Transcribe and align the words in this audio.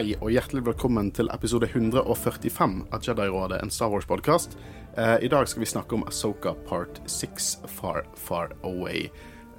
Hei 0.00 0.14
og 0.16 0.30
hjertelig 0.32 0.62
velkommen 0.64 1.10
til 1.12 1.28
episode 1.28 1.66
145 1.68 2.76
av 2.88 3.02
Jedi-rådet, 3.04 3.58
en 3.60 3.68
Star 3.68 3.90
Wars-podkast. 3.92 4.54
Eh, 4.96 5.26
I 5.26 5.28
dag 5.28 5.44
skal 5.44 5.60
vi 5.60 5.66
snakke 5.68 5.92
om 5.92 6.06
Asoka 6.08 6.54
part 6.64 7.02
6, 7.04 7.48
Far 7.68 8.06
Far 8.16 8.54
Away. 8.64 9.10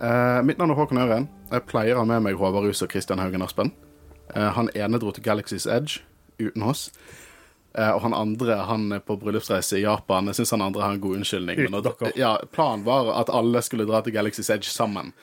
Eh, 0.02 0.40
mitt 0.42 0.58
navn 0.58 0.74
er 0.74 0.80
Håkon 0.80 0.98
Øren. 0.98 1.28
Jeg 1.52 1.68
pleier 1.70 1.94
å 1.94 2.02
ha 2.02 2.08
med 2.10 2.24
meg 2.26 2.42
Håvard 2.42 2.66
Rus 2.66 2.82
og 2.82 2.90
Christian 2.90 3.22
Haugen 3.22 3.46
Aspen. 3.46 3.70
Eh, 4.34 4.50
han 4.58 4.72
ene 4.74 4.98
dro 4.98 5.14
til 5.14 5.22
Galaxy's 5.22 5.70
Edge 5.70 6.02
uten 6.40 6.66
oss. 6.66 6.88
Eh, 7.78 7.92
og 7.92 8.02
han 8.02 8.18
andre 8.18 8.64
han 8.66 8.92
er 8.98 9.06
på 9.06 9.20
bryllupsreise 9.22 9.78
i 9.78 9.84
Japan. 9.86 10.26
Jeg 10.26 10.42
syns 10.42 10.56
han 10.58 10.66
andre 10.66 10.82
har 10.88 10.98
en 10.98 11.06
god 11.06 11.22
unnskyldning. 11.22 11.68
Uten 11.68 11.84
dere. 11.86 12.14
ja, 12.18 12.40
planen 12.50 12.82
var 12.90 13.14
at 13.14 13.30
alle 13.30 13.62
skulle 13.62 13.86
dra 13.86 14.02
til 14.02 14.18
Galaxy's 14.18 14.50
Edge 14.50 14.74
sammen. 14.74 15.14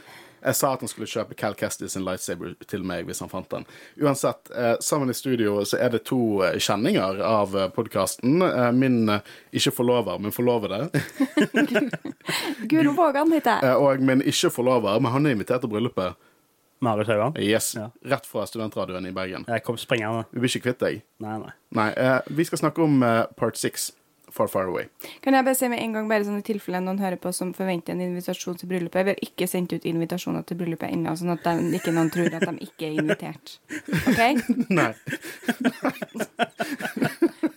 Jeg 0.48 0.57
sa 0.57 0.70
at 0.73 0.80
han 0.84 0.88
skulle 0.91 1.09
kjøpe 1.11 1.37
Cal 1.37 1.55
Kestis 1.59 1.93
sin 1.93 2.05
lightsaber 2.07 2.55
til 2.70 2.84
meg 2.89 3.05
hvis 3.09 3.20
han 3.20 3.29
fant 3.29 3.51
den. 3.52 3.66
Uansett, 4.01 4.48
eh, 4.56 4.75
sammen 4.84 5.12
i 5.12 5.16
studio 5.16 5.59
så 5.69 5.77
er 5.84 5.93
det 5.93 6.02
to 6.09 6.41
eh, 6.47 6.56
kjenninger 6.62 7.20
av 7.25 7.52
podkasten. 7.77 8.41
Eh, 8.47 8.70
min 8.73 9.03
eh, 9.12 9.29
ikke 9.61 9.75
forlover, 9.77 10.16
men 10.25 10.33
forlovede. 10.33 10.89
Guro 12.73 12.95
Vågan 12.97 13.33
heter 13.37 13.61
jeg. 13.62 13.77
Og 13.77 14.00
min 14.08 14.25
ikke 14.25 14.50
forlover, 14.55 14.98
men 15.05 15.12
han 15.12 15.28
er 15.28 15.36
invitert 15.36 15.64
til 15.64 15.73
bryllupet. 15.73 16.17
Marius 16.80 17.08
Haugan. 17.11 17.34
Yes, 17.42 17.73
Ja. 17.75 17.89
Rett 18.06 18.27
fra 18.30 18.45
studentradioen 18.47 19.06
i 19.08 19.12
Bergen. 19.12 19.45
Jeg 19.51 19.64
kom 19.67 19.77
springende. 19.80 20.25
Vi 20.30 20.39
blir 20.45 20.53
ikke 20.53 20.69
kvitt 20.70 20.83
deg. 20.84 21.01
Nei, 21.25 21.34
nei. 21.42 21.51
Nei, 21.75 21.89
vi 22.30 22.47
skal 22.47 22.61
snakke 22.62 22.84
om 22.86 23.03
part 23.36 23.58
six, 23.58 23.91
Far 24.34 24.48
Far 24.53 24.69
Away. 24.69 24.87
Kan 25.25 25.34
jeg 25.34 25.45
bare 25.47 25.57
si 25.59 25.69
med 25.73 25.81
en 25.83 25.93
gang, 25.97 26.09
bare 26.11 26.25
sånn 26.27 26.39
i 26.41 26.45
tilfelle 26.47 26.81
noen 26.84 26.98
hører 27.01 27.17
på 27.23 27.33
som 27.34 27.55
forventer 27.57 27.95
en 27.95 28.03
invitasjon 28.05 28.59
til 28.61 28.69
bryllupet. 28.70 29.07
Vi 29.09 29.15
har 29.15 29.23
ikke 29.25 29.48
sendt 29.51 29.73
ut 29.73 29.87
invitasjoner 29.89 30.45
til 30.48 30.59
bryllupet 30.61 30.93
ennå, 30.93 31.15
sånn 31.19 31.33
at 31.35 31.45
de, 31.47 31.55
ikke 31.79 31.95
noen 31.97 32.11
tror 32.15 32.29
at 32.37 32.45
de 32.48 32.69
ikke 32.69 32.91
er 32.91 33.01
invitert. 33.03 33.57
OK? 34.12 34.20
Nei. 34.79 34.93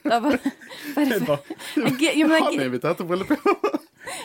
Da 0.03 0.19
var, 0.19 0.37
bare 0.95 1.19
Bare- 1.25 1.39
jeg, 2.01 2.17
jo, 2.19 2.27
men 2.27 2.43
Han 2.43 2.53
er 2.53 2.57
jeg, 2.57 2.65
invitert 2.71 2.97
til 2.99 3.07
bryllupet. 3.11 3.39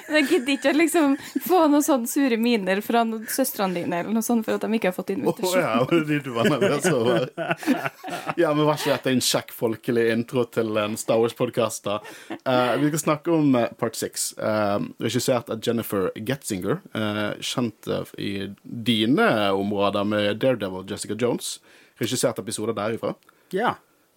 Jeg 0.09 0.27
gidder 0.31 0.55
ikke 0.57 0.73
å 0.73 0.79
liksom 0.81 1.17
få 1.47 1.63
noen 1.71 1.85
sånne 1.85 2.11
sure 2.11 2.39
miner 2.41 2.83
fra 2.85 3.05
søstrene 3.33 3.83
dine 3.83 4.01
eller 4.03 4.17
noe 4.17 4.27
sånt 4.27 4.47
for 4.47 4.57
at 4.57 4.67
de 4.67 4.79
ikke 4.79 4.91
har 4.93 4.97
fått 4.97 5.15
invitasjon. 5.15 5.57
Oh, 5.57 5.65
ja, 5.65 5.87
det 5.91 6.03
de 6.11 6.21
du 6.27 6.31
var 6.37 6.51
nervøs 6.53 6.89
over. 6.93 7.29
Ja, 8.37 8.53
men 8.53 8.67
var 8.67 8.77
ikke 8.79 8.93
dette 8.93 9.13
en 9.15 9.23
kjekk 9.25 9.53
folkelig 9.57 10.07
intro 10.13 10.45
til 10.53 10.77
en 10.81 10.97
Star 11.01 11.21
Wars-podkast, 11.23 11.87
da? 11.87 12.01
Eh, 12.37 12.75
vi 12.83 12.91
skal 12.91 13.03
snakke 13.03 13.33
om 13.33 13.55
eh, 13.59 13.71
Part 13.81 13.97
6, 13.97 14.27
regissert 15.03 15.51
av 15.53 15.63
Jennifer 15.65 16.11
Getzinger. 16.17 16.81
uh, 16.95 17.33
kjent 17.41 17.87
eh, 17.87 18.13
i 18.19 18.33
dine 18.63 19.29
områder 19.53 20.05
med 20.05 20.41
Daredevil 20.43 20.87
Jessica 20.91 21.17
Jones. 21.19 21.59
Regissert 22.01 22.39
episoder 22.39 22.77
derifra. 22.77 23.15
Ja. 23.55 23.77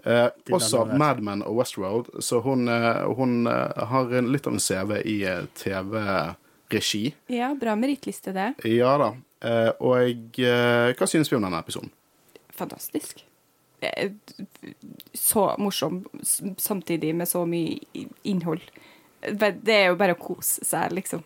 Eh, 0.10 0.28
også 0.56 0.86
Mad 0.98 1.20
Men 1.22 1.44
og 1.46 1.60
Westworld, 1.60 2.08
så 2.26 2.40
hun, 2.42 2.68
eh, 2.72 3.04
hun 3.20 3.48
eh, 3.48 3.84
har 3.92 4.14
en, 4.18 4.32
litt 4.34 4.48
av 4.50 4.56
en 4.56 4.64
CV 4.64 4.96
i 5.06 5.18
eh, 5.30 5.44
TV-regi. 5.60 7.04
Ja, 7.36 7.52
bra 7.60 7.76
merittliste, 7.78 8.34
det. 8.34 8.54
Ja 8.66 8.96
da. 9.02 9.12
Eh, 9.46 9.70
og 9.86 10.40
eh, 10.42 10.92
hva 10.98 11.08
synes 11.08 11.30
vi 11.32 11.38
om 11.38 11.46
denne 11.46 11.62
episoden? 11.62 11.92
Fantastisk. 12.58 13.22
Eh, 13.86 14.12
Så 15.14 15.46
morsom, 15.58 16.02
samtidig 16.58 17.14
med 17.16 17.28
så 17.30 17.46
mye 17.46 17.78
innhold. 18.24 18.66
Det 19.22 19.76
er 19.76 19.92
jo 19.92 20.00
bare 20.00 20.16
å 20.16 20.20
kose 20.20 20.66
seg, 20.66 20.94
liksom. 20.96 21.22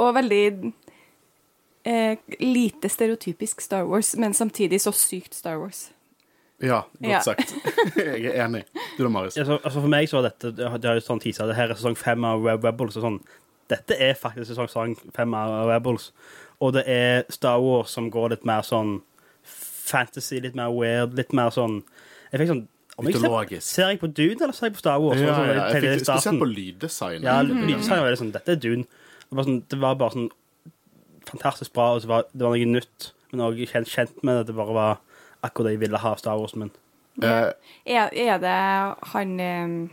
Og 0.00 0.14
veldig 0.16 0.72
eh, 1.88 2.18
lite 2.40 2.88
stereotypisk 2.88 3.60
Star 3.64 3.88
Wars, 3.88 4.14
men 4.16 4.34
samtidig 4.36 4.80
så 4.84 4.92
sykt 4.92 5.34
Star 5.34 5.58
Wars. 5.60 5.88
Ja, 6.60 6.82
godt 7.00 7.10
Ja. 7.10 7.20
sagt. 7.24 7.54
jeg 7.96 8.24
er 8.30 8.44
enig. 8.46 8.64
Du 8.98 9.04
da, 9.04 9.08
Marius? 9.08 9.36
Altså, 9.40 9.58
altså 9.64 9.80
for 9.80 9.88
meg 9.88 10.08
så 10.10 10.18
var 10.20 10.26
dette 10.28 10.50
Det 10.56 10.68
har 10.68 10.98
jo 10.98 11.04
sånn 11.04 11.20
teaser. 11.22 11.46
Det 11.48 11.56
her 11.56 11.70
er 11.72 11.78
sesong 11.78 11.96
fem 11.96 12.24
av 12.28 12.42
Re- 12.44 12.58
Rebels. 12.60 12.98
Og 13.00 13.06
sånn. 13.06 13.20
Dette 13.70 13.96
er 14.02 14.14
faktisk 14.18 14.50
sesong 14.52 14.96
fem 15.16 15.34
av 15.38 15.68
Rebels. 15.70 16.10
Og 16.60 16.74
det 16.76 16.82
er 16.90 17.24
Star 17.32 17.60
Wars 17.64 17.94
som 17.96 18.10
går 18.12 18.34
litt 18.34 18.44
mer 18.44 18.60
sånn 18.66 18.98
fantasy, 19.90 20.40
litt 20.44 20.54
mer 20.58 20.68
weird, 20.74 21.14
litt 21.18 21.32
mer 21.34 21.50
sånn 21.54 21.80
Jeg 22.30 22.42
fikk 22.44 22.52
sånn 22.52 22.66
om 23.00 23.06
jeg 23.08 23.16
ser, 23.16 23.60
ser 23.64 23.88
jeg 23.94 23.98
på 24.02 24.10
Dune, 24.12 24.36
eller 24.44 24.52
ser 24.52 24.66
jeg 24.68 24.74
på 24.76 24.82
Star 24.82 24.98
Wars? 25.00 25.16
Ja, 25.22 25.32
Sånn, 25.32 25.46
ja, 25.48 25.54
jeg 25.70 25.80
fikk 25.80 25.86
det 25.86 26.02
spesielt 26.04 26.40
på 26.42 26.48
lyddesign. 26.50 27.22
Ja, 27.24 27.38
lyddesign 27.46 27.96
var 27.96 28.04
veldig 28.10 28.18
sånn 28.20 28.32
Dette 28.34 28.52
er 28.52 28.58
Dune. 28.60 28.84
Det 29.30 29.38
var, 29.38 29.46
sånn, 29.48 29.62
det 29.72 29.78
var 29.80 29.94
bare 30.02 30.12
sånn 30.18 30.26
fantastisk 31.30 31.72
bra, 31.72 31.86
og 31.96 32.02
så 32.04 32.10
var, 32.10 32.26
det 32.34 32.44
var 32.44 32.52
noe 32.58 32.68
nytt. 32.74 33.06
Men 33.32 33.44
òg 33.46 33.62
kjent, 33.70 33.88
kjent 33.88 34.20
med 34.26 34.36
det. 34.40 34.50
Det 34.50 34.56
bare 34.58 34.74
var 34.76 35.00
akkurat 35.42 35.70
det 35.70 35.72
jeg 35.78 35.80
ville 35.86 35.98
ha 35.98 36.12
av 36.14 36.18
Star 36.22 36.38
Wars. 36.38 36.54
Men 36.56 36.70
Eh, 37.20 37.50
Er, 37.90 38.08
er 38.14 38.38
det 38.38 38.52
han 39.12 39.40
eh, 39.40 39.88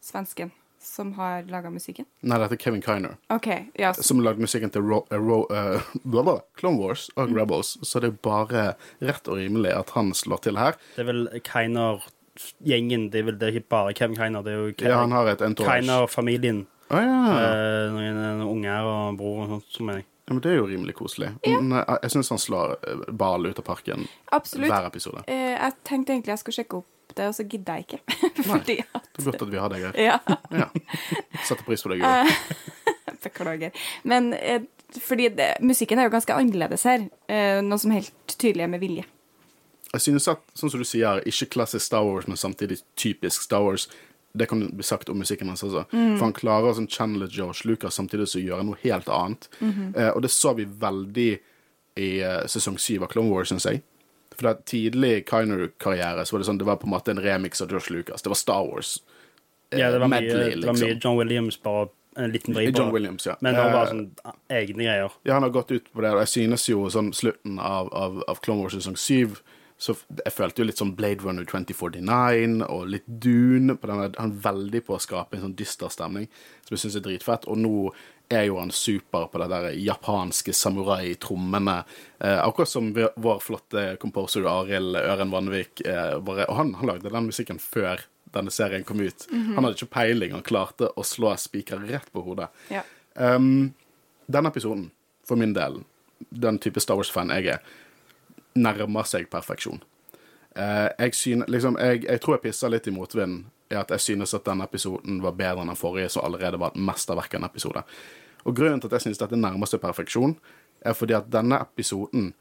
svensken 0.00 0.52
som 0.80 1.10
har 1.18 1.42
laga 1.50 1.68
musikken? 1.68 2.06
nei, 2.22 2.38
dette 2.38 2.54
er 2.54 2.60
Kevin 2.62 2.80
Kiner, 2.80 3.16
OK. 3.34 3.48
Ja, 3.76 3.90
s- 3.90 4.06
som 4.06 4.20
lagde 4.22 4.40
musikken 4.40 4.70
til 4.72 4.82
Ro 4.86 5.00
eh, 5.10 5.18
Ro 5.18 5.40
uh, 5.50 5.82
blah, 6.04 6.22
blah, 6.22 6.38
Clone 6.56 6.78
Wars 6.78 7.08
Mm. 7.16 7.22
og 7.24 7.36
Rebels, 7.36 7.74
så 7.82 8.00
det 8.00 8.12
er 8.12 8.16
bare 8.22 8.74
rett 9.02 9.28
og 9.28 9.36
rimelig 9.42 9.74
at 9.76 9.90
han 9.98 10.14
slår 10.14 10.40
til 10.46 10.56
her. 10.56 10.78
det 10.96 11.02
er 11.02 11.10
vel 11.10 11.28
Kiner-gjengen. 11.44 13.10
Det 13.10 13.20
er 13.20 13.26
vel 13.28 13.38
det 13.38 13.48
er 13.48 13.58
ikke 13.58 13.68
bare 13.74 13.94
Kevin 13.98 14.16
Kiner. 14.16 14.42
Det 14.46 14.52
er 14.54 14.58
jo 14.62 14.74
Ja, 14.88 15.00
han 15.02 15.12
har 15.12 15.26
et 15.34 15.40
entourage. 15.42 15.82
Kiner-familien. 15.82 16.66
Å 16.88 17.02
ja. 17.02 17.18
uh, 17.34 17.92
noen, 17.92 18.14
noen 18.22 18.46
unger 18.48 18.86
og 18.88 19.18
bror 19.18 19.42
og 19.44 19.48
sånt. 19.56 19.68
Som 19.74 19.90
jeg. 19.92 20.06
Ja, 20.28 20.34
men 20.34 20.42
det 20.44 20.50
er 20.52 20.58
jo 20.58 20.66
rimelig 20.68 20.92
koselig. 20.98 21.30
Men 21.46 21.72
eh, 21.72 21.94
jeg 22.04 22.12
syns 22.12 22.28
han 22.34 22.40
slår 22.42 22.74
eh, 22.76 23.04
ball 23.16 23.48
ut 23.48 23.58
av 23.62 23.64
parken 23.64 24.04
absolutt. 24.36 24.68
hver 24.68 24.88
episode. 24.90 25.22
Eh, 25.24 25.54
jeg 25.54 25.76
tenkte 25.88 26.12
egentlig 26.12 26.34
jeg 26.34 26.42
skulle 26.42 26.58
sjekke 26.58 26.80
opp 26.82 27.14
det, 27.16 27.28
og 27.30 27.36
så 27.38 27.46
gidder 27.48 27.78
jeg 27.78 27.86
ikke. 27.86 28.16
Fordi 28.50 28.76
at 28.84 29.08
Det 29.08 29.22
er 29.24 29.30
godt 29.30 29.44
at 29.46 29.52
vi 29.54 29.62
har 29.62 29.72
deg 29.72 29.86
her. 29.88 30.00
Ja. 30.04 30.18
Ja. 30.52 30.68
Setter 31.48 31.64
pris 31.64 31.84
på 31.84 31.94
deg. 31.94 32.04
Guro. 32.04 32.58
Beklager. 33.24 33.86
Men 34.04 34.34
eh, 34.36 34.66
fordi 35.00 35.30
det, 35.36 35.54
musikken 35.64 35.98
er 35.98 36.08
jo 36.08 36.12
ganske 36.12 36.36
annerledes 36.36 36.84
her. 36.88 37.08
Eh, 37.28 37.62
noe 37.64 37.80
som 37.80 37.92
helt 37.96 38.36
tydelig 38.36 38.66
er 38.66 38.72
med 38.72 38.84
vilje. 38.84 39.08
Jeg 39.94 40.04
synes 40.04 40.28
at, 40.28 40.44
sånn 40.56 40.68
som 40.68 40.82
du 40.82 40.84
sier, 40.84 41.22
ikke 41.28 41.48
klassisk 41.56 41.86
Star 41.86 42.04
Wars, 42.04 42.28
men 42.28 42.36
samtidig 42.36 42.82
typisk 43.00 43.48
Star 43.48 43.64
Wars. 43.64 43.88
Det 44.36 44.46
kan 44.48 44.60
bli 44.68 44.84
sagt 44.84 45.08
om 45.08 45.18
musikken 45.18 45.48
hans 45.48 45.62
også. 45.64 45.86
For 45.90 46.24
han 46.26 46.32
klarer 46.36 46.68
å 46.70 46.74
sånn 46.76 46.88
channele 46.90 47.28
George 47.32 47.64
Lucas 47.64 47.94
samtidig 47.96 48.28
som 48.28 48.42
gjøre 48.42 48.64
noe 48.68 48.76
helt 48.82 49.08
annet. 49.08 49.48
eh, 49.96 50.10
og 50.10 50.22
det 50.22 50.30
så 50.30 50.54
vi 50.54 50.64
veldig 50.64 51.38
i 51.98 52.10
eh, 52.22 52.44
sesong 52.46 52.76
syv 52.78 53.02
av 53.02 53.08
Clone 53.08 53.30
Wars, 53.32 53.48
syns 53.48 53.64
jeg. 53.66 53.82
For 54.36 54.46
da 54.50 54.54
tidlig 54.54 55.24
Kiner-karriere 55.26 56.22
så 56.28 56.36
var 56.36 56.38
det 56.44 56.46
sånn, 56.46 56.58
det 56.60 56.66
var 56.68 56.76
på 56.78 56.86
en 56.86 56.92
måte 56.94 57.10
en 57.10 57.18
remix 57.24 57.62
av 57.64 57.72
George 57.72 57.90
Lucas. 57.90 58.22
Det 58.22 58.28
var 58.30 58.38
Star 58.38 58.66
Wars. 58.68 58.98
eh, 59.72 59.80
Ja, 59.80 59.90
det 59.90 59.98
var, 59.98 60.08
mye, 60.08 60.20
medley, 60.20 60.54
det 60.60 60.66
var 60.66 60.74
mye 60.74 60.92
liksom. 60.92 61.00
John 61.02 61.16
Williams, 61.18 61.56
bare 61.62 61.88
en 62.16 62.30
liten 62.32 62.54
vri 62.54 62.66
på 62.70 62.78
det. 62.84 62.92
Williams, 62.92 63.26
ja. 63.26 63.36
Men 63.40 63.54
det 63.54 63.62
var 63.64 63.72
bare 63.72 63.86
Eh, 63.86 63.90
sånn 63.90 64.34
egne 64.50 64.84
greier. 64.84 65.10
Ja, 65.24 65.34
han 65.34 65.42
har 65.42 65.50
gått 65.50 65.70
ut 65.72 65.92
på 65.92 66.00
det, 66.02 66.10
og 66.12 66.20
jeg 66.22 66.28
synes 66.28 66.68
jo 66.68 66.84
sånn 66.90 67.12
slutten 67.14 67.58
av, 67.58 67.88
av, 67.92 68.22
av 68.28 68.40
Clone 68.44 68.62
Wars 68.62 68.74
sesong 68.74 68.94
7 68.96 69.36
så 69.78 69.94
jeg 70.10 70.34
følte 70.34 70.62
jo 70.62 70.66
litt 70.66 70.80
sånn 70.80 70.96
Blade 70.98 71.22
Runner 71.22 71.46
2049 71.46 72.64
og 72.66 72.88
litt 72.90 73.06
Dune. 73.06 73.76
På 73.78 73.86
denne, 73.86 74.08
han 74.18 74.32
er 74.34 74.40
veldig 74.48 74.80
på 74.88 74.96
å 74.96 75.02
skape 75.02 75.38
en 75.38 75.44
sånn 75.46 75.54
dyster 75.58 75.92
stemning, 75.94 76.26
som 76.66 76.74
jeg 76.74 76.82
syns 76.82 76.98
er 76.98 77.04
dritfett. 77.04 77.46
Og 77.46 77.60
nå 77.62 77.74
er 78.28 78.48
jo 78.48 78.58
han 78.58 78.74
super 78.74 79.28
på 79.30 79.40
det 79.40 79.48
der 79.52 79.68
japanske 79.78 80.52
samurai-trommene. 80.52 81.78
Eh, 82.18 82.40
akkurat 82.42 82.72
som 82.74 82.90
vår 82.90 83.40
flotte 83.44 83.86
composer 84.02 84.50
Arild 84.50 84.98
Øren 84.98 85.30
Vanvik. 85.32 85.86
Eh, 85.86 86.18
bare, 86.26 86.50
og 86.50 86.58
han, 86.58 86.74
han 86.80 86.92
lagde 86.92 87.14
den 87.14 87.30
musikken 87.30 87.62
før 87.62 88.02
denne 88.34 88.52
serien 88.52 88.84
kom 88.84 89.00
ut. 89.00 89.28
Han 89.30 89.62
hadde 89.62 89.76
ikke 89.78 89.94
peiling, 89.94 90.34
han 90.34 90.46
klarte 90.46 90.90
å 90.90 91.06
slå 91.06 91.32
spiker 91.40 91.86
rett 91.86 92.10
på 92.12 92.26
hodet. 92.26 92.50
Ja. 92.74 92.82
Um, 93.14 93.70
denne 94.28 94.50
episoden, 94.52 94.90
for 95.26 95.40
min 95.40 95.54
del, 95.56 95.80
den 96.30 96.58
type 96.60 96.82
Star 96.82 96.98
Wars-fan 96.98 97.32
jeg 97.32 97.54
er, 97.54 97.78
nærmer 98.58 99.06
seg 99.08 99.28
perfeksjon. 99.30 99.80
Eh, 100.58 100.88
jeg, 100.98 101.14
synes, 101.14 101.48
liksom, 101.48 101.78
jeg, 101.80 102.04
jeg 102.04 102.20
tror 102.20 102.36
jeg 102.36 102.48
pisser 102.48 102.72
litt 102.72 102.88
i 102.90 102.94
motvinden 102.94 103.46
i 103.68 103.76
at 103.76 103.90
jeg 103.92 104.00
synes 104.00 104.32
at 104.34 104.46
denne 104.46 104.64
episoden 104.64 105.20
var 105.22 105.36
bedre 105.36 105.62
enn 105.62 105.72
den 105.72 105.78
forrige, 105.78 106.08
som 106.12 106.24
allerede 106.24 106.60
var 106.60 106.72
et 106.72 106.80
mesterverk 106.88 107.34
av 107.34 107.42
en 107.42 107.48
episode. 107.50 107.82
Og 108.48 108.56
grunnen 108.56 108.80
til 108.80 108.88
at 108.88 108.96
jeg 108.96 109.08
synes 109.08 109.20
dette 109.20 109.36
nærmer 109.36 109.68
seg 109.68 109.82
perfeksjon, 109.82 110.38
er 110.80 110.96
fordi 110.96 111.16
at 111.18 111.28
denne 111.32 111.58
episoden 111.60 112.32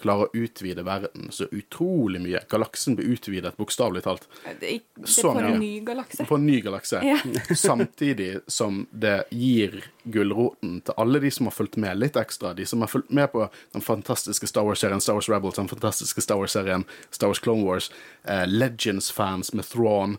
klarer 0.00 0.28
å 0.28 0.44
utvide 0.44 0.82
verden 0.86 1.28
så 1.34 1.46
utrolig 1.50 2.20
mye. 2.22 2.40
Galaksen 2.50 2.96
blir 2.98 3.14
utvidet, 3.14 3.56
bokstavelig 3.56 4.04
talt. 4.06 4.26
Det, 4.44 4.50
er 4.50 4.58
det 4.60 4.72
er 4.74 5.22
på 5.22 5.32
en 5.40 5.60
ny 5.60 5.72
galakse. 5.86 6.26
På 6.28 6.38
en 6.38 6.46
ny 6.46 6.58
galakse. 6.64 7.00
Ja. 7.06 7.18
Samtidig 7.56 8.30
som 8.46 8.84
det 8.90 9.16
gir 9.30 9.80
gulroten 10.04 10.80
til 10.84 10.98
alle 11.00 11.22
de 11.22 11.30
som 11.34 11.48
har 11.48 11.56
fulgt 11.56 11.78
med 11.80 11.98
litt 12.00 12.18
ekstra. 12.20 12.54
De 12.56 12.66
som 12.68 12.84
har 12.84 12.92
fulgt 12.92 13.12
med 13.14 13.30
på 13.32 13.46
den 13.76 13.84
fantastiske 13.84 14.48
Star 14.50 14.66
Wars-serien 14.68 15.02
Star 15.04 15.18
Wars 15.18 15.28
Rebels, 15.30 15.60
den 15.60 15.70
fantastiske 15.70 16.24
Star 16.24 16.40
Wars-serien 16.42 16.86
Star 17.10 17.32
Wars 17.32 17.42
Clone 17.44 17.64
Wars, 17.64 17.90
eh, 18.24 18.46
Legends-fans 18.46 19.54
med 19.54 19.68
Thrawn. 19.68 20.18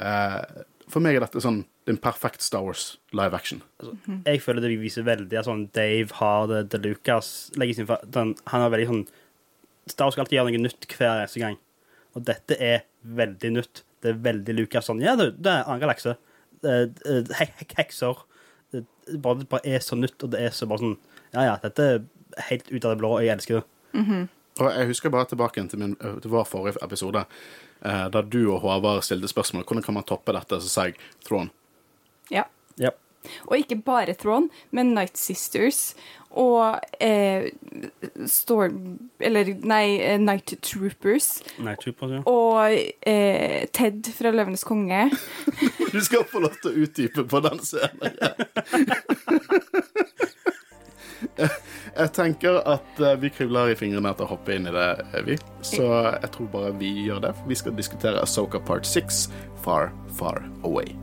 Eh, 0.00 0.40
for 0.90 1.04
meg 1.04 1.18
er 1.18 1.26
dette 1.26 1.42
sånn 1.44 1.62
en 1.92 2.00
perfekt 2.02 2.44
Star 2.44 2.62
Wars 2.64 2.98
live 3.16 3.36
action. 3.36 3.62
Jeg 4.26 4.42
føler 4.44 4.64
det 4.64 4.76
viser 4.80 5.06
veldig 5.06 5.40
at 5.40 5.48
sånn 5.48 5.66
Dave 5.76 6.16
har 6.20 6.48
det 6.50 6.62
til 6.72 6.86
Lucas 6.88 7.50
legger 7.60 7.80
sin, 7.80 7.90
den, 8.14 8.34
Han 8.52 8.64
har 8.64 8.72
veldig 8.72 8.88
sånn 8.90 9.04
Star 9.90 10.06
Wars 10.06 10.16
skal 10.16 10.24
alltid 10.24 10.38
gjøre 10.38 10.54
noe 10.54 10.64
nytt 10.66 10.88
hver 10.94 11.14
eneste 11.18 11.42
gang. 11.42 11.58
Og 12.16 12.26
dette 12.26 12.58
er 12.58 12.84
veldig 13.02 13.52
nytt. 13.56 13.84
Det 14.00 14.12
er 14.12 14.24
veldig 14.24 14.56
Lucas 14.58 14.90
sånn 14.90 15.02
Ja, 15.04 15.16
det, 15.18 15.32
det 15.38 15.52
er 15.52 15.64
annen 15.66 15.82
galakse. 15.84 16.16
Hekser. 17.76 18.24
Det 18.70 18.84
bare, 19.18 19.40
det 19.40 19.48
bare 19.50 19.66
er 19.66 19.82
så 19.82 19.98
nytt, 19.98 20.18
og 20.22 20.32
det 20.34 20.44
er 20.46 20.52
så 20.54 20.68
bare 20.70 20.84
sånn 20.84 20.98
Ja, 21.34 21.46
ja, 21.46 21.56
dette 21.62 21.86
er 21.86 22.04
helt 22.50 22.70
ut 22.70 22.84
av 22.84 22.92
det 22.92 23.00
blå, 23.00 23.16
og 23.16 23.24
jeg 23.24 23.34
elsker 23.36 23.60
det. 23.60 23.64
Og 24.60 24.68
jeg 24.74 24.90
husker 24.90 25.12
bare 25.14 25.28
tilbake 25.30 25.62
til, 25.70 25.78
min, 25.80 25.94
til 25.96 26.30
vår 26.30 26.44
forrige 26.48 26.82
episode, 26.84 27.22
eh, 27.86 28.06
da 28.12 28.22
du 28.22 28.40
og 28.50 28.60
Håvard 28.64 29.04
stilte 29.06 29.30
spørsmål 29.30 29.64
hvordan 29.64 29.86
kan 29.86 29.96
man 29.96 30.06
toppe 30.08 30.34
dette, 30.36 30.58
så 30.60 30.68
sa 30.68 30.86
jeg 30.88 30.98
Throne. 31.24 31.50
Ja. 32.30 32.44
Ja. 32.80 32.90
Og 33.50 33.58
ikke 33.58 33.76
bare 33.84 34.14
Throne, 34.16 34.48
men 34.72 34.94
Night 34.96 35.18
Sisters 35.20 35.94
og 36.30 36.78
eh, 37.02 37.50
Storm 38.30 38.98
Eller 39.20 39.50
nei, 39.66 39.98
eh, 40.00 40.16
Night 40.22 40.54
Troopers. 40.62 41.42
Night 41.58 41.82
Troopers, 41.82 42.14
ja. 42.16 42.22
Og 42.30 42.78
eh, 43.10 43.66
Ted 43.76 44.08
fra 44.16 44.30
Løvenes 44.32 44.64
konge. 44.64 45.10
Du 45.92 45.98
skal 46.06 46.24
få 46.30 46.38
lov 46.46 46.54
til 46.62 46.70
å 46.70 46.84
utdype 46.86 47.26
på 47.28 47.40
den 47.44 47.58
scenen. 47.66 48.14
Jeg- 51.36 51.50
Jeg 51.90 52.12
tenker 52.16 52.60
at 52.70 53.00
eh, 53.02 53.16
vi 53.20 53.28
kribler 53.34 53.72
i 53.72 53.76
fingrene 53.76 54.12
etter 54.14 54.24
å 54.24 54.30
hoppe 54.30 54.54
inn 54.56 54.68
i 54.70 54.72
det, 54.72 54.86
eh, 55.10 55.24
vi. 55.26 55.34
Så 55.66 55.82
jeg 56.22 56.30
tror 56.36 56.46
bare 56.52 56.70
vi 56.78 56.92
gjør 57.08 57.20
det. 57.26 57.34
for 57.36 57.50
Vi 57.50 57.58
skal 57.58 57.74
diskutere 57.76 58.22
Asoka 58.22 58.60
part 58.62 58.86
6, 58.88 59.26
Far, 59.64 59.90
Far 60.16 60.40
Away. 60.64 60.94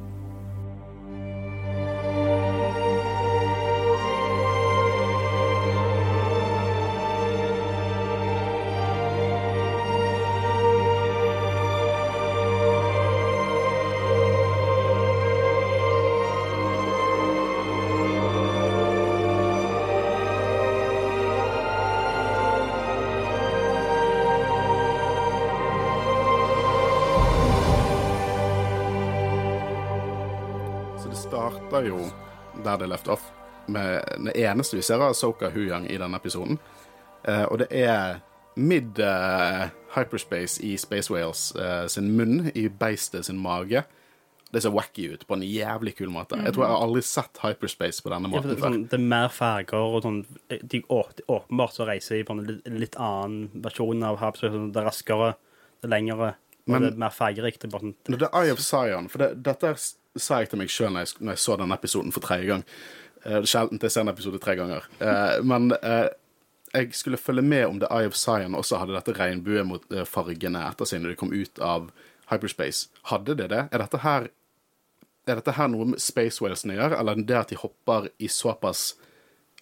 Der 32.79 32.87
løft 32.93 33.07
opp 33.07 33.19
off, 33.19 33.31
med 33.67 34.03
det 34.29 34.35
eneste 34.39 34.77
vi 34.77 34.81
ser 34.85 35.01
av 35.03 35.13
Soka 35.17 35.49
Huyang 35.51 35.87
i 35.91 35.97
denne 35.99 36.15
episoden. 36.15 36.59
Eh, 37.27 37.43
og 37.51 37.57
det 37.59 37.67
er 37.71 38.21
mid 38.57 38.99
eh, 39.03 39.67
hyperspace 39.95 40.61
i 40.63 40.77
Space 40.79 41.11
Whales 41.13 41.51
eh, 41.55 41.85
sin 41.91 42.13
munn, 42.17 42.51
i 42.55 42.67
beistet 42.69 43.27
sin 43.27 43.37
mage. 43.37 43.83
Det 44.47 44.61
ser 44.63 44.71
wacky 44.71 45.09
ut 45.11 45.25
på 45.27 45.35
en 45.35 45.43
jævlig 45.43 45.91
kul 45.97 46.07
måte. 46.13 46.37
Jeg 46.39 46.53
tror 46.55 46.63
jeg 46.63 46.71
har 46.71 46.83
aldri 46.85 47.01
sett 47.03 47.41
hyperspace 47.43 47.99
på 48.05 48.13
denne 48.13 48.29
Ja, 48.31 48.37
måten 48.37 48.53
det, 48.53 48.55
er 48.55 48.63
sånn, 48.63 48.85
det 48.87 48.95
er 48.95 49.03
mer 49.11 49.27
farger 49.35 49.97
og 49.97 49.99
sånn 50.05 50.21
de, 50.47 50.79
å, 50.87 51.01
de 51.17 51.25
Åpenbart 51.27 51.75
så 51.75 51.87
reiser 51.89 52.15
de 52.21 52.23
på 52.29 52.37
en 52.37 52.45
litt, 52.47 52.69
litt 52.85 52.95
annen 52.95 53.49
versjon 53.65 54.05
av 54.07 54.21
hyperspace. 54.23 54.53
Sånn, 54.55 54.71
det 54.71 54.79
er 54.81 54.87
raskere, 54.87 55.33
det 55.81 55.89
er 55.89 55.93
lengre, 55.97 56.31
og 56.63 56.71
Men- 56.71 56.81
det 56.87 56.93
er 56.93 57.03
mer 57.03 57.11
fargerikt. 57.15 57.59
Det 57.61 57.67
er 57.67 57.75
bare 57.75 57.85
sånn 57.89 57.95
det, 58.07 58.19
det 58.23 58.29
er 58.31 58.39
Eye 58.39 58.51
of 58.55 58.59
Zion 58.63 59.05
For 59.11 59.17
det, 59.25 59.43
dette 59.43 59.73
s- 59.75 59.97
sa 60.23 60.41
jeg 60.41 60.51
til 60.51 60.61
meg 60.61 60.71
sjøl 60.73 60.93
når, 60.95 61.13
når 61.19 61.35
jeg 61.35 61.43
så 61.43 61.57
denne 61.59 61.77
episoden 61.77 62.13
for 62.15 62.25
tredje 62.25 62.49
gang. 62.51 62.63
Eh, 63.23 63.37
Det 63.37 63.43
er 63.43 63.51
sjelden 63.51 63.81
jeg 63.81 63.91
ser 63.95 64.05
en 64.05 64.13
episode 64.13 64.39
tre 64.43 64.55
ganger. 64.59 64.87
Eh, 64.99 65.37
men 65.43 65.71
eh, 65.81 66.09
jeg 66.73 66.93
skulle 66.95 67.17
følge 67.17 67.41
med 67.45 67.65
om 67.67 67.79
The 67.79 67.89
Eye 67.91 68.09
of 68.09 68.15
Zion 68.19 68.55
også 68.55 68.81
hadde 68.81 68.95
dette 68.97 69.15
regnbuefargene 69.17 70.65
etter 70.69 70.89
seg 70.89 71.01
når 71.03 71.13
de 71.15 71.19
kom 71.19 71.33
ut 71.33 71.61
av 71.63 71.89
hyperspace. 72.31 72.89
Hadde 73.11 73.37
de 73.39 73.47
det? 73.47 73.63
Er 73.71 73.83
dette 73.83 74.03
her 74.03 74.29
er 75.27 75.41
dette 75.41 75.57
her 75.57 75.67
noe 75.67 75.89
med 75.91 75.99
Space 75.99 76.39
Whalesene 76.39 76.77
gjør, 76.77 76.93
eller 77.01 77.17
er 77.17 77.25
det 77.27 77.35
at 77.35 77.49
de 77.51 77.57
hopper 77.59 78.05
i 78.23 78.29
såpass 78.31 78.93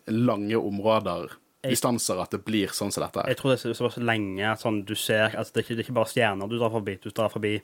lange 0.05 0.57
områder, 0.59 1.31
distanser, 1.65 2.19
at 2.21 2.35
det 2.35 2.43
blir 2.45 2.69
sånn 2.69 2.91
som 2.93 3.01
dette? 3.01 3.23
Jeg 3.31 3.39
tror 3.39 3.55
det 3.55 3.55
er 3.57 3.73
så, 3.73 3.89
så 3.89 4.03
lenge 4.03 4.45
at 4.45 4.61
sånn, 4.61 4.83
du 4.85 4.93
ser 4.93 5.33
altså, 5.33 5.55
det, 5.55 5.63
er 5.63 5.65
ikke, 5.65 5.73
det 5.73 5.81
er 5.81 5.87
ikke 5.87 5.97
bare 5.97 6.11
stjerner 6.11 6.51
du 6.51 6.59
drar 6.59 6.73
forbi. 6.75 6.99
Du 7.01 7.09
drar 7.09 7.33
forbi 7.33 7.55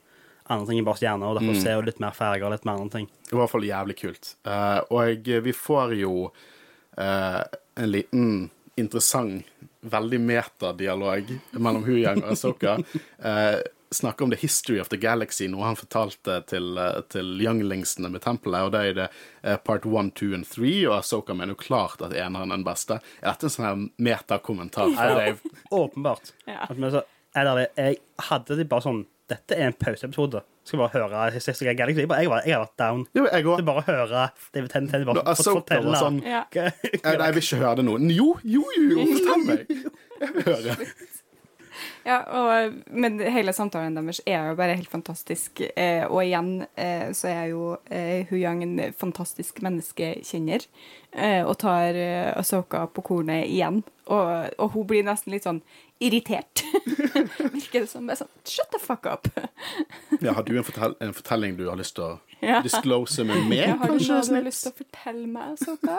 andre 0.46 0.68
ting 0.68 0.80
enn 0.80 0.88
bare 0.88 1.00
stjerner, 1.00 1.28
og 1.28 1.40
derfor 1.40 1.60
ser 1.62 1.80
du 1.80 1.90
litt 1.90 2.00
mer 2.02 2.16
farger 2.16 2.48
og 2.48 2.54
litt 2.54 2.66
mer 2.68 2.80
andre 2.80 2.98
ting. 2.98 3.10
Det 3.28 3.34
var 3.34 3.38
i 3.38 3.42
hvert 3.44 3.54
fall 3.54 3.68
jævlig 3.68 3.98
kult. 4.00 4.32
Uh, 4.48 4.80
og 4.92 5.30
vi 5.46 5.54
får 5.56 5.94
jo 6.00 6.14
uh, 6.28 7.42
en 7.74 7.92
liten 7.92 8.32
interessant, 8.80 9.46
veldig 9.82 10.18
metadialog 10.22 11.30
mellom 11.58 11.86
Huyang 11.86 12.22
og 12.22 12.34
Asoka. 12.36 12.76
Uh, 13.18 13.62
snakker 13.94 14.24
om 14.24 14.30
the 14.30 14.36
history 14.36 14.80
of 14.80 14.88
the 14.88 14.96
galaxy, 14.96 15.48
noe 15.48 15.64
han 15.64 15.76
fortalte 15.76 16.40
til, 16.48 16.78
eh, 16.78 17.00
til 17.12 17.40
younglingsene 17.40 18.10
med 18.12 18.22
tempelet. 18.24 18.66
Og 18.66 18.72
det 18.74 18.82
er 18.88 18.98
det 18.98 19.08
eh, 19.42 19.56
part 19.56 19.86
one, 19.86 20.10
two 20.10 20.34
and 20.34 20.48
three, 20.48 20.86
og 20.88 20.98
Asoka 21.00 21.34
mener 21.34 21.54
jo 21.54 21.62
klart 21.62 22.02
at 22.02 22.14
eneren 22.14 22.50
er 22.50 22.60
den 22.60 22.66
beste. 22.66 23.00
Er 23.20 23.32
dette 23.32 23.48
en 23.48 23.56
sånn 23.56 23.68
her 23.68 23.82
metakommentar 24.10 24.92
Ja. 24.96 25.34
Åpenbart. 25.70 26.32
Ja. 26.46 26.66
Jeg 27.32 27.98
hadde 28.28 28.56
de 28.56 28.64
bare 28.68 28.84
sånn 28.84 29.04
Dette 29.32 29.56
er 29.58 29.70
en 29.70 29.76
pauseepisode. 29.80 30.42
Skal 30.68 30.78
bare 30.84 30.92
høre 30.94 31.22
Historic 31.34 31.76
Galaxy. 31.78 32.04
Jeg, 32.04 32.08
bare, 32.10 32.22
jeg, 32.22 32.30
var, 32.30 32.44
jeg 32.46 32.54
har 32.54 32.62
vært 32.66 32.76
down. 32.78 33.00
Jo, 33.16 33.24
jeg 33.26 33.44
Det 33.46 33.54
òg. 33.56 33.64
bare 33.66 33.86
høre 33.88 34.26
David 34.54 34.74
Tennant 34.74 35.08
bare 35.08 35.22
no, 35.24 35.34
fått 35.38 35.48
fortelle 35.48 35.90
var 35.90 36.04
sånn 36.04 36.20
Ja. 36.26 36.44
Eh, 36.62 37.16
Nei, 37.16 37.16
jeg 37.26 37.34
vil 37.38 37.46
ikke 37.48 37.62
høre 37.64 37.74
det 37.80 37.86
nå. 37.88 37.96
Jo, 38.12 38.28
jo, 38.44 38.62
jo, 38.76 38.84
jo 38.92 39.08
fortell 39.16 39.48
meg! 39.48 39.74
Jeg 40.22 40.36
vil 40.36 40.48
høre. 40.52 40.76
Ja, 42.04 42.16
og, 42.34 42.74
men 42.90 43.14
hele 43.32 43.52
samtalen 43.54 43.94
deres 43.96 44.18
er 44.28 44.50
jo 44.50 44.56
bare 44.58 44.74
helt 44.76 44.90
fantastisk. 44.90 45.62
Eh, 45.78 46.02
og 46.04 46.18
igjen 46.24 46.64
eh, 46.78 47.08
så 47.16 47.30
er 47.30 47.44
jo 47.52 47.76
eh, 47.94 48.26
Huyang 48.28 48.60
en 48.66 48.74
fantastisk 48.98 49.62
menneskekjenner. 49.64 50.66
Eh, 51.14 51.40
og 51.46 51.54
tar 51.62 51.96
eh, 51.98 52.28
Asoka 52.38 52.84
på 52.92 53.04
kornet 53.06 53.46
igjen. 53.48 53.80
Og, 54.10 54.50
og 54.58 54.74
hun 54.74 54.86
blir 54.90 55.06
nesten 55.06 55.32
litt 55.34 55.46
sånn 55.46 55.62
irritert. 56.02 56.62
Virker 57.52 57.84
det 57.84 57.88
som. 57.90 58.06
Bare 58.10 58.18
sånn, 58.22 58.30
Shut 58.48 58.70
the 58.74 58.80
fuck 58.82 59.06
up! 59.06 59.28
Ja, 60.22 60.32
har 60.36 60.42
du 60.46 60.52
en, 60.58 60.64
fortell 60.66 60.94
en 61.02 61.14
fortelling 61.16 61.56
du 61.58 61.66
har 61.70 61.78
lyst 61.80 61.96
til 61.98 62.04
å 62.10 62.12
Ja. 62.42 62.58
disclose 62.64 63.22
med 63.24 63.44
meg? 63.46 63.60
Ja, 63.62 63.76
har 63.78 63.86
du 63.92 63.98
kanskje? 64.00 64.14
noe 64.16 64.26
du 64.26 64.34
har 64.34 64.46
lyst 64.48 64.64
til 64.66 64.72
å 64.72 64.78
fortelle 64.80 65.26
meg, 65.30 65.52
Asoka? 65.54 65.98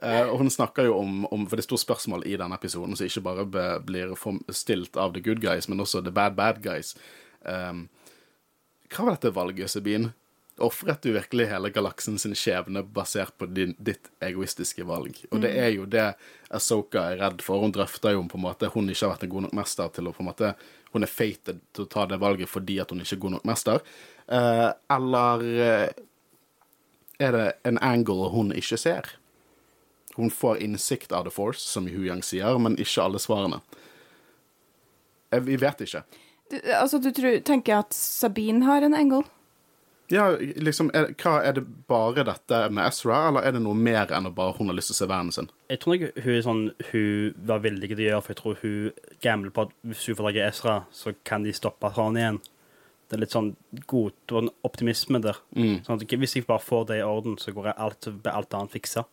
uh, 0.00 0.26
og 0.32 0.38
hun 0.40 0.50
snakker 0.52 0.88
jo 0.88 0.94
om, 0.96 1.26
om 1.28 1.44
For 1.46 1.56
det 1.60 1.64
er 1.66 1.68
stort 1.68 1.82
spørsmål 1.84 2.24
i 2.30 2.36
denne 2.40 2.56
episoden, 2.56 2.96
som 2.96 3.06
ikke 3.08 3.24
bare 3.26 3.44
be, 3.44 3.66
blir 3.84 4.14
stilt 4.56 4.96
av 4.96 5.12
the 5.16 5.20
good 5.24 5.42
guys, 5.44 5.68
men 5.68 5.80
også 5.84 6.00
the 6.06 6.14
bad 6.14 6.38
bad 6.40 6.62
guys. 6.64 6.94
Um, 7.44 7.88
hva 8.90 9.04
var 9.10 9.18
dette 9.18 9.34
valget, 9.36 9.70
Sabine? 9.70 10.14
Ofret 10.60 11.02
du 11.02 11.12
virkelig 11.14 11.46
hele 11.48 11.70
galaksen 11.72 12.18
sin 12.20 12.34
skjebne 12.36 12.82
basert 12.84 13.32
på 13.40 13.46
din, 13.48 13.72
ditt 13.78 14.10
egoistiske 14.20 14.84
valg? 14.84 15.16
Og 15.30 15.40
det 15.40 15.54
er 15.56 15.70
jo 15.72 15.86
det 15.88 16.10
Asoka 16.52 17.06
er 17.12 17.20
redd 17.22 17.40
for. 17.44 17.62
Hun 17.64 17.72
drøfter 17.72 18.12
jo 18.12 18.20
om 18.20 18.28
på 18.28 18.36
en 18.36 18.44
måte 18.44 18.68
hun 18.74 18.90
ikke 18.92 19.06
har 19.06 19.14
vært 19.14 19.24
en 19.24 19.32
god 19.32 19.46
nok 19.46 19.56
mester 19.60 19.88
til 19.96 20.10
å 20.10 20.12
på 20.16 20.24
en 20.24 20.28
måte 20.28 20.52
Hun 20.90 21.06
er 21.06 21.12
fated 21.12 21.60
til 21.72 21.86
å 21.86 21.90
ta 21.90 22.04
det 22.10 22.18
valget 22.18 22.50
fordi 22.50 22.80
at 22.82 22.90
hun 22.90 23.00
ikke 23.00 23.14
er 23.16 23.22
god 23.22 23.34
nok 23.36 23.44
mester. 23.46 23.82
Eh, 24.26 24.68
eller 24.90 25.44
eh, 25.64 25.88
er 27.22 27.36
det 27.36 27.46
en 27.68 27.78
angle 27.78 28.30
hun 28.34 28.50
ikke 28.52 28.78
ser? 28.80 29.12
Hun 30.16 30.32
får 30.34 30.58
innsikt 30.66 31.12
av 31.14 31.28
The 31.28 31.30
Force, 31.30 31.62
som 31.62 31.86
Hu 31.86 32.02
Yang 32.08 32.24
sier, 32.26 32.58
men 32.58 32.74
ikke 32.76 33.04
alle 33.04 33.20
svarene. 33.22 33.60
Eh, 35.30 35.40
Vi 35.40 35.56
vet 35.56 35.86
ikke. 35.86 36.02
Du, 36.50 36.58
altså, 36.74 36.98
du 36.98 37.12
tror, 37.14 37.38
tenker 37.46 37.84
at 37.84 37.94
Sabine 37.94 38.66
har 38.66 38.82
en 38.82 38.96
angle? 38.98 39.22
Ja, 40.10 40.24
liksom, 40.38 40.90
er, 40.94 41.12
hva 41.22 41.36
Er 41.46 41.52
det 41.54 41.62
bare 41.86 42.24
dette 42.26 42.60
med 42.74 42.82
Ezra, 42.88 43.28
eller 43.28 43.44
er 43.46 43.52
det 43.54 43.62
noe 43.62 43.78
mer 43.78 44.10
enn 44.16 44.26
å 44.26 44.32
bare 44.34 44.56
hun 44.58 44.66
har 44.72 44.74
lyst 44.78 44.90
til 44.90 44.96
å 44.96 45.00
se 45.04 45.08
verden 45.10 45.30
sin? 45.36 45.50
Jeg 45.70 45.80
tror 45.84 45.94
ikke 45.98 46.24
hun, 46.24 46.32
er 46.34 46.42
sånn, 46.46 46.62
hun 46.90 47.34
var 47.50 47.62
villig 47.62 47.92
til 47.92 48.00
å 48.02 48.08
gjøre, 48.08 48.22
for 48.26 48.34
jeg 48.34 48.40
tror 48.42 48.58
hun 48.64 49.20
gambler 49.22 49.54
på 49.54 49.66
at 49.68 49.76
hvis 49.86 50.06
hun 50.10 50.18
får 50.18 50.28
tak 50.30 50.40
i 50.40 50.46
Ezra, 50.48 50.74
så 50.90 51.14
kan 51.30 51.46
de 51.46 51.54
stoppe 51.54 51.92
han 51.94 52.18
igjen. 52.18 52.40
Det 53.10 53.16
er 53.18 53.22
litt 53.24 53.34
sånn 53.34 53.52
god 53.90 54.34
optimisme 54.66 55.18
der. 55.22 55.38
Sånn 55.54 55.96
at 55.98 56.04
hvis 56.18 56.36
jeg 56.38 56.46
bare 56.46 56.62
får 56.62 56.84
det 56.90 57.00
i 57.00 57.06
orden, 57.06 57.38
så 57.42 57.50
går 57.54 57.70
jeg 57.72 57.78
alt, 57.86 58.10
blir 58.22 58.34
alt 58.38 58.54
annet 58.54 58.74
fiksa. 58.74 59.06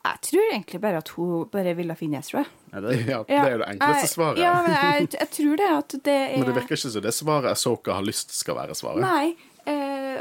Jeg 0.00 0.20
tror 0.24 0.46
egentlig 0.54 0.78
bare 0.80 1.00
at 1.02 1.10
hun 1.12 1.42
bare 1.52 1.74
ville 1.76 1.92
finne 1.98 2.20
Ezra. 2.22 2.40
Ja, 2.72 2.80
det, 2.80 2.94
Ja, 3.10 3.18
det 3.28 3.36
er 3.36 3.50
jo 3.52 3.58
det 3.60 3.66
enkleste 3.74 4.06
jeg- 4.06 4.12
svaret. 4.14 4.38
Ja, 4.40 4.52
men 4.64 4.72
jeg, 4.72 5.08
jeg 5.18 5.30
tror 5.36 5.56
det 5.60 5.68
at 5.76 5.96
det 6.06 6.14
er 6.16 6.36
Men 6.40 6.46
det 6.48 6.54
virker 6.56 6.76
ikke 6.78 6.92
som 6.94 7.04
det 7.04 7.12
svaret 7.16 7.60
Soka 7.60 7.96
har 7.98 8.06
lyst 8.06 8.32
skal 8.36 8.56
være 8.56 8.76
svaret. 8.78 9.04
Nei, 9.04 9.34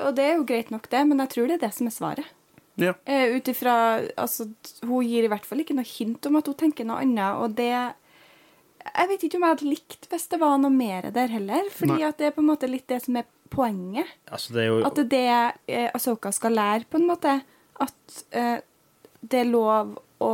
og 0.06 0.16
det 0.18 0.26
er 0.26 0.36
jo 0.38 0.46
greit 0.50 0.70
nok, 0.74 0.90
det, 0.92 1.02
men 1.10 1.24
jeg 1.24 1.34
tror 1.36 1.50
det 1.50 1.58
er 1.60 1.64
det 1.68 1.74
som 1.76 1.90
er 1.90 1.96
svaret. 1.96 2.36
Ja. 2.80 2.94
Eh, 3.06 3.36
Ut 3.36 3.48
ifra 3.52 3.74
Altså, 4.16 4.46
hun 4.88 5.04
gir 5.04 5.26
i 5.26 5.32
hvert 5.32 5.44
fall 5.48 5.60
ikke 5.64 5.76
noe 5.76 5.88
hint 5.88 6.24
om 6.30 6.38
at 6.40 6.48
hun 6.48 6.56
tenker 6.62 6.88
noe 6.88 7.02
annet, 7.04 7.36
og 7.36 7.58
det 7.58 7.74
Jeg 7.74 9.10
vet 9.10 9.26
ikke 9.28 9.36
om 9.36 9.44
jeg 9.44 9.56
hadde 9.58 9.68
likt 9.74 10.08
hvis 10.10 10.30
det 10.32 10.40
var 10.40 10.56
noe 10.62 10.72
mer 10.72 11.10
der 11.12 11.28
heller, 11.28 11.68
fordi 11.76 11.98
Nei. 11.98 12.08
at 12.08 12.18
det 12.22 12.30
er 12.30 12.38
på 12.38 12.42
en 12.46 12.48
måte 12.54 12.70
litt 12.72 12.88
det 12.88 13.02
som 13.04 13.20
er 13.20 13.28
poenget. 13.52 14.08
altså, 14.32 14.54
det 14.56 14.64
er 14.64 14.68
jo 14.70 14.80
At 14.88 14.96
det 14.96 15.20
er 15.26 15.52
det 15.68 15.76
eh, 15.76 15.90
Asoka 15.94 16.32
skal 16.32 16.56
lære, 16.56 16.88
på 16.90 17.02
en 17.02 17.08
måte. 17.10 17.36
At 17.84 18.24
eh, 18.32 18.58
det 19.22 19.42
er 19.44 19.52
lov 19.52 19.98
å 20.24 20.34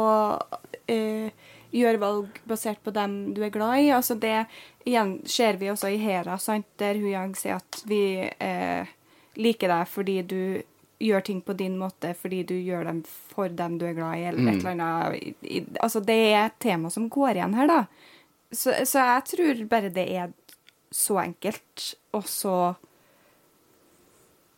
eh, 0.92 1.32
gjøre 1.76 2.02
valg 2.02 2.40
basert 2.48 2.82
på 2.84 2.94
dem 2.96 3.34
du 3.34 3.42
er 3.44 3.54
glad 3.54 3.80
i. 3.82 3.90
Altså 3.96 4.16
det 4.20 4.46
igjen 4.86 5.18
ser 5.26 5.58
vi 5.58 5.72
også 5.74 5.90
i 5.92 5.98
Hera, 6.02 6.38
sant, 6.38 6.68
der 6.78 7.00
Hu 7.00 7.08
Yang 7.10 7.36
sier 7.42 7.58
at 7.58 7.82
vi 7.90 8.04
eh, 8.30 8.94
liker 9.36 9.72
deg 9.72 9.92
fordi 9.92 10.22
du 10.26 10.40
gjør 11.06 11.26
ting 11.28 11.42
på 11.44 11.54
din 11.60 11.76
måte, 11.78 12.14
fordi 12.16 12.44
du 12.48 12.56
gjør 12.56 12.86
dem 12.88 13.02
for 13.06 13.52
dem 13.52 13.78
du 13.80 13.86
er 13.90 13.98
glad 13.98 14.18
i, 14.18 14.26
eller 14.30 14.52
et 14.52 14.62
eller 14.62 14.72
annet. 14.72 15.78
Altså, 15.84 16.00
det 16.00 16.18
er 16.32 16.46
et 16.46 16.58
tema 16.64 16.90
som 16.94 17.10
går 17.12 17.36
igjen 17.36 17.56
her, 17.58 17.68
da. 17.68 17.82
Så, 18.52 18.72
så 18.88 19.04
jeg 19.04 19.26
tror 19.32 19.64
bare 19.72 19.92
det 19.92 20.06
er 20.16 20.34
så 20.96 21.20
enkelt, 21.26 21.90
og 22.16 22.28
så 22.32 22.56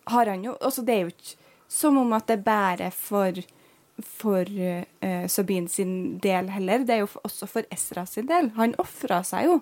har 0.08 0.30
han 0.30 0.44
jo 0.46 0.54
Altså, 0.62 0.84
det 0.86 0.94
er 0.94 1.08
jo 1.08 1.14
ikke 1.16 1.36
som 1.68 1.98
om 2.00 2.14
at 2.16 2.30
det 2.30 2.44
bærer 2.46 2.94
for 2.96 3.42
for 3.98 4.46
uh, 4.46 5.28
Sabine 5.28 5.70
sin 5.70 6.20
del 6.22 6.52
heller. 6.54 6.86
Det 6.86 6.94
er 6.94 7.00
jo 7.02 7.10
også 7.26 7.48
for 7.50 7.66
Ezra 7.74 8.06
sin 8.06 8.28
del. 8.30 8.52
Han 8.54 8.76
ofra 8.78 9.24
seg 9.26 9.48
jo 9.48 9.56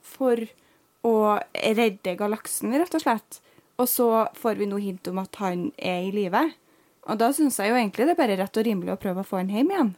for 0.00 0.44
å 1.06 1.14
redde 1.74 2.14
galaksen, 2.14 2.76
rett 2.78 2.94
og 2.94 3.02
slett. 3.02 3.40
Og 3.80 3.88
så 3.88 4.08
får 4.36 4.60
vi 4.60 4.68
noe 4.68 4.82
hint 4.84 5.08
om 5.08 5.20
at 5.22 5.40
han 5.40 5.70
er 5.78 6.04
i 6.08 6.12
live. 6.14 6.42
Og 7.08 7.20
da 7.20 7.30
syns 7.34 7.58
jeg 7.60 7.72
jo 7.72 7.78
egentlig 7.78 8.06
det 8.06 8.14
er 8.14 8.20
bare 8.20 8.38
rett 8.42 8.60
og 8.60 8.66
rimelig 8.66 8.94
å 8.94 9.00
prøve 9.00 9.24
å 9.24 9.26
få 9.26 9.40
han 9.40 9.52
hjem 9.52 9.72
igjen. 9.72 9.94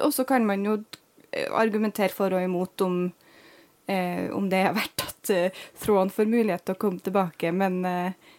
Og 0.00 0.12
så 0.14 0.24
kan 0.28 0.46
man 0.48 0.64
jo 0.64 0.78
eh, 1.30 1.50
argumentere 1.52 2.12
for 2.14 2.32
og 2.36 2.44
imot 2.44 2.84
om, 2.86 2.96
eh, 3.88 4.32
om 4.34 4.48
det 4.52 4.62
er 4.64 4.76
verdt 4.76 5.04
at 5.04 5.32
eh, 5.34 5.66
Thrawn 5.82 6.12
får 6.12 6.32
mulighet 6.32 6.64
til 6.66 6.76
å 6.76 6.80
komme 6.80 7.04
tilbake, 7.04 7.52
men 7.52 7.78
eh, 7.88 8.32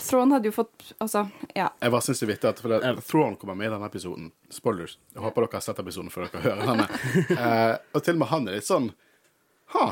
Thrawn 0.00 0.32
hadde 0.32 0.48
jo 0.50 0.54
fått 0.54 0.92
Altså, 0.98 1.24
ja. 1.54 1.68
Jeg 1.80 1.92
bare 1.92 2.04
syns 2.04 2.20
det 2.20 2.26
er 2.26 2.32
vittig 2.32 2.50
at 2.50 2.62
det, 2.62 2.92
Thrawn 3.06 3.36
kommer 3.40 3.56
med 3.58 3.70
i 3.70 3.72
denne 3.74 3.88
episoden. 3.88 4.30
Spoilers. 4.52 4.98
Jeg 5.14 5.24
håper 5.24 5.46
dere 5.46 5.58
har 5.58 5.64
sett 5.64 5.82
episoden 5.82 6.12
før 6.12 6.28
dere 6.28 6.44
hører 6.44 6.70
denne. 6.72 6.86
Eh, 7.40 7.74
og 7.94 8.04
til 8.04 8.16
og 8.18 8.22
med 8.22 8.30
han 8.30 8.48
er 8.48 8.58
litt 8.58 8.68
sånn 8.68 8.90
Ha, 9.74 9.84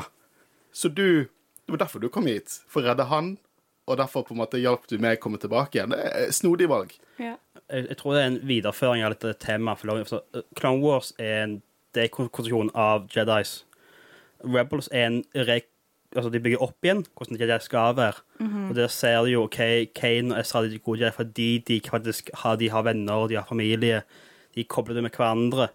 så 0.75 0.89
du 0.91 1.29
Det 1.69 1.75
var 1.75 1.83
derfor 1.83 2.01
du 2.01 2.09
kom 2.09 2.25
hit? 2.25 2.63
For 2.65 2.81
å 2.81 2.89
redde 2.89 3.05
han? 3.11 3.35
Og 3.85 3.97
derfor 3.99 4.23
på 4.25 4.33
en 4.33 4.39
måte 4.41 4.57
hjalp 4.57 4.87
du 4.89 4.95
meg 4.97 5.19
å 5.19 5.21
komme 5.21 5.37
tilbake 5.37 5.77
igjen? 5.77 5.91
Det 5.93 5.99
er 6.01 6.31
snodig 6.33 6.65
valg. 6.69 6.95
ja. 7.21 7.35
Jeg, 7.69 7.83
jeg 7.91 7.97
tror 7.99 8.15
det 8.15 8.21
er 8.23 8.29
en 8.31 8.39
videreføring 8.49 9.03
av 9.05 9.13
dette 9.13 9.35
temaet. 9.43 9.83
For 9.83 10.23
uh, 10.33 10.41
Clone 10.57 10.81
Wars 10.81 11.11
er 11.21 11.43
en 11.43 11.53
dekonstruksjon 11.93 12.71
av 12.73 13.05
Jedis. 13.13 13.51
Rebels 14.41 14.89
er 14.89 15.05
en 15.11 15.19
re... 15.37 15.59
Altså, 16.15 16.31
de 16.33 16.41
bygger 16.41 16.65
opp 16.65 16.89
igjen 16.89 17.03
hvordan 17.05 17.37
Jedi 17.37 17.59
skal 17.61 17.93
være. 18.01 18.25
Og 18.71 18.73
der 18.79 18.89
ser 18.89 19.19
du 19.21 19.29
jo 19.35 19.45
OK, 19.45 19.61
Kane 19.93 20.33
og 20.33 20.41
Ezra 20.41 20.65
er 20.65 20.81
gode 20.81 21.03
Jedi 21.03 21.13
fordi 21.19 21.49
de 21.69 21.81
faktisk 21.85 22.33
har, 22.41 22.57
de 22.57 22.73
har 22.73 22.89
venner, 22.89 23.27
de 23.29 23.37
har 23.37 23.45
familie. 23.45 24.01
De 24.57 24.65
kobler 24.65 24.97
det 24.97 25.05
med 25.05 25.13
hverandre. 25.13 25.69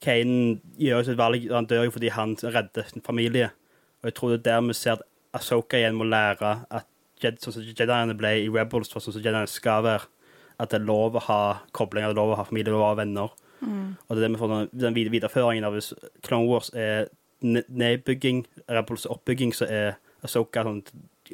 Kane 0.00 0.62
gjør 0.80 1.02
jo 1.02 1.10
sitt 1.10 1.20
valg, 1.20 1.44
han 1.52 1.68
dør 1.68 1.90
jo 1.90 1.98
fordi 1.98 2.16
han 2.16 2.38
redder 2.40 2.88
sin 2.88 3.04
familie. 3.04 3.52
Og 4.00 4.08
jeg 4.08 4.16
tror 4.16 4.32
det 4.32 4.40
er 4.40 4.46
der 4.48 4.60
vi 4.64 4.80
ser 4.80 4.96
at 4.96 5.04
Asoka 5.36 5.78
igjen 5.78 5.94
må 5.98 6.04
lære 6.08 6.64
at 6.70 6.86
Jed, 7.20 7.36
sånn 7.42 7.52
som 7.52 7.62
Jediene 7.62 8.14
ble 8.16 8.30
i 8.46 8.48
Rebels, 8.48 8.88
sånn 8.90 9.02
som 9.04 9.12
Jediene 9.20 9.46
skal 9.50 9.82
være. 9.84 10.06
At 10.60 10.70
det 10.72 10.80
er 10.80 10.86
lov 10.88 11.14
å 11.16 11.20
ha 11.26 11.40
koblinger, 11.76 12.08
det 12.10 12.16
er 12.16 12.20
lov 12.20 12.32
å 12.34 12.36
ha 12.40 12.44
familie, 12.48 12.64
det 12.70 12.72
er 12.72 12.78
lov 12.78 12.86
å 12.86 12.94
ha 12.94 12.98
venner. 13.02 13.30
Og 13.60 14.16
det 14.16 14.16
er 14.16 14.20
det 14.24 14.30
vi 14.32 14.40
får 14.40 14.48
den- 14.48 14.80
den 14.80 14.94
videreføringen 14.94 15.64
av 15.64 15.74
hvis 15.74 15.92
Clone 16.22 16.48
Wars 16.48 16.70
er 16.74 17.08
nedbygging, 17.42 18.46
Rebels 18.68 19.04
er 19.06 19.10
oppbygging, 19.14 19.52
så 19.52 19.68
er 19.68 19.96
Asoka 20.24 20.64
sånn 20.64 20.82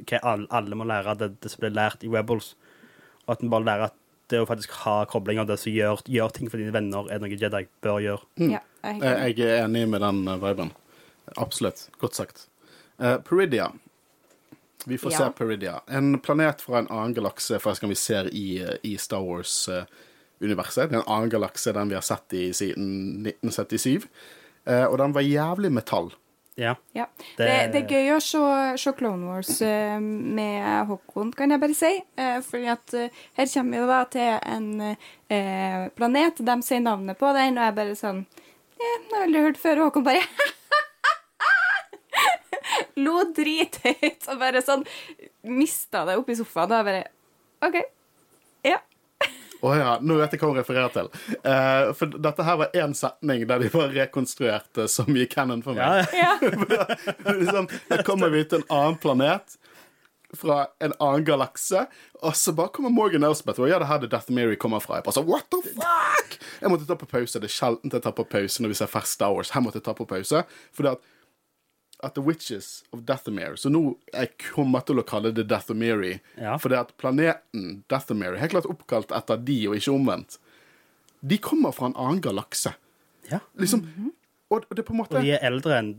hva 0.06 0.18
alle, 0.22 0.46
alle 0.50 0.74
må 0.78 0.84
lære 0.86 1.06
av 1.06 1.18
det, 1.18 1.40
det 1.40 1.50
som 1.50 1.60
ble 1.60 1.70
lært 1.70 2.04
i 2.04 2.10
Rebels. 2.12 2.54
Og 3.26 3.32
at 3.36 3.42
en 3.42 3.50
bare 3.50 3.64
lærer 3.64 3.84
at 3.88 3.94
det 4.28 4.40
å 4.42 4.46
faktisk 4.48 4.70
ha 4.84 5.04
koblinger, 5.06 5.46
det 5.46 5.58
som 5.58 5.72
gjør, 5.72 6.02
gjør 6.04 6.32
ting 6.34 6.50
for 6.50 6.58
dine 6.58 6.74
venner, 6.74 7.06
er 7.10 7.18
noe 7.22 7.30
Jedi 7.30 7.66
bør 7.82 8.02
gjøre. 8.02 8.22
ja 8.52 8.60
jeg 8.84 9.02
er 9.02 9.28
Jeg 9.28 9.38
er 9.40 9.64
enig 9.64 9.88
med 9.88 10.00
den 10.00 10.28
eh, 10.28 10.36
viben. 10.36 10.70
Absolutt. 11.36 11.88
Godt 11.98 12.14
sagt. 12.14 12.46
Uh, 13.00 13.18
Peridia. 13.18 13.72
Vi 14.86 14.98
får 14.98 15.12
Ja. 15.12 15.18
se 15.18 15.30
Peridia. 15.38 15.80
En 15.88 16.18
planet 16.18 16.60
fra 16.62 16.78
en 16.78 16.86
annen 16.88 17.14
galakse 17.14 17.58
faktisk 17.58 17.80
kan 17.80 17.88
vi 17.90 17.94
ser 17.98 18.28
i, 18.32 18.62
eh, 18.62 18.76
i 18.82 18.96
Star 18.98 19.20
Wars-universet. 19.24 20.90
Det 20.90 20.96
er 20.96 21.00
en 21.02 21.08
annen 21.16 21.30
galakse 21.32 21.72
den 21.74 21.88
vi 21.90 21.94
har 21.98 22.02
sett 22.06 22.32
i 22.38 22.50
siden 22.54 23.22
1977. 23.26 24.06
Eh, 24.66 24.84
og 24.84 24.98
den 24.98 25.12
var 25.14 25.22
jævlig 25.26 25.72
metall. 25.72 26.12
Ja. 26.56 26.74
Ja. 26.94 27.04
Det, 27.36 27.46
Det- 27.46 27.72
det 27.72 27.82
er 27.82 27.88
gøy 27.94 28.16
å 28.16 28.20
se, 28.22 28.78
se 28.78 28.92
Clone 28.96 29.26
Wars 29.26 29.60
eh, 29.60 29.98
med 30.00 30.86
Håkon, 30.88 31.32
kan 31.36 31.50
jeg 31.50 31.60
bare 31.60 31.74
si. 31.74 32.00
For 32.16 32.42
fordi 32.50 32.66
at 32.72 32.94
eh, 32.94 33.08
her 33.36 33.46
kommer 33.46 33.80
vi 33.80 33.86
da 33.86 34.04
til 34.04 34.40
en 34.42 34.96
eh, 35.30 35.88
planet. 35.96 36.36
De 36.44 36.62
sier 36.62 36.80
navnet 36.80 37.18
på 37.18 37.32
den, 37.34 37.58
og 37.58 37.64
jeg 37.64 37.74
bare 37.74 37.94
sånn 37.98 38.24
eh, 38.24 38.46
Jeg 38.80 39.12
har 39.12 39.26
aldri 39.26 39.40
hørt 39.42 39.58
før. 39.58 39.76
Og 39.82 39.90
Håkon 39.92 40.04
bare 40.04 40.22
Lo 43.04 43.22
drithøyt 43.36 44.28
og 44.32 44.40
bare 44.42 44.62
sånn 44.64 44.84
mista 45.48 46.04
det 46.08 46.18
oppi 46.20 46.36
sofaen. 46.38 46.72
Og 46.72 46.78
jeg 46.80 46.88
bare 46.90 47.04
OK. 47.66 47.80
Ja. 48.66 48.80
Å 49.66 49.74
ja, 49.76 49.92
nå 50.04 50.18
vet 50.20 50.34
jeg 50.34 50.42
hva 50.42 50.50
hun 50.50 50.58
refererer 50.58 50.92
til. 50.94 51.12
Uh, 51.40 51.92
for 51.96 52.18
dette 52.28 52.46
her 52.46 52.58
var 52.60 52.74
én 52.76 52.96
setning 52.96 53.46
der 53.48 53.62
de 53.62 53.70
bare 53.72 53.94
rekonstruerte 53.94 54.88
så 54.92 55.06
mye 55.08 55.28
canon 55.30 55.64
for 55.64 55.78
meg. 55.78 56.10
ja. 56.16 56.34
ja. 56.42 57.32
liksom, 57.40 57.70
da 57.88 58.02
kommer 58.06 58.32
vi 58.34 58.44
til 58.44 58.62
en 58.62 58.68
annen 58.76 59.00
planet 59.00 59.56
fra 60.36 60.66
en 60.82 60.92
annen 61.00 61.24
galakse, 61.24 61.86
og 62.20 62.36
så 62.36 62.52
bare 62.52 62.72
kommer 62.74 62.92
Morgan 62.92 63.24
Elsbeth 63.24 63.62
og 63.62 63.70
ja, 63.70 63.78
det 63.78 63.86
er 63.86 63.92
her 63.92 64.00
det 64.02 64.10
Death 64.12 64.32
Mary 64.34 64.56
kommer 64.60 64.82
fra. 64.82 64.98
Jeg 64.98 65.06
bare 65.06 65.16
så, 65.16 65.24
what 65.24 65.46
the 65.54 65.60
fuck? 65.64 66.38
Jeg 66.60 66.72
måtte 66.72 66.88
ta 66.88 66.96
på 66.98 67.08
pause. 67.08 67.40
Det 67.40 67.48
er 67.48 67.54
sjelden 67.56 67.92
jeg 67.92 68.04
tar 68.04 68.14
på 68.16 68.26
pause 68.28 68.62
når 68.62 68.74
vi 68.74 68.78
ser 68.80 68.90
fersk 68.90 69.12
Star 69.16 69.34
Wars. 69.34 69.52
Her 69.54 69.64
måtte 69.64 69.80
jeg 69.80 69.86
ta 69.86 69.94
på 69.96 70.08
pause, 70.08 70.42
fordi 70.76 70.92
at 70.92 71.12
at 72.04 72.14
The 72.14 72.22
Witches 72.22 72.84
of 72.92 73.00
Dathamere 73.08 73.56
Så 73.56 73.70
nå 73.72 73.80
jeg 74.12 74.34
kommer 74.52 74.82
til 74.84 75.00
å 75.00 75.04
kalle 75.06 75.30
det 75.32 75.46
Dathamere. 75.48 76.18
Ja. 76.36 76.56
Fordi 76.60 76.76
at 76.78 76.90
planeten 77.00 77.82
Dathomir 77.88 78.34
er 78.34 78.42
helt 78.42 78.52
klart 78.56 78.68
oppkalt 78.68 79.14
etter 79.16 79.40
de, 79.40 79.56
og 79.70 79.78
ikke 79.78 79.94
omvendt. 79.94 80.36
De 81.24 81.38
kommer 81.42 81.72
fra 81.72 81.88
en 81.90 81.96
annen 81.96 82.20
galakse. 82.22 82.74
ja. 83.30 83.40
Liksom, 83.58 83.86
og, 84.50 84.62
og 84.68 84.74
det 84.76 84.84
er 84.84 84.86
på 84.86 84.92
en 84.94 85.00
måte 85.00 85.16
Og 85.18 85.24
de 85.24 85.32
er 85.34 85.46
eldre 85.48 85.78
enn 85.80 85.94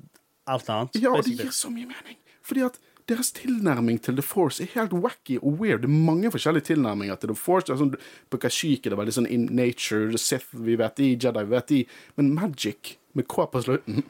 alt 0.48 0.70
annet. 0.72 0.96
ja, 1.02 1.10
og 1.12 1.26
det 1.26 1.34
gir 1.36 1.50
så 1.52 1.68
mye 1.74 1.90
mening. 1.90 2.16
Fordi 2.46 2.62
at 2.64 2.78
deres 3.08 3.32
tilnærming 3.36 3.98
til 4.04 4.16
The 4.16 4.24
Force 4.24 4.64
er 4.64 4.70
helt 4.76 4.94
wacky 4.94 5.38
og 5.42 5.58
weird. 5.60 5.82
Det 5.84 5.90
er 5.90 5.98
mange 6.12 6.32
forskjellige 6.32 6.70
tilnærminger 6.70 7.16
til 7.20 7.32
The 7.34 7.36
Force. 7.40 7.68
Det 7.68 7.74
er 7.76 7.82
sånn, 7.82 7.94
på 8.32 8.40
Kashyyyk 8.44 8.86
er 8.88 8.94
det 8.96 9.00
veldig 9.02 9.16
sånn 9.18 9.28
in 9.32 9.46
nature, 9.56 10.10
The 10.14 10.20
Sith 10.22 10.54
vi 10.56 10.76
vet 10.80 10.96
de, 11.00 11.10
Jedi 11.16 11.44
vi 11.48 11.56
vet 11.56 11.68
de. 11.74 11.82
Men 12.20 12.32
Magic, 12.36 12.94
med 13.16 13.28
K 13.32 13.48
på 13.52 13.64
slutten, 13.66 14.04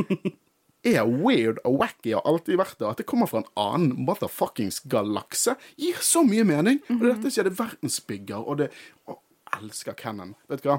er 0.86 1.02
weird 1.04 1.60
og 1.68 1.80
wacky 1.82 2.14
og 2.16 2.28
alltid 2.28 2.60
vært 2.60 2.78
det. 2.80 2.88
At 2.88 3.00
det 3.02 3.08
kommer 3.10 3.28
fra 3.30 3.42
en 3.42 3.50
annen 3.60 4.06
motherfuckings 4.06 4.80
galakse, 4.90 5.56
gir 5.80 5.98
så 6.04 6.22
mye 6.26 6.46
mening. 6.48 6.80
Og 6.96 7.04
dette 7.08 7.32
sier 7.32 7.46
det 7.46 7.54
er 7.54 7.62
verdensbygger, 7.64 8.46
og 8.46 8.62
det 8.62 8.70
Å, 9.10 9.18
elsker 9.60 9.96
Cannon. 9.98 10.34
Vet 10.50 10.64
du 10.64 10.70
hva? 10.70 10.78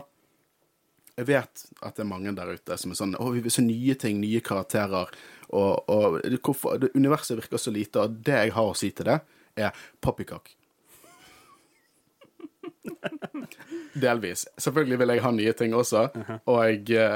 Jeg 1.19 1.27
vet 1.27 1.65
at 1.83 1.97
det 1.97 2.05
er 2.05 2.09
mange 2.09 2.31
der 2.33 2.53
ute 2.55 2.77
som 2.79 2.93
er 2.93 2.97
sånn 2.97 3.17
Å, 3.19 3.27
vi 3.35 3.43
vil 3.43 3.53
se 3.53 3.63
nye 3.65 3.97
ting, 3.99 4.21
nye 4.23 4.41
karakterer. 4.45 5.11
Og, 5.51 5.91
og 5.91 6.17
hvorfor, 6.39 6.79
det, 6.81 6.93
universet 6.95 7.37
virker 7.41 7.61
så 7.61 7.73
lite, 7.75 8.05
og 8.07 8.21
det 8.25 8.39
jeg 8.45 8.55
har 8.55 8.71
å 8.71 8.77
si 8.77 8.89
til 8.95 9.11
det, 9.11 9.19
er 9.59 9.75
poppycock. 10.01 10.55
Delvis. 13.93 14.45
Selvfølgelig 14.57 14.99
vil 15.01 15.13
jeg 15.13 15.23
ha 15.25 15.31
nye 15.35 15.53
ting 15.57 15.73
også, 15.75 16.03
uh 16.15 16.29
-huh. 16.29 16.39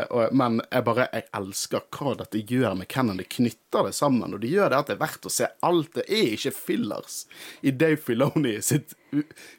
og, 0.09 0.33
men 0.35 0.61
jeg 0.71 0.83
bare 0.83 1.07
jeg 1.13 1.23
elsker 1.33 1.81
hva 1.91 2.15
dette 2.15 2.37
gjør 2.37 2.73
med 2.75 2.87
Cannon. 2.87 3.17
Det 3.17 3.29
knytter 3.29 3.85
det 3.85 3.95
sammen, 3.95 4.33
og 4.33 4.41
det 4.41 4.49
gjør 4.49 4.69
det 4.69 4.77
at 4.77 4.87
det 4.87 4.95
er 4.95 5.05
verdt 5.05 5.25
å 5.25 5.29
se 5.29 5.47
alt. 5.61 5.93
Det 5.95 6.03
er 6.07 6.33
ikke 6.33 6.51
fillers 6.51 7.25
i 7.61 7.71
Dave 7.71 7.97
Filoni 7.97 8.61
sitt 8.61 8.95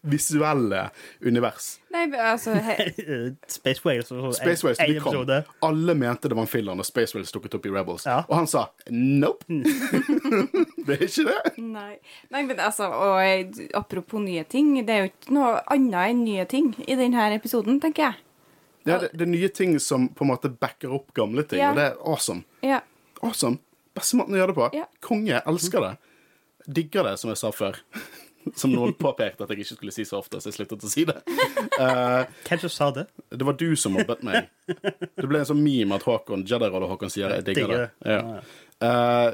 visuelle 0.07 0.85
univers. 1.25 1.79
Nei, 1.95 2.05
altså 2.21 2.55
Space 3.57 3.81
Whales. 3.85 4.11
Space 4.37 4.65
Whales, 4.67 4.81
en- 4.81 4.91
de 4.91 4.97
en 4.97 5.03
kom. 5.03 5.31
Alle 5.69 5.95
mente 5.95 6.29
det 6.29 6.37
var 6.37 6.45
en 6.47 6.51
filler 6.51 6.77
når 6.77 6.87
Space 6.89 7.17
Whales 7.17 7.33
dukket 7.35 7.55
opp 7.59 7.67
i 7.67 7.73
Rebels. 7.73 8.05
Ja. 8.09 8.19
Og 8.29 8.37
han 8.41 8.47
sa 8.51 8.67
nope. 8.91 9.45
det 10.87 10.97
er 10.99 11.05
ikke 11.07 11.27
det. 11.31 11.39
Nei. 11.63 11.97
Nei, 12.35 12.43
men 12.49 12.61
altså, 12.61 12.89
og 12.93 13.19
eh, 13.25 13.67
apropos 13.79 14.23
nye 14.23 14.45
ting, 14.51 14.75
det 14.87 14.93
er 14.97 15.05
jo 15.07 15.11
ikke 15.13 15.37
noe 15.37 15.55
annet 15.73 16.13
enn 16.13 16.25
nye 16.27 16.47
ting 16.51 16.73
i 16.87 16.97
denne 16.99 17.29
episoden, 17.37 17.81
tenker 17.83 18.11
jeg. 18.11 18.23
Ja, 18.87 19.01
det, 19.03 19.09
det 19.19 19.25
er 19.27 19.31
nye 19.33 19.49
ting 19.51 19.73
som 19.83 20.09
på 20.15 20.23
en 20.23 20.31
måte 20.31 20.51
backer 20.53 20.93
opp 20.95 21.09
gamle 21.17 21.43
ting, 21.49 21.59
Ja. 21.59 21.73
og 21.73 21.81
det 21.81 21.87
er 21.89 21.97
awesome. 22.07 22.45
Ja. 22.63 22.83
Awesome. 23.25 23.59
Beste 23.97 24.19
måten 24.21 24.37
å 24.37 24.39
gjøre 24.39 24.53
det 24.53 24.59
på. 24.61 24.69
Ja. 24.77 24.85
Konge. 25.03 25.41
Elsker 25.49 25.83
det. 25.83 25.95
Digger 26.77 27.07
det, 27.09 27.15
som 27.19 27.31
jeg 27.33 27.39
sa 27.41 27.51
før. 27.55 27.79
som 28.61 28.73
noen 28.73 28.95
påpekte 28.99 29.45
at 29.45 29.53
jeg 29.53 29.65
ikke 29.65 29.79
skulle 29.79 29.95
si 29.95 30.05
så 30.09 30.21
ofte, 30.21 30.41
så 30.41 30.51
jeg 30.51 30.59
sluttet 30.59 30.85
å 30.87 30.91
si 30.93 31.07
det. 31.09 31.17
Eh, 31.77 32.23
Hvem 32.47 32.61
som 32.67 32.73
sa 32.73 32.91
det? 32.95 33.07
det 33.31 33.47
var 33.47 33.57
du 33.59 33.69
som 33.77 33.97
mobbet 33.97 34.23
meg. 34.27 34.47
Det 34.67 35.27
ble 35.27 35.43
en 35.43 35.49
sånn 35.49 35.63
meme 35.63 35.99
at 35.99 36.07
Håkon, 36.07 36.47
Jedi-rådet 36.49 36.89
Håkon 36.93 37.13
sier 37.13 37.29
'jeg 37.35 37.45
digger 37.45 37.69
det'. 37.69 37.91
Ja. 38.07 38.41
Uh, 38.77 39.33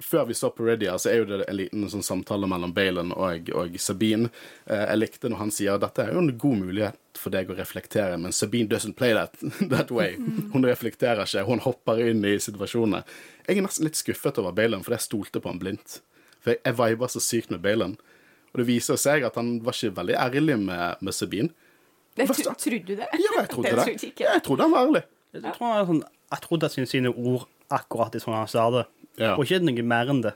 før 0.00 0.24
vi 0.24 0.34
så 0.34 0.50
Peridia, 0.54 0.98
så 0.98 1.10
er 1.10 1.16
jo 1.16 1.24
det 1.26 1.44
en 1.48 1.56
liten 1.58 1.88
sånn 1.90 2.04
samtale 2.06 2.46
mellom 2.46 2.70
Baylon 2.74 3.10
og, 3.16 3.48
og 3.58 3.74
Sabine. 3.82 4.30
Uh, 4.70 4.84
jeg 4.84 5.00
likte 5.00 5.30
når 5.30 5.40
han 5.40 5.50
sier 5.50 5.80
dette 5.82 6.04
er 6.04 6.12
jo 6.14 6.22
en 6.22 6.30
god 6.38 6.60
mulighet 6.60 7.18
for 7.18 7.34
deg 7.34 7.50
å 7.50 7.56
reflektere, 7.58 8.14
men 8.22 8.34
Sabine 8.36 8.70
doesn't 8.70 8.94
play 8.94 9.16
that, 9.16 9.34
that 9.72 9.90
way. 9.90 10.14
Hun 10.52 10.66
reflekterer 10.68 11.26
ikke, 11.26 11.42
hun 11.48 11.64
hopper 11.66 12.04
inn 12.04 12.22
i 12.24 12.36
situasjonene. 12.38 13.02
Jeg 13.48 13.58
er 13.58 13.66
nesten 13.66 13.88
litt 13.88 13.98
skuffet 13.98 14.38
over 14.38 14.54
Baylon, 14.54 14.86
for 14.86 14.94
jeg 14.94 15.08
stolte 15.08 15.42
på 15.42 15.50
han 15.50 15.62
blindt. 15.62 16.00
For 16.38 16.54
jeg, 16.54 16.62
jeg 16.62 16.78
viber 16.78 17.10
så 17.10 17.22
sykt 17.24 17.50
med 17.50 17.64
Balin. 17.66 17.98
Og 18.56 18.62
det 18.62 18.66
viser 18.70 18.96
seg 18.96 19.26
at 19.28 19.34
han 19.36 19.58
var 19.60 19.76
ikke 19.76 19.92
veldig 19.98 20.14
ærlig 20.16 20.56
med, 20.62 21.02
med 21.04 21.12
Sabine. 21.12 21.50
Det, 22.16 22.24
tro- 22.30 22.54
trodde 22.56 22.86
du 22.88 22.94
det? 22.96 23.04
Ja, 23.12 23.34
jeg 23.42 23.48
trodde 23.52 23.68
det. 23.68 23.84
trodde 23.84 24.08
jeg. 24.08 24.14
Jeg 24.24 24.42
trodde 24.46 24.62
han 24.64 24.72
var 24.72 24.86
ærlig. 24.86 25.02
Jeg 25.36 25.52
tror 25.52 25.74
han 25.74 25.86
sånn, 25.90 26.02
jeg 26.32 26.40
trodde 26.46 26.64
at 26.70 26.72
sine, 26.72 26.88
sine 26.88 27.12
ord 27.12 27.44
akkurat 27.76 28.14
i 28.16 28.22
sånn 28.22 28.34
han 28.38 28.48
sa 28.48 28.70
det, 28.72 28.86
Ja. 29.20 29.34
og 29.36 29.44
ikke 29.44 29.60
noe 29.60 29.82
mer 29.84 30.08
enn 30.08 30.22
det. 30.24 30.32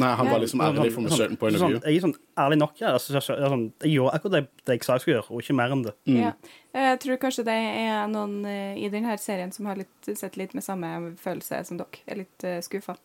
Nei, 0.00 0.14
han 0.16 0.30
var 0.30 0.38
liksom 0.40 0.60
ærlig 0.64 0.92
from 0.94 1.06
a 1.06 1.10
certain 1.12 1.36
point 1.36 1.56
of 1.56 1.60
sånn, 1.60 1.72
view. 1.74 1.80
Jeg 1.84 1.96
er 1.98 2.00
sånn 2.06 2.14
ærlig 2.38 2.58
nok, 2.62 2.78
ja. 2.80 2.92
Altså, 2.96 3.12
så- 3.12 3.20
så- 3.20 3.36
sånn, 3.36 3.72
jeg 3.82 3.92
gjorde 3.98 4.14
akkurat 4.16 4.32
det, 4.32 4.48
det 4.64 4.72
jeg 4.78 4.84
sa 4.84 4.92
jeg 4.94 5.00
skulle 5.02 5.16
gjøre, 5.20 5.30
og 5.30 5.42
ikke 5.42 5.54
mer 5.58 5.70
enn 5.74 5.82
det. 5.84 5.94
Ja. 6.06 6.32
Jeg 6.72 7.00
tror 7.00 7.16
kanskje 7.18 7.44
det 7.44 7.58
er 7.58 8.06
noen 8.08 8.46
eh, 8.46 8.76
i 8.78 8.88
denne 8.88 9.18
serien 9.18 9.52
som 9.52 9.66
har 9.66 9.76
litt, 9.76 10.16
sett 10.16 10.36
litt 10.38 10.54
med 10.54 10.62
samme 10.64 11.16
følelse 11.20 11.66
som 11.66 11.76
dere. 11.76 12.00
Er 12.06 12.16
litt 12.16 12.44
uh, 12.44 12.60
skuffa. 12.64 12.96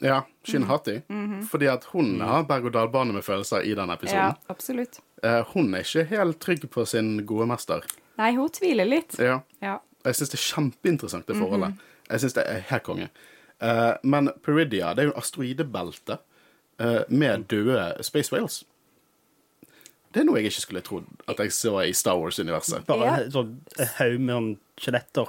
Ja, 0.00 0.20
Shin 0.46 0.62
Hati. 0.68 1.00
Fordi 1.50 1.66
at 1.72 1.84
hun 1.92 2.20
har 2.20 2.44
berg-og-dal-bane 2.48 3.12
med 3.16 3.24
følelser 3.26 3.64
i 3.66 3.74
den 3.74 3.90
Ja, 4.12 4.34
absolutt. 4.48 5.00
Eh, 5.22 5.42
hun 5.54 5.74
er 5.74 5.82
ikke 5.82 6.04
helt 6.12 6.38
trygg 6.40 6.68
på 6.70 6.84
sin 6.86 7.24
gode 7.26 7.46
mester. 7.50 7.82
Nei, 8.18 8.32
hun 8.36 8.48
tviler 8.50 8.86
litt. 8.86 9.16
Ja. 9.18 9.40
Ja. 9.62 9.78
Jeg 10.04 10.14
syns 10.14 10.30
det 10.30 10.38
er 10.38 10.46
kjempeinteressant, 10.54 11.26
det 11.26 11.36
forholdet. 11.36 11.74
Jeg 12.08 12.20
syns 12.22 12.34
det 12.38 12.46
er 12.46 12.60
helt 12.70 12.82
konge. 12.86 13.08
Eh, 13.60 13.94
men 14.06 14.30
Peridia 14.46 14.92
det 14.94 15.02
er 15.02 15.10
jo 15.10 15.16
asteroidebelte 15.18 16.18
eh, 16.78 17.02
med 17.10 17.48
døde 17.50 17.96
Space 18.06 18.30
Whales. 18.32 18.62
Det 20.14 20.22
er 20.22 20.24
noe 20.28 20.38
jeg 20.40 20.48
ikke 20.52 20.62
skulle 20.64 20.80
trodd 20.86 21.08
at 21.28 21.42
jeg 21.42 21.52
så 21.52 21.74
i 21.84 21.92
Star 21.92 22.16
Wars-universet. 22.16 22.86
Bare 22.88 23.04
Ja. 23.04 23.16
en 23.24 23.30
sånn 23.34 23.50
haug 23.98 24.20
med 24.20 24.34
sånn 24.34 24.48
skjeletter. 24.80 25.28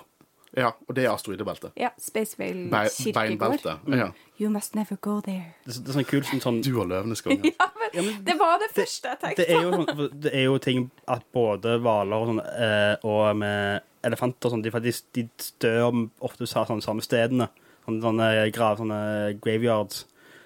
Ja, 0.58 0.72
og 0.88 0.96
det 0.96 1.04
er 1.06 1.12
asteroidebeltet. 1.14 1.72
ja 1.78 1.90
Space 2.02 2.36
Be 2.38 2.48
Whale 2.72 2.90
kirkegård. 2.90 3.14
beinbelte. 3.14 3.76
Ja. 3.98 4.08
You 4.40 4.50
must 4.50 4.74
never 4.76 4.96
go 5.02 5.20
there. 5.22 5.54
Det, 5.66 5.76
er- 5.76 5.84
det 5.86 5.90
er 5.90 5.98
sånn 6.00 6.08
kult 6.10 6.26
sånn, 6.26 6.42
sånn 6.42 6.62
Du 6.64 6.72
og 6.82 6.88
Løvenes 6.90 7.22
konge. 7.22 7.52
Ja, 7.94 8.02
men 8.06 8.24
det 8.24 8.36
var 8.38 8.60
det 8.62 8.68
første 8.76 9.08
jeg 9.10 9.18
tenkte 9.20 9.46
det 9.46 9.50
er, 9.50 9.62
jo 9.64 9.72
sånn, 9.74 10.20
det 10.22 10.32
er 10.38 10.44
jo 10.46 10.58
ting 10.62 10.92
at 11.10 11.24
både 11.34 11.80
hvaler 11.82 12.14
og, 12.22 12.28
sånn, 12.30 12.42
eh, 12.46 12.96
og 13.04 13.36
med 13.38 13.82
elefanter 14.06 14.46
og 14.50 14.54
sånn, 14.54 14.62
de, 14.62 14.94
de 15.18 15.24
dør 15.66 15.98
ofte 16.22 16.46
sa 16.48 16.66
sånn 16.70 16.82
samme 16.86 17.02
stedene. 17.02 17.48
Sånne, 17.88 18.02
sånne 18.06 18.28
grav, 18.54 18.78
sånne 18.78 19.00
graveyards. 19.42 20.04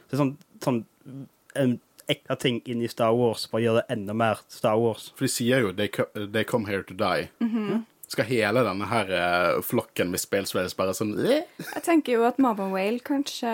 Så 0.08 0.14
det 0.14 0.16
er 0.16 0.22
sånn, 0.24 0.38
sånn 0.64 0.80
en 1.60 1.76
ekte 2.08 2.36
ting 2.40 2.62
inn 2.66 2.82
i 2.84 2.88
Star 2.88 3.12
Wars, 3.16 3.44
bare 3.52 3.64
gjør 3.66 3.82
det 3.82 3.86
enda 3.98 4.14
mer 4.16 4.40
Star 4.48 4.80
Wars. 4.80 5.12
For 5.18 5.28
de 5.28 5.32
sier 5.36 5.60
jo 5.68 5.74
they, 5.76 5.88
come, 5.92 6.28
they 6.32 6.44
come 6.48 6.66
here 6.72 6.84
to 6.88 6.94
die. 6.96 7.28
Skal 8.14 8.28
hele 8.30 8.62
denne 8.68 8.86
her 8.92 9.10
eh, 9.18 9.62
flokken 9.66 10.12
med 10.14 10.22
Whales 10.54 10.76
bare 10.78 10.94
sånn? 10.94 11.16
Jeg 11.18 11.82
tenker 11.86 12.14
jo 12.20 12.26
at 12.28 12.38
Mama 12.42 12.68
Whale 12.70 13.02
kanskje 13.02 13.54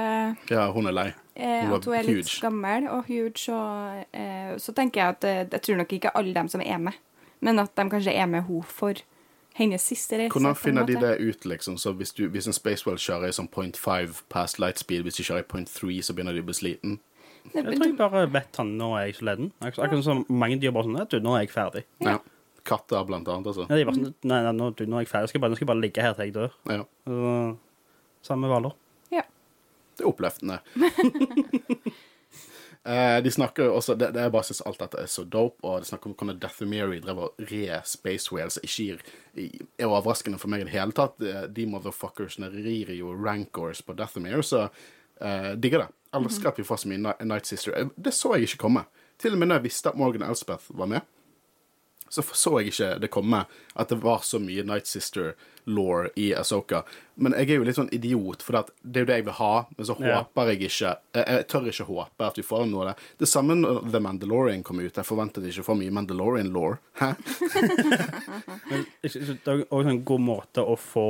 Ja, 0.51 0.65
hun 0.75 0.89
er 0.91 0.95
lei. 0.97 1.07
eh, 1.35 1.61
Hun 1.63 1.77
At 1.77 1.85
hun 1.87 1.95
er 1.95 2.03
litt 2.07 2.33
gammel 2.43 2.89
og 2.91 3.05
huge, 3.07 3.45
og 3.55 4.03
eh, 4.11 4.57
så 4.59 4.73
tenker 4.75 4.99
jeg 4.99 5.15
at 5.15 5.23
eh, 5.29 5.45
jeg 5.47 5.61
tror 5.63 5.79
nok 5.79 5.93
ikke 5.95 6.11
alle 6.19 6.33
dem 6.35 6.49
som 6.51 6.61
er 6.65 6.81
med, 6.89 6.97
men 7.39 7.59
at 7.63 7.71
de 7.79 7.87
kanskje 7.93 8.11
er 8.19 8.27
med 8.27 8.43
hun 8.49 8.63
for 8.67 8.99
hennes 9.59 9.81
siste 9.83 10.15
reise. 10.19 10.31
Hvordan 10.35 10.55
finner 10.55 10.85
de 10.87 10.95
det 10.99 11.13
ut, 11.19 11.45
liksom? 11.47 11.77
Så 11.79 11.91
hvis, 11.95 12.11
du, 12.15 12.25
hvis 12.31 12.47
en 12.47 12.53
Space 12.55 12.85
Whale 12.87 12.99
kjører 12.99 13.31
i 13.31 13.35
sånn 13.35 13.47
0.5 13.51 14.21
past 14.31 14.59
light 14.59 14.79
speed, 14.79 15.03
hvis 15.07 15.17
de 15.19 15.23
kjører 15.27 15.43
i 15.43 15.47
0.3, 15.63 16.01
så 16.03 16.15
begynner 16.15 16.35
de 16.37 16.43
å 16.43 16.47
bli 16.47 16.55
sliten? 16.55 16.99
Jeg 17.53 17.63
tror 17.65 17.85
jeg 17.87 17.95
bare 17.97 18.25
vet 18.31 18.59
han 18.59 18.75
nå 18.77 18.91
er 18.99 19.07
jeg 19.07 19.15
så 19.21 19.25
leden. 19.31 19.51
Akkurat 19.63 20.03
som 20.05 20.25
mange 20.29 20.59
dyr 20.59 20.71
bare 20.75 20.87
sånn 20.89 20.99
«Ja, 20.99 21.05
du, 21.09 21.17
nå 21.23 21.37
er 21.37 21.45
jeg 21.47 21.51
ferdig. 21.55 21.85
Ja. 22.03 22.17
Katter, 22.69 23.01
blant 23.09 23.27
annet, 23.31 23.49
altså. 23.51 23.65
Ja, 23.69 23.79
de 23.79 23.87
bare 23.89 23.97
sånn, 23.97 24.13
nei, 24.29 24.41
nei, 24.45 24.53
nå, 24.55 24.69
du, 24.77 24.85
nå 24.89 24.99
er 24.99 25.05
jeg 25.07 25.11
ferdig. 25.11 25.29
Jeg 25.29 25.33
skal 25.35 25.43
bare, 25.45 25.53
nå 25.53 25.59
skal 25.59 25.65
jeg 25.67 25.71
bare 25.73 25.83
ligge 25.85 26.05
her 26.05 26.13
til 26.17 26.29
jeg 26.29 26.35
dør. 26.37 26.53
Ja. 26.69 26.85
Uh, 27.09 27.49
Samme 28.25 28.45
med 28.45 28.53
hvaler. 28.53 28.77
Ja. 29.15 29.25
Det 29.97 30.05
er 30.05 30.11
oppløftende. 30.11 30.61
Eh, 32.83 33.17
de 33.23 33.31
snakker 33.31 33.67
jo 33.67 33.73
også 33.75 33.91
det, 33.99 34.13
det 34.15 34.21
er 34.23 34.29
bare 34.31 34.47
synes 34.47 34.61
alt 34.65 34.79
dette 34.79 35.01
er 35.03 35.09
så 35.11 35.25
dope, 35.27 35.59
og 35.67 35.81
de 35.83 35.89
snakker 35.89 36.09
om 36.09 36.13
hvordan 36.15 36.37
Deathemiri 36.39 37.01
drev 37.03 37.19
og 37.25 37.41
re 37.51 37.81
Space 37.85 38.31
Whales 38.31 38.55
ikke 38.63 38.95
er 39.35 39.83
overraskende 39.89 40.39
for 40.39 40.47
meg 40.49 40.63
i 40.63 40.67
det 40.69 40.73
hele 40.77 40.95
tatt. 40.95 41.19
Eh, 41.19 41.43
De 41.51 41.65
motherfuckersene 41.69 42.47
rir 42.53 42.93
jo 42.95 43.11
rancors 43.19 43.83
på 43.85 43.97
Deathemir, 43.99 44.39
så 44.47 44.63
eh, 45.19 45.51
digger 45.59 45.83
det. 45.83 45.89
Elsker 46.15 46.53
at 46.53 46.57
vi 46.57 46.65
får 46.65 46.81
så 46.81 46.89
mye 46.89 47.13
Night 47.27 47.51
Sister. 47.51 47.75
Det 47.99 48.15
så 48.15 48.31
jeg 48.37 48.47
ikke 48.47 48.63
komme. 48.63 48.85
Til 49.19 49.35
og 49.35 49.41
med 49.43 49.51
når 49.51 49.59
jeg 49.59 49.67
visste 49.67 49.91
at 49.91 49.99
Morgan 49.99 50.23
Elspeth 50.25 50.71
var 50.79 50.89
med, 50.89 51.03
så 52.09 52.23
så 52.23 52.59
jeg 52.59 52.71
ikke 52.73 52.99
det 53.01 53.09
komme 53.13 53.45
at 53.75 53.89
det 53.89 53.99
var 54.01 54.19
så 54.25 54.39
mye 54.41 54.63
Night 54.65 54.87
Sister-law 54.89 56.07
i 56.17 56.31
Asoka. 56.33 56.83
Men 57.17 57.33
jeg 57.33 57.49
er 57.51 57.59
jo 57.59 57.63
litt 57.67 57.75
sånn 57.77 57.91
idiot, 57.93 58.41
for 58.41 58.53
det, 58.57 58.71
det 58.83 58.97
er 58.97 59.03
jo 59.05 59.09
det 59.11 59.17
jeg 59.19 59.25
vil 59.25 59.37
ha, 59.39 59.65
men 59.77 59.85
så 59.85 59.95
Ja. 60.01 60.23
håper 60.23 60.47
jeg 60.53 60.61
ikke 60.69 60.97
Jeg, 61.13 61.47
tør 61.47 61.67
ikke 61.69 61.85
håpe 61.89 62.25
at 62.27 62.35
vi 62.37 62.41
får 62.43 62.65
noe 62.69 62.81
av 62.81 62.87
det. 62.93 63.03
Det 63.19 63.27
samme 63.29 63.55
når 63.59 63.91
The 63.91 63.99
Mandalorian 63.99 64.63
kom 64.63 64.79
ut. 64.79 64.95
Jeg 64.95 65.05
forventet 65.05 65.43
ikke 65.45 65.63
for 65.63 65.75
mye 65.75 65.91
Mandalorian-law. 65.91 66.77
Hæ? 66.99 67.13
Men 68.69 68.85
Det 69.03 69.47
er 69.47 69.63
også 69.69 69.89
en 69.93 70.03
god 70.07 70.21
måte 70.25 70.63
å 70.65 70.75
få 70.79 71.05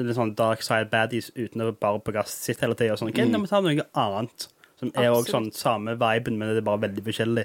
litt 0.00 0.16
sånn 0.16 0.34
dark 0.38 0.62
side 0.64 0.88
baddies 0.92 1.30
uten 1.36 1.60
å 1.66 1.72
bare 1.76 2.00
på 2.00 2.14
gass 2.16 2.32
sitt 2.46 2.62
hele 2.64 2.74
tida. 2.78 2.96
Sånn, 2.96 3.10
okay, 3.12 3.26
Mm. 3.26 3.32
vi 3.34 3.38
meg 3.42 3.50
ta 3.50 3.60
noe 3.60 3.86
annet 3.94 4.46
som 4.80 4.88
er 4.96 5.10
Absolutt. 5.10 5.28
sånn 5.28 5.52
samme 5.52 5.94
viben, 6.00 6.38
men 6.38 6.48
det 6.54 6.62
er 6.62 6.68
bare 6.70 6.80
veldig 6.88 7.04
forskjellig. 7.04 7.44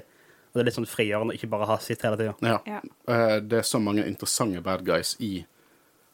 Og 0.56 0.62
det 0.62 0.62
er 0.62 0.68
litt 0.70 0.78
sånn 0.78 0.88
frigjørende 0.88 1.34
å 1.34 1.36
ikke 1.36 1.50
bare 1.52 1.66
ha 1.68 1.74
sitt 1.84 2.00
hele 2.06 2.16
tida. 2.16 2.32
Ja. 2.40 2.56
Ja. 2.64 2.78
Eh, 3.12 3.36
det 3.44 3.58
er 3.60 3.66
så 3.68 3.76
mange 3.82 4.06
interessante 4.08 4.62
bad 4.64 4.86
guys 4.86 5.10
i 5.20 5.44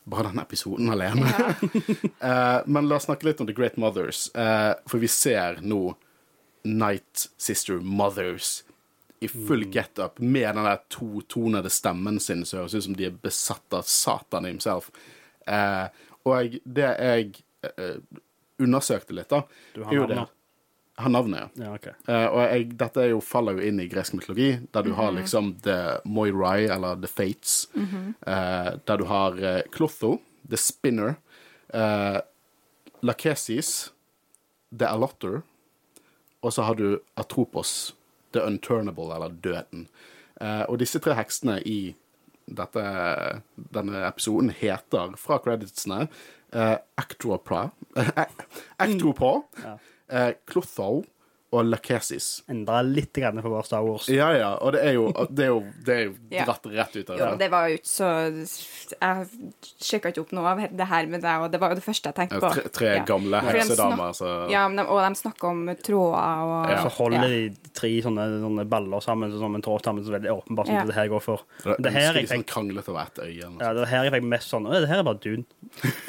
bare 0.02 0.33
denne 0.33 0.42
episoden 0.42 0.90
alene. 0.90 1.31
Eh, 2.22 2.59
men 2.66 2.87
la 2.87 2.96
oss 2.98 3.09
snakke 3.09 3.26
litt 3.26 3.40
om 3.42 3.46
The 3.46 3.55
Great 3.55 3.76
Mothers. 3.78 4.28
Eh, 4.35 4.72
for 4.87 5.02
vi 5.02 5.09
ser 5.11 5.59
nå 5.62 5.94
Night 6.66 7.28
Sister 7.38 7.78
Mothers 7.83 8.64
i 9.22 9.28
full 9.31 9.64
get-up 9.74 10.18
med 10.18 10.57
den 10.57 10.66
der 10.66 10.83
totonede 10.90 11.70
stemmen 11.70 12.20
sin 12.20 12.44
som 12.46 12.61
høres 12.61 12.74
ut 12.74 12.87
som 12.88 12.94
de 12.98 13.07
er 13.07 13.16
besatt 13.22 13.74
av 13.74 13.87
Satan 13.87 14.46
himself. 14.46 14.90
Eh, 15.46 15.87
og 16.26 16.59
det 16.62 16.90
jeg 16.90 17.42
eh, 17.70 17.98
undersøkte 18.62 19.14
litt, 19.18 19.31
da 19.31 19.42
Du 19.74 19.83
har 19.87 19.94
navnet? 19.94 20.35
Har 21.00 21.09
navnet, 21.09 21.40
ja. 21.57 21.64
Ja, 21.64 21.74
okay. 21.74 21.92
uh, 22.09 22.26
og 22.35 22.40
jeg, 22.44 22.66
dette 22.76 23.00
er 23.00 23.09
jo, 23.14 23.20
faller 23.24 23.57
jo 23.57 23.64
inn 23.70 23.81
i 23.81 23.87
gresk 23.88 24.12
mytologi, 24.14 24.50
der 24.74 24.85
du 24.85 24.92
har 24.98 25.14
liksom 25.16 25.55
The 25.64 26.00
Moirai, 26.05 26.66
eller 26.68 27.00
The 27.00 27.09
Fates. 27.09 27.68
eh, 28.26 28.68
der 28.85 28.96
du 29.00 29.05
har 29.09 29.33
uh, 29.40 29.62
Clotho, 29.72 30.18
The 30.48 30.57
Spinner, 30.61 31.14
uh, 31.74 32.20
Lakesis, 33.02 33.90
The 34.78 34.87
Allotter, 34.92 35.40
og 36.42 36.52
så 36.52 36.62
har 36.68 36.74
du 36.74 37.00
Atropos, 37.16 37.94
The 38.33 38.44
Unturnable, 38.44 39.14
eller 39.14 39.28
Døden. 39.28 39.88
Eh, 40.40 40.64
og 40.68 40.78
disse 40.81 40.98
tre 40.98 41.14
heksene 41.14 41.61
i 41.68 41.94
dette, 42.50 42.83
denne 43.74 44.00
episoden 44.09 44.50
heter, 44.50 45.14
fra 45.16 45.38
creditsene, 45.38 46.09
uh, 46.52 46.76
Actropra, 46.98 47.70
Actropra, 48.83 49.42
Ja. 49.62 49.76
Eh, 50.12 50.33
Clotho 50.46 51.05
og 51.53 51.66
Lachesis. 51.68 52.27
Endra 52.48 52.79
litt 52.81 53.12
grann 53.12 53.37
for 53.44 53.53
vår 53.53 53.66
Star 53.68 53.83
Wars. 53.85 54.07
Ja, 54.09 54.31
ja, 54.33 54.55
og 54.64 54.72
det 54.72 54.87
er 54.88 54.94
jo, 54.96 55.11
det 55.37 55.44
er 55.44 55.51
jo, 55.51 55.59
det 55.85 55.92
er 55.98 56.05
jo 56.07 56.12
Ja. 56.33 56.46
dratt 56.48 56.64
rett 56.72 56.94
ut 56.96 57.11
av 57.12 57.18
Ja, 57.20 57.27
det. 57.35 57.42
det 57.42 57.48
var 57.53 57.66
jo 57.68 57.75
ikke 57.77 57.90
så 57.92 58.09
Jeg 58.96 59.27
sjekka 59.85 60.12
ikke 60.14 60.22
opp 60.25 60.33
noe 60.33 60.46
av 60.48 60.62
det 60.81 60.87
her 60.88 61.11
med 61.12 61.20
deg, 61.20 61.42
og 61.44 61.53
det 61.53 61.61
var 61.61 61.75
jo 61.75 61.77
det 61.77 61.85
første 61.85 62.09
jeg 62.09 62.16
tenkte 62.16 62.40
på. 62.40 62.53
Tre, 62.57 62.64
tre 62.72 62.94
gamle 63.05 63.37
ja. 63.42 63.53
heksedamer, 63.53 64.16
så 64.16 64.31
Ja, 64.48 64.62
men 64.72 64.81
de, 64.81 64.87
og 64.88 65.03
de 65.05 65.20
snakker 65.20 65.51
om 65.51 65.61
tråder 65.85 66.46
og 66.46 66.70
Ja. 66.72 66.79
Så 66.87 66.94
holder 66.96 67.18
Ja. 67.20 67.29
de 67.29 67.70
tre 67.77 67.92
sånne, 68.09 68.27
sånne 68.46 68.64
baller 68.72 69.05
sammen 69.05 69.37
som 69.37 69.55
en 69.61 69.66
tråd 69.68 69.85
sammen, 69.85 70.05
så 70.09 70.16
veldig 70.16 70.33
åpenbart 70.33 70.66
som 70.72 70.75
Ja. 70.81 70.85
det 70.88 70.94
her 70.96 71.09
går 71.12 71.20
for. 71.20 71.44
Da 71.68 71.77
Det 71.77 71.92
her 71.92 72.12
jeg 72.14 72.29
sånn 72.33 72.44
fikk, 72.48 72.88
over 72.88 73.03
ett 73.05 73.18
øye. 73.29 73.61
ja, 73.61 73.72
det 73.75 73.88
her 73.92 74.05
jeg 74.09 74.12
fikk 74.16 74.25
mest 74.25 74.48
sånn 74.48 74.64
«Å, 74.72 74.81
Det 74.81 74.88
her 74.88 74.98
er 75.01 75.03
bare 75.05 75.20
dun. 75.20 75.44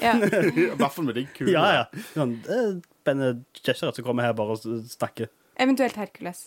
Ja. 0.02 0.14
I 0.24 0.72
hvert 0.80 0.92
fall 0.96 1.04
med 1.04 1.16
de 1.16 1.28
kulene. 1.36 1.52
Ja, 1.52 1.84
ja. 1.84 1.86
Sånn, 2.16 2.40
Benne 3.06 3.44
Gesserit 3.64 3.96
som 4.00 4.06
kommer 4.06 4.24
her 4.28 4.34
bare 4.38 4.56
og 4.58 4.64
snakker. 4.90 5.28
Eventuelt 5.60 5.96
Hercules. 6.00 6.46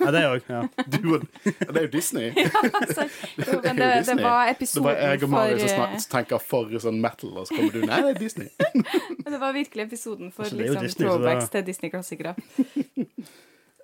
Ja, 0.00 0.08
det 0.14 0.20
òg. 0.24 0.46
Ja. 0.48 0.62
Du, 0.88 1.18
ja, 1.44 1.66
det 1.68 1.76
er 1.76 1.82
jo 1.84 1.90
Disney. 1.92 2.30
Altså, 2.32 3.04
jo, 3.36 3.58
men 3.66 3.76
det, 3.76 3.88
det 4.08 4.14
var 4.22 4.48
episoden 4.48 4.86
for 4.86 4.94
Det 4.94 5.02
var 5.02 5.12
jeg 5.12 5.22
og 5.26 5.32
Mari 5.34 5.58
som 5.58 5.68
eh, 5.68 5.74
snak- 5.98 6.06
tenker 6.14 6.40
for 6.40 6.72
sånn 6.80 7.00
metal, 7.04 7.34
og 7.42 7.48
så 7.50 7.58
kommer 7.58 7.74
du 7.76 7.82
Nei, 7.84 7.98
det 8.06 8.14
er 8.14 8.20
Disney. 8.22 8.48
men 9.24 9.28
Det 9.34 9.40
var 9.42 9.52
virkelig 9.58 9.84
episoden 9.90 10.32
for 10.32 10.46
Altså, 10.48 10.56
liksom, 10.62 10.86
Disney, 10.86 11.04
throwbacks 11.10 11.52
til 11.52 11.66
Disney-klassikere. 11.68 12.34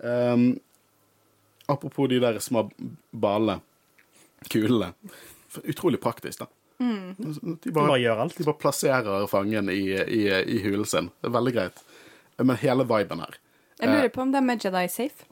Um, 0.05 0.47
apropos 1.69 2.09
de 2.09 2.19
der 2.21 2.39
små 2.41 2.65
ballene, 3.13 3.61
kulene. 4.51 4.93
Utrolig 5.69 6.01
praktisk, 6.03 6.41
da. 6.45 6.49
De 6.81 7.71
Bare 7.71 7.87
bare, 7.87 8.01
gjør 8.03 8.25
alt. 8.25 8.35
de 8.41 8.45
bare 8.49 8.59
plasserer 8.61 9.27
fangen 9.31 9.69
i, 9.73 9.83
i, 9.95 10.25
i 10.57 10.59
hulen 10.65 10.85
sin. 10.89 11.13
Det 11.23 11.29
er 11.31 11.37
veldig 11.37 11.53
greit. 11.55 11.85
Men 12.39 12.57
hele 12.57 12.87
viben 12.89 13.21
her 13.21 13.39
Jeg 13.81 13.91
lurer 13.91 14.09
på 14.15 14.23
om 14.23 14.33
de 14.33 14.39
er 14.39 14.59
Jedi 14.65 14.89
safe. 14.89 15.27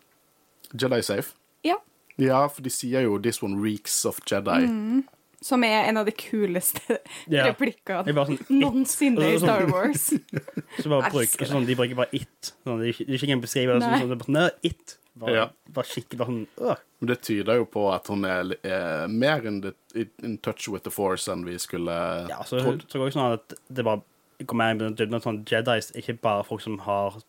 Jedi 0.75 1.03
safe. 1.03 1.35
Ja. 1.65 1.77
Ja, 2.19 2.47
for 2.49 2.63
de 2.63 2.71
sier 2.71 3.05
jo 3.07 3.19
'this 3.19 3.43
one 3.43 3.57
reeks 3.63 4.05
of 4.05 4.21
Jedi'. 4.27 5.03
Som 5.43 5.65
er 5.65 5.89
en 5.89 5.97
av 5.97 6.07
de 6.07 6.13
kuleste 6.13 6.99
yeah. 7.31 7.49
replikkene 7.51 8.15
sånn 8.15 8.39
noensinne 8.51 9.33
i 9.35 9.39
Star 9.43 9.67
Wars. 9.71 10.13
Så 10.83 10.89
bare 10.89 11.11
bruk, 11.11 11.35
sånn, 11.35 11.67
de 11.67 11.75
bruker 11.75 11.99
bare 11.99 12.15
it. 12.15 12.53
Sånn, 12.63 12.79
det 12.79 12.87
er 12.87 12.93
ikke, 12.95 13.07
det 13.09 13.23
er 13.23 13.33
en 13.35 13.43
beskrivelse. 13.43 13.89
Nei. 13.89 13.99
Sånn, 14.05 14.13
det 14.13 14.19
er 14.21 14.27
sånn, 14.29 14.37
«Nei, 14.39 14.51
it. 14.63 14.99
Bare, 15.15 15.33
Ja. 15.35 15.49
bare 15.69 15.85
skikkelig 15.85 16.19
bare 16.19 16.31
sånn 16.31 16.47
øh. 16.63 16.77
Men 17.01 17.09
det 17.11 17.19
tyder 17.27 17.59
jo 17.59 17.65
på 17.69 17.83
at 17.93 18.07
hun 18.09 18.25
er, 18.25 18.55
er 18.65 19.09
mer 19.09 19.45
in, 19.47 19.61
the, 19.61 19.75
in 20.23 20.39
touch 20.39 20.69
with 20.69 20.85
the 20.85 20.91
force 20.91 21.29
enn 21.29 21.45
vi 21.45 21.59
skulle 21.59 21.93
Ja, 22.31 22.39
så 22.47 22.63
trodd. 22.63 22.81
jeg 22.81 22.89
tror 22.89 23.09
også 23.09 23.19
sånn 23.19 23.35
at 23.35 23.55
det 23.69 23.85
bare 23.85 24.01
går 24.47 24.63
jeg 24.63 24.79
med, 24.79 25.03
at 25.03 25.27
sånn 25.27 25.43
Jedis 25.49 25.93
ikke 25.99 26.19
bare 26.23 26.47
folk 26.49 26.65
som 26.65 26.81
har 26.87 27.21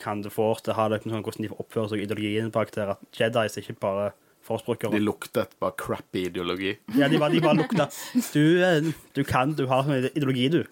kan 0.00 0.22
det 0.24 0.32
fort, 0.32 0.64
det 0.64 0.78
har 0.78 0.88
liksom 0.94 1.12
sånn 1.12 1.24
hvordan 1.26 1.44
de 1.44 1.52
oppfører 1.60 1.90
seg, 1.92 2.02
ideologien 2.06 2.52
bak 2.54 2.72
det. 2.72 2.86
At 2.94 3.18
Jedis 3.20 3.58
ikke 3.60 3.76
bare 3.82 4.10
forspråkere. 4.46 4.96
De 4.96 5.02
luktet 5.02 5.52
bare 5.60 5.76
crappy 5.78 6.26
ideologi. 6.30 6.72
Ja, 6.96 7.08
de 7.12 7.20
bare, 7.20 7.34
de 7.34 7.42
bare 7.44 7.58
lukta 7.58 7.90
du, 8.32 8.62
eh, 8.64 8.88
du 9.16 9.22
kan, 9.28 9.52
du 9.58 9.66
har 9.70 9.84
sånn 9.84 10.08
ideologi, 10.08 10.48
du. 10.56 10.62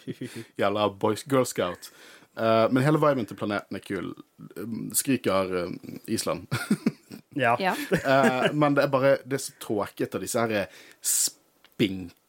Gjelder 0.60 0.98
Boys 0.98 1.24
Girl 1.30 1.46
Scout. 1.48 1.92
Uh, 2.32 2.64
men 2.72 2.80
hele 2.80 2.96
viben 2.96 3.26
til 3.28 3.36
planeten 3.36 3.76
er 3.76 3.84
kul. 3.84 4.14
Um, 4.56 4.88
Skriker 4.96 5.54
uh, 5.68 5.94
Island. 6.10 6.48
Ja. 7.32 7.54
Eh, 7.56 8.52
men 8.52 8.74
det 8.76 8.82
er 8.84 8.90
bare 8.92 9.12
Det 9.24 9.38
er 9.38 9.40
så 9.40 9.54
tråkete, 9.56 10.18
disse 10.20 10.42
her 10.42 10.74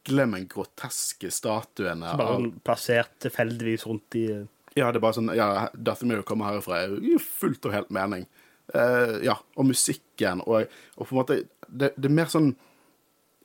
spinkle, 0.03 0.25
men 0.27 0.47
groteske 0.47 1.31
statuene. 1.31 2.15
Bare 2.17 2.27
av- 2.27 2.39
sånn 2.41 2.61
plassert 2.63 3.19
tilfeldigvis 3.19 3.85
rundt 3.87 4.15
i 4.15 4.47
Ja, 4.75 4.91
det 4.91 4.97
er 4.97 5.01
bare 5.01 5.13
sånn 5.13 5.35
Ja, 5.35 5.69
Dathomir 5.75 6.23
kommer 6.23 6.45
herfra 6.45 6.83
er 6.83 6.99
jo 6.99 7.19
fullt 7.19 7.65
og 7.65 7.73
helt 7.73 7.89
mening. 7.91 8.25
Uh, 8.73 9.19
ja, 9.23 9.35
og 9.57 9.65
musikken 9.67 10.41
og, 10.47 10.67
og 10.97 11.07
på 11.07 11.11
en 11.13 11.19
måte 11.19 11.47
det, 11.69 11.93
det 11.97 12.05
er 12.05 12.13
mer 12.15 12.25
sånn 12.31 12.55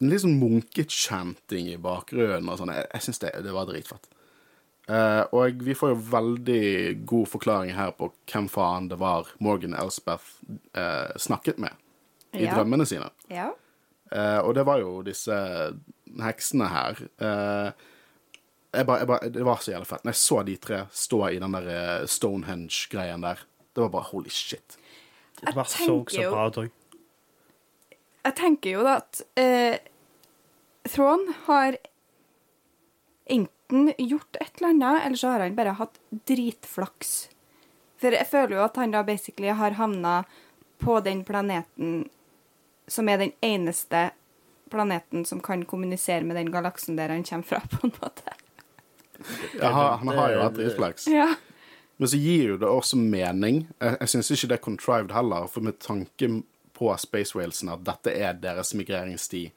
en 0.00 0.10
litt 0.10 0.20
sånn 0.22 0.38
munkechanting 0.38 1.72
i 1.72 1.76
bakgrunnen 1.76 2.48
og 2.48 2.58
sånn. 2.60 2.70
Jeg, 2.72 2.86
jeg 2.94 3.02
syns 3.02 3.18
det, 3.18 3.32
det 3.42 3.52
var 3.52 3.66
dritfett. 3.66 4.06
Uh, 4.88 5.26
og 5.34 5.58
vi 5.66 5.74
får 5.74 5.90
jo 5.90 5.96
veldig 6.14 7.04
god 7.04 7.26
forklaring 7.28 7.74
her 7.76 7.90
på 7.98 8.12
hvem 8.30 8.46
faen 8.48 8.86
det 8.88 8.96
var 9.02 9.26
Morgan 9.42 9.74
Elspeth 9.76 10.38
uh, 10.78 11.10
snakket 11.18 11.58
med 11.58 11.74
i 12.32 12.44
Ja. 12.46 12.54
drømmene 12.54 12.86
sine. 12.86 13.10
ja. 13.28 13.50
Eh, 14.12 14.40
og 14.40 14.54
det 14.56 14.64
var 14.68 14.80
jo 14.82 14.98
disse 15.06 15.36
heksene 16.22 16.68
her. 16.72 17.02
Eh, 17.20 17.86
jeg 18.78 18.86
bare, 18.88 18.98
jeg 19.00 19.08
bare, 19.08 19.30
det 19.32 19.44
var 19.48 19.62
så 19.62 19.72
jævlig 19.72 19.88
fett. 19.88 20.04
Når 20.04 20.14
jeg 20.14 20.22
så 20.22 20.40
de 20.44 20.56
tre 20.60 20.80
stå 20.92 21.20
i 21.28 21.38
den 21.42 21.56
der 21.56 21.68
eh, 21.72 22.08
Stonehenge-greien 22.08 23.24
der, 23.24 23.44
det 23.74 23.84
var 23.84 23.92
bare 23.94 24.10
holy 24.10 24.32
shit. 24.32 24.78
Det 25.40 25.54
var 25.56 25.68
så, 25.70 26.00
så 26.10 26.26
bra 26.32 26.48
òg. 26.50 26.74
Jeg 28.26 28.36
tenker 28.36 28.74
jo 28.74 28.82
da 28.84 28.98
at 28.98 29.22
eh, 29.40 29.78
Thrawn 30.88 31.24
har 31.46 31.78
enten 33.28 33.92
gjort 33.96 34.36
et 34.40 34.60
eller 34.60 34.72
annet, 34.74 35.06
eller 35.06 35.20
så 35.20 35.32
har 35.32 35.44
han 35.44 35.56
bare 35.56 35.76
hatt 35.78 35.96
dritflaks. 36.28 37.16
For 37.98 38.14
jeg 38.14 38.28
føler 38.30 38.58
jo 38.58 38.66
at 38.66 38.76
han 38.80 38.92
da 38.94 39.02
basically 39.06 39.52
har 39.54 39.78
havna 39.78 40.20
på 40.82 41.00
den 41.04 41.24
planeten 41.26 42.06
som 42.88 43.08
er 43.08 43.20
den 43.22 43.32
eneste 43.44 44.10
planeten 44.70 45.24
som 45.24 45.40
kan 45.40 45.64
kommunisere 45.64 46.24
med 46.24 46.36
den 46.36 46.52
galaksen 46.52 46.96
der 46.98 47.12
han 47.14 47.24
kommer 47.24 47.44
fra, 47.44 47.62
på 47.72 47.86
en 47.86 47.94
måte. 48.00 48.36
Ja, 49.60 49.96
han, 49.98 50.08
har 50.08 50.32
jo 50.32 50.42
hatt 50.42 50.58
refleks. 50.58 51.08
Ja. 51.10 51.32
Men 51.98 52.08
så 52.08 52.20
gir 52.22 52.52
jo 52.52 52.58
det 52.60 52.68
også 52.70 52.96
mening. 53.00 53.64
Jeg, 53.82 53.96
jeg 54.00 54.12
syns 54.12 54.30
ikke 54.30 54.50
det 54.52 54.58
er 54.58 54.66
contrived 54.68 55.14
heller, 55.16 55.48
for 55.50 55.66
med 55.66 55.80
tanke 55.82 56.30
på 56.78 56.92
Space 57.02 57.34
Whalesen 57.34 57.72
at 57.72 57.82
dette 57.86 58.14
er 58.14 58.38
deres 58.38 58.70
migreringssti, 58.78 59.48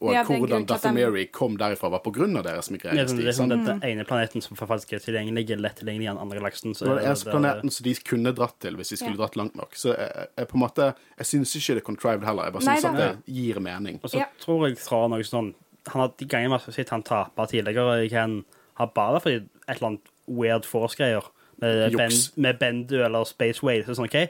og 0.00 0.12
Ja, 0.12 0.22
hvordan 0.24 0.48
grunn 0.48 0.66
de- 0.66 0.74
Dathomiri 0.74 1.26
kom 1.32 1.56
derifra, 1.56 1.88
var 1.90 2.00
av 2.36 2.44
deres 2.44 2.68
migreringstid. 2.70 3.26
er, 3.26 3.32
sånn, 3.32 3.48
det 3.48 3.58
er 3.58 3.64
sånn, 3.64 3.80
den 3.80 3.82
ene 3.82 4.04
planeten 4.04 4.42
som 4.42 4.56
faktisk 4.56 4.92
er 4.92 4.98
tilgjengelig, 5.00 5.46
er 5.50 5.56
lett 5.56 5.76
tilgjengelig 5.80 6.04
i 6.04 6.12
den 6.12 6.18
andre 6.18 6.38
galaksen. 6.40 6.72
Det 6.76 6.86
var 6.86 6.96
er 6.98 7.00
den 7.00 7.08
eneste 7.10 7.30
planeten 7.30 7.70
som 7.72 7.84
de 7.84 7.94
kunne 8.04 8.32
dratt 8.34 8.58
til 8.60 8.76
hvis 8.76 8.88
de 8.90 8.96
skulle 8.96 9.16
Ja. 9.16 9.24
dratt 9.26 9.36
langt 9.36 9.54
nok. 9.56 9.72
Så 9.74 9.96
jeg, 9.96 10.28
jeg 10.36 10.48
på 10.48 10.54
en 10.54 10.60
måte 10.60 10.94
Jeg 11.18 11.26
syns 11.26 11.56
ikke 11.56 11.74
det 11.74 11.82
er 11.82 11.86
contrived 11.86 12.24
heller. 12.24 12.44
Jeg 12.44 12.52
bare 12.52 12.62
syns 12.62 12.84
at 12.84 12.96
det 12.96 13.34
gir 13.34 13.58
mening. 13.60 14.00
Og 14.04 14.10
så 14.10 14.18
Ja. 14.18 14.26
tror 14.40 14.68
jeg 14.68 14.78
fra 14.78 15.08
noe 15.08 15.20
sånn 15.22 15.54
han 15.88 16.00
har, 16.00 16.08
De 16.18 16.26
gangene 16.26 16.50
man 16.50 16.58
har 16.60 16.72
sett 16.72 16.88
han 16.90 17.02
tape 17.02 17.46
tidligere 17.48 18.04
i 18.04 18.08
Ken, 18.08 18.44
har 18.74 18.86
bare 18.88 19.20
fordi 19.20 19.36
et 19.68 19.76
eller 19.80 19.86
annet 19.88 20.00
weird 20.28 20.64
force-greier. 20.66 21.22
Med, 21.58 21.92
ben, 21.96 22.10
med 22.36 22.58
Bendu 22.58 23.02
eller 23.02 23.24
Space 23.24 23.62
Whale. 23.62 23.82
Så 23.84 23.94
sånn, 23.96 24.04
OK, 24.04 24.28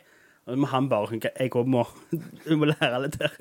må 0.54 0.66
han 0.70 0.88
bare 0.88 1.18
Jeg 1.18 1.50
òg 1.58 1.66
må, 1.66 1.82
må 2.60 2.68
lære 2.70 3.00
litt 3.02 3.16
her. 3.18 3.38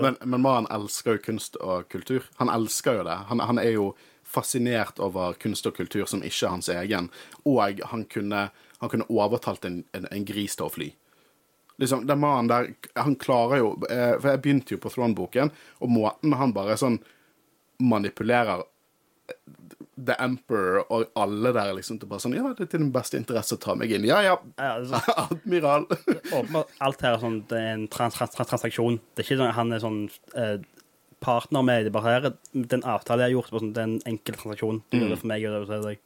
Men, 0.00 0.16
men 0.24 0.40
Maren 0.40 0.68
elsker 0.72 1.18
jo 1.18 1.24
kunst 1.26 1.58
og 1.60 1.88
kultur. 1.92 2.24
Han 2.38 2.48
elsker 2.52 3.00
jo 3.00 3.08
det. 3.08 3.18
Han, 3.28 3.42
han 3.44 3.60
er 3.60 3.74
jo 3.74 3.90
fascinert 4.28 5.00
over 5.00 5.36
kunst 5.40 5.66
og 5.68 5.76
kultur 5.76 6.06
som 6.08 6.24
ikke 6.24 6.46
er 6.46 6.54
hans 6.54 6.70
egen. 6.72 7.10
Og 7.44 7.82
han 7.92 8.06
kunne, 8.08 8.48
han 8.80 8.92
kunne 8.92 9.08
overtalt 9.12 9.64
en, 9.68 9.82
en, 9.96 10.08
en 10.10 10.24
gris 10.28 10.56
til 10.56 10.68
å 10.68 10.72
fly. 10.72 10.88
Liksom, 11.78 12.08
den 12.08 12.18
mannen 12.18 12.48
der 12.50 12.72
Han 12.98 13.14
klarer 13.14 13.60
jo 13.60 13.68
eh, 13.86 14.16
For 14.18 14.32
jeg 14.32 14.40
begynte 14.42 14.74
jo 14.74 14.80
på 14.82 14.90
Throne-boken, 14.90 15.52
og 15.78 15.92
måten 15.94 16.34
han 16.34 16.54
bare 16.56 16.74
sånn 16.80 16.96
manipulerer 17.78 18.64
The 19.98 20.14
Emperor 20.22 20.84
og 20.94 21.08
alle 21.18 21.50
der 21.56 21.72
liksom 21.74 21.98
til 21.98 22.06
bare 22.08 22.22
sånn 22.22 22.36
Ja, 22.36 22.44
det 22.54 22.68
er 22.68 22.70
til 22.70 22.84
din 22.84 22.92
beste 22.94 23.18
interesse 23.18 23.56
å 23.56 23.60
ta 23.62 23.74
meg 23.74 23.90
inn. 23.96 24.04
Ja, 24.06 24.20
ja. 24.22 24.36
Ja, 24.56 24.76
altså, 24.78 25.00
Admiral. 25.24 25.88
åpenbart, 25.90 26.70
alt 26.86 27.02
her 27.02 27.16
er 27.16 27.22
sånn, 27.24 27.40
det 27.50 27.58
er 27.58 27.72
en 27.74 27.86
trans, 27.90 28.14
trans, 28.14 28.34
trans, 28.36 28.52
transaksjon. 28.52 29.00
Det 29.14 29.24
er 29.24 29.26
ikke 29.26 29.40
sånn, 29.42 29.54
han 29.58 29.74
er 29.74 29.82
sånn 29.82 29.98
eh, 30.38 30.58
partner 31.24 31.66
med 31.66 31.88
det. 31.88 31.94
Bare 31.96 32.14
her, 32.14 32.28
er- 32.30 32.68
den 32.76 32.86
avtalen 32.86 33.24
jeg 33.26 33.32
har 33.32 33.36
gjort, 33.40 33.50
bare 33.56 33.64
sånn, 33.64 33.72
det 33.74 33.82
er 33.82 33.88
en 33.90 33.98
enkel 34.14 34.38
transaksjon. 34.38 34.80
Det 34.94 35.02
er 35.02 35.08
det 35.16 35.18
for 35.24 35.32
meg 35.34 35.48
og 35.50 35.56
det 35.56 35.64
for 35.66 35.88
deg. 35.90 36.04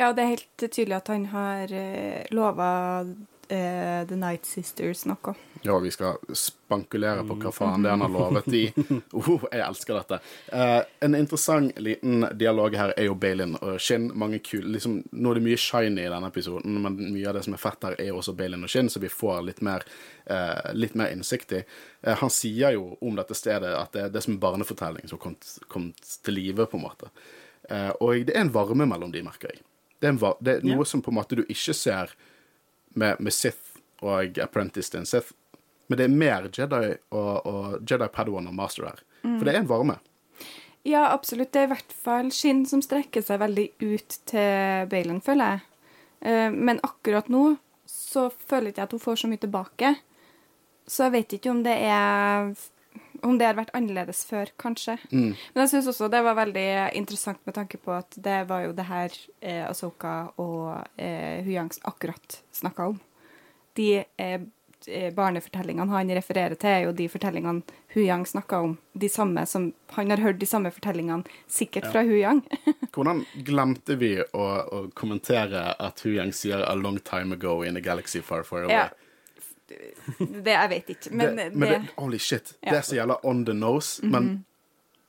Ja, 0.00 0.08
det 0.16 0.24
er 0.24 0.32
helt 0.32 0.48
tydelig 0.64 0.96
at 1.02 1.12
han 1.12 1.28
har 1.36 1.76
eh, 1.84 2.24
lova 2.34 2.70
eh, 3.52 4.00
The 4.08 4.16
Night 4.18 4.48
Sisters 4.48 5.04
noe. 5.06 5.36
Ja, 5.64 5.78
vi 5.78 5.90
skal 5.94 6.16
spankulere 6.34 7.22
på 7.26 7.36
hva 7.38 7.52
faen 7.54 7.84
det 7.84 7.90
han 7.92 8.02
har 8.02 8.10
lovet 8.10 8.48
i. 8.54 8.64
Oh, 9.12 9.44
jeg 9.52 9.62
elsker 9.62 9.94
dette. 9.94 10.18
Eh, 10.52 10.80
en 11.06 11.14
interessant 11.14 11.78
liten 11.78 12.26
dialog 12.38 12.74
her 12.74 12.94
er 12.96 13.06
jo 13.06 13.14
Balin 13.14 13.54
og 13.60 13.76
Shin. 13.80 14.08
Mange 14.18 14.40
kule, 14.42 14.72
liksom, 14.74 14.98
Nå 15.12 15.30
er 15.30 15.38
det 15.38 15.44
mye 15.44 15.60
shiny 15.60 16.02
i 16.02 16.10
denne 16.10 16.30
episoden, 16.32 16.80
men 16.82 16.98
mye 17.14 17.28
av 17.30 17.38
det 17.38 17.44
som 17.46 17.54
er 17.54 17.62
fett 17.62 17.86
her, 17.86 17.96
er 18.02 18.10
også 18.16 18.34
Balin 18.38 18.66
og 18.66 18.72
Shin, 18.72 18.90
så 18.90 19.02
vi 19.02 19.12
får 19.12 19.44
litt 19.46 19.62
mer, 19.62 19.86
eh, 20.26 20.72
litt 20.74 20.96
mer 20.98 21.14
innsikt 21.14 21.54
i. 21.58 21.62
Eh, 22.00 22.18
han 22.18 22.32
sier 22.32 22.74
jo 22.78 22.96
om 23.00 23.20
dette 23.20 23.36
stedet 23.38 23.74
at 23.78 23.94
det, 23.94 24.08
det 24.10 24.22
er 24.22 24.26
som 24.26 24.34
en 24.34 24.42
barnefortelling 24.42 25.06
som 25.10 25.20
kom, 25.22 25.36
kommet 25.68 26.16
til 26.24 26.38
live, 26.40 26.66
på 26.66 26.80
en 26.80 26.86
måte. 26.88 27.12
Eh, 27.70 27.92
og 28.00 28.26
det 28.26 28.34
er 28.34 28.42
en 28.46 28.54
varme 28.54 28.88
mellom 28.88 29.14
de, 29.14 29.22
merker 29.22 29.54
jeg. 29.54 29.62
Det 30.02 30.10
er, 30.10 30.16
en 30.16 30.22
va 30.24 30.34
det 30.42 30.56
er 30.56 30.66
noe 30.66 30.80
yeah. 30.80 30.88
som 30.90 31.02
på 31.04 31.12
en 31.12 31.20
måte 31.20 31.38
du 31.38 31.44
ikke 31.46 31.76
ser 31.78 32.10
med, 32.98 33.20
med 33.22 33.30
Sith 33.30 33.78
og 34.02 34.38
Apprentice 34.42 34.90
til 34.90 35.04
en 35.04 35.06
Sith. 35.06 35.30
Men 35.92 35.98
det 36.00 36.06
er 36.08 36.14
mer 36.16 36.48
Jedi 36.48 36.94
og, 37.12 37.46
og 37.46 37.90
Jedi 37.90 38.08
Padawan 38.14 38.48
og 38.48 38.56
Master 38.56 38.88
her. 38.88 39.02
For 39.22 39.44
det 39.44 39.52
er 39.52 39.60
en 39.60 39.68
varme. 39.70 39.98
Ja, 40.88 41.04
absolutt. 41.12 41.52
Det 41.52 41.60
er 41.60 41.68
i 41.68 41.72
hvert 41.74 41.92
fall 41.94 42.30
skinn 42.34 42.64
som 42.66 42.80
strekker 42.82 43.22
seg 43.22 43.38
veldig 43.42 43.68
ut 43.84 44.16
til 44.32 44.88
Bailen, 44.90 45.20
føler 45.22 45.52
jeg. 45.52 45.66
Eh, 46.26 46.48
Men 46.50 46.80
akkurat 46.82 47.28
nå 47.30 47.52
så 47.86 48.30
føler 48.32 48.72
ikke 48.72 48.80
jeg 48.82 48.88
at 48.88 48.96
hun 48.96 49.04
får 49.04 49.20
så 49.20 49.30
mye 49.30 49.42
tilbake. 49.44 49.92
Så 50.88 51.06
jeg 51.06 51.14
vet 51.20 51.36
ikke 51.36 51.52
om 51.52 51.60
det 51.62 51.76
er 51.86 52.54
om 53.22 53.36
det 53.38 53.46
har 53.46 53.54
vært 53.54 53.70
annerledes 53.78 54.24
før, 54.26 54.50
kanskje. 54.58 54.96
Men 55.12 55.60
jeg 55.62 55.70
syns 55.70 55.86
også 55.92 56.08
det 56.10 56.24
var 56.26 56.34
veldig 56.40 56.64
interessant 56.98 57.38
med 57.46 57.54
tanke 57.54 57.78
på 57.78 57.92
at 57.94 58.16
det 58.18 58.40
var 58.50 58.64
jo 58.66 58.72
det 58.74 58.88
her 58.88 59.14
eh, 59.38 59.62
Asoka 59.68 60.32
og 60.42 60.72
eh, 60.98 61.38
Huyang 61.46 61.70
akkurat 61.86 62.40
snakka 62.56 62.88
om. 62.90 62.98
De 63.78 63.86
eh, 64.02 64.40
barnefortellingene 65.16 65.92
han 65.92 66.10
refererer 66.16 66.56
til, 66.58 66.70
er 66.70 66.84
jo 66.86 66.94
de 66.96 67.08
fortellingene 67.10 67.62
Hu 67.94 68.00
Yang 68.00 68.26
snakka 68.32 68.60
om. 68.66 68.76
De 68.92 69.08
samme 69.08 69.46
som 69.46 69.72
Han 69.92 70.10
har 70.10 70.20
hørt 70.24 70.38
de 70.40 70.46
samme 70.46 70.70
fortellingene, 70.72 71.24
sikkert 71.46 71.90
fra 71.92 72.02
Hu 72.02 72.14
Yang. 72.16 72.42
Hvordan 72.94 73.24
glemte 73.44 73.96
vi 74.00 74.14
å, 74.22 74.46
å 74.64 74.78
kommentere 74.94 75.74
at 75.78 76.00
Hu 76.00 76.14
Yang 76.14 76.32
sier 76.38 76.64
'a 76.64 76.74
long 76.74 76.98
time 76.98 77.32
ago 77.36 77.62
in 77.62 77.76
a 77.76 77.80
galaxy 77.80 78.20
far, 78.20 78.42
far 78.42 78.64
away'? 78.64 78.72
Ja. 78.72 78.88
Det 80.18 80.52
jeg 80.52 80.68
vet 80.68 80.88
ikke, 80.90 81.10
men 81.12 81.36
det, 81.36 81.44
det, 81.44 81.56
men 81.56 81.68
det, 81.68 81.92
holy 81.96 82.18
shit. 82.18 82.56
Ja. 82.62 82.70
Det 82.70 82.78
er 82.78 82.82
så 82.82 82.96
jævla 82.96 83.16
on 83.24 83.44
the 83.44 83.54
nose, 83.54 84.06
men 84.06 84.44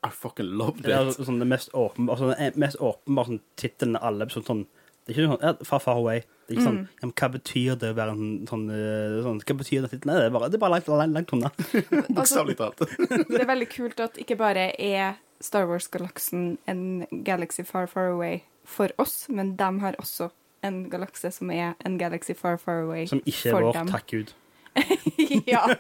I 0.04 0.10
fucking 0.12 0.46
loved 0.46 0.80
it. 0.80 0.86
Det 0.86 0.96
er 0.96 1.12
sånn, 1.16 1.40
det 1.40 1.48
mest 1.48 1.72
åpenbare 1.74 2.32
altså, 2.32 2.60
mest 2.60 2.80
åpenbare 2.84 3.32
sånn, 3.32 3.42
tittelen 3.60 3.96
av 4.00 4.10
alle 4.10 4.28
episoder. 4.28 4.48
Sånn, 4.50 4.64
det 5.04 5.14
er 5.14 5.20
ikke 5.20 5.38
sånn 5.38 5.68
Far 5.68 5.84
Far 5.84 6.02
Away. 6.02 6.24
Det 6.44 6.52
er 6.52 6.58
ikke 6.60 6.68
sånn, 6.68 6.80
ja, 6.84 7.06
men 7.08 7.14
Hva 7.16 7.28
betyr 7.32 7.78
det 7.80 7.90
å 7.94 7.96
være 7.96 8.14
en 8.18 8.32
sånn, 8.50 8.64
eh, 8.76 9.18
sånn 9.24 9.38
Hva 9.44 9.56
betyr 9.62 9.86
det? 9.88 10.00
Nei, 10.06 10.18
det 10.20 10.26
er 10.28 10.34
bare, 10.36 10.50
det 10.52 10.58
er 10.60 10.64
bare 10.64 10.76
langt, 10.76 10.90
langt, 10.92 11.16
langt 11.16 11.34
unna. 11.38 11.52
Bokstavelig 12.18 12.58
talt. 12.60 12.84
Det 13.32 13.40
er 13.40 13.48
veldig 13.48 13.70
kult 13.72 14.04
at 14.04 14.20
ikke 14.20 14.36
bare 14.40 14.70
er 14.76 15.16
Star 15.44 15.68
Wars-galaksen 15.68 16.58
en 16.68 16.84
galaxy 17.24 17.64
far, 17.68 17.88
far 17.92 18.12
away 18.14 18.44
for 18.64 18.92
oss, 19.00 19.26
men 19.30 19.56
de 19.60 19.70
har 19.84 19.96
også 20.00 20.30
en 20.64 20.90
galakse 20.92 21.32
som 21.36 21.52
er 21.52 21.74
en 21.84 21.98
galaxy 22.00 22.36
far, 22.36 22.58
far 22.62 22.86
away 22.86 23.08
Som 23.08 23.20
ikke 23.28 23.52
er 23.52 23.58
vår, 23.58 23.74
dem. 23.76 23.92
takk 23.92 24.08
Gud. 24.12 24.32
ja, 25.46 25.76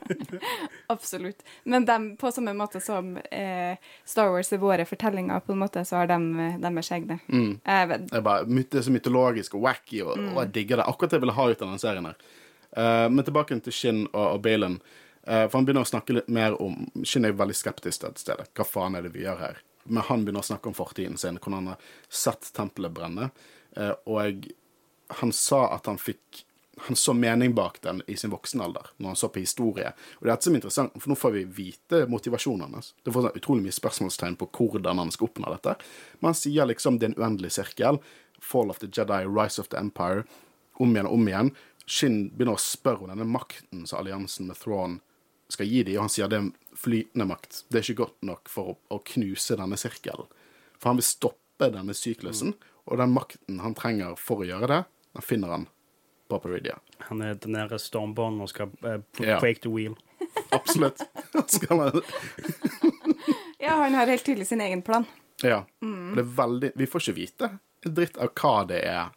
absolutt. 0.88 1.43
Men 1.63 1.86
dem, 1.86 2.15
på 2.17 2.32
samme 2.32 2.53
måte 2.53 2.79
som 2.84 3.17
eh, 3.17 3.77
Star 4.06 4.29
Wars 4.29 4.53
er 4.53 4.62
våre 4.62 4.86
fortellinger, 4.86 5.39
på 5.39 5.56
en 5.56 5.62
måte, 5.63 5.86
så 5.86 6.01
har 6.01 6.12
de 6.12 6.19
eh, 6.39 6.60
deres 6.62 6.91
egne. 6.91 7.19
Mm. 7.27 7.60
Det 7.63 7.77
er, 8.17 8.21
bare, 8.21 8.45
det 8.45 8.79
er 8.79 8.86
så 8.86 8.93
mytologisk 8.93 9.58
og 9.58 9.65
wacky, 9.67 10.03
og, 10.06 10.17
og 10.17 10.39
jeg 10.43 10.53
digger 10.60 10.82
det. 10.82 10.88
Akkurat 10.89 11.13
det 11.13 11.19
jeg 11.19 11.25
ville 11.25 11.38
ha 11.39 11.49
ut 11.49 11.62
av 11.62 11.67
denne 11.67 11.84
serien 11.84 12.10
her. 12.12 12.21
Uh, 12.73 13.10
men 13.10 13.21
tilbake 13.25 13.60
til 13.62 13.75
Shin 13.75 14.06
og, 14.08 14.23
og 14.23 14.39
Baylon. 14.45 14.79
Uh, 15.27 15.45
for 15.45 15.60
han 15.60 15.67
begynner 15.67 15.86
å 15.86 15.89
snakke 15.91 16.17
litt 16.17 16.32
mer 16.34 16.56
om 16.62 16.88
Shin 17.06 17.27
er 17.27 17.36
veldig 17.38 17.58
skeptisk 17.58 18.01
til 18.01 18.10
dette 18.10 18.23
stedet. 18.23 18.47
Hva 18.58 18.65
faen 18.67 18.97
er 18.97 19.06
det 19.06 19.13
vi 19.13 19.25
gjør 19.27 19.41
her? 19.43 19.62
Men 19.84 20.06
han 20.08 20.23
begynner 20.23 20.41
å 20.43 20.47
snakke 20.47 20.71
om 20.71 20.77
fortiden 20.77 21.19
sin, 21.19 21.38
hvordan 21.38 21.60
han 21.60 21.73
har 21.73 21.91
sett 22.10 22.49
tempelet 22.56 22.95
brenne. 22.95 23.29
Uh, 23.77 23.93
og 24.10 24.17
jeg, 24.23 24.56
han 25.19 25.34
sa 25.36 25.67
at 25.75 25.89
han 25.91 26.01
fikk 26.01 26.43
han 26.77 26.95
så 26.95 27.13
mening 27.13 27.55
bak 27.55 27.81
den 27.81 28.01
i 28.07 28.15
sin 28.17 28.31
voksenalder, 28.33 28.88
når 28.97 29.07
han 29.07 29.15
så 29.15 29.29
på 29.29 29.39
historie. 29.39 29.93
Og 30.17 30.25
det 30.25 30.29
er 30.29 30.33
dette 30.33 30.47
som 30.47 30.55
er 30.55 30.59
interessant, 30.59 30.95
for 30.97 31.12
nå 31.12 31.17
får 31.19 31.33
vi 31.36 31.43
vite 31.59 32.03
motivasjonen 32.09 32.73
hans. 32.73 32.93
Det 33.05 33.13
får 33.13 33.27
sånn 33.27 33.38
utrolig 33.39 33.65
mye 33.67 33.75
spørsmålstegn 33.77 34.38
på 34.41 34.49
hvordan 34.57 35.01
han 35.03 35.13
skal 35.13 35.29
oppnå 35.29 35.53
dette. 35.53 35.75
Men 36.19 36.31
han 36.31 36.39
sier 36.39 36.69
liksom 36.69 36.97
det 36.97 37.09
er 37.09 37.13
en 37.13 37.21
uendelig 37.21 37.53
sirkel. 37.57 38.01
Fall 38.41 38.73
of 38.73 38.81
the 38.81 38.89
Jedi, 38.89 39.21
Rise 39.29 39.62
of 39.62 39.69
the 39.69 39.77
Empire. 39.77 40.25
Om 40.81 40.95
igjen 40.95 41.09
og 41.09 41.19
om 41.19 41.29
igjen. 41.29 41.53
Shin 41.86 42.17
begynner 42.33 42.57
å 42.57 42.63
spørre 42.63 43.05
om 43.05 43.13
denne 43.13 43.29
makten 43.29 43.86
som 43.86 43.99
alliansen 43.99 44.49
med 44.49 44.57
Thrawn 44.57 44.97
skal 45.53 45.69
gi 45.69 45.83
dem, 45.86 45.99
og 45.99 46.07
han 46.07 46.13
sier 46.13 46.31
det 46.31 46.39
er 46.39 46.79
flytende 46.79 47.27
makt. 47.29 47.63
Det 47.69 47.79
er 47.79 47.86
ikke 47.86 48.01
godt 48.05 48.25
nok 48.25 48.49
for 48.49 48.73
å, 48.73 48.77
å 48.95 49.01
knuse 49.13 49.59
denne 49.59 49.77
sirkelen. 49.77 50.31
For 50.79 50.89
han 50.89 50.97
vil 50.97 51.05
stoppe 51.05 51.69
denne 51.75 51.93
syklusen, 51.93 52.55
og 52.89 52.99
den 52.99 53.13
makten 53.13 53.62
han 53.62 53.77
trenger 53.77 54.17
for 54.19 54.41
å 54.41 54.47
gjøre 54.47 54.71
det, 54.71 54.81
den 55.13 55.25
finner 55.27 55.53
han 55.53 55.67
på 56.34 56.48
Peridia. 56.48 56.78
Han 57.10 57.22
er 57.22 57.34
den 57.36 57.54
der 57.58 57.78
stormbånden 57.78 58.41
og 58.41 58.50
skal 58.50 58.69
eh, 58.84 59.00
Ja. 59.19 59.39
break 59.39 59.62
the 59.62 59.69
wheel. 59.69 59.96
Absolutt. 60.52 61.02
Skal 61.52 61.80
han, 61.80 62.02
ja, 63.60 63.69
han 63.76 63.93
har 63.93 64.08
helt 64.08 64.24
tydelig 64.26 64.48
sin 64.48 64.62
egen 64.62 64.82
plan. 64.82 65.06
ja. 65.43 65.63
Og 65.82 66.15
det 66.15 66.24
er 66.24 66.30
veldig 66.38 66.72
Vi 66.80 66.86
får 66.88 67.02
ikke 67.04 67.15
vite 67.17 67.50
en 67.86 67.93
dritt 67.98 68.17
av 68.17 68.30
hva 68.39 68.54
det 68.69 68.80
er 68.88 69.10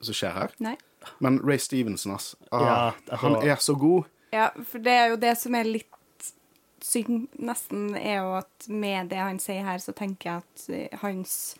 som 0.00 0.14
skjer 0.16 0.32
her. 0.36 0.54
Nei. 0.64 0.76
Men 1.20 1.38
Ray 1.44 1.58
Stevenson, 1.58 2.14
ass. 2.16 2.34
Ah, 2.50 2.62
Ja, 2.64 2.92
altså- 3.10 3.16
han 3.16 3.36
er 3.48 3.56
så 3.56 3.74
god. 3.78 4.04
Ja, 4.32 4.50
for 4.66 4.78
det 4.78 4.92
er 4.92 5.08
jo 5.12 5.16
det 5.16 5.34
som 5.38 5.54
er 5.54 5.64
litt 5.64 6.32
synd, 6.80 7.28
nesten, 7.38 7.94
er 7.96 8.18
jo 8.22 8.32
at 8.38 8.68
med 8.68 9.08
det 9.10 9.18
han 9.18 9.38
sier 9.38 9.64
her, 9.64 9.78
så 9.78 9.92
tenker 9.96 10.30
jeg 10.30 10.42
at 10.42 10.66
eh, 10.70 10.98
hans 11.02 11.56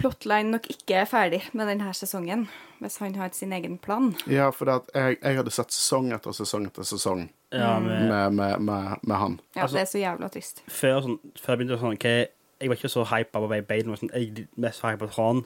plotline 0.00 0.50
nok 0.54 0.66
ikke 0.72 0.96
er 1.02 1.08
ferdig 1.08 1.42
med 1.52 1.68
denne 1.70 1.92
sesongen, 1.96 2.46
hvis 2.80 2.96
han 3.02 3.14
har 3.20 3.30
sin 3.36 3.52
egen 3.52 3.76
plan. 3.78 4.10
Ja, 4.30 4.48
for 4.56 4.70
at 4.72 4.88
jeg, 4.96 5.18
jeg 5.22 5.36
hadde 5.36 5.52
sett 5.54 5.72
sesong 5.76 6.10
etter 6.16 6.32
sesong 6.36 6.66
etter 6.70 6.86
sesong 6.88 7.26
Ja, 7.52 7.74
med, 7.82 8.08
med, 8.08 8.32
med, 8.38 8.60
med, 8.64 8.96
med 9.02 9.16
han. 9.20 9.40
Ja, 9.56 9.62
Altså- 9.66 9.76
det 9.76 9.82
er 9.82 9.90
så 9.92 9.98
jævla 10.02 10.28
trist. 10.32 10.62
før, 10.68 11.00
sånn, 11.04 11.18
før 11.36 11.52
jeg 11.54 11.58
begynte 11.62 11.80
sånn 11.82 11.94
okay, 11.98 12.26
Jeg 12.60 12.68
var 12.68 12.76
ikke 12.76 12.88
så 12.92 13.04
hypa 13.08 13.40
på 13.40 13.48
Bale. 13.48 13.84
men 13.86 13.96
Sånn, 13.96 14.10
jeg 14.14 14.32
er 14.38 14.46
mest 14.56 14.82
hypa 14.82 15.06
på 15.06 15.12
Tran, 15.14 15.44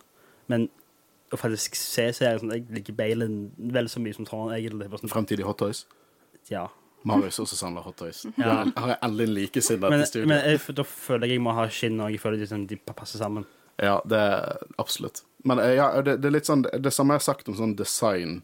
Men 0.48 0.68
å 1.32 1.36
faktisk 1.40 1.74
se 1.76 2.08
serien 2.12 2.40
sånn, 2.40 2.52
Jeg 2.52 2.66
liker 2.70 2.92
Bale 2.92 3.28
vel 3.58 3.86
så 3.88 4.00
mye 4.00 4.14
som 4.14 4.24
Tran. 4.24 4.50
Sånn, 4.50 5.10
Fremtidig 5.10 5.44
Hot 5.44 5.58
Toys. 5.58 5.84
ja. 6.50 6.66
Marius 7.04 7.36
også 7.38 7.56
samler 7.56 7.82
Hot 7.84 7.96
Toys. 8.00 8.24
Ja. 8.38 8.64
Har 8.76 8.88
jeg 8.88 8.98
endelig 9.02 9.26
en 9.28 9.34
likesinnet 9.34 9.90
Men, 9.90 10.00
i 10.00 10.04
studio. 10.06 10.26
men 10.28 10.38
jeg, 10.44 10.60
da 10.74 10.82
føler 10.88 11.26
jeg 11.26 11.34
jeg 11.36 11.40
må 11.44 11.52
ha 11.52 11.66
skinn, 11.68 12.00
og 12.00 12.10
jeg 12.10 12.20
føler 12.20 12.38
de, 12.40 12.46
sånn, 12.48 12.66
de 12.66 12.76
passer 12.76 13.18
sammen. 13.20 13.44
Ja, 13.76 14.00
det 14.04 14.18
er 14.18 14.66
absolutt. 14.78 15.24
Men 15.44 15.58
eh, 15.58 15.76
ja, 15.78 15.90
det, 16.02 16.18
det 16.22 16.30
er 16.30 16.36
litt 16.38 16.48
sånn 16.48 16.62
Det 16.64 16.92
samme 16.94 17.14
jeg 17.14 17.24
har 17.24 17.28
sagt 17.32 17.48
om 17.50 17.56
sånn 17.58 17.76
design. 17.78 18.42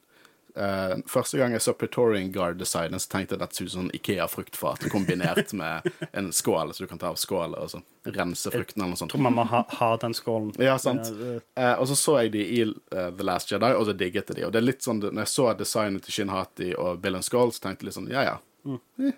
Uh, 0.56 0.98
første 1.06 1.38
gang 1.38 1.52
jeg 1.54 1.62
så 1.62 1.72
Pretorian 1.78 2.32
Guard-designen, 2.34 2.98
så 3.00 3.12
tenkte 3.12 3.36
jeg 3.36 3.44
at 3.44 3.54
så 3.54 3.64
ut 3.64 3.70
som 3.70 3.84
sånn 3.84 3.92
Ikea-fruktfat 3.94 4.88
kombinert 4.90 5.52
med 5.60 5.86
en 6.18 6.32
skål, 6.34 6.74
så 6.74 6.82
du 6.84 6.90
kan 6.90 6.98
ta 6.98 7.12
av 7.12 7.20
skålen 7.22 7.54
og 7.54 7.70
så 7.70 7.80
rense 8.10 8.50
fruktene 8.50 8.82
eller 8.82 8.96
noe 8.96 8.98
sånt. 8.98 9.14
Jeg 9.14 9.20
tror 9.20 9.26
man 9.28 9.38
må 9.38 9.46
ha, 9.52 9.62
ha 9.78 9.90
den 10.02 10.16
skålen. 10.16 10.50
Ja, 10.58 10.74
sant. 10.82 11.12
Uh, 11.14 11.76
og 11.78 11.86
så 11.92 11.96
så 12.00 12.16
jeg 12.24 12.34
de 12.34 12.42
i 12.42 12.60
uh, 12.66 12.74
The 13.14 13.26
Last 13.26 13.54
Jedi, 13.54 13.70
og 13.76 13.86
så 13.86 13.94
digget 13.94 14.34
jeg 14.34 14.40
de. 14.40 14.46
Og 14.48 14.52
det 14.52 14.60
er 14.60 14.66
litt 14.66 14.84
sånn, 14.84 15.00
når 15.06 15.22
jeg 15.22 15.34
så 15.36 15.48
designet 15.62 16.06
til 16.06 16.18
Shin 16.18 16.34
Hati 16.34 16.72
og 16.74 16.98
Bill 17.04 17.20
and 17.20 17.26
Skål, 17.26 17.54
så 17.54 17.68
tenkte 17.68 17.86
jeg 17.86 17.92
litt 17.92 18.00
sånn, 18.00 18.10
ja 18.12 18.26
ja. 18.26 18.36
Eh, 18.66 19.14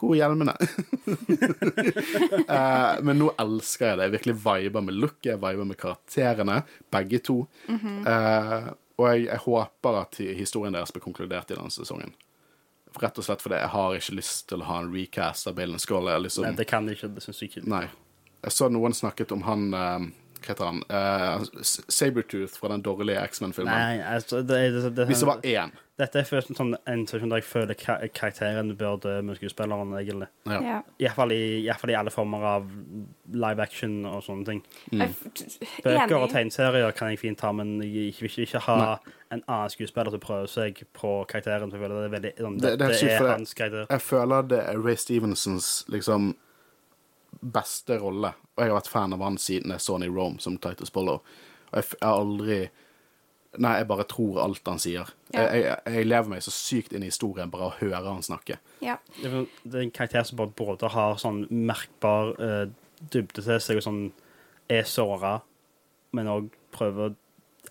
gode 0.00 0.20
hjelmene. 0.20 0.56
Eh, 2.50 2.94
men 3.06 3.18
nå 3.20 3.28
elsker 3.38 3.86
jeg 3.86 3.98
det. 3.98 4.06
Jeg 4.06 4.12
virkelig 4.14 4.34
viber 4.42 4.82
med 4.82 4.96
looket, 4.96 5.28
jeg 5.28 5.40
viber 5.40 5.66
med 5.68 5.78
karakterene, 5.78 6.56
begge 6.92 7.20
to. 7.22 7.36
Eh, 7.70 8.70
og 8.98 9.06
jeg, 9.06 9.26
jeg 9.28 9.42
håper 9.44 9.98
at 10.00 10.18
historien 10.38 10.74
deres 10.74 10.92
blir 10.94 11.04
konkludert 11.04 11.52
i 11.52 11.56
denne 11.56 11.70
sesongen. 11.74 12.14
Rett 12.98 13.20
og 13.20 13.26
slett 13.26 13.42
fordi 13.44 13.60
jeg 13.60 13.70
har 13.70 13.96
ikke 13.96 14.16
lyst 14.18 14.48
til 14.50 14.64
å 14.64 14.66
ha 14.66 14.80
en 14.82 14.90
recast 14.94 15.46
av 15.46 15.54
Bailen 15.58 15.78
Skull. 15.82 16.08
Liksom, 16.24 16.48
Nei, 16.48 16.56
det 16.58 16.66
kan 16.70 16.88
de 16.88 16.96
ikke. 16.96 17.12
Det 17.14 17.22
syns 17.22 17.42
jeg 17.42 17.52
ikke. 17.52 17.62
Nei. 17.70 17.84
Jeg 18.40 18.56
så 18.56 18.70
noen 18.72 18.96
snakket 18.96 19.34
om 19.36 19.44
han 19.46 19.66
eh, 19.76 20.08
Hva 20.40 20.48
heter 20.54 20.64
han? 20.64 20.80
Uh, 20.88 21.62
Sabertooth 21.92 22.56
fra 22.56 22.72
den 22.72 22.82
dårlige 22.82 23.20
X-Men-filmen. 23.28 24.00
Altså, 24.08 24.40
det, 24.42 24.60
det, 24.72 24.92
det, 24.96 25.06
Hvis 25.10 25.22
det 25.22 25.28
var 25.28 25.44
én. 25.44 25.74
Dette 26.00 26.20
er 26.22 26.24
først 26.24 26.50
en 26.50 26.56
sånn 26.56 26.74
en 26.88 27.02
situasjon 27.04 27.28
der 27.34 27.40
jeg 27.42 27.44
føler 27.44 27.76
kar 27.76 28.00
karakteren 28.16 28.70
bør 28.80 28.96
dø 29.02 29.12
med 29.26 29.36
skuespilleren, 29.36 29.90
egentlig. 29.98 30.28
Ja. 30.48 30.60
Ja. 30.64 30.78
Iallfall 31.02 31.34
i, 31.36 31.40
i, 31.66 31.94
alle 31.98 32.12
former 32.14 32.46
av 32.54 32.70
live 33.34 33.60
action 33.66 33.98
og 34.08 34.22
sånne 34.24 34.46
ting. 34.48 34.62
Mm. 34.94 35.12
Bøker 35.84 36.16
og 36.16 36.30
tegneserier 36.32 36.94
kan 36.96 37.12
jeg 37.12 37.20
fint 37.20 37.38
ta, 37.42 37.52
men 37.52 37.76
jeg 37.84 38.14
vil 38.16 38.30
ikke, 38.30 38.46
ikke 38.48 38.64
ha 38.70 38.78
en 39.30 39.42
annen 39.44 39.70
skuespiller 39.74 40.10
til 40.14 40.22
å 40.22 40.24
prøve 40.24 40.48
seg 40.50 40.80
på 40.96 41.12
karakteren. 41.30 41.70
for 41.70 41.76
jeg 41.78 41.84
føler 41.84 42.00
Det 42.00 42.08
er 42.10 42.16
veldig 42.16 42.34
sånn, 42.40 42.58
Det- 42.60 42.78
det 42.78 42.88
er 42.88 42.94
sykt, 42.94 43.20
er 43.20 43.28
hans 43.36 43.54
karakter. 43.54 43.86
Jeg 43.90 44.00
føler 44.00 44.48
det 44.48 44.60
er 44.68 44.78
Ray 44.80 44.96
Stevensons 44.96 45.84
liksom 45.88 46.34
beste 47.42 47.98
rolle. 48.00 48.32
Og 48.56 48.64
jeg 48.64 48.70
har 48.72 48.80
vært 48.80 48.88
fan 48.88 49.12
av 49.12 49.20
han 49.20 49.36
siden 49.38 49.70
jeg 49.70 49.80
så 49.80 49.98
han 49.98 50.02
i 50.02 50.08
Rome 50.12 50.38
som 50.40 50.56
Titus 50.58 50.90
Bollo. 50.90 51.20
Og 51.72 51.74
jeg, 51.78 51.84
jeg 52.00 52.08
har 52.08 52.18
aldri 52.20 52.60
Nei, 53.58 53.72
jeg 53.80 53.86
bare 53.90 54.06
tror 54.06 54.38
alt 54.44 54.68
han 54.70 54.78
sier. 54.78 55.08
Ja. 55.34 55.42
Jeg, 55.42 55.62
jeg, 55.64 55.94
jeg 55.96 56.06
lever 56.06 56.30
meg 56.30 56.44
så 56.44 56.52
sykt 56.54 56.92
inn 56.94 57.02
i 57.02 57.10
historien 57.10 57.50
bare 57.50 57.66
av 57.66 57.72
å 57.72 57.78
høre 57.80 58.04
han 58.06 58.22
snakke. 58.22 58.60
Ja. 58.84 58.94
Det 59.16 59.26
er 59.26 59.40
er 59.42 59.82
en 59.82 59.94
karakter 59.94 60.28
som 60.28 60.38
både, 60.38 60.54
både 60.58 60.90
har 60.94 61.18
sånn 61.18 61.42
merkbar 61.50 62.30
uh, 62.38 62.66
dybde 63.00 63.42
til 63.42 63.58
seg 63.64 63.80
og 63.80 63.86
sånn 63.88 64.00
er 64.70 64.86
såra, 64.86 65.40
men 66.14 66.30
òg 66.30 66.52
prøver 66.70 67.16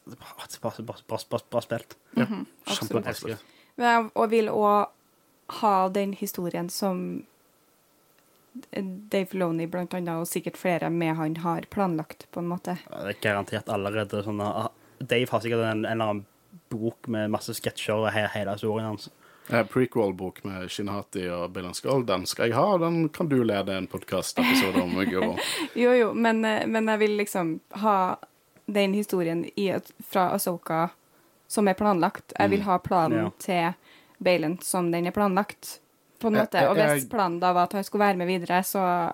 bra, 0.03 0.35
bra, 0.59 0.73
bra, 0.83 0.99
bra 1.07 1.63
spilt. 1.63 1.95
absolutt. 2.17 2.45
Kjempebra 2.67 3.13
Elsker. 3.13 3.39
spilt. 3.39 3.57
Men 3.79 4.09
og 4.19 4.31
vil 4.33 4.51
òg 4.51 4.89
ha 5.61 5.75
den 5.95 6.13
historien 6.13 6.67
som 6.69 7.23
Dave 8.75 9.25
Filoni 9.29 9.67
blant 9.71 9.93
annet, 9.93 10.19
og 10.19 10.27
sikkert 10.27 10.57
flere 10.59 10.89
med 10.91 11.15
han, 11.15 11.37
har 11.45 11.67
planlagt, 11.71 12.27
på 12.33 12.41
en 12.41 12.49
måte. 12.49 12.75
Det 12.89 13.13
er 13.13 13.21
garantert 13.23 13.69
allerede 13.71 14.23
sånn 14.25 14.41
ah, 14.43 14.67
Dave 14.99 15.27
har 15.31 15.39
sikkert 15.39 15.63
en, 15.65 15.85
en 15.85 15.91
eller 15.91 16.05
annen 16.05 16.25
bok 16.69 17.07
med 17.07 17.29
masse 17.31 17.53
sketsjer 17.57 17.95
og 17.95 18.11
he 18.13 18.25
hele 18.33 18.53
historien 18.57 18.85
hans. 18.91 19.09
Eh, 19.49 19.63
Prequel-bok 19.65 20.43
med 20.45 20.69
Shinhati 20.69 21.23
og 21.33 21.51
Bill 21.53 21.69
Skull, 21.73 22.03
den 22.05 22.25
skal 22.29 22.49
jeg 22.49 22.55
ha. 22.57 22.77
Den 22.77 23.07
kan 23.09 23.29
du 23.31 23.39
lede 23.43 23.73
en 23.77 23.87
podkast-episode 23.89 24.81
om. 24.83 24.97
Jo, 25.75 25.91
jo, 25.93 26.13
men, 26.13 26.43
eh, 26.45 26.67
men 26.67 26.87
jeg 26.93 26.99
vil 26.99 27.15
liksom 27.17 27.55
ha 27.81 28.15
den 28.69 28.93
historien 28.93 29.45
i, 29.57 29.71
fra 30.05 30.27
Asoka 30.35 30.89
som 31.49 31.67
er 31.67 31.73
planlagt. 31.73 32.33
Jeg 32.37 32.49
vil 32.51 32.61
ha 32.67 32.77
planen 32.77 33.23
Ja. 33.23 33.29
til 33.41 33.73
Bailen 34.21 34.59
som 34.61 34.91
den 34.91 35.07
er 35.07 35.11
planlagt, 35.15 35.79
på 36.19 36.27
en 36.27 36.35
Jeg- 36.35 36.43
måte. 36.45 36.67
Og 36.69 36.75
hvis 36.77 37.09
planen 37.09 37.39
da 37.39 37.53
var 37.53 37.63
at 37.63 37.73
han 37.73 37.83
skulle 37.83 38.05
være 38.05 38.17
med 38.17 38.27
videre, 38.27 38.61
så 38.63 39.13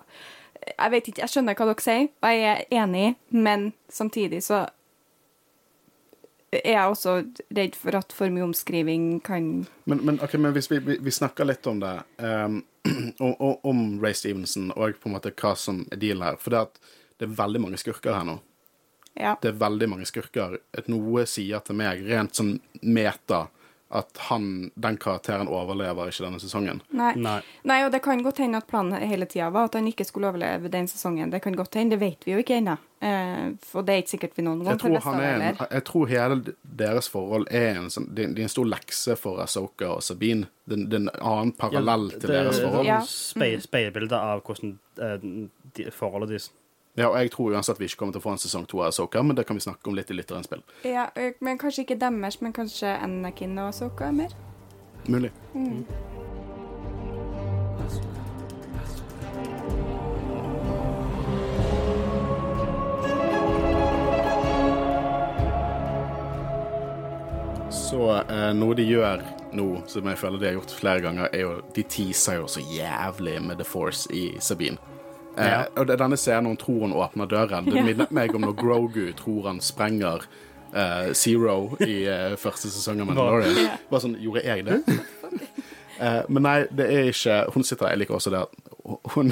Jeg 0.79 0.91
vet 0.91 1.07
ikke, 1.07 1.21
jeg 1.21 1.29
skjønner 1.29 1.53
hva 1.55 1.65
dere 1.69 1.81
sier, 1.83 2.07
og 2.23 2.29
jeg 2.31 2.65
er 2.71 2.83
enig, 2.83 3.15
men 3.29 3.73
samtidig 3.87 4.39
så 4.43 4.63
er 6.63 6.75
jeg 6.77 6.91
også 6.91 7.13
redd 7.57 7.75
for 7.75 7.95
at 7.99 8.13
for 8.15 8.29
mye 8.33 8.43
omskriving 8.45 9.21
kan 9.25 9.65
Men, 9.85 10.01
men, 10.05 10.19
okay, 10.23 10.37
men 10.39 10.53
hvis 10.55 10.69
vi, 10.71 10.79
vi, 10.79 10.97
vi 11.01 11.11
snakker 11.11 11.45
litt 11.49 11.67
om 11.67 11.79
det, 11.83 11.93
um, 12.21 12.61
om, 13.19 13.33
om- 13.39 13.57
om 13.63 13.81
Ray 14.03 14.13
Stevenson 14.13 14.71
og 14.75 14.99
på 15.01 15.09
en 15.09 15.15
måte 15.17 15.31
hva 15.33 15.55
som 15.57 15.85
er 15.91 15.97
dealen 16.01 16.23
her 16.27 16.37
For 16.41 16.53
det, 16.53 16.61
at 16.69 16.79
det 17.19 17.29
er 17.29 17.35
veldig 17.39 17.61
mange 17.63 17.77
skurker 17.79 18.13
her 18.13 18.25
nå. 18.27 18.39
Ja. 19.15 19.37
Det 19.41 19.47
er 19.53 19.59
veldig 19.61 19.87
mange 19.87 20.05
skurker. 20.05 20.57
Noe 20.91 21.23
sier 21.31 21.61
til 21.63 21.77
meg, 21.79 22.01
rent 22.09 22.35
sånn 22.35 22.57
meta, 22.83 23.45
at 23.89 24.17
han, 24.17 24.71
den 24.75 24.97
karakteren 24.97 25.47
overlever 25.47 26.09
ikke 26.09 26.25
denne 26.25 26.39
sesongen. 26.41 26.81
Nei. 26.89 27.11
Nei. 27.21 27.37
Nei, 27.69 27.77
og 27.85 27.91
det 27.93 28.01
kan 28.05 28.23
godt 28.25 28.41
hende 28.41 28.57
at 28.57 28.67
planen 28.69 28.97
hele 29.05 29.27
tida 29.29 29.51
var 29.53 29.69
at 29.69 29.77
han 29.77 29.87
ikke 29.87 30.07
skulle 30.07 30.31
overleve 30.31 30.71
den 30.73 30.89
sesongen. 30.89 31.29
Det 31.31 31.43
kan 31.43 31.55
godt 31.55 31.77
hende, 31.77 31.95
det 31.95 32.01
vet 32.01 32.25
vi 32.25 32.33
jo 32.33 32.41
ikke 32.41 32.57
ennå. 32.57 32.75
Eh, 33.05 33.53
for 33.61 33.85
det 33.85 33.93
er 33.93 34.01
ikke 34.01 34.13
sikkert 34.15 34.39
vi 34.39 34.47
noen 34.47 34.63
gang 34.65 34.79
får 34.79 34.81
tror, 34.81 34.95
vite 34.95 35.05
han 35.05 35.21
det 35.21 35.29
er 35.29 35.45
en, 35.51 35.61
jeg 35.77 35.85
tror 35.91 36.09
hele 36.09 36.39
deres 36.81 37.09
forhold 37.13 37.47
er 37.51 37.69
en, 37.75 37.89
sånn, 37.93 38.09
det, 38.09 38.27
det 38.33 38.41
er 38.41 38.49
en 38.49 38.55
stor 38.55 38.69
lekse 38.73 39.17
for 39.21 39.45
Asoka 39.45 39.93
og 39.93 40.03
Sabine. 40.05 40.49
Det, 40.65 40.81
det 40.89 40.97
er 40.97 41.05
en 41.05 41.13
annen 41.19 41.55
parallell 41.59 42.09
til 42.15 42.33
deres 42.33 42.61
forhold. 42.63 42.89
Det 42.89 43.49
er 43.51 43.57
et 43.59 43.67
speilbilde 43.67 44.21
av 44.33 44.41
hvordan 44.47 44.77
eh, 44.97 45.17
de, 45.77 45.89
forholdet 45.93 46.33
deres 46.33 46.49
Ja, 46.95 47.10
og 47.10 47.17
jeg 47.19 47.31
tror 47.34 47.51
uansett 47.51 47.79
vi 47.79 47.89
ikke 47.89 47.99
kommer 47.99 48.15
til 48.15 48.21
å 48.21 48.23
få 48.23 48.34
en 48.38 48.39
sesong 48.39 48.65
to 48.71 48.79
av 48.79 48.93
Soka, 48.95 49.19
men 49.19 49.36
det 49.36 49.43
kan 49.47 49.58
vi 49.58 49.65
snakke 49.65 49.91
om 49.91 49.97
litt 49.97 50.12
i 50.12 50.15
lytterinnspill. 50.15 50.63
Ja, 50.88 51.10
men 51.43 51.60
kanskje 51.60 51.84
ikke 51.84 51.99
deres, 51.99 52.39
men 52.39 52.55
kanskje 52.55 52.93
Anakin 53.03 53.58
og 53.60 53.73
Soka 53.75 54.13
mer. 54.15 54.31
Mulig. 55.12 55.34
Så 67.75 68.08
eh, 68.23 68.49
noe 68.55 68.75
de 68.79 68.88
gjør 68.88 69.21
nå, 69.55 69.69
som 69.91 70.08
jeg 70.08 70.19
føler 70.23 70.39
de 70.39 70.47
har 70.47 70.60
gjort 70.62 70.79
flere 70.79 71.03
ganger, 71.03 71.27
er 71.36 71.43
jo 71.43 71.60
De 71.75 71.84
teaser 71.84 72.39
jo 72.39 72.47
så 72.47 72.63
jævlig 72.63 73.41
med 73.43 73.60
The 73.60 73.67
Force 73.67 74.08
i 74.15 74.29
Sabine. 74.39 74.94
Eh, 75.37 75.65
Og 75.75 75.87
det 75.87 75.93
er 75.95 76.01
denne 76.03 76.17
scenen 76.17 76.45
hun 76.53 76.57
tror 76.57 76.79
hun 76.85 76.93
åpner 76.95 77.27
døren. 77.27 77.65
Det 77.65 77.83
minner 77.83 78.07
meg 78.15 78.35
om 78.35 78.41
når 78.45 78.53
Grogu 78.59 79.11
tror 79.19 79.47
han 79.49 79.59
sprenger 79.61 80.23
eh, 80.73 81.11
Zero 81.13 81.75
i 81.83 82.03
eh, 82.07 82.35
første 82.39 82.69
sesong 82.71 83.01
av 83.03 83.09
Mandalorian. 83.11 83.75
Bare 83.89 84.01
sånn 84.05 84.17
Gjorde 84.21 84.45
jeg 84.47 84.65
det? 84.67 84.81
Eh, 85.95 86.25
men 86.27 86.43
nei, 86.43 86.65
det 86.75 86.85
er 86.91 87.05
ikke 87.07 87.35
Hun 87.53 87.63
sitter 87.63 87.85
der. 87.85 87.91
Jeg 87.93 87.99
liker 88.01 88.17
også 88.17 88.31
det 88.33 88.39
at 88.43 89.13
hun 89.13 89.29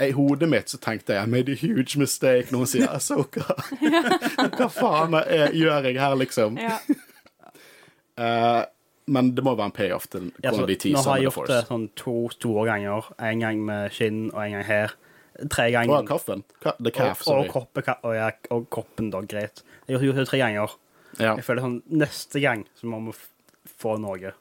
I 0.00 0.06
hodet 0.16 0.48
mitt 0.48 0.72
så 0.72 0.78
tenkte 0.80 1.12
jeg 1.18 1.28
I 1.28 1.30
made 1.30 1.52
a 1.52 1.58
huge 1.60 1.98
mistake 2.00 2.48
når 2.48 2.62
hun 2.62 2.70
sier 2.70 2.88
Asoka. 2.88 3.44
Hva 4.56 4.70
faen 4.72 5.18
er, 5.20 5.52
gjør 5.52 5.84
jeg 5.90 6.00
her, 6.00 6.16
liksom? 6.16 6.56
Ja. 6.56 6.78
Eh, 8.14 8.62
men 9.06 9.34
det 9.36 9.44
må 9.44 9.52
være 9.56 9.70
en 9.70 9.74
payoff 9.76 10.06
til 10.12 10.30
Ja, 10.42 10.52
så, 10.54 10.64
de 10.66 10.76
nå 10.92 11.02
har 11.04 11.18
jeg 11.20 11.28
gjort 11.28 11.50
det 11.50 11.58
sånn 11.68 11.88
to 11.98 12.14
store 12.32 12.64
ganger. 12.70 13.10
En 13.18 13.42
gang 13.42 13.60
med 13.66 13.92
skinn 13.92 14.30
og 14.32 14.40
en 14.46 14.56
gang 14.58 14.64
her. 14.68 14.94
Tre 15.50 15.66
ganger. 15.74 15.90
ganger. 15.96 16.08
kaffen. 16.08 16.44
Ka 16.62 16.72
The 16.78 16.88
og, 16.88 16.94
calf, 16.94 17.20
og, 17.20 17.26
sorry. 17.26 17.48
kroppen, 17.50 17.88
og, 18.06 18.14
ja, 18.14 18.30
og 18.54 18.68
koppen, 18.70 19.10
da. 19.10 19.20
Greit. 19.28 19.64
Jeg 19.88 19.98
har 19.98 20.06
gjort 20.06 20.20
det 20.22 20.26
tre 20.30 20.38
ganger. 20.40 20.76
Ja. 21.18 21.34
Jeg 21.36 21.44
føler 21.46 21.62
sånn 21.62 21.76
Neste 21.90 22.40
gang 22.42 22.64
så 22.78 22.88
må 22.90 23.00
vi 23.08 23.14
få 23.80 23.96
noe. 24.02 24.32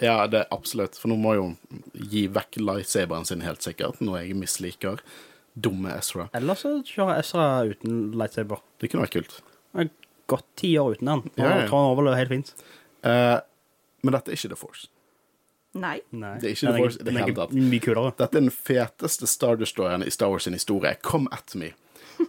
ja, 0.00 0.26
det 0.30 0.40
er 0.44 0.48
absolutt. 0.54 0.96
For 0.98 1.08
nå 1.10 1.16
må 1.20 1.34
jo 1.36 1.46
gi 1.94 2.26
vekk 2.32 2.58
lightsaberen 2.62 3.24
sin, 3.28 3.40
helt 3.42 3.62
sikkert. 3.62 4.00
Noe 4.00 4.22
jeg 4.24 4.36
misliker. 4.38 5.00
Dumme 5.58 5.90
Ezra. 5.98 6.28
Eller 6.38 6.54
så 6.54 6.76
kjører 6.86 7.18
Ezra 7.18 7.46
uten 7.66 8.12
lightsaber. 8.18 8.60
Det 8.78 8.90
kunne 8.92 9.06
vært 9.06 9.16
kult. 9.18 9.38
Gått 10.28 10.44
ti 10.60 10.74
år 10.78 10.96
uten 10.96 11.08
den. 11.08 11.22
Og 11.24 11.38
Ja, 11.40 11.44
ja. 11.48 11.58
jeg 11.62 11.68
tror 11.70 11.78
han 11.82 11.92
overlever 11.96 12.16
helt 12.20 12.28
fint. 12.34 12.52
Eh, 13.08 13.38
men 14.02 14.14
dette 14.14 14.32
er 14.32 14.38
ikke 14.38 14.52
The 14.54 14.58
Force. 14.58 14.88
Nei. 15.78 15.98
Nei. 16.10 16.36
Det 16.40 16.48
er 16.48 16.56
ikke 16.56 16.66
Den 16.66 16.74
The 16.74 16.82
Force 16.84 17.00
i 17.00 17.04
det 17.04 17.16
hele 17.18 17.34
tatt. 17.36 18.18
Dette 18.18 18.40
er 18.40 18.46
den 18.46 18.54
feteste 18.54 19.28
Star 19.30 19.58
Destroyeren 19.60 20.06
i 20.06 20.10
Star 20.10 20.32
Wars 20.32 20.48
sin 20.48 20.56
historie. 20.56 20.94
Come 21.02 21.28
at 21.32 21.54
me. 21.54 21.74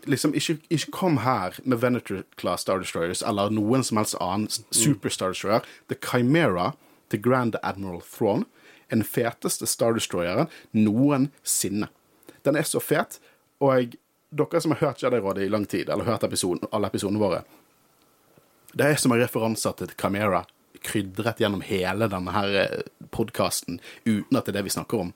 Liksom, 0.06 0.36
ikke, 0.38 0.60
ikke 0.70 0.92
kom 0.94 1.18
her 1.24 1.56
med 1.64 1.82
Venator 1.82 2.24
Class 2.38 2.62
Star 2.62 2.82
Destroyers 2.82 3.24
eller 3.26 3.50
noen 3.54 3.84
som 3.86 3.98
helst 3.98 4.18
annen 4.22 4.50
Super 4.76 5.10
Star 5.10 5.34
Destroyer. 5.34 5.66
The 5.90 5.98
Chimera 5.98 6.74
til 7.10 7.24
Grand 7.26 7.58
Admiral 7.64 8.04
Thrawn 8.06 8.46
er 8.90 9.00
den 9.00 9.06
feteste 9.06 9.66
Star 9.70 9.98
Destroyeren 9.98 10.50
noensinne. 10.78 11.90
Den 12.46 12.56
er 12.56 12.68
så 12.68 12.82
fet, 12.84 13.18
og 13.60 13.96
dere 14.30 14.62
som 14.62 14.76
har 14.76 14.84
hørt 14.84 15.02
Jedi-rådet 15.04 15.48
i 15.48 15.50
lang 15.52 15.66
tid, 15.70 15.90
eller 15.90 16.08
hørt 16.08 16.24
episoden, 16.24 16.70
alle 16.72 16.88
episodene 16.88 17.20
våre 17.20 17.42
Det 18.78 18.86
er 18.86 18.96
som 19.02 19.12
en 19.12 19.22
referanse 19.22 19.72
til 19.78 19.90
Chimera 19.98 20.44
krydret 20.86 21.42
gjennom 21.42 21.64
hele 21.66 22.08
denne 22.12 22.34
her 22.36 22.84
podkasten 23.16 23.80
uten 24.06 24.38
at 24.38 24.46
det 24.46 24.54
er 24.54 24.60
det 24.60 24.68
vi 24.70 24.76
snakker 24.78 25.06
om. 25.06 25.14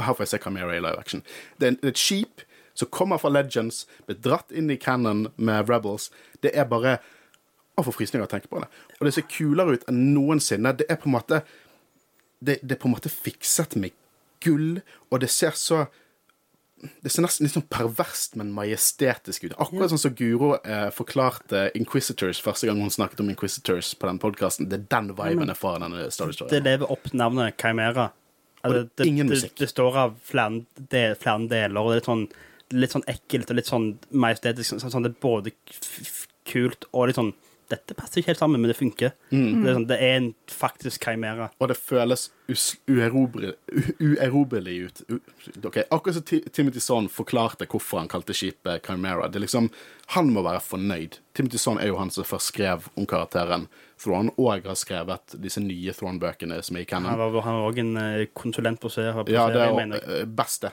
Og 0.00 0.06
her 0.06 0.16
får 0.16 0.24
jeg 0.24 0.32
se 0.32 0.42
Camera 0.46 0.72
i 0.76 0.80
live 0.80 0.98
action. 0.98 1.22
Det 1.60 1.68
er 1.68 1.90
et 1.92 2.00
skip 2.00 2.44
som 2.74 2.88
kommer 2.88 3.20
fra 3.20 3.28
Legends, 3.32 3.84
ble 4.06 4.16
dratt 4.16 4.52
inn 4.56 4.70
i 4.72 4.78
Cannon 4.80 5.26
med 5.36 5.68
Rebels. 5.68 6.08
Det 6.40 6.54
er 6.56 6.68
bare 6.70 7.00
Å, 7.78 7.84
få 7.86 7.94
frysninger 7.94 8.26
å 8.26 8.28
tenke 8.28 8.48
på 8.50 8.60
det. 8.60 8.66
Og 8.98 9.06
det 9.06 9.12
ser 9.16 9.28
kulere 9.30 9.78
ut 9.78 9.84
enn 9.88 10.00
noensinne. 10.12 10.74
Det 10.76 10.84
er 10.90 10.98
på 11.00 11.08
en 11.08 11.14
måte 11.14 11.38
Det, 12.40 12.58
det 12.62 12.74
er 12.74 12.80
på 12.80 12.88
en 12.88 12.94
måte 12.94 13.12
fikset 13.12 13.76
med 13.76 13.92
gull, 14.40 14.80
og 15.12 15.20
det 15.20 15.28
ser 15.28 15.52
så 15.56 15.82
det 16.80 17.12
ser 17.12 17.24
nesten 17.24 17.44
litt 17.44 17.54
sånn 17.54 17.66
perverst, 17.68 18.36
men 18.40 18.52
majestetisk 18.56 19.44
ut. 19.46 19.56
Akkurat 19.60 19.92
sånn 19.92 20.00
som 20.00 20.14
Guro 20.16 20.54
eh, 20.60 20.88
forklarte 20.94 21.66
Inquisitors 21.76 22.40
første 22.44 22.68
gang 22.68 22.80
hun 22.80 22.92
snakket 22.92 23.20
om 23.24 23.28
Inquisitors 23.32 23.92
på 23.98 24.08
den 24.08 24.20
podkasten. 24.22 24.68
Det 24.70 24.78
er 24.78 24.86
den 24.96 25.10
viben 25.18 25.52
jeg 25.52 25.60
får 25.60 25.76
av 25.76 25.84
denne 25.84 26.06
Star 26.14 26.32
Det 26.52 26.62
lever 26.64 26.92
opp 26.92 27.10
navnet 27.12 27.60
Chimera. 27.60 28.10
Altså, 28.60 28.86
det 28.96 29.08
det, 29.08 29.28
det, 29.28 29.52
det 29.56 29.68
står 29.68 29.98
av 30.06 30.16
flere, 30.24 30.64
del, 30.92 31.14
flere 31.20 31.48
deler, 31.48 31.80
og 31.80 31.92
det 31.92 31.94
er 31.94 32.00
litt 32.00 32.10
sånn, 32.10 32.24
litt 32.76 32.96
sånn 32.96 33.06
ekkelt 33.08 33.52
og 33.52 33.60
litt 33.60 33.70
sånn 33.70 33.86
majestetisk. 34.24 34.74
Sånn, 34.74 34.92
sånn, 34.92 35.06
det 35.06 35.14
er 35.14 35.22
både 35.22 35.54
kult 36.48 36.88
og 36.92 37.08
litt 37.08 37.20
sånn 37.20 37.32
Dette 37.70 37.94
passer 37.94 38.20
ikke 38.20 38.32
helt 38.32 38.40
sammen, 38.42 38.60
men 38.60 38.70
det 38.72 38.76
funker. 38.78 39.12
Mm. 39.30 39.62
Det, 39.62 39.70
er 39.70 39.76
sånn, 39.76 39.88
det 39.90 39.98
er 40.02 40.14
en 40.18 40.28
faktisk 40.50 41.04
Chimera. 41.06 41.50
Og 41.62 41.70
det 41.70 41.76
føles 41.78 42.28
uerobrelig 42.90 44.78
ut. 44.86 45.02
U 45.08 45.18
ok, 45.68 45.76
Akkurat 45.90 46.14
som 46.18 46.50
Timothy 46.52 46.80
Son 46.80 47.08
forklarte 47.08 47.68
hvorfor 47.70 48.02
han 48.02 48.10
kalte 48.10 48.34
skipet 48.34 48.86
Chimera. 48.86 49.28
Det 49.28 49.38
er 49.40 49.46
liksom, 49.46 49.70
Han 50.16 50.32
må 50.34 50.42
være 50.42 50.60
fornøyd. 50.64 51.20
Timothy 51.38 51.58
Son 51.62 51.78
er 51.78 51.92
jo 51.92 51.98
han 52.00 52.10
som 52.10 52.26
først 52.26 52.50
skrev 52.50 52.88
om 52.98 53.06
karakteren 53.06 53.68
Thrawn, 54.00 54.30
og 54.40 54.64
har 54.64 54.78
skrevet 54.80 55.34
disse 55.44 55.60
nye 55.60 55.92
Thrawn-bøkene 55.92 56.56
som 56.64 56.76
er 56.76 56.86
i 56.86 56.86
Han 56.88 57.04
canon. 57.04 57.20
han 57.44 57.54
var 57.60 57.68
òg 57.68 57.78
en 57.82 57.96
eh, 58.00 58.26
konsulent 58.34 58.80
på 58.80 58.88
serie. 58.88 59.12
Ja, 59.28 59.48
det 59.52 59.60
er 59.60 59.74
mener 59.76 60.00
jeg. 60.00 60.22
eh, 60.22 60.24
beste. 60.26 60.72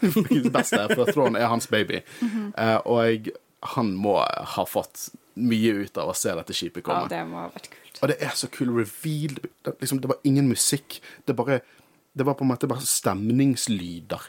beste, 0.54 0.84
for 0.94 1.10
Thrawn 1.10 1.36
er 1.36 1.50
hans 1.50 1.66
baby. 1.66 2.02
Eh, 2.58 2.78
og 2.86 3.28
han 3.74 3.90
må 3.98 4.16
ha 4.22 4.64
fått 4.66 5.08
mye 5.38 5.74
ut 5.84 6.00
av 6.00 6.10
å 6.12 6.16
se 6.16 6.34
dette 6.38 6.56
skipet 6.56 6.84
komme. 6.86 7.06
Ja, 7.06 7.12
det 7.12 7.22
må 7.30 7.40
ha 7.42 7.48
vært 7.54 7.70
kult. 7.72 8.02
Og 8.02 8.12
det 8.12 8.18
er 8.24 8.34
så 8.38 8.50
kul 8.52 8.72
reveal. 8.76 9.38
Det, 9.64 9.74
liksom, 9.82 10.02
det 10.02 10.10
var 10.10 10.20
ingen 10.28 10.50
musikk. 10.50 11.00
Det, 11.26 11.36
bare, 11.38 11.60
det 12.14 12.26
var 12.26 12.38
på 12.38 12.46
en 12.46 12.52
måte 12.52 12.70
bare 12.70 12.84
stemningslyder. 12.86 14.28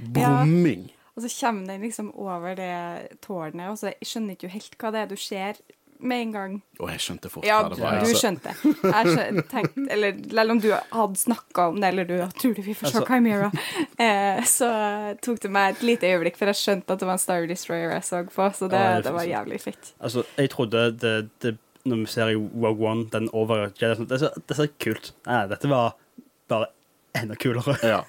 Brumming. 0.00 0.88
Og 1.16 1.24
så 1.24 1.30
kommer 1.34 1.74
den 1.74 1.84
liksom 1.84 2.08
over 2.16 2.54
det 2.56 3.18
tårnet, 3.24 3.68
og 3.68 3.78
så 3.80 3.92
skjønner 4.00 4.38
ikke 4.38 4.52
helt 4.54 4.76
hva 4.80 4.92
det 4.94 5.02
er 5.02 5.10
du 5.10 5.18
ser 5.20 5.58
med 6.02 6.22
en 6.22 6.32
gang. 6.32 6.52
Og 6.80 6.88
jeg 6.90 7.00
skjønte 7.04 7.30
fort 7.30 7.44
Ja, 7.44 7.62
hva 7.62 7.70
det 7.74 7.78
var. 7.82 7.98
du 8.00 8.06
altså. 8.06 8.20
skjønte. 8.22 8.54
Jeg 8.64 9.06
skjønte, 9.14 9.44
tenkte, 9.50 9.86
eller 9.92 10.20
selv 10.30 10.50
om 10.54 10.60
du 10.60 10.68
hadde 10.72 11.16
snakka 11.20 11.68
om 11.70 11.80
det, 11.80 11.88
eller 11.92 12.04
du 12.08 12.14
tror 12.40 12.54
du 12.56 12.62
vi 12.62 12.74
får 12.74 12.86
se 12.90 12.98
Altså- 13.00 13.06
Chimera, 13.06 13.50
eh, 13.98 14.42
så 14.44 14.70
tok 15.22 15.40
det 15.40 15.50
meg 15.50 15.74
et 15.76 15.82
lite 15.82 16.06
øyeblikk, 16.10 16.36
for 16.36 16.46
jeg 16.52 16.54
skjønte 16.60 16.90
at 16.96 16.98
det 16.98 17.06
var 17.06 17.12
en 17.18 17.24
Star 17.24 17.46
Destroyer 17.46 17.90
jeg 17.92 18.02
så 18.08 18.22
på, 18.28 18.50
så 18.56 18.68
det, 18.70 18.80
Ja, 18.80 19.00
det 19.00 19.12
var 19.12 19.24
jævlig 19.28 19.60
fett. 19.60 19.92
Altså, 20.00 20.24
jeg 20.38 20.50
trodde 20.50 20.86
det, 21.00 21.30
det 21.40 21.58
Når 21.84 21.96
vi 21.96 22.06
ser 22.12 22.28
i 22.28 22.34
Rogue 22.36 22.84
One, 22.90 23.06
den 23.10 23.30
over 23.32 23.70
Jedi, 23.80 24.04
det, 24.04 24.18
ser, 24.20 24.30
det 24.46 24.56
ser 24.56 24.68
kult 24.78 25.12
Nei, 25.26 25.46
dette 25.48 25.68
var 25.68 25.94
bare 26.48 26.66
enda 27.16 27.34
kulere. 27.40 27.76
Ja. 27.82 28.02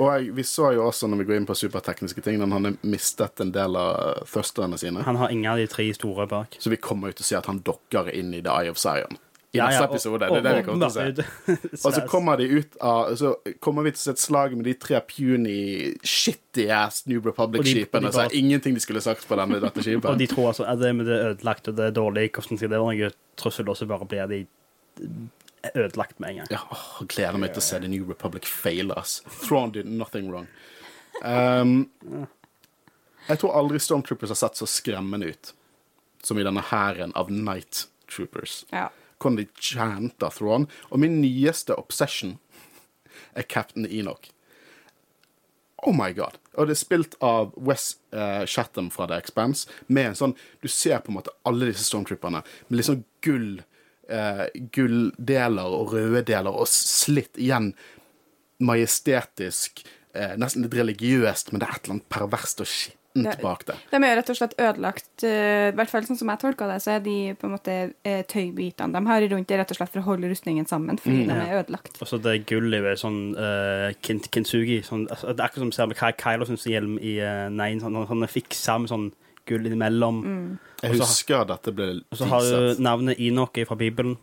Og 0.00 0.30
vi 0.36 0.44
så 0.48 0.70
jo 0.72 0.86
også, 0.88 1.08
når 1.12 1.18
vi 1.22 1.24
går 1.28 1.36
inn 1.42 1.46
på 1.48 1.56
supertekniske 1.58 2.22
ting, 2.24 2.40
at 2.40 2.48
han 2.48 2.64
har 2.70 2.76
mistet 2.88 3.42
en 3.44 3.50
del 3.52 3.76
av 3.76 4.22
thrusterne 4.30 4.78
sine. 4.80 5.02
Han 5.04 5.18
har 5.20 5.32
ingen 5.34 5.50
av 5.52 5.58
de 5.60 5.66
tre 5.68 5.90
store 5.96 6.24
bak. 6.30 6.56
Så 6.58 6.72
vi 6.72 6.78
kommer 6.80 7.12
jo 7.12 7.18
til 7.18 7.26
å 7.26 7.30
se 7.34 7.36
at 7.40 7.50
han 7.50 7.60
dokker 7.66 8.08
inn 8.16 8.32
i 8.32 8.40
The 8.40 8.54
Eye 8.62 8.72
of 8.72 8.80
Zion. 8.80 9.18
I 9.52 9.58
Ja, 9.58 9.64
neste 9.66 9.80
ja, 9.82 9.86
og- 9.88 9.94
episode. 9.96 10.18
Det 10.30 10.36
er 10.38 10.42
det 10.46 10.50
vi 10.56 10.62
kommer 10.68 10.88
til 10.88 11.12
å 11.12 11.24
se. 11.24 11.56
Og 11.88 11.94
så 11.96 12.02
kommer 12.06 12.36
de 12.38 12.44
ut 12.54 12.76
av 12.86 13.16
Så 13.18 13.32
kommer 13.60 13.82
vi 13.82 13.90
til 13.90 13.98
å 13.98 14.04
se 14.04 14.10
et 14.14 14.22
slag 14.22 14.52
med 14.54 14.64
de 14.64 14.74
tre 14.78 15.00
puny, 15.02 15.96
shitty 16.06 16.68
ass 16.70 17.02
New 17.10 17.20
Republic-skipene. 17.20 18.12
Så 18.14 18.22
er 18.28 18.36
ingenting 18.38 18.78
de 18.78 18.80
skulle 18.84 19.02
sagt 19.02 19.26
på 19.26 19.34
denne, 19.36 19.58
dette 19.64 19.96
Og 20.06 20.16
de 20.22 20.28
tror 20.30 20.52
altså 20.52 20.68
at 20.70 20.78
det, 20.78 20.94
det 21.02 21.16
er 21.18 21.32
ødelagt 21.34 21.66
og 21.68 21.76
det 21.76 21.88
er 21.90 21.96
dårlig. 21.98 22.28
Hvordan 22.30 22.56
skal 22.62 22.70
det 22.70 22.78
være 22.78 22.94
noe 22.94 23.10
trussel, 23.42 23.68
og 23.68 23.76
så 23.76 23.90
bare 23.90 24.06
blir 24.06 24.30
de 24.30 24.40
ødelagt 25.74 26.20
med 26.20 26.30
en 26.30 26.36
gang. 26.40 26.50
Ja, 26.50 26.60
åh, 26.70 27.00
gleder 27.08 27.38
meg 27.40 27.54
til 27.54 27.62
å 27.62 27.66
se 27.66 27.80
The 27.82 27.90
New 27.90 28.08
Republic 28.08 28.48
fail, 28.48 28.92
ass. 28.96 29.20
Thrawn 29.42 29.72
did 29.74 29.86
nothing 29.86 30.30
wrong. 30.32 30.48
Um, 31.22 31.90
jeg 33.28 33.42
tror 33.42 33.56
aldri 33.58 33.80
Stormtroopers 33.82 34.32
har 34.32 34.40
sett 34.40 34.60
så 34.60 34.68
skremmende 34.70 35.32
ut 35.34 35.52
som 36.22 36.38
i 36.38 36.44
denne 36.46 36.64
hæren 36.70 37.12
av 37.16 37.30
Night 37.32 37.86
Troopers. 38.10 38.64
Ja. 38.72 38.88
Hvordan 39.20 39.40
de 39.42 39.46
chanter 39.60 40.32
Thrawn. 40.32 40.68
Og 40.88 41.00
min 41.00 41.20
nyeste 41.20 41.76
obsession 41.76 42.38
er 43.36 43.42
Captain 43.42 43.86
Enoch. 43.86 44.30
Oh 45.82 45.94
my 45.96 46.12
god. 46.12 46.36
Og 46.58 46.68
det 46.68 46.74
er 46.74 46.80
spilt 46.80 47.16
av 47.24 47.54
Wes 47.56 47.94
uh, 48.12 48.44
Chatham 48.44 48.90
fra 48.92 49.06
The 49.08 49.20
Expanse. 49.20 49.68
Med 49.88 50.10
en 50.10 50.18
sånn 50.18 50.36
Du 50.60 50.68
ser 50.68 51.00
på 51.00 51.12
en 51.12 51.20
måte 51.20 51.32
alle 51.48 51.70
disse 51.70 51.86
stormtrooperne 51.88 52.42
med 52.68 52.76
litt 52.76 52.88
sånn 52.88 53.04
gull 53.24 53.62
eh, 54.10 54.46
gulldeler 54.74 55.78
og 55.80 55.94
røde 55.94 56.24
deler, 56.28 56.52
og 56.52 56.68
slitt 56.70 57.38
igjen 57.40 57.72
majestetisk, 58.60 59.84
eh, 60.14 60.36
nesten 60.36 60.66
litt 60.66 60.74
religiøst, 60.76 61.52
men 61.52 61.60
det 61.60 61.68
er 61.68 61.76
et 61.76 61.84
eller 61.84 61.98
annet 61.98 62.08
perverst 62.12 62.60
og 62.60 62.66
skittent 62.68 62.98
Det- 63.10 63.40
bak 63.42 63.64
det. 63.66 63.74
De 63.90 63.96
er 63.96 64.16
rett 64.16 64.30
og 64.30 64.36
slett 64.36 64.54
ødelagt 64.54 65.24
eh, 65.24 65.70
I 65.70 65.74
hvert 65.74 65.90
fall 65.90 66.02
sånn 66.02 66.16
som 66.16 66.28
jeg 66.28 66.38
tolker 66.38 66.68
det, 66.68 66.82
så 66.82 66.92
er 66.94 67.00
de 67.00 67.34
på 67.34 67.48
en 67.48 67.56
måte 67.56 67.94
eh, 68.04 68.22
tøybitene 68.22 68.92
de 68.92 69.06
har 69.06 69.20
rundt 69.32 69.48
det, 69.48 69.58
rett 69.58 69.70
og 69.70 69.76
slett 69.76 69.90
for 69.90 70.00
å 70.00 70.04
holde 70.04 70.30
rustningen 70.30 70.68
sammen, 70.68 70.96
fordi 70.98 71.26
de 71.26 71.32
er 71.32 71.64
ødelagt. 71.64 72.00
Og 72.00 72.06
så 72.06 72.20
det 72.22 72.46
gullet 72.46 72.84
er 72.84 72.94
sånn 73.00 73.34
uh, 73.34 73.90
kin 74.00 74.20
kintsugi. 74.20 74.82
Sånn, 74.86 75.08
altså, 75.10 75.34
det 75.34 75.40
er 75.40 75.48
akkurat 75.48 75.64
som 75.64 75.70
du 75.70 75.76
ser 75.76 75.90
med 75.90 75.98
Ky 75.98 76.12
Kylo 76.22 76.44
sin 76.46 76.56
hjelm 76.70 76.98
i 77.02 77.18
uh, 77.18 77.48
Nine. 77.50 77.80
Sånn, 77.80 77.98
sånn 78.06 78.28
fiksa 78.28 78.78
med 78.78 78.88
sånn 78.92 79.12
gull 79.50 79.66
innimellom. 79.68 80.20
Jeg 80.80 80.94
Og 80.94 80.96
så- 80.96 81.06
husker 81.06 81.46
dette 81.50 81.74
ble 81.76 81.88
Og 82.10 82.18
så 82.18 82.28
har 82.30 82.40
du 82.46 82.82
navnet 82.82 83.18
Inok 83.18 83.60
fra 83.68 83.76
Bibelen. 83.76 84.16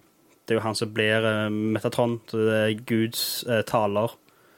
Det 0.47 0.55
er 0.55 0.59
jo 0.61 0.63
han 0.63 0.75
som 0.79 0.93
blir 0.95 1.25
uh, 1.27 1.49
Metatron. 1.51 2.21
Så 2.31 2.39
det 2.47 2.57
er 2.57 2.85
Guds 2.87 3.43
uh, 3.47 3.61
taler. 3.67 4.13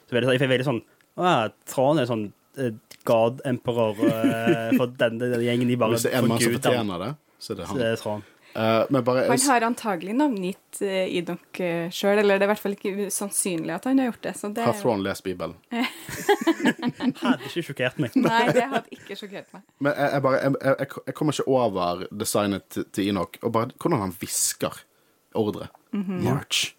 Så 0.07 0.17
veldig, 0.17 0.35
jeg 0.37 0.41
er 0.45 0.51
veldig 0.53 0.67
sånn 0.67 0.81
Å 1.19 1.31
Tron 1.69 1.99
er 1.99 2.05
sånn 2.09 2.27
uh, 2.57 2.71
God 3.09 3.41
Emperor 3.45 3.97
uh, 3.97 4.69
for 4.77 4.93
denne, 4.99 5.19
denne 5.25 5.43
gjengen. 5.45 5.69
De 5.69 5.77
bare 5.81 5.97
Hvis 5.97 6.05
det 6.07 6.13
er 6.13 6.21
en 6.23 6.29
mann 6.29 6.43
som 6.43 6.55
fortjener 6.57 7.03
det, 7.05 7.09
så 7.39 7.53
er 7.53 7.61
det 7.61 7.67
Så 7.71 7.79
det 7.81 7.89
er 7.89 7.99
Tron. 8.03 8.23
Eh, 8.59 8.85
men 8.89 9.03
bare 9.03 9.19
Han 9.27 9.39
har 9.39 9.61
antagelig 9.61 10.13
navngitt 10.19 10.81
uh, 10.81 11.15
Idok 11.15 11.59
uh, 11.63 11.85
sjøl, 11.95 12.19
eller 12.19 12.39
det 12.39 12.43
er 12.43 12.49
i 12.49 12.51
hvert 12.51 12.59
fall 12.59 12.73
ikke 12.75 13.05
sannsynlig 13.13 13.71
at 13.71 13.85
han 13.87 14.01
har 14.01 14.09
gjort 14.09 14.25
det. 14.25 14.33
Så 14.35 14.49
det 14.55 14.65
Har 14.67 14.75
Thrawn 14.75 15.03
lest 15.05 15.23
Bibelen? 15.23 15.55
Hadde 17.21 17.47
ikke 17.47 17.63
sjokkert 17.69 18.01
meg. 18.03 18.17
Nei, 18.25 18.41
det 18.51 18.65
hadde 18.67 18.97
ikke 18.97 19.15
sjokkert 19.15 19.53
meg. 19.55 19.63
Men 19.79 19.95
jeg, 19.95 20.11
jeg, 20.11 20.25
bare, 20.27 20.43
jeg, 20.43 20.59
jeg, 20.65 20.91
jeg 21.07 21.17
kommer 21.21 21.37
ikke 21.39 21.55
over 21.55 22.03
designet 22.25 22.67
til, 22.73 22.89
til 22.91 23.13
Inok, 23.13 23.39
og 23.41 23.55
bare 23.55 23.71
hvordan 23.79 24.03
han 24.03 24.15
hvisker 24.19 24.83
ordre. 25.39 25.71
March. 25.93 26.73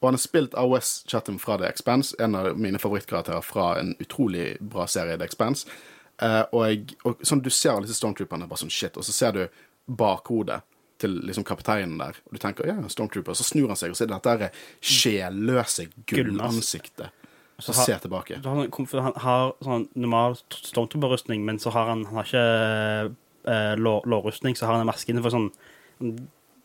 Og 0.00 0.08
han 0.08 0.18
har 0.18 0.26
spilt 0.26 0.58
av 0.58 0.72
Wes 0.74 1.04
Chatham 1.06 1.38
fra 1.38 1.60
The 1.60 1.70
Expanse, 1.70 2.16
en 2.18 2.34
av 2.34 2.50
mine 2.58 2.80
favorittkarakterer 2.82 3.46
fra 3.46 3.76
en 3.78 3.94
utrolig 4.02 4.56
bra 4.60 4.88
serie, 4.90 5.16
The 5.16 5.28
Expanse. 5.28 5.70
Uh, 6.18 6.42
og, 6.50 6.62
jeg, 6.66 6.96
og 7.06 7.22
sånn, 7.22 7.44
du 7.44 7.52
ser 7.52 7.76
alle 7.76 7.86
disse 7.86 8.00
stormtrooperne 8.00 8.48
bare 8.50 8.64
sånn 8.64 8.72
shit, 8.72 8.96
og 8.96 9.06
så 9.06 9.14
ser 9.14 9.36
du 9.36 9.44
bakhodet 9.86 10.64
til 10.98 11.18
liksom 11.28 11.44
kapteinen 11.44 11.98
der, 12.00 12.16
og 12.26 12.32
du 12.32 12.38
tenker 12.40 12.66
ja, 12.70 12.76
stormtrooper, 12.88 13.34
så 13.36 13.44
snur 13.44 13.68
han 13.68 13.76
seg, 13.76 13.90
og 13.92 13.96
så 13.98 14.04
er 14.06 14.12
det 14.14 14.20
dette 14.24 14.50
sjelløse 14.80 15.88
gullansiktet. 16.08 17.10
Så 17.58 17.72
har- 17.72 17.84
ser 17.86 17.98
tilbake. 18.04 18.38
Han, 18.44 18.68
han 18.70 19.12
har 19.24 19.52
sånn 19.64 19.88
normal 19.96 20.34
stormtrooper-rustning, 20.52 21.44
men 21.44 21.58
så 21.58 21.70
har 21.72 21.86
han, 21.88 22.04
han 22.04 22.18
har 22.20 22.24
ikke 22.28 23.14
eh, 23.48 23.74
lår, 23.80 24.04
lårrustning, 24.04 24.56
så 24.56 24.66
har 24.66 24.76
han 24.76 24.84
en 24.84 24.90
maske 24.92 25.08
innenfor 25.12 25.32
sånn 25.32 25.50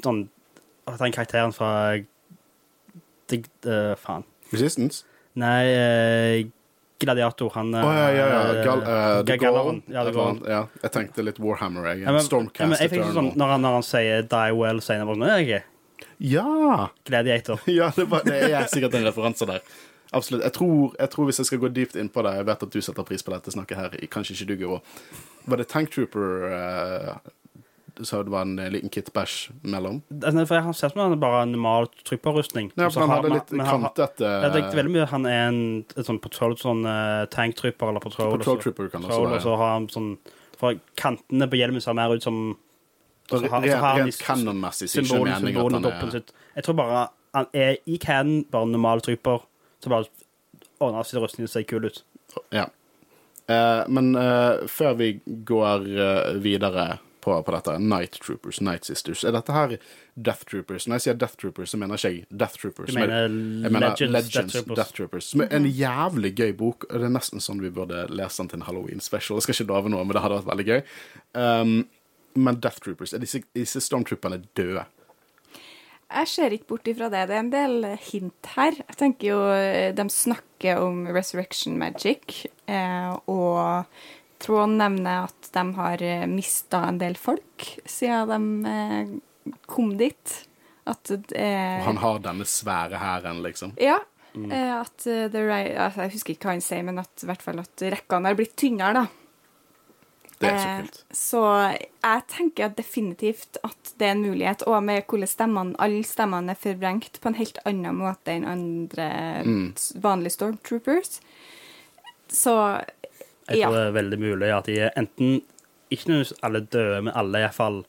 sånn 0.03 0.25
den 0.99 1.13
karakteren 1.15 1.53
fra 1.55 1.69
det, 3.31 3.45
eh, 3.63 3.93
Faen. 3.95 4.25
Resistance? 4.51 5.05
Nei, 5.39 5.63
eh, 5.71 6.45
Gladiator. 7.01 7.51
Han 7.57 7.73
Å 7.75 7.81
ja, 7.83 8.07
ja, 8.15 8.25
ja. 8.31 8.39
eh, 8.53 8.61
Gal, 8.65 8.81
uh, 8.85 9.19
Ga- 9.27 9.37
Galaron. 9.41 9.81
Ja, 9.91 10.05
ja, 10.49 10.61
jeg 10.85 10.93
tenkte 10.95 11.25
litt 11.25 11.41
Warhammer, 11.41 11.89
jeg. 11.91 12.03
Ja, 12.05 12.15
men, 12.15 12.23
Stormcast 12.25 12.69
men 12.69 12.79
jeg 12.79 12.93
fikk 12.93 13.05
sånn, 13.15 13.31
når, 13.39 13.55
han, 13.55 13.65
når 13.65 13.77
han 13.79 13.87
sier 13.87 14.25
'die 14.25 14.57
well', 14.57 14.81
senere, 14.85 15.15
sånn 15.15 15.27
jeg 15.45 15.63
Ja! 16.21 16.89
Gladiator. 17.07 17.61
ja 17.79 17.91
det, 17.95 18.05
var, 18.11 18.23
det 18.27 18.43
er 18.51 18.69
sikkert 18.71 18.95
en 18.99 19.07
referanse 19.09 19.47
der. 19.49 19.65
Absolutt. 20.11 20.43
Jeg 20.43 20.53
tror, 20.57 20.95
jeg 20.99 21.09
tror 21.13 21.27
hvis 21.29 21.39
jeg 21.39 21.47
skal 21.47 21.59
gå 21.61 21.69
dypt 21.71 21.95
inn 21.95 22.09
på 22.11 22.19
det 22.25 22.33
Jeg 22.35 22.45
vet 22.49 22.63
at 22.65 22.73
du 22.73 22.81
setter 22.83 23.05
pris 23.07 23.23
på 23.23 23.31
dette 23.31 23.53
snakket 23.53 23.77
her, 23.79 23.93
kanskje 24.11 24.35
ikke 24.35 24.47
du, 24.49 24.55
Guro. 24.59 24.79
Var 25.47 25.61
det 25.61 25.67
Tank 25.71 25.93
Trooper 25.93 26.51
uh, 26.51 27.13
sa 28.07 28.21
det 28.23 28.31
var 28.31 28.41
en 28.47 28.55
liten 28.73 28.89
kit-bæsj 28.89 29.51
mellom? 29.63 30.01
Altså, 30.11 30.45
For 30.47 30.59
Han 30.61 30.73
ser 30.73 30.87
sett 30.89 30.93
som 30.95 31.01
han 31.01 31.13
er 31.15 31.21
bare 31.21 31.45
normal 31.49 31.87
trypperrustning. 32.05 32.71
Ja, 32.77 32.89
for 32.89 33.01
han 33.01 33.09
har 33.09 33.21
hadde 33.21 33.33
litt 33.33 33.51
har- 33.65 33.79
kantete 33.79 34.17
det 34.53 34.63
er 34.63 34.75
veldig 34.75 34.91
mye 34.95 35.07
Han 35.11 35.25
er 35.25 35.47
en 35.49 35.85
en 35.97 36.03
sånn 36.03 36.19
patrol, 36.21 36.55
sånn 36.57 36.85
uh, 36.85 37.25
tanktrooper 37.27 37.89
eller 37.89 37.99
patrol. 37.99 38.37
Patrol 38.37 38.57
trooper 38.61 38.89
kan 38.89 39.03
også 39.03 39.21
være, 39.25 39.35
Og 39.35 39.41
så 39.41 39.57
har 39.57 39.73
han 39.73 39.87
sånn 39.87 40.17
For 40.57 40.75
kantene 40.95 41.47
på 41.49 41.57
hjelmen 41.57 41.81
ser 41.81 41.93
mer 41.93 42.13
ut 42.13 42.23
som 42.23 42.57
så 43.29 43.47
har- 43.49 43.61
Rent, 43.61 43.71
så 43.71 43.77
har 43.79 43.95
canonmessig 44.35 44.89
så 44.89 45.01
ikke 45.01 45.23
meningen 45.23 45.65
at 45.65 45.71
han 45.71 45.85
er 45.85 46.11
sitt. 46.11 46.31
Jeg 46.55 46.63
tror 46.65 46.75
bare 46.75 47.09
han 47.33 47.45
er 47.53 47.77
i 47.87 47.97
canon 47.97 48.43
bare 48.51 48.65
normal 48.67 48.99
trooper, 49.01 49.39
så 49.81 49.89
bare 49.89 50.05
ordner 50.81 51.03
sin 51.05 51.21
rustning 51.21 51.45
og 51.45 51.49
ser 51.49 51.63
kul 51.63 51.85
ut. 51.85 52.03
Ja. 52.51 52.65
Eh, 53.47 53.83
men 53.87 54.15
eh, 54.15 54.65
før 54.67 54.95
vi 54.97 55.07
går 55.45 55.87
eh, 55.87 56.33
videre 56.43 56.99
på, 57.21 57.35
på 57.45 57.53
dette, 57.55 57.75
Night 57.79 58.17
Troopers, 58.23 58.59
Night 58.61 58.85
Sisters, 58.89 59.23
er 59.27 59.31
dette 59.35 59.53
her 59.55 59.75
Death 60.15 60.45
Troopers? 60.49 60.87
Når 60.87 60.99
jeg 60.99 61.05
sier 61.05 61.17
Death 61.21 61.37
Troopers, 61.41 61.71
så 61.73 61.79
mener 61.81 61.95
ikke 62.01 62.11
jeg 62.15 62.25
Death 62.43 62.57
Troopers. 62.61 62.91
Du 62.91 62.97
er- 62.97 63.01
mener 63.05 63.21
jeg 63.65 63.71
mener 63.71 63.87
Legends, 63.89 64.13
Legends, 64.17 64.33
Death 64.33 64.53
Troopers. 64.57 64.77
Death 64.81 64.93
Troopers. 64.97 65.29
Som 65.31 65.41
er 65.45 65.53
en 65.55 65.65
jævlig 65.69 66.33
gøy 66.37 66.51
bok. 66.57 66.85
Det 66.91 67.01
er 67.07 67.13
nesten 67.13 67.39
sånn 67.43 67.61
vi 67.63 67.69
burde 67.73 68.05
lese 68.09 68.41
den 68.43 68.49
til 68.51 68.59
en 68.61 68.65
Halloween 68.67 68.99
special. 68.99 69.37
Jeg 69.39 69.47
skal 69.49 69.59
ikke 69.61 69.69
love 69.73 69.89
noe, 69.93 70.03
men 70.05 70.17
det 70.17 70.21
hadde 70.25 70.41
vært 70.41 70.51
veldig 70.51 70.67
gøy. 70.71 70.81
Um, 71.35 71.75
men 72.35 72.59
Death 72.63 72.79
Troopers, 72.83 73.13
er 73.13 73.19
disse, 73.23 73.43
disse 73.55 73.81
stormtrooperne 73.83 74.41
døde? 74.55 74.85
Jeg 76.11 76.27
ser 76.27 76.51
ikke 76.51 76.67
bort 76.73 76.87
ifra 76.91 77.07
det. 77.11 77.21
Det 77.29 77.35
er 77.37 77.43
en 77.45 77.51
del 77.53 77.85
hint 78.11 78.49
her. 78.57 78.75
Jeg 78.75 78.97
tenker 78.99 79.29
jo 79.29 79.37
eh, 79.55 79.93
De 79.95 80.03
snakker 80.11 80.81
om 80.83 81.05
resurrection 81.07 81.77
magic, 81.79 82.41
eh, 82.67 83.13
og 83.31 83.85
Tråd 84.41 84.69
nevner 84.79 85.27
at 85.27 85.49
de 85.53 85.63
har 85.77 86.03
mista 86.31 86.83
en 86.89 86.97
del 87.01 87.13
folk 87.19 87.67
siden 87.85 88.47
de 88.63 88.71
eh, 88.71 89.55
kom 89.69 89.93
dit. 89.99 90.37
At 90.89 91.11
eh, 91.13 91.81
han 91.85 91.99
har 92.01 92.19
denne 92.23 92.45
svære 92.49 92.97
hæren, 92.97 93.43
liksom. 93.45 93.75
Ja. 93.77 93.99
Mm. 94.33 94.49
At 94.51 95.05
eh, 95.05 95.27
the 95.29 95.41
right, 95.45 95.75
altså, 95.77 96.05
Jeg 96.07 96.13
husker 96.15 96.33
ikke 96.33 96.47
hva 96.49 96.53
han 96.55 96.63
sier, 96.65 96.85
men 96.87 97.01
at, 97.03 97.11
i 97.21 97.27
hvert 97.29 97.43
fall 97.43 97.59
at 97.61 97.83
rekkene 97.93 98.31
har 98.31 98.37
blitt 98.39 98.55
tynnere, 98.57 99.03
da. 99.03 99.07
Det 100.41 100.49
er 100.49 100.57
så 100.57 100.69
Eh, 100.71 100.77
kult. 100.81 100.95
Så 101.13 101.41
jeg 102.01 102.23
tenker 102.33 102.71
definitivt 102.73 103.59
at 103.67 103.91
det 103.99 104.07
er 104.07 104.15
en 104.15 104.23
mulighet, 104.25 104.63
og 104.65 104.79
med 104.87 105.03
hvordan 105.05 105.29
stemmene, 105.29 105.75
alle 105.77 106.01
stemmene 106.07 106.55
er 106.55 106.61
forvrengt 106.63 107.19
på 107.21 107.29
en 107.29 107.37
helt 107.37 107.59
annen 107.69 107.99
måte 107.99 108.33
enn 108.33 108.47
andre 108.49 109.09
Mm. 109.45 109.67
vanlige 110.01 110.33
stormtroopers. 110.39 111.19
Så 112.31 112.55
Jeg 113.51 113.59
ja. 113.61 113.67
tror 113.69 113.77
det 113.79 113.87
er 113.87 113.95
veldig 113.99 114.19
mulig 114.21 114.51
at 114.57 114.65
de 114.69 114.77
er 114.87 114.93
enten 114.99 115.41
ikke 115.91 116.07
nødvendigvis 116.09 116.33
alle 116.47 116.61
døde, 116.71 117.01
men 117.07 117.13
alle 117.19 117.41
iallfall 117.43 117.81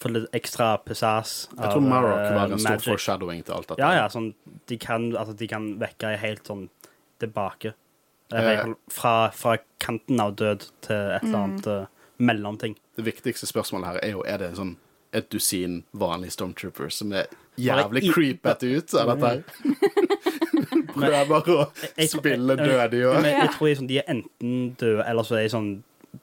får 0.00 0.12
litt 0.12 0.26
ekstra 0.36 0.66
pesas 0.84 1.48
Jeg 1.56 1.70
tror 1.72 1.80
Marrock 1.84 2.18
kan 2.26 2.34
var 2.36 2.52
en 2.52 2.60
stor 2.60 2.82
foreshadowing 2.90 3.42
til 3.44 3.54
alt 3.56 3.68
dette. 3.70 3.80
Ja, 3.80 3.92
ja, 4.02 4.08
sånn 4.12 4.34
De 4.68 4.76
kan, 4.80 5.10
altså, 5.16 5.36
de 5.36 5.48
kan 5.48 5.70
vekke 5.80 6.10
helt 6.20 6.44
sånn 6.48 6.66
tilbake. 7.20 7.74
Eh, 8.32 8.44
Eh. 8.58 8.74
Fra, 8.92 9.30
fra 9.32 9.54
kanten 9.80 10.20
av 10.20 10.34
død 10.36 10.66
til 10.84 10.96
et 11.16 11.22
eller 11.24 11.38
annet 11.38 11.66
eh, 11.66 11.86
mellomting. 12.18 12.74
Det 12.96 13.04
viktigste 13.06 13.46
spørsmålet 13.48 13.86
her 13.88 13.98
er 14.04 14.10
jo 14.12 14.24
er 14.28 14.38
det 14.42 14.50
sånn 14.58 14.74
et 15.16 15.30
dusin 15.32 15.78
vanlige 15.96 16.34
stormtroopers 16.36 16.98
som 17.00 17.12
er 17.16 17.26
jævlig 17.56 18.02
i- 18.04 18.12
creepete 18.12 18.68
ut 18.76 18.92
av 19.00 19.14
dette 19.14 19.30
her. 19.32 19.42
Prøver 21.00 21.42
å 21.46 21.70
Jeg- 21.96 22.10
spille 22.10 22.56
jeg- 22.56 22.66
død 22.68 22.94
i 22.94 23.04
år. 23.04 23.22
jeg 23.24 23.50
tror 23.50 23.66
de, 23.66 23.70
er 23.70 23.76
sånn, 23.80 23.88
de 23.88 23.98
er 23.98 24.04
enten 24.08 24.76
døde, 24.76 25.04
eller 25.08 25.22
så 25.22 25.36
er 25.38 25.42
de 25.48 25.54
sånn 25.56 25.82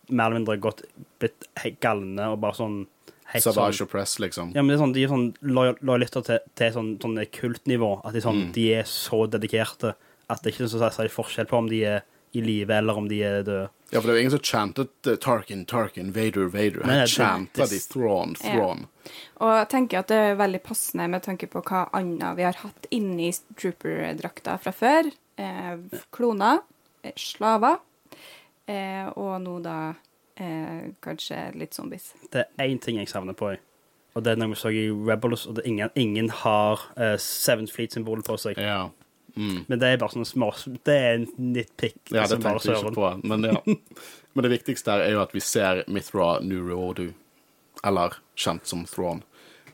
mer 0.09 0.25
eller 0.31 0.39
mindre 0.39 0.57
gått 0.59 0.81
blitt 1.19 1.47
helt 1.57 1.79
galne 1.79 2.19
og 2.31 2.41
bare 2.41 2.53
sånn 2.53 2.87
Savage 3.35 3.73
sånn 3.79 3.81
og 3.81 3.89
Press, 3.89 4.17
liksom. 4.19 4.53
ja, 4.55 4.61
men 4.61 4.67
det 4.67 4.75
er 4.79 4.83
sånn, 4.85 4.93
De 4.93 5.03
er 5.03 5.07
sånn 5.09 5.33
lojalister 5.81 6.23
til, 6.23 6.39
til 6.55 6.71
sånn, 6.71 6.97
sånn 7.01 7.17
kultnivå. 7.31 8.01
At 8.05 8.13
de, 8.13 8.21
sånn, 8.21 8.45
Mm. 8.49 8.51
de 8.53 8.73
er 8.75 8.83
så 8.83 9.27
dedikerte 9.29 9.95
at 10.29 10.41
det 10.43 10.53
ikke 10.53 10.63
er 10.63 10.67
så 10.67 10.79
særlig 10.91 11.11
forskjell 11.11 11.47
på 11.47 11.57
om 11.57 11.67
de 11.67 11.83
er 11.83 12.03
i 12.35 12.41
live 12.43 12.73
eller 12.75 12.97
om 12.99 13.07
de 13.09 13.21
er 13.23 13.43
døde. 13.47 13.69
Ja, 13.93 13.99
for 14.01 14.07
det 14.09 14.15
er 14.15 14.17
jo 14.17 14.21
ingen 14.25 14.33
som 14.33 14.43
chantet 14.43 15.07
uh, 15.07 15.15
Tarkin, 15.21 15.63
Tarkin, 15.69 16.11
Vader, 16.15 16.47
Vader. 16.51 16.81
han 16.83 16.91
Her 17.05 17.45
det- 17.53 17.69
de 17.69 17.79
Thrawn, 17.93 18.35
Ja. 18.43 18.51
Thrawn. 18.55 18.87
Og 19.39 19.51
jeg 19.59 19.67
tenker 19.69 19.99
at 19.99 20.07
det 20.07 20.17
er 20.17 20.35
veldig 20.39 20.61
passende 20.65 21.07
med 21.09 21.21
tanke 21.23 21.47
på 21.47 21.61
hva 21.61 21.83
annet 21.93 22.35
vi 22.37 22.43
har 22.43 22.57
hatt 22.63 22.87
inni 22.91 23.31
trooper-drakta 23.55 24.57
fra 24.59 24.71
før. 24.71 25.11
Eh, 25.37 25.77
kloner, 26.11 26.59
eh, 27.03 27.11
slaver, 27.15 27.77
eh, 28.67 29.05
og 29.15 29.41
nå 29.43 29.59
da 29.63 29.93
eh, 30.37 30.91
kanskje 31.01 31.55
litt 31.55 31.73
zombies. 31.73 32.13
Det 32.31 32.45
er 32.57 32.67
én 32.67 32.79
ting 32.81 32.97
jeg 32.97 33.07
savner 33.07 33.33
på, 33.37 33.53
og 34.15 34.23
det 34.23 34.31
er 34.33 34.35
når 34.41 34.47
vi 34.53 34.55
så 34.55 34.71
i 34.73 34.89
Rebels, 34.89 35.45
og 35.47 35.55
det 35.55 35.65
ingen, 35.65 35.89
ingen 35.95 36.29
har 36.29 36.79
uh, 36.97 37.15
Seventh 37.17 37.71
Fleet-symbolet 37.75 38.25
på 38.25 38.37
seg. 38.39 38.57
Ja. 38.57 38.89
Mm. 39.35 39.65
Men 39.67 39.79
det 39.81 39.87
er 39.91 39.97
bare 39.99 40.13
sånn 40.15 40.25
små 40.27 40.47
Det 40.87 40.93
er 40.95 41.13
en 41.17 41.25
nitpick. 41.37 41.97
ja, 42.09 42.21
det 42.23 42.29
som 42.29 42.43
bare 42.43 42.59
tenkte 42.59 42.71
jeg 42.71 42.83
ikke 42.85 42.95
på. 42.95 43.09
Men, 43.27 43.43
ja. 43.43 43.61
men 44.33 44.43
det 44.47 44.51
viktigste 44.53 44.91
her 44.95 45.03
er 45.05 45.15
jo 45.17 45.21
at 45.25 45.33
vi 45.35 45.43
ser 45.43 45.83
Mithra 45.91 46.39
Nuruodu, 46.41 47.09
eller 47.83 48.15
kjent 48.39 48.65
som 48.67 48.85
Thrawn, 48.87 49.23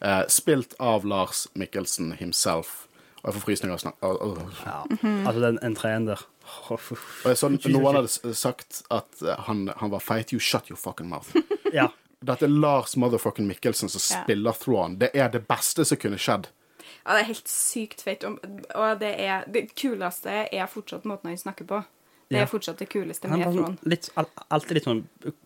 eh, 0.01 0.23
spilt 0.27 0.73
av 0.79 1.05
Lars 1.05 1.47
Mikkelsen 1.53 2.15
himself. 2.17 2.87
Og 3.21 3.29
jeg 3.29 3.35
får 3.37 3.45
frysninger 3.45 3.75
av 3.77 3.81
snakk... 3.83 3.97
Åh, 4.01 4.17
åh. 4.25 4.61
Ja. 4.65 4.77
Altså, 5.27 5.39
den 5.43 5.59
entreen 5.61 6.07
der 6.09 6.23
Å, 6.71 6.73
Og 6.73 7.27
jeg 7.29 7.37
så, 7.37 7.51
noen 7.69 7.99
hadde 7.99 8.33
sagt 8.33 8.81
at 8.89 9.21
eh, 9.21 9.43
han, 9.45 9.67
han 9.77 9.91
var 9.93 10.01
feit. 10.01 10.33
You 10.33 10.41
shut 10.41 10.71
your 10.73 10.79
fucking 10.81 11.11
mouth. 11.11 11.29
Ja. 11.71 11.91
Dette 12.25 12.45
er 12.45 12.51
Lars 12.53 12.97
motherfucking 12.97 13.45
Mikkelsen 13.47 13.89
som 13.93 14.01
Ja. 14.01 14.23
spiller 14.23 14.57
Thrawn. 14.57 14.97
Det 14.97 15.11
er 15.13 15.29
det 15.29 15.45
beste 15.47 15.85
som 15.85 15.97
kunne 16.01 16.17
skjedd. 16.21 16.49
Ja, 17.05 17.15
det 17.15 17.21
er 17.23 17.27
helt 17.31 17.47
sykt 17.47 18.01
fett. 18.05 18.23
Og 18.23 18.99
det, 18.99 19.15
er, 19.19 19.45
det 19.51 19.75
kuleste 19.75 20.29
er 20.53 20.67
fortsatt 20.67 21.03
måten 21.09 21.31
han 21.31 21.37
snakker 21.37 21.65
på. 21.65 21.81
Det 22.29 22.37
Ja. 22.37 22.43
er 22.43 22.47
fortsatt 22.47 22.77
det 22.79 22.87
kuleste 22.89 23.27
med 23.27 23.41
Thrawn. 23.43 23.77
sånn, 23.77 23.77
alltid 24.49 24.73
litt 24.77 24.85
sånn 24.85 25.01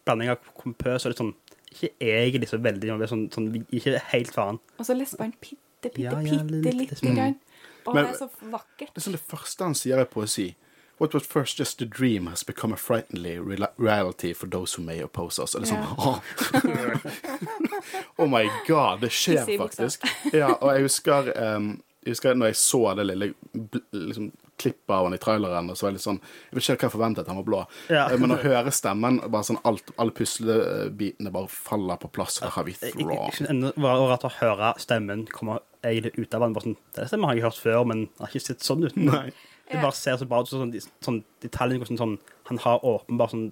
blanding 0.06 0.30
av 0.30 0.38
kompøs 0.53 1.06
og 1.06 1.12
litt 1.14 1.18
sånn 1.18 1.34
Ikke 1.76 1.89
egentlig 1.99 2.47
så 2.47 2.58
veldig 2.62 2.88
er 3.01 3.08
sånn, 3.08 3.30
sånn, 3.34 3.66
Ikke 3.74 3.99
helt 4.14 4.32
faen. 4.32 4.60
Og 4.80 4.86
så 4.86 4.93
lesper 4.95 5.24
han 5.26 5.34
bitte, 5.41 5.89
bitte, 5.89 5.99
Ja, 5.99 6.12
ja, 6.12 6.43
bitte 6.43 6.62
litt- 6.62 6.76
lite 6.76 6.95
litt- 7.01 7.16
grann. 7.16 7.39
Å, 7.86 7.93
Men- 7.93 8.06
det 8.06 8.14
er 8.14 8.18
så 8.28 8.30
vakkert. 8.49 8.93
Det 8.93 8.97
er 8.97 9.01
sånn 9.01 9.12
det 9.12 9.28
første 9.28 9.60
han 9.66 9.74
sier 9.76 9.99
i 9.99 10.06
poesi. 10.06 10.56
What 10.97 11.13
was 11.13 11.25
first 11.27 11.57
just 11.59 11.81
a 11.81 11.85
dream 11.85 12.27
has 12.27 12.43
become 12.43 12.71
a 12.73 12.77
frighteningly 12.77 13.37
reality 13.77 14.33
for 14.33 14.47
those 14.47 14.73
who 14.75 14.83
may 14.83 15.01
oppose 15.03 15.39
us. 15.43 15.55
Og 15.55 15.61
det 15.65 15.71
er 15.71 15.75
sånn, 15.75 15.83
Ja. 15.99 16.21
oh 18.17 18.27
my 18.27 18.45
god, 18.67 19.01
det 19.01 19.11
skjer 19.11 19.43
faktisk. 19.59 20.05
Ja, 20.33 20.53
og 20.55 20.71
jeg 20.75 20.85
husker, 20.87 21.31
um, 21.35 21.81
jeg 22.05 22.15
husker 22.15 22.37
når 22.37 22.53
jeg 22.53 22.59
så 22.61 22.81
det 22.95 23.05
lille 23.09 23.27
liksom, 23.91 24.29
klippet 24.61 24.93
av 24.95 25.03
han 25.09 25.17
i 25.17 25.19
traileren, 25.19 25.69
og 25.69 25.75
så 25.75 25.85
var 25.85 25.91
jeg 25.91 25.97
litt 25.97 26.05
sånn 26.05 26.19
Jeg 26.21 26.55
vet 26.55 26.63
ikke 26.63 26.75
hva 26.77 26.87
jeg 26.87 26.93
forventet, 26.95 27.27
han 27.31 27.39
var 27.41 27.47
blå. 27.49 27.61
Ja. 27.91 28.05
Eh, 28.07 28.17
Men 28.21 28.31
å 28.35 28.39
høre 28.39 28.71
stemmen, 28.71 29.19
bare 29.27 29.47
sånn 29.49 29.59
alt, 29.67 29.91
alle 29.99 30.15
puslebitene 30.15 31.33
bare 31.35 31.51
faller 31.51 31.99
på 32.01 32.11
plass, 32.15 32.39
og 32.39 32.47
da 32.47 32.53
har 32.55 32.69
vi 32.69 32.77
det 32.79 33.73
var 33.83 34.05
rart 34.13 34.29
å 34.29 34.31
høre 34.39 34.71
stemmen 34.79 35.25
komme 35.27 35.59
egentlig 35.83 36.15
ut 36.15 36.33
av 36.37 36.45
han. 36.47 36.55
Bare 36.55 36.69
sånn, 36.69 36.77
det 36.95 37.09
stemmer 37.11 37.33
har 37.33 37.41
jeg 37.41 37.45
hørt 37.49 37.59
før, 37.65 37.83
men 37.91 38.05
det 38.07 38.23
har 38.23 38.31
ikke 38.31 38.47
sett 38.47 38.63
sånn 38.65 38.87
ut. 38.87 38.95
Nei. 38.95 39.27
Det 39.72 39.82
bare 39.82 39.97
ser 39.97 40.18
så 40.18 40.28
bra 40.30 40.41
ut. 40.41 40.49
Sånn, 40.51 40.74
sånn, 41.01 41.24
detaljen 41.41 41.82
hvordan 41.82 41.97
sånn, 41.97 42.18
Han 42.45 42.57
har 42.61 42.84
åpenbart 42.86 43.32
sånn 43.34 43.47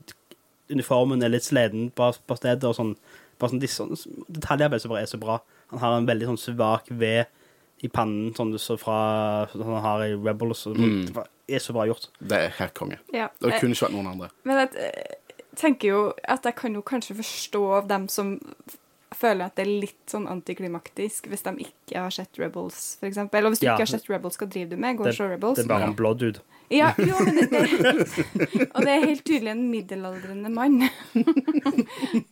Uniformen 0.71 1.21
er 1.23 1.29
litt 1.33 1.43
sleden 1.43 1.89
på, 1.91 2.07
på 2.27 2.35
stedet, 2.39 2.63
og 2.63 2.75
sånn, 2.77 2.93
bare 3.39 3.51
sånn, 3.51 3.59
de, 3.59 3.67
sånn 3.67 3.97
som 3.99 4.91
bare 4.93 5.01
er 5.01 5.09
så 5.11 5.19
bra. 5.19 5.39
Han 5.73 5.81
har 5.81 5.97
en 5.97 6.07
veldig 6.07 6.29
sånn 6.31 6.39
svak 6.39 6.87
ved 6.89 7.25
i 7.83 7.89
pannen, 7.91 8.31
sånn 8.37 8.53
så 8.61 8.77
fra 8.79 9.47
sånn 9.51 9.65
han 9.67 9.83
har 9.83 10.05
i 10.05 10.13
Rebels. 10.15 10.65
Og, 10.69 10.77
Mm. 10.79 11.03
Det 11.45 11.57
er 11.57 11.59
så 11.59 11.73
bra 11.75 11.83
gjort. 11.85 12.07
Det 12.23 12.37
er 12.39 12.53
helt 12.57 12.73
konge. 12.73 12.97
Ja. 13.11 13.27
Det 13.41 13.51
Eh, 13.53 13.59
kunne 13.59 13.75
ikke 13.75 13.89
vært 13.89 13.95
noen 13.97 14.07
andre. 14.13 14.29
Men 14.45 14.57
jeg 14.57 14.69
eh, 14.79 15.35
tenker 15.59 15.87
jo 15.89 16.13
at 16.23 16.43
jeg 16.47 16.55
kan 16.55 16.73
jo 16.73 16.81
kanskje 16.81 17.17
forstå 17.19 17.87
dem 17.87 18.07
som 18.07 18.39
føler 19.19 19.45
at 19.45 19.55
det 19.55 19.65
er 19.67 19.71
litt 19.83 20.05
sånn 20.11 20.27
antiklimaktisk 20.31 21.27
hvis 21.31 21.43
de 21.45 21.53
ikke 21.67 21.99
har 21.99 22.11
sett 22.11 22.37
Rebels, 22.39 22.97
eksempel. 23.03 23.45
Og 23.45 23.53
hvis 23.53 23.59
du 23.61 23.67
Ja. 23.67 23.73
ikke 23.75 23.85
har 23.87 23.93
sett 23.97 24.09
Rebels, 24.09 24.37
hva 24.37 24.47
driver 24.49 24.69
du 24.69 24.77
med? 24.77 24.97
Går 24.97 25.05
og 25.05 25.11
Det, 25.11 25.15
se 25.17 25.27
Rebels? 25.29 25.55
det 25.57 25.65
er 25.65 25.67
bare 25.73 25.79
Ja. 25.85 25.87
en 25.87 25.95
blå 25.95 26.13
dude. 26.17 26.39
Ja, 26.73 26.93
jo, 26.97 27.13
men 27.25 27.35
det, 27.35 27.49
det, 27.51 28.69
og 28.73 28.81
det 28.81 28.89
er 28.93 29.03
helt 29.05 29.23
tydelig 29.27 29.51
en 29.51 29.65
middelaldrende 29.69 30.49
mann. 30.49 30.89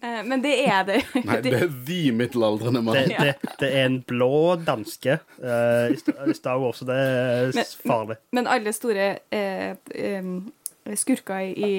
Eh, 0.01 0.23
men 0.25 0.41
det 0.41 0.53
er 0.65 0.83
det. 0.87 0.97
Nei, 1.25 1.37
det 1.45 1.53
er 1.53 1.67
de 1.87 1.99
middelaldrende 2.15 2.81
mann. 2.83 2.97
Det, 2.97 3.17
det, 3.21 3.51
det 3.61 3.69
er 3.77 3.85
en 3.85 3.99
blå 4.07 4.55
danske 4.65 5.17
eh, 5.41 5.93
i 5.93 6.33
Star 6.37 6.57
Wars, 6.61 6.81
så 6.81 6.87
det 6.89 6.97
er 6.97 7.51
Men- 7.55 7.69
farlig. 7.85 8.17
Men 8.33 8.47
alle 8.49 8.73
store 8.73 9.07
eh, 9.31 9.75
em, 9.93 10.51
skurker 10.97 11.41
i, 11.53 11.71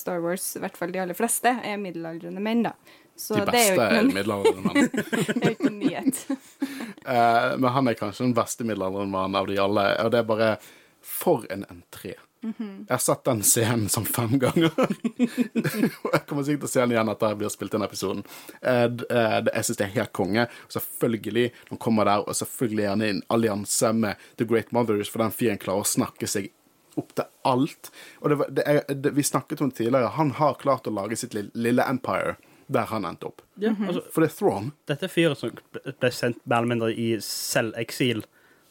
Star 0.00 0.20
Wars, 0.24 0.54
i 0.56 0.62
hvert 0.64 0.76
fall 0.80 0.92
de 0.94 1.02
aller 1.04 1.14
fleste, 1.18 1.52
er 1.64 1.76
middelaldrende 1.80 2.40
menn, 2.44 2.64
da. 2.68 2.72
Så 3.16 3.36
De 3.38 3.44
beste 3.46 3.78
er 3.84 4.02
noen, 4.02 4.12
middelaldrende 4.16 4.62
mann 4.64 4.88
det 4.90 5.04
er 5.38 5.50
jo 5.50 5.54
ikke 5.54 5.68
noen 5.70 5.80
nyhet. 5.84 6.22
uh, 7.06 7.54
men 7.62 7.68
han 7.76 7.88
er 7.92 7.98
kanskje 8.00 8.24
den 8.26 8.34
beste 8.36 8.66
middelaldrende 8.66 9.12
mannen 9.12 9.38
av 9.38 9.46
de 9.50 9.58
alle. 9.62 9.84
Og 10.04 10.10
det 10.14 10.22
er 10.22 10.30
bare 10.30 10.52
For 11.04 11.44
en 11.52 11.66
entré. 11.68 12.14
Jeg 12.44 12.90
har 12.90 13.00
sett 13.00 13.22
den 13.24 13.38
scenen 13.44 13.86
som 13.92 14.04
fem 14.04 14.34
ganger. 14.40 14.72
Og 14.76 16.10
jeg 16.12 16.22
kommer 16.28 16.44
sikkert 16.44 16.64
til 16.64 16.68
å 16.68 16.72
se 16.74 16.80
den 16.82 16.92
igjen 16.92 17.10
etter 17.12 17.30
jeg 17.32 17.38
blir 17.40 17.52
spilt 17.52 17.76
inn 17.78 17.84
episoden. 17.86 18.24
Eh, 18.60 18.84
eh, 19.08 19.36
jeg 19.48 19.64
syns 19.68 19.78
det 19.80 19.86
er 19.86 19.94
helt 19.94 20.12
konge. 20.16 20.44
Selvfølgelig, 20.74 21.46
han 21.70 21.80
kommer 21.80 22.08
der, 22.10 22.24
og 22.28 22.36
selvfølgelig 22.36 22.84
er 22.84 22.90
han 22.92 23.04
i 23.06 23.10
en 23.14 23.22
allianse 23.32 23.92
med 23.96 24.26
The 24.40 24.48
Great 24.50 24.72
Mothers, 24.76 25.08
for 25.12 25.24
den 25.24 25.32
fyren 25.36 25.60
klarer 25.62 25.84
å 25.86 25.88
snakke 25.88 26.28
seg 26.28 26.50
opp 27.00 27.14
til 27.16 27.28
alt. 27.48 27.88
Og 28.20 28.32
det, 28.34 28.40
var- 28.42 28.52
det 28.60 28.66
er, 28.74 28.82
det, 28.92 29.14
vi 29.16 29.24
snakket 29.24 29.64
om 29.64 29.72
det 29.72 29.80
tidligere, 29.80 30.12
han 30.18 30.34
har 30.40 30.58
klart 30.60 30.88
å 30.90 30.92
lage 31.00 31.16
sitt 31.20 31.32
lille, 31.36 31.52
lille 31.56 31.84
empire 31.88 32.36
der 32.72 32.88
han 32.90 33.04
endte 33.04 33.28
opp. 33.28 33.42
Ja, 33.60 33.74
altså, 33.74 34.02
For 34.12 34.24
det 34.24 34.30
er 34.30 34.36
Thrawn. 34.38 34.70
Dette 34.88 35.06
er 35.08 35.12
fyren 35.12 35.36
som 35.38 35.52
ble 35.74 36.10
sendt 36.14 36.40
mer 36.48 36.62
eller 36.62 36.70
mindre 36.72 36.92
i 36.94 37.10
selveksil, 37.24 38.24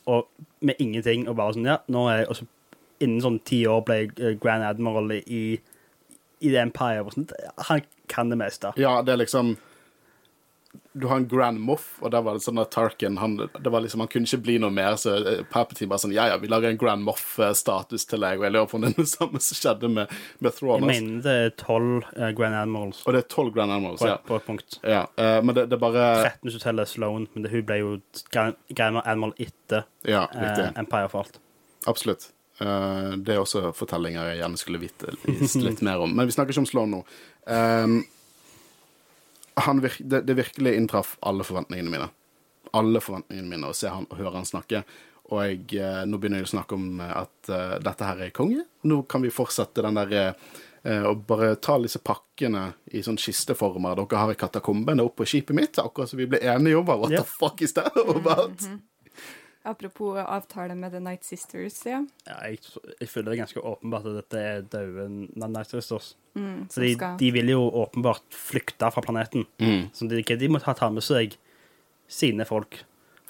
og 0.10 0.28
med 0.66 0.80
ingenting, 0.84 1.28
og 1.30 1.38
bare 1.40 1.56
sånn, 1.56 1.70
ja, 1.70 1.78
nå 1.94 2.08
er 2.12 2.24
jeg, 2.24 2.30
og 2.32 2.40
så 2.40 2.50
innen 3.04 3.22
sånn 3.24 3.40
ti 3.48 3.62
år 3.70 3.84
ble 3.88 4.00
jeg 4.02 4.12
eh, 4.20 4.36
Grand 4.42 4.66
Admiral 4.68 5.12
i, 5.18 5.44
i 5.60 6.50
The 6.50 6.60
Empire, 6.64 7.04
og 7.06 7.14
sånt. 7.16 7.34
han 7.70 7.86
kan 8.12 8.32
det 8.32 8.40
meste. 8.40 8.74
Ja, 8.80 8.98
det 9.06 9.16
er 9.16 9.24
liksom 9.24 9.56
Du 10.94 11.08
har 11.08 11.18
en 11.18 11.28
Grand 11.28 11.60
Moff, 11.60 11.96
og 12.02 12.12
der 12.14 12.22
var 12.26 12.38
det 12.38 12.44
sånn 12.46 12.62
at 12.62 12.70
Tarkin 12.74 13.18
han, 13.18 13.36
det 13.38 13.72
var 13.74 13.82
liksom, 13.82 14.04
han 14.04 14.10
kunne 14.12 14.30
ikke 14.30 14.44
bli 14.46 14.58
noe 14.62 14.74
mer, 14.74 14.98
så 15.02 15.16
eh, 15.18 15.42
bare 15.50 16.00
sånn 16.02 16.14
Ja, 16.14 16.28
ja, 16.30 16.38
vi 16.42 16.52
lager 16.52 16.70
en 16.70 16.78
Grand 16.82 17.02
Moff-status 17.06 18.06
til 18.10 18.26
deg, 18.26 18.42
og 18.42 18.48
jeg 18.48 18.56
lurer 18.56 18.70
på 18.70 18.78
om 18.78 18.86
det 18.86 18.92
er 18.94 19.00
det 19.02 19.08
samme 19.16 19.42
som 19.42 19.60
skjedde 19.60 19.90
med, 19.96 20.14
med 20.44 20.58
Thrawn. 20.60 20.86
Jeg 20.86 21.04
mener 21.04 21.26
det 21.26 21.38
er 21.48 21.56
tolv 21.60 22.06
uh, 22.12 22.30
Grand 22.38 22.60
Animals. 22.60 23.02
Og 23.08 23.18
det 23.18 23.24
er 23.24 23.32
tolv 23.34 23.56
Grand 23.56 23.74
Animals, 23.74 24.04
på, 24.04 24.12
ja. 24.12 24.20
på 24.28 24.38
et 24.38 24.48
punkt. 24.52 24.80
ja. 24.84 25.02
uh, 25.18 25.40
men 25.42 25.58
det, 25.58 25.68
det 25.72 25.80
er 25.80 25.84
bare 25.88 26.06
13 26.22 26.46
hvis 26.46 26.60
du 26.60 26.64
teller 26.68 26.90
Sloan, 26.90 27.28
men 27.34 27.48
det, 27.48 27.54
hun 27.56 27.66
ble 27.68 27.82
jo 27.82 27.98
Grand 28.30 28.62
Grand 28.70 29.02
Admiral 29.04 29.36
etter 29.42 29.90
Ja, 30.08 30.28
uh. 30.30 30.70
Empire 30.78 31.10
for 31.10 31.26
alt. 31.26 31.42
Absolutt. 31.90 32.30
Eh, 32.62 33.12
det 33.18 33.34
er 33.34 33.42
også 33.42 33.72
fortellinger 33.76 34.32
jeg 34.32 34.42
gjerne 34.44 34.60
skulle 34.62 34.82
vite 34.84 35.14
litt 35.68 35.82
mer 35.86 36.04
om. 36.04 36.14
Men 36.16 36.30
vi 36.30 36.36
snakker 36.36 36.54
ikke 36.54 36.66
om 36.66 36.70
Sloan 36.70 36.94
nå. 36.94 37.02
Um, 37.50 38.04
virk, 39.82 39.98
det, 40.00 40.22
det 40.28 40.36
virkelig 40.38 40.76
inntraff 40.76 41.18
alle 41.22 41.46
forventningene 41.48 41.94
mine. 41.94 42.10
Alle 42.74 43.02
forventningene 43.04 43.50
mine 43.50 43.72
å 43.72 43.78
se 43.78 43.92
han 43.92 44.08
og 44.10 44.20
høre 44.20 44.38
han 44.40 44.50
snakke. 44.50 44.84
Og 45.32 45.40
jeg, 45.46 45.64
eh, 45.80 46.04
nå 46.10 46.20
begynner 46.20 46.42
jeg 46.42 46.50
å 46.50 46.54
snakke 46.58 46.78
om 46.78 47.00
eh, 47.02 47.16
at 47.24 47.50
eh, 47.50 47.80
dette 47.84 48.10
her 48.10 48.22
er 48.26 48.36
konge. 48.36 48.66
Nå 48.90 49.04
kan 49.10 49.24
vi 49.24 49.34
fortsette 49.34 49.86
den 49.86 50.00
der 50.02 50.16
eh, 50.20 51.04
og 51.08 51.22
bare 51.30 51.54
ta 51.64 51.78
disse 51.80 52.02
pakkene 52.04 52.66
i 52.92 53.00
sånn 53.06 53.16
kisteformer 53.16 53.96
dere 54.02 54.20
har 54.20 54.34
i 54.34 54.40
katakombene 54.40 55.06
opp 55.06 55.16
på 55.22 55.28
skipet 55.32 55.56
mitt, 55.56 55.80
akkurat 55.80 56.12
som 56.12 56.20
vi 56.20 56.28
ble 56.28 56.42
enige 56.44 56.82
om. 56.82 56.90
What 56.92 57.14
yeah. 57.14 57.24
the 57.24 57.30
fuck 57.30 57.64
is 57.64 57.72
that 57.78 57.96
about? 58.18 58.68
Apropos 59.64 60.18
avtale 60.20 60.76
med 60.76 60.92
The 60.92 61.00
Night 61.00 61.24
Sisters, 61.24 61.78
ja. 61.88 62.02
Ja, 62.28 62.36
jeg, 62.52 62.60
jeg 63.00 63.08
føler 63.08 63.32
det 63.32 63.38
er 63.38 63.42
ganske 63.46 63.62
åpenbart 63.64 64.10
at 64.10 64.18
dette 64.18 64.42
er 64.42 64.66
døde 64.68 65.06
Night 65.40 65.70
Sisters. 65.72 66.18
Mm, 66.36 66.66
Fordi 66.74 66.94
skal 66.98 67.20
de 67.22 67.30
vil 67.32 67.52
jo 67.54 67.62
åpenbart 67.84 68.26
flykte 68.36 68.90
fra 68.92 69.04
planeten. 69.06 69.46
Mm. 69.64 69.86
Så 69.96 70.10
de, 70.12 70.24
de 70.24 70.50
må 70.52 70.60
ta, 70.60 70.76
ta 70.76 70.90
med 70.92 71.06
seg 71.06 71.38
sine 72.12 72.44
folk. 72.50 72.82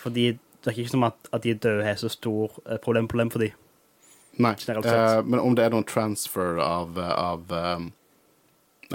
Fordi 0.01 0.31
det 0.63 0.71
er 0.71 0.79
ikke 0.79 0.95
som 0.95 1.05
at, 1.05 1.29
at 1.35 1.43
de 1.43 1.53
døde 1.53 1.85
har 1.85 1.99
så 2.01 2.09
stor 2.09 2.57
eh, 2.65 2.79
problem, 2.81 3.07
problem 3.11 3.29
for 3.33 3.43
de. 3.43 3.51
Nei, 4.41 4.55
uh, 4.65 4.79
eh, 4.81 5.19
men 5.27 5.37
om 5.37 5.53
det 5.53 5.67
er 5.67 5.73
noen 5.75 5.85
transfer 5.85 6.57
av, 6.63 6.97
av, 6.97 7.51
um, 7.53 7.91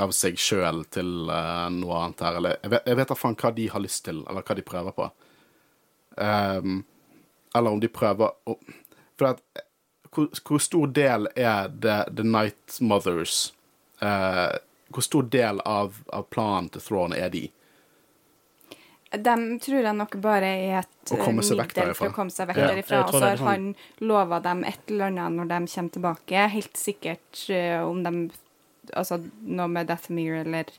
av 0.03 0.15
seg 0.17 0.41
sjøl 0.43 0.83
til 0.91 1.29
uh, 1.31 1.69
noe 1.71 2.01
annet 2.03 2.25
her, 2.27 2.39
eller 2.41 2.59
Jeg 2.65 2.99
vet, 2.99 3.09
da 3.13 3.19
faen 3.19 3.39
hva 3.39 3.53
de 3.55 3.69
har 3.71 3.85
lyst 3.85 4.09
til, 4.09 4.25
eller 4.27 4.43
hva 4.43 4.57
de 4.59 4.67
prøver 4.67 4.97
på. 4.97 5.11
Ehm, 6.19 6.81
eller 7.57 7.71
om 7.71 7.81
de 7.81 7.89
prøver 7.89 8.35
å 8.49 8.59
For 9.19 9.33
at 9.33 9.43
hvor, 10.15 10.29
hvor 10.47 10.59
stor 10.63 10.87
del 10.97 11.29
er 11.37 11.69
The, 11.81 11.99
The 12.17 12.25
Night 12.25 12.79
Mothers 12.81 13.53
eh, 14.01 14.57
Hvor 14.89 15.05
stor 15.05 15.23
del 15.33 15.61
av, 15.69 15.99
av 16.13 16.27
planen 16.33 16.69
til 16.73 16.81
Thrawn 16.85 17.13
er 17.17 17.29
de? 17.35 17.47
De 19.09 19.35
tror 19.65 19.81
jeg 19.81 19.97
nok 19.97 20.17
bare 20.21 20.49
er 20.53 20.79
et 20.83 21.13
eh, 21.17 21.29
middel 21.33 21.95
for 21.97 22.11
å 22.11 22.15
komme 22.17 22.33
seg 22.35 22.51
vekk 22.51 22.59
Ja, 22.61 22.67
derifra. 22.75 23.03
Og 23.07 23.15
så 23.15 23.23
har 23.25 23.39
sånn- 23.41 23.49
han 23.49 23.69
lova 24.05 24.41
dem 24.45 24.65
et 24.69 24.83
eller 24.93 25.09
annet 25.09 25.33
når 25.39 25.49
de 25.49 25.61
kommer 25.73 25.95
tilbake. 25.97 26.43
Helt 26.53 26.77
sikkert 26.77 27.45
eh, 27.49 27.81
om 27.85 28.03
de 28.05 28.31
Altså 28.97 29.19
noe 29.45 29.69
med 29.69 29.85
Deathmere, 29.91 30.39
eller 30.47 30.71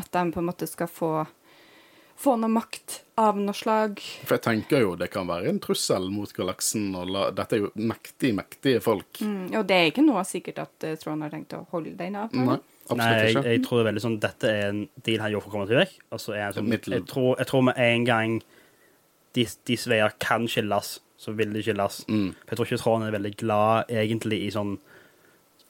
at 0.00 0.06
de 0.14 0.20
på 0.32 0.40
en 0.40 0.46
måte 0.48 0.64
skal 0.64 0.88
få 0.88 1.10
få 2.20 2.36
noe 2.40 2.52
makt 2.52 3.00
av 3.20 3.38
noe 3.40 3.56
slag. 3.56 4.00
For 4.26 4.36
jeg 4.36 4.44
tenker 4.44 4.82
jo 4.84 4.92
det 4.98 5.10
kan 5.12 5.28
være 5.28 5.48
en 5.50 5.60
trussel 5.62 6.08
mot 6.12 6.30
galaksen. 6.36 6.90
Og 6.98 7.12
la, 7.14 7.26
dette 7.36 7.56
er 7.56 7.64
jo 7.64 7.70
mektige, 7.80 8.36
mektige 8.36 8.82
folk. 8.84 9.22
Mm, 9.24 9.48
og 9.54 9.66
det 9.68 9.78
er 9.78 9.90
ikke 9.92 10.04
noe 10.04 10.24
sikkert 10.28 10.62
at 10.64 10.88
uh, 10.88 10.96
Trond 11.00 11.24
har 11.24 11.32
tenkt 11.32 11.56
å 11.56 11.64
holde 11.72 11.94
den 11.98 12.18
avtalen. 12.20 12.60
Nei, 12.60 12.78
absolutt 12.86 13.02
Nei, 13.02 13.10
jeg, 13.16 13.34
ikke. 13.34 13.44
jeg 13.48 13.64
tror 13.66 13.78
det 13.78 13.82
er 13.82 13.90
veldig 13.90 14.04
sånn 14.06 14.16
Dette 14.24 14.54
er 14.54 14.64
en 14.68 14.80
deal 15.06 15.24
han 15.24 15.34
gjør 15.34 15.44
for 15.44 15.52
å 15.52 15.56
komme 15.56 15.70
til 15.70 15.80
vekk. 15.80 15.98
Og 16.10 16.24
så 16.24 16.36
er 16.36 16.46
han 16.46 16.56
sånn, 16.58 16.72
jeg, 16.76 17.04
tror, 17.08 17.30
jeg 17.40 17.52
tror 17.52 17.66
med 17.70 17.84
en 17.86 18.08
gang 18.08 18.38
de, 19.38 19.46
de 19.70 19.80
veier 19.94 20.16
kan 20.22 20.48
skilles, 20.50 20.94
så 21.20 21.36
vil 21.36 21.52
de 21.54 21.64
skilles. 21.64 22.00
Mm. 22.10 22.30
For 22.42 22.52
jeg 22.52 22.60
tror 22.60 22.70
ikke 22.70 22.82
Trond 22.84 23.06
er 23.06 23.16
veldig 23.16 23.36
glad 23.40 23.92
egentlig 24.02 24.44
i 24.44 24.54
sånn 24.54 24.76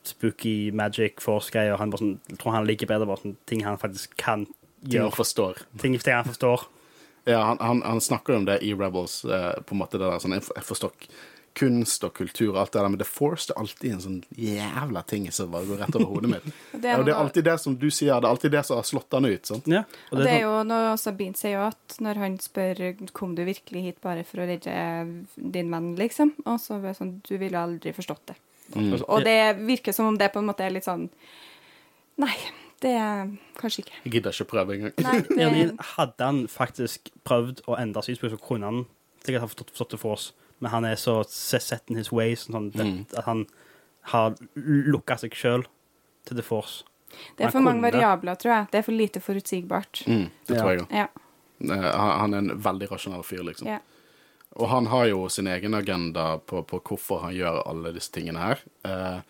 spooky 0.07 0.73
magic 0.75 1.21
force-greier. 1.23 1.77
Han 1.79 1.93
bare 1.93 2.03
sånn, 2.03 2.17
jeg 2.31 2.41
tror 2.41 2.57
han 2.57 2.67
liker 2.67 2.89
bedre 2.91 3.07
bare 3.07 3.23
sånn 3.23 3.37
ting 3.51 3.63
han 3.67 3.79
faktisk 3.79 4.17
kan 4.19 4.49
Ting 4.83 4.93
gjøre. 5.01 5.13
forstår. 5.17 5.59
Ting, 5.79 5.99
ting 5.99 6.15
han 6.15 6.25
forstår. 6.25 6.67
Ja, 7.29 7.43
han, 7.45 7.59
han, 7.61 7.83
han 7.85 8.01
snakker 8.01 8.37
om 8.37 8.45
det 8.49 8.63
i 8.65 8.73
Rebels, 8.75 9.25
eh, 9.25 9.61
på 9.63 9.75
en 9.77 9.83
måte 9.83 9.99
det 10.01 10.07
der 10.09 10.19
sånn 10.23 10.33
Jeg 10.39 10.65
forstår 10.65 10.95
kunst 11.61 12.05
og 12.07 12.13
kultur 12.15 12.53
og 12.55 12.61
alt 12.63 12.73
det 12.73 12.79
der, 12.81 12.89
men 12.89 12.99
The 13.01 13.05
Force 13.05 13.49
det 13.51 13.57
er 13.57 13.61
alltid 13.61 13.93
en 13.93 14.01
sånn 14.05 14.19
jævla 14.39 15.01
ting 15.11 15.25
som 15.35 15.51
bare 15.51 15.67
går 15.67 15.81
rett 15.83 15.97
over 15.99 16.07
hodet 16.15 16.31
mitt. 16.31 16.45
Det 16.81 16.93
er 16.93 17.01
og 17.01 17.05
det 17.09 17.13
er 17.13 17.19
alltid 17.19 17.45
det 17.45 17.57
som 17.61 17.75
du 17.77 17.89
sier, 17.91 18.15
det 18.23 18.29
er 18.29 18.31
alltid 18.31 18.53
det 18.55 18.63
som 18.69 18.79
har 18.79 18.87
slått 18.87 19.17
han 19.19 19.27
ut. 19.27 19.47
sant? 19.51 19.67
Ja, 19.69 19.81
Og 20.13 20.15
og 20.15 20.23
det 20.23 20.29
er 20.31 20.37
sånn- 20.39 20.45
jo 20.47 20.63
noe 20.71 20.93
Sabine 21.03 21.37
sier 21.37 21.57
jo 21.59 21.65
at 21.67 21.97
når 22.01 22.21
han 22.23 22.39
spør 22.39 22.83
kom 23.13 23.35
du 23.35 23.43
virkelig 23.45 23.83
hit 23.83 23.99
bare 24.01 24.23
for 24.25 24.41
å 24.41 24.47
redde 24.47 24.77
din 25.37 25.71
venn, 25.75 25.91
liksom, 25.99 26.33
og 26.47 26.61
så 26.63 26.79
er 26.79 26.87
det 26.87 26.97
sånn 27.03 27.13
du 27.27 27.35
ville 27.43 27.59
aldri 27.67 27.93
forstått 27.99 28.25
det. 28.31 28.39
Mm. 28.77 28.95
Og 29.11 29.25
det 29.27 29.39
virker 29.67 29.93
som 29.93 30.07
om 30.07 30.17
det 30.17 30.31
på 30.33 30.39
en 30.39 30.47
måte 30.47 30.63
er 30.65 30.71
litt 30.71 30.87
sånn 30.87 31.09
Nei, 32.21 32.33
det 32.81 32.91
er 32.97 33.31
kanskje 33.59 33.85
ikke. 33.85 33.93
Jeg 34.05 34.13
gidder 34.13 34.31
ikke 34.33 34.45
prøve 34.51 34.75
engang. 34.75 34.93
Nei, 35.05 35.21
det, 35.55 35.75
hadde 35.97 36.25
han 36.25 36.43
faktisk 36.49 37.11
prøvd 37.29 37.63
å 37.69 37.77
endre 37.81 38.03
synspunkt, 38.03 38.33
så 38.37 38.41
kunne 38.49 38.65
han 38.71 38.87
sikkert 39.25 39.41
ha 39.45 39.49
forstått, 39.51 39.91
det 39.91 40.01
for 40.01 40.13
oss. 40.17 40.31
Men 40.61 40.71
han 40.71 40.85
er 40.85 40.97
så 41.01 41.23
set 41.29 41.89
in 41.91 41.97
his 41.97 42.13
ways 42.13 42.47
sånn, 42.49 42.71
det, 42.73 42.85
Mm. 42.87 43.07
at 43.17 43.25
han 43.25 43.47
har 44.13 44.35
lukka 44.57 45.17
seg 45.21 45.33
sjøl 45.37 45.65
til 46.25 46.37
The 46.37 46.43
Force. 46.43 46.85
det 47.37 47.47
er 47.47 47.51
for 47.51 47.61
mange 47.61 47.81
kunne- 47.83 47.93
variabler, 47.93 48.35
tror 48.39 48.53
jeg. 48.55 48.67
Det 48.73 48.79
er 48.79 48.83
for 48.83 48.93
lite 48.93 49.21
forutsigbart. 49.21 50.03
Mm, 50.07 50.31
det 50.47 50.57
Ja. 50.57 50.63
tror 50.63 50.71
jeg 50.71 50.81
òg. 50.81 50.91
Ja. 50.93 51.07
Han 51.69 52.19
han 52.21 52.35
er 52.35 52.39
en 52.39 52.63
veldig 52.63 52.89
rasjonell 52.91 53.23
fyr, 53.25 53.43
liksom. 53.45 53.67
ja. 53.67 53.79
Og 54.57 54.69
han 54.69 54.87
har 54.87 55.07
jo 55.07 55.29
sin 55.29 55.47
egen 55.47 55.75
agenda 55.75 56.39
på, 56.39 56.63
på 56.67 56.81
hvorfor 56.81 57.21
han 57.23 57.35
gjør 57.35 57.63
alle 57.67 57.93
disse 57.93 58.11
tingene 58.11 58.39
her. 58.39 58.59
Eh, 58.85 59.21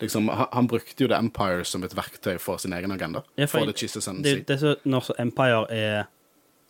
liksom, 0.00 0.28
han, 0.28 0.66
brukte 0.70 1.04
jo 1.04 1.08
The 1.08 1.18
Empire 1.18 1.64
som 1.64 1.84
et 1.84 1.94
verktøy 1.96 2.38
for 2.40 2.56
sin 2.58 2.72
egen 2.76 2.92
agenda. 2.92 3.22
Ja, 3.36 3.44
for 3.46 3.58
for 3.60 3.66
jeg- 3.66 4.22
Det, 4.22 4.46
det 4.48 4.54
er 4.56 4.58
så, 4.58 4.76
når 4.84 5.10
Empire 5.18 5.66
er 5.70 6.04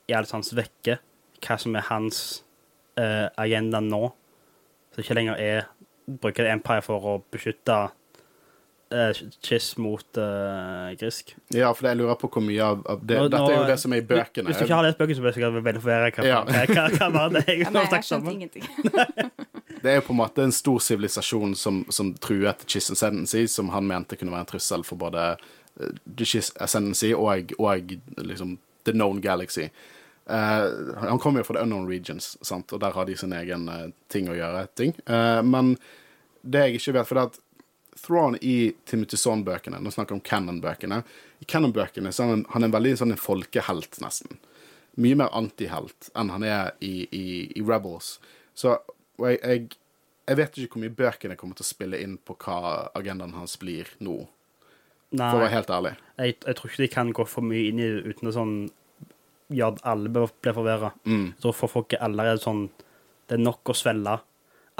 i 0.08 0.12
alt 0.12 0.30
hans 0.32 0.52
vekke, 0.54 0.98
hva 1.46 1.58
som 1.58 1.76
er 1.76 1.80
hans 1.88 2.42
eh, 2.98 3.28
agenda 3.38 3.80
nå, 3.80 4.12
så 4.94 5.00
ikke 5.04 5.14
lenger 5.14 5.36
er 5.38 5.66
bruker 6.20 6.46
Empire 6.50 6.82
for 6.82 7.00
å 7.06 7.22
beskytte 7.30 7.76
uh, 8.92 9.12
Chiss 9.46 9.76
mot 9.78 10.18
eh, 10.18 10.96
Grisk. 10.98 11.36
Ja, 11.54 11.70
for 11.72 11.86
jeg 11.86 11.96
lurer 12.00 12.18
på 12.18 12.26
hvor 12.28 12.42
mye 12.42 12.60
av, 12.66 12.82
av 12.90 13.04
det 13.06 13.16
Nå- 13.20 13.28
Dette 13.30 13.52
er 13.52 13.60
jo 13.60 13.68
det 13.70 13.78
som 13.78 13.92
er 13.94 14.02
i 14.02 14.06
bøkene. 14.08 14.50
Hvis 14.50 14.58
du 14.58 14.64
ikke 14.66 14.74
har 14.80 14.82
lest 14.88 14.98
bøkene, 14.98 15.14
så 15.14 15.22
blir 15.22 15.30
jeg 15.30 15.38
sikkert 15.38 15.64
veldig 15.68 15.82
forvirret. 15.84 16.18
Hva, 16.18 16.26
Ja. 16.26 16.42
hva, 16.44 16.66
hva, 16.66 16.88
hva 16.98 17.10
var 17.14 17.28
det 17.36 17.44
jeg 17.46 17.62
jeg 17.62 17.70
snakket 17.70 18.12
om? 18.18 19.46
Det 19.82 19.90
er 19.90 20.00
jo 20.00 20.06
på 20.08 20.14
en 20.14 20.20
måte 20.20 20.44
en 20.44 20.52
stor 20.52 20.80
sivilisasjon 20.84 21.54
som, 21.56 21.84
som 21.88 22.12
truet 22.20 22.66
Chiss 22.68 22.90
Ascendancy, 22.92 23.46
som 23.48 23.70
han 23.74 23.86
mente 23.88 24.18
kunne 24.20 24.34
være 24.34 24.44
en 24.44 24.50
trussel 24.50 24.84
for 24.84 25.00
både 25.00 25.30
eh, 25.32 26.24
Chiss 26.24 26.52
Ascendancy 26.60 27.14
og, 27.16 27.54
og 27.58 27.94
liksom 28.18 28.58
The 28.84 28.92
Known 28.96 29.20
Galaxy. 29.24 29.70
Uh, 30.30 30.94
han 31.00 31.18
kommer 31.18 31.40
jo 31.40 31.44
fra 31.48 31.56
The 31.56 31.62
Unknown 31.64 31.88
Regions, 31.88 32.36
sant? 32.46 32.72
og 32.72 32.80
der 32.80 32.94
har 32.94 33.06
de 33.08 33.16
sin 33.18 33.32
egen 33.34 33.68
uh, 33.68 33.88
ting 34.12 34.28
å 34.30 34.36
gjøre. 34.36 34.66
ting. 34.78 34.92
Uh, 35.08 35.40
men 35.42 35.74
det 36.42 36.66
jeg 36.66 36.78
ikke 36.78 36.94
vet 36.96 37.08
For 37.08 37.18
det 37.18 37.22
er 37.22 37.32
at 37.32 37.40
Thrawn 38.00 38.36
i 38.40 38.72
Timothy 38.88 39.18
Zahn-bøkene 39.20 39.80
Nå 39.82 39.90
snakker 39.92 40.14
jeg 40.14 40.20
om 40.20 40.24
Canon-bøkene. 40.24 41.02
I 41.42 41.48
Canon-bøkene 41.50 42.12
så 42.14 42.24
er 42.24 42.32
han, 42.34 42.44
han 42.52 42.62
er 42.62 42.70
en 42.70 42.76
veldig 42.76 42.94
sånn 43.00 43.12
en 43.16 43.20
folkehelt, 43.20 43.98
nesten. 44.04 44.38
Mye 45.00 45.18
mer 45.18 45.34
antihelt 45.36 46.08
enn 46.14 46.32
han 46.32 46.46
er 46.46 46.72
i, 46.84 47.08
i, 47.10 47.26
i 47.56 47.64
Rebels. 47.66 48.18
Så 48.54 48.78
og 49.20 49.28
jeg, 49.30 49.38
jeg, 49.44 49.78
jeg 50.30 50.40
vet 50.40 50.58
ikke 50.58 50.76
hvor 50.76 50.84
mye 50.84 50.98
bøkene 50.98 51.38
kommer 51.38 51.58
til 51.58 51.66
å 51.66 51.70
spille 51.70 52.00
inn 52.02 52.18
på 52.24 52.36
hva 52.42 52.90
agendaen 52.98 53.36
hans 53.36 53.56
blir 53.60 53.88
nå, 54.00 54.18
Nei, 55.10 55.26
for 55.26 55.40
å 55.40 55.44
være 55.44 55.54
helt 55.56 55.72
ærlig. 55.74 55.94
jeg, 56.22 56.36
jeg 56.46 56.56
tror 56.58 56.70
ikke 56.70 56.84
de 56.84 56.92
kan 56.96 57.12
gå 57.16 57.26
for 57.28 57.46
mye 57.46 57.68
inn 57.70 57.82
i 57.82 57.88
det 57.90 58.14
uten 58.14 58.30
å 58.30 58.34
sånn 58.36 58.54
gjøre 59.50 59.76
at 59.76 59.86
alle 59.92 60.10
blir 60.14 60.54
forvirra. 60.54 60.92
Mm. 61.04 61.32
Jeg 61.34 61.42
tror 61.42 61.56
for 61.58 61.72
folk 61.72 61.94
er 61.96 62.04
allerede 62.06 62.42
sånn 62.42 62.68
Det 63.26 63.38
er 63.38 63.42
nok 63.42 63.70
å 63.70 63.74
svelge 63.74 64.16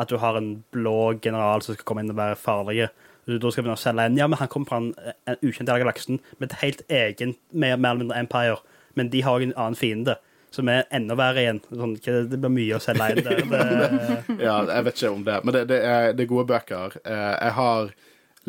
at 0.01 0.11
du 0.11 0.17
har 0.19 0.39
en 0.39 0.65
blå 0.73 1.13
general 1.23 1.63
som 1.63 1.77
skal 1.77 1.87
komme 1.87 2.03
inn 2.03 2.11
og 2.11 2.19
være 2.19 2.39
farlig. 2.39 2.89
Da 3.31 3.51
skal 3.53 3.69
å 3.71 3.77
selge 3.79 4.07
en 4.09 4.17
Ja, 4.19 4.27
men 4.27 4.41
han 4.41 4.49
kommer 4.51 4.71
fra 4.71 4.79
en, 4.81 4.95
en 5.29 5.43
ukjent 5.43 5.69
del 5.69 5.77
av 5.77 5.83
galaksen 5.85 6.19
med 6.39 6.49
et 6.49 6.59
helt 6.63 6.83
egen, 6.89 7.37
mer, 7.53 7.77
mer 7.77 7.93
eller 7.93 8.07
mindre 8.07 8.19
empire. 8.23 8.59
Men 8.99 9.11
de 9.13 9.21
har 9.23 9.39
jo 9.39 9.51
en 9.51 9.55
annen 9.57 9.79
fiende, 9.79 10.17
som 10.51 10.69
er 10.69 10.85
enda 10.91 11.15
verre 11.19 11.45
igjen. 11.45 11.61
Sånn, 11.71 11.97
det 12.03 12.39
blir 12.41 12.51
mye 12.55 12.79
å 12.79 12.83
selge 12.83 13.11
inn 13.15 13.25
der. 13.27 13.43
Det, 13.51 14.39
Ja, 14.47 14.57
jeg 14.67 14.85
vet 14.89 14.97
ikke 15.03 15.13
om 15.15 15.25
det, 15.27 15.41
men 15.45 15.55
det, 15.59 15.65
det, 15.71 15.83
er, 15.87 16.13
det 16.13 16.27
er 16.27 16.33
gode 16.33 16.49
bøker. 16.51 16.97
Eh, 17.05 17.37
Jeg 17.45 17.53
har 17.61 17.93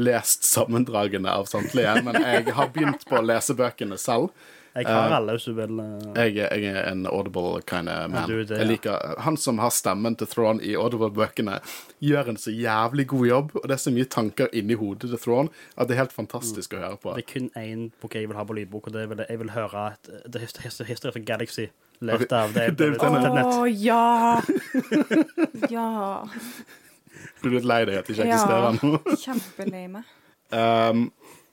lest 0.02 0.46
sammendragene 0.48 1.30
av 1.30 1.46
samtlige, 1.52 1.98
men 2.06 2.16
jeg 2.24 2.54
har 2.56 2.72
begynt 2.74 3.04
på 3.10 3.20
å 3.20 3.26
lese 3.28 3.54
bøkene 3.60 3.98
selv. 4.00 4.30
jeg 4.74 4.86
har 4.88 5.12
alle, 5.18 5.34
hvis 5.36 5.46
du 5.50 5.54
vil. 5.58 5.80
eh, 5.84 6.30
Jeg, 6.32 6.48
er- 6.72 6.86
en 6.94 7.02
Audible 7.12 7.60
kind 7.68 7.90
of 7.92 8.06
man. 8.10 8.22
Ja, 8.24 8.38
det, 8.40 8.56
jeg 8.56 8.64
ja. 8.64 8.70
liker, 8.70 9.20
han 9.20 9.36
som 9.38 9.60
har 9.60 9.70
stemmen 9.76 10.16
til 10.16 10.28
Thrawn 10.32 10.62
i 10.64 10.72
Audible-bøkene, 10.80 11.58
gjør 12.00 12.30
en 12.32 12.40
så 12.40 12.54
jævlig 12.56 13.06
god 13.12 13.28
jobb, 13.28 13.52
og 13.60 13.68
det 13.68 13.76
er 13.76 13.84
så 13.84 13.92
mye 13.92 14.08
tanker 14.08 14.48
inni 14.56 14.80
hodet 14.80 15.12
til 15.12 15.20
Thrawn 15.20 15.52
at 15.76 15.88
det 15.92 15.98
er 15.98 16.04
helt 16.06 16.16
fantastisk 16.16 16.74
å 16.74 16.82
høre 16.86 16.98
på. 17.04 17.14
Det 17.20 17.26
er 17.28 17.32
kun 17.34 17.52
én 17.60 17.90
bok 18.02 18.16
jeg 18.16 18.32
vil 18.32 18.40
ha 18.40 18.48
på 18.48 18.56
lydbok, 18.58 18.88
og 18.88 18.94
det 18.96 19.10
vil, 19.12 19.26
jeg 19.28 19.44
vil 19.44 19.52
høre 19.60 19.90
et, 19.92 20.12
The 20.32 20.40
Hist- 20.48 20.64
Hist- 20.64 20.88
History 20.88 21.12
of 21.12 21.20
the 21.20 21.26
Galaxy. 21.28 21.68
Lest 22.02 22.32
av 22.34 22.54
Dave, 22.56 22.74
David 22.80 22.98
Å 22.98 23.12
Tennant. 23.22 23.70
ja! 23.78 24.42
Ja. 25.76 26.26
Blir 27.42 27.52
er 27.52 27.58
litt 27.60 27.68
lei 27.70 27.82
deg 27.90 28.00
at 28.00 28.10
jeg 28.10 28.18
ikke 28.18 28.28
ja. 28.28 28.38
eksisterer 28.38 28.80
nå? 28.82 29.18
Kjempelei 29.22 29.86
meg. 29.92 30.10
Um, 30.52 31.06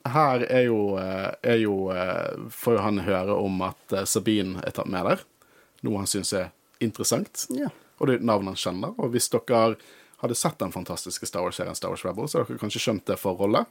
her 0.08 0.44
er 0.48 0.64
jo, 0.66 0.96
eh, 0.98 1.28
er 1.42 1.60
jo 1.60 1.74
eh, 1.94 2.48
Får 2.50 2.78
jo 2.78 2.82
han 2.82 3.02
høre 3.04 3.34
om 3.38 3.60
at 3.66 3.94
eh, 3.94 4.06
Sabine 4.08 4.62
er 4.64 4.74
tatt 4.74 4.88
med 4.90 5.04
der. 5.06 5.22
Noe 5.86 6.02
han 6.02 6.10
syns 6.10 6.32
er 6.36 6.50
interessant. 6.82 7.44
Ja. 7.54 7.70
Og 7.98 8.08
det 8.08 8.18
er 8.18 8.26
navnet 8.26 8.56
han 8.56 8.62
kjenner. 8.62 8.94
Og 8.96 9.12
hvis 9.14 9.28
dere 9.32 9.76
hadde 10.22 10.38
sett 10.38 10.58
den 10.62 10.74
fantastiske 10.74 11.28
Star 11.28 11.44
Wars-serien 11.46 11.76
Star 11.78 11.92
Wars 11.92 12.04
Rebels, 12.06 12.32
så 12.32 12.40
hadde 12.40 12.54
dere 12.54 12.62
kanskje 12.62 12.82
skjønt 12.82 13.06
det 13.10 13.18
forholdet. 13.20 13.68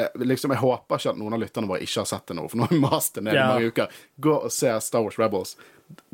Eh, 0.00 0.24
liksom, 0.24 0.52
jeg 0.54 0.62
håper 0.62 1.00
ikke 1.02 1.12
at 1.12 1.18
noen 1.20 1.36
av 1.36 1.42
lytterne 1.42 1.68
våre 1.70 1.84
ikke 1.84 2.00
har 2.02 2.08
sett 2.10 2.26
det 2.30 2.36
nå, 2.38 2.46
for 2.50 2.60
nå 2.60 2.66
har 2.68 2.74
vi 2.74 2.80
mast 2.82 3.14
det 3.18 3.24
ned 3.26 3.34
i 3.34 3.40
Ja. 3.40 3.48
mange 3.52 3.70
uker. 3.72 4.00
Gå 4.20 4.34
og 4.46 4.50
se 4.54 4.72
Star 4.84 5.04
Wars 5.04 5.18
Rebels. 5.20 5.56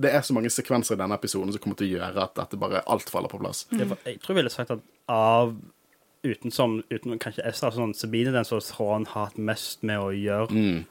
Det 0.00 0.12
er 0.14 0.22
så 0.24 0.32
mange 0.36 0.48
sekvenser 0.52 0.96
i 0.96 1.00
denne 1.02 1.16
episoden 1.18 1.52
som 1.52 1.60
kommer 1.62 1.76
til 1.76 1.90
å 1.90 1.98
gjøre 1.98 2.22
at 2.24 2.34
dette 2.38 2.56
bare 2.60 2.82
alt 2.88 3.10
faller 3.12 3.28
på 3.28 3.40
plass. 3.42 3.66
Jeg, 3.70 3.88
jeg 4.08 4.20
tror 4.22 4.32
jeg 4.34 4.42
ville 4.42 4.52
sagt 4.54 4.70
at 4.72 4.84
av 5.12 5.54
uten 6.26 6.50
som 6.50 6.78
uten 6.90 7.18
kanskje 7.22 7.44
Esther, 7.46 7.70
sånn 7.76 7.92
Sabine 7.94 8.32
den 8.34 8.46
som 8.48 8.60
Thrawn 8.64 9.04
har 9.12 9.28
hatt 9.28 9.36
mest 9.38 9.84
med 9.86 10.00
å 10.02 10.08
gjøre. 10.16 10.48
Mm. 10.50 10.84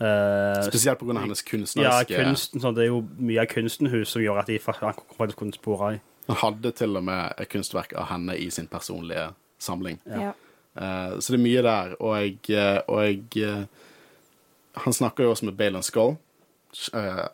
Uh, 0.00 0.62
Spesielt 0.64 0.98
pga. 1.02 1.18
hennes 1.20 1.42
kunstneriske 1.44 2.14
ja, 2.14 2.22
kunsten, 2.24 2.62
sånn, 2.62 2.72
det 2.78 2.86
er 2.86 2.88
jo 2.88 3.02
mye 3.20 3.42
av 3.42 3.50
kunsten 3.50 3.90
hun 3.92 4.06
som 4.08 4.22
gjør 4.24 4.38
at 4.40 4.48
de 4.48 4.56
faktisk 4.62 5.36
kunne 5.42 5.52
spore 5.52 5.90
i. 5.98 6.00
Han 6.30 6.38
hadde 6.40 6.72
til 6.78 6.96
og 6.96 7.04
med 7.04 7.34
et 7.42 7.50
kunstverk 7.52 7.92
av 7.98 8.06
henne 8.14 8.36
i 8.38 8.46
sin 8.54 8.68
personlige 8.70 9.26
samling. 9.60 9.98
Ja. 10.08 10.30
Eh, 10.30 10.46
så 10.74 11.32
det 11.32 11.38
er 11.38 11.42
mye 11.44 11.62
der. 11.66 11.94
Og 12.00 12.16
jeg, 12.20 12.38
eh, 12.54 12.80
og 12.86 13.02
jeg 13.04 13.44
eh, 13.44 13.64
Han 14.84 14.94
snakker 14.94 15.24
jo 15.26 15.32
også 15.34 15.48
med 15.50 15.58
Balen 15.58 15.82
Skull. 15.82 16.16
eh, 16.94 17.26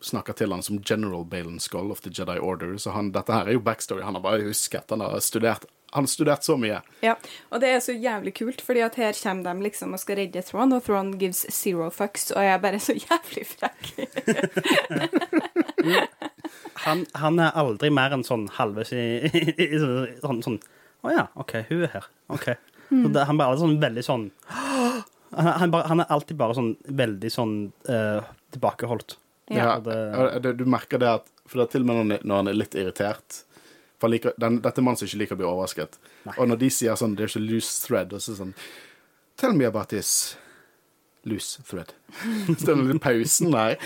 snakker 0.00 0.32
til 0.32 0.52
han 0.52 0.62
som 0.62 0.78
General 0.84 1.24
Balen 1.24 1.60
Skull 1.60 1.90
of 1.90 2.00
the 2.00 2.10
Jedi 2.10 2.38
Order. 2.38 2.76
Så 2.78 2.90
han, 2.94 3.12
dette 3.12 3.32
her 3.32 3.48
er 3.48 3.52
jo 3.58 3.60
backstory. 3.64 4.02
Han 4.02 4.14
har 4.14 4.22
bare 4.22 4.44
husket. 4.46 4.90
Han 4.90 5.00
har 5.00 5.18
studert, 5.20 5.64
han 5.92 6.04
har 6.04 6.08
studert 6.12 6.44
så 6.44 6.56
mye. 6.56 6.80
Ja, 7.04 7.16
og 7.50 7.60
det 7.60 7.68
er 7.74 7.80
så 7.80 7.92
jævlig 7.92 8.34
kult, 8.38 8.60
fordi 8.64 8.80
at 8.86 8.94
her 9.00 9.12
kommer 9.22 9.54
de 9.54 9.62
liksom 9.68 9.92
og 9.92 10.00
skal 10.00 10.16
redde 10.22 10.42
Throne, 10.42 10.76
og 10.76 10.84
Throne 10.84 11.18
gives 11.20 11.46
zero 11.52 11.90
fucks, 11.90 12.30
og 12.30 12.42
jeg 12.44 12.54
er 12.54 12.62
bare 12.62 12.80
så 12.80 12.96
jævlig 12.96 13.46
frekk. 13.46 13.82
Han, 16.84 17.06
han 17.16 17.38
er 17.40 17.54
aldri 17.56 17.88
mer 17.94 18.12
enn 18.12 18.24
sånn 18.26 18.48
halvveis 18.56 18.90
i, 18.92 19.02
i, 19.30 19.42
i 19.62 19.78
sånn, 20.20 20.40
sånn 20.44 20.58
Å 21.04 21.12
ja, 21.12 21.26
OK, 21.40 21.52
hun 21.68 21.82
er 21.84 21.92
her. 21.98 22.06
OK. 22.32 22.48
Mm. 22.90 23.12
det, 23.12 23.24
han 23.28 23.36
er 23.36 23.40
bare 23.40 23.56
sånn 23.60 23.78
veldig 23.80 24.02
sånn 24.04 24.24
han, 25.34 25.46
han, 25.60 25.70
bare, 25.72 25.86
han 25.88 26.02
er 26.04 26.10
alltid 26.12 26.36
bare 26.38 26.54
sånn 26.56 26.74
veldig 27.00 27.30
sånn 27.32 27.54
uh, 27.88 28.20
tilbakeholdt. 28.54 29.16
Ja, 29.52 29.74
ja 29.74 30.28
det- 30.40 30.52
du 30.60 30.64
merker 30.68 31.00
det 31.00 31.08
at 31.20 31.26
For 31.48 31.58
det 31.60 31.64
er 31.66 31.72
til 31.74 31.82
og 31.82 31.86
med 31.88 31.96
når 31.96 32.02
han, 32.04 32.12
er- 32.12 32.22
når 32.24 32.36
han 32.36 32.48
er 32.48 32.54
litt 32.56 32.74
irritert 32.80 33.42
for 33.98 34.08
han 34.08 34.14
liker, 34.14 34.32
den, 34.40 34.60
Dette 34.64 34.80
er 34.80 34.84
mannen 34.84 34.96
som 35.00 35.06
ikke 35.08 35.18
liker 35.22 35.36
å 35.36 35.40
bli 35.40 35.46
overrasket. 35.48 35.98
Og 36.38 36.48
når 36.48 36.58
de 36.60 36.70
sier 36.70 36.96
sånn 36.96 37.16
'There's 37.16 37.36
a 37.36 37.40
loose 37.40 37.86
thread', 37.86 38.12
og 38.12 38.20
så 38.20 38.32
er 38.32 38.38
sånn 38.40 38.54
Tell 39.36 39.52
me 39.52 39.64
about 39.64 39.88
this 39.88 40.36
loose 41.24 41.62
thread. 41.62 41.92
Så 42.58 42.66
den 42.66 42.86
lille 42.86 42.98
pausen 43.00 43.50
der, 43.50 43.76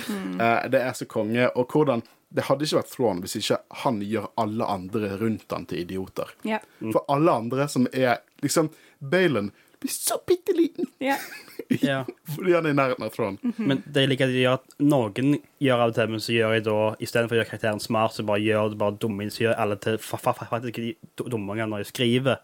eh, 0.40 0.68
det 0.68 0.80
er 0.82 0.92
så 0.92 1.06
konge. 1.06 1.48
Og 1.56 1.68
hvordan 1.72 2.02
Det 2.34 2.44
hadde 2.44 2.66
ikke 2.66 2.76
vært 2.82 2.90
Thrawn 2.92 3.20
hvis 3.24 3.38
ikke 3.40 3.56
han 3.84 4.02
gjør 4.04 4.26
alle 4.42 4.66
andre 4.68 5.14
rundt 5.20 5.48
han 5.54 5.64
til 5.70 5.80
idioter. 5.86 6.28
Ja. 6.44 6.58
For 6.92 7.04
alle 7.08 7.32
andre 7.40 7.68
som 7.72 7.86
er 7.92 8.18
liksom 8.44 8.68
Baylon 9.00 9.48
blir 9.78 9.92
så 9.94 10.16
bitte 10.26 10.52
liten 10.58 10.88
ja. 11.00 11.14
Ja. 11.84 12.00
fordi 12.34 12.52
han 12.56 12.66
er 12.66 12.72
i 12.74 12.76
nærheten 12.76 13.04
av 13.06 13.12
Thrawn. 13.14 13.38
Men 13.56 13.80
det 13.86 14.02
er 14.02 14.10
liker 14.10 14.26
at 14.28 14.34
de 14.34 14.42
gjør 14.42 14.56
at 14.58 14.76
noen 14.82 15.34
gjør 15.62 15.82
av 15.86 15.92
det, 15.96 16.06
men 16.10 16.20
så 16.24 16.32
gjør 16.34 16.54
jeg 16.56 16.64
da 16.66 16.76
istedenfor 17.04 17.36
å 17.36 17.40
gjøre 17.40 17.50
karakteren 17.52 17.82
smart, 17.84 18.16
så 18.16 18.24
bare 18.28 18.42
gjør 18.44 18.72
det 18.74 18.78
bare 18.80 18.96
dumme 19.00 19.28
så 19.32 19.44
gjør 19.46 19.58
alle 19.62 19.76
til 19.84 19.98
fa- 20.02 20.18
fa- 20.22 20.34
fa- 20.36 20.48
faktisk 20.50 20.72
ikke 20.74 20.86
de 21.22 21.30
dumme 21.34 21.52
ungene 21.54 21.68
når 21.72 21.84
de 21.84 21.90
skriver. 21.92 22.40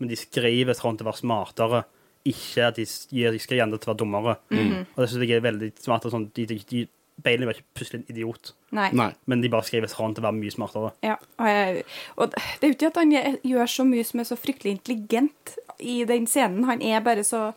Men 0.00 0.10
de 0.10 0.16
skriver 0.18 0.74
sånn 0.78 0.96
til 0.98 1.06
å 1.06 1.10
være 1.12 1.20
smartere, 1.22 1.82
ikke 2.26 2.66
at 2.70 2.80
de, 2.80 2.84
de 2.86 3.38
skriver 3.42 3.60
gjerne 3.62 3.78
til 3.78 3.88
å 3.88 3.92
være 3.92 4.00
dummere. 4.02 4.34
Og 4.96 4.98
det 5.04 5.08
synes 5.12 5.24
jeg 5.28 5.36
er 5.38 5.44
veldig 5.46 5.70
smart. 5.84 6.08
og 6.08 6.14
Sånn, 6.16 6.26
de, 6.34 6.46
de, 6.50 6.58
Balen 7.22 7.46
var 7.46 7.54
ikke 7.54 7.76
plutselig 7.76 8.00
en 8.00 8.06
idiot, 8.14 8.52
Nei. 8.72 8.88
Nei. 8.96 9.10
men 9.26 9.42
de 9.44 9.48
bare 9.52 9.62
skriver 9.68 9.92
han 9.98 10.14
til 10.16 10.22
å 10.24 10.26
være 10.30 10.38
mye 10.38 10.50
smartere. 10.54 10.92
Ja, 11.04 11.16
og, 11.38 11.46
jeg, 11.46 11.82
og 12.16 12.30
det 12.32 12.62
er 12.62 12.70
jo 12.72 12.76
ikke 12.78 12.88
at 12.92 13.00
han 13.02 13.12
gjør- 13.12 13.68
så 13.74 13.84
mye 13.86 14.04
som 14.08 14.20
er 14.20 14.24
så 14.30 14.36
fryktelig 14.40 14.72
intelligent 14.78 15.56
i 15.78 16.04
den 16.08 16.26
scenen. 16.26 16.64
Han 16.64 16.82
er 16.82 17.00
bare 17.04 17.22
så 17.24 17.52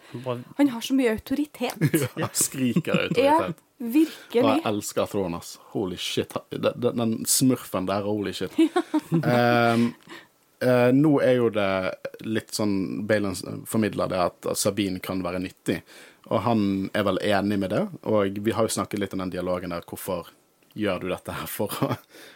Han 0.57 0.67
har 0.73 0.81
så 0.81 0.93
mye 0.97 1.11
autoritet. 1.15 1.77
Ja, 2.19 2.27
skriker 2.33 3.07
Ja, 3.17 3.37
autoritet. 3.39 3.61
Og 3.79 3.91
virkelig. 3.91 4.43
jeg 4.43 4.61
elsker 4.65 5.05
Throne, 5.11 5.37
ass. 5.37 5.57
Holy 5.73 5.97
shit. 5.97 6.33
Den, 6.51 6.95
den, 6.97 7.15
smurfen 7.25 7.87
der, 7.87 8.01
holy 8.07 8.31
shit. 8.33 8.51
um, 9.11 9.93
eh, 10.61 10.91
nå 10.95 11.11
er 11.21 11.35
jo 11.39 11.49
det 11.53 11.69
litt 12.25 12.53
sånn 12.55 13.05
Balen 13.07 13.35
formidler 13.67 14.07
det 14.11 14.21
at 14.29 14.47
Sabine 14.57 14.99
kan 15.03 15.21
være 15.25 15.41
nyttig, 15.43 15.81
og 16.26 16.41
han 16.41 16.89
er 16.97 17.05
vel 17.05 17.19
enig 17.21 17.59
med 17.61 17.73
det. 17.73 17.84
Og 18.09 18.39
vi 18.41 18.53
har 18.55 18.65
jo 18.65 18.73
snakket 18.73 19.01
litt 19.01 19.13
om 19.13 19.21
den 19.21 19.34
dialogen 19.36 19.73
der. 19.76 19.86
Hvorfor 19.86 20.32
gjør 20.76 21.03
du 21.03 21.11
dette 21.11 21.36
her 21.36 21.49
for 21.49 21.73
å 21.86 21.93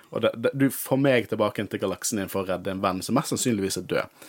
Og 0.09 0.23
det, 0.23 0.31
det, 0.41 0.51
du 0.57 0.71
får 0.73 0.97
meg 0.97 1.27
tilbake 1.29 1.61
til 1.69 1.81
galaksen 1.83 2.17
din 2.17 2.31
for 2.31 2.41
å 2.41 2.49
redde 2.49 2.71
en 2.73 2.79
venn 2.81 3.01
som 3.05 3.13
mest 3.13 3.29
sannsynligvis 3.29 3.77
er 3.77 3.83
død. 3.91 4.23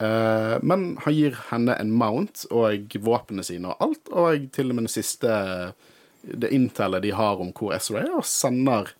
Uh, 0.00 0.56
men 0.64 0.86
han 1.04 1.12
gir 1.12 1.36
henne 1.50 1.74
en 1.76 1.90
mount 1.92 2.46
og 2.48 2.96
våpnene 2.96 3.44
sine 3.44 3.74
og 3.74 3.84
alt, 3.84 4.08
og 4.08 4.46
til 4.56 4.72
og 4.72 4.78
med 4.78 4.88
det 4.88 4.94
siste 4.94 5.34
det 6.22 6.48
intellet 6.56 7.04
de 7.04 7.12
har 7.12 7.42
om 7.44 7.50
hvor 7.52 7.74
Ezra 7.76 8.00
er, 8.00 8.14
og 8.16 8.24
sender 8.24 8.94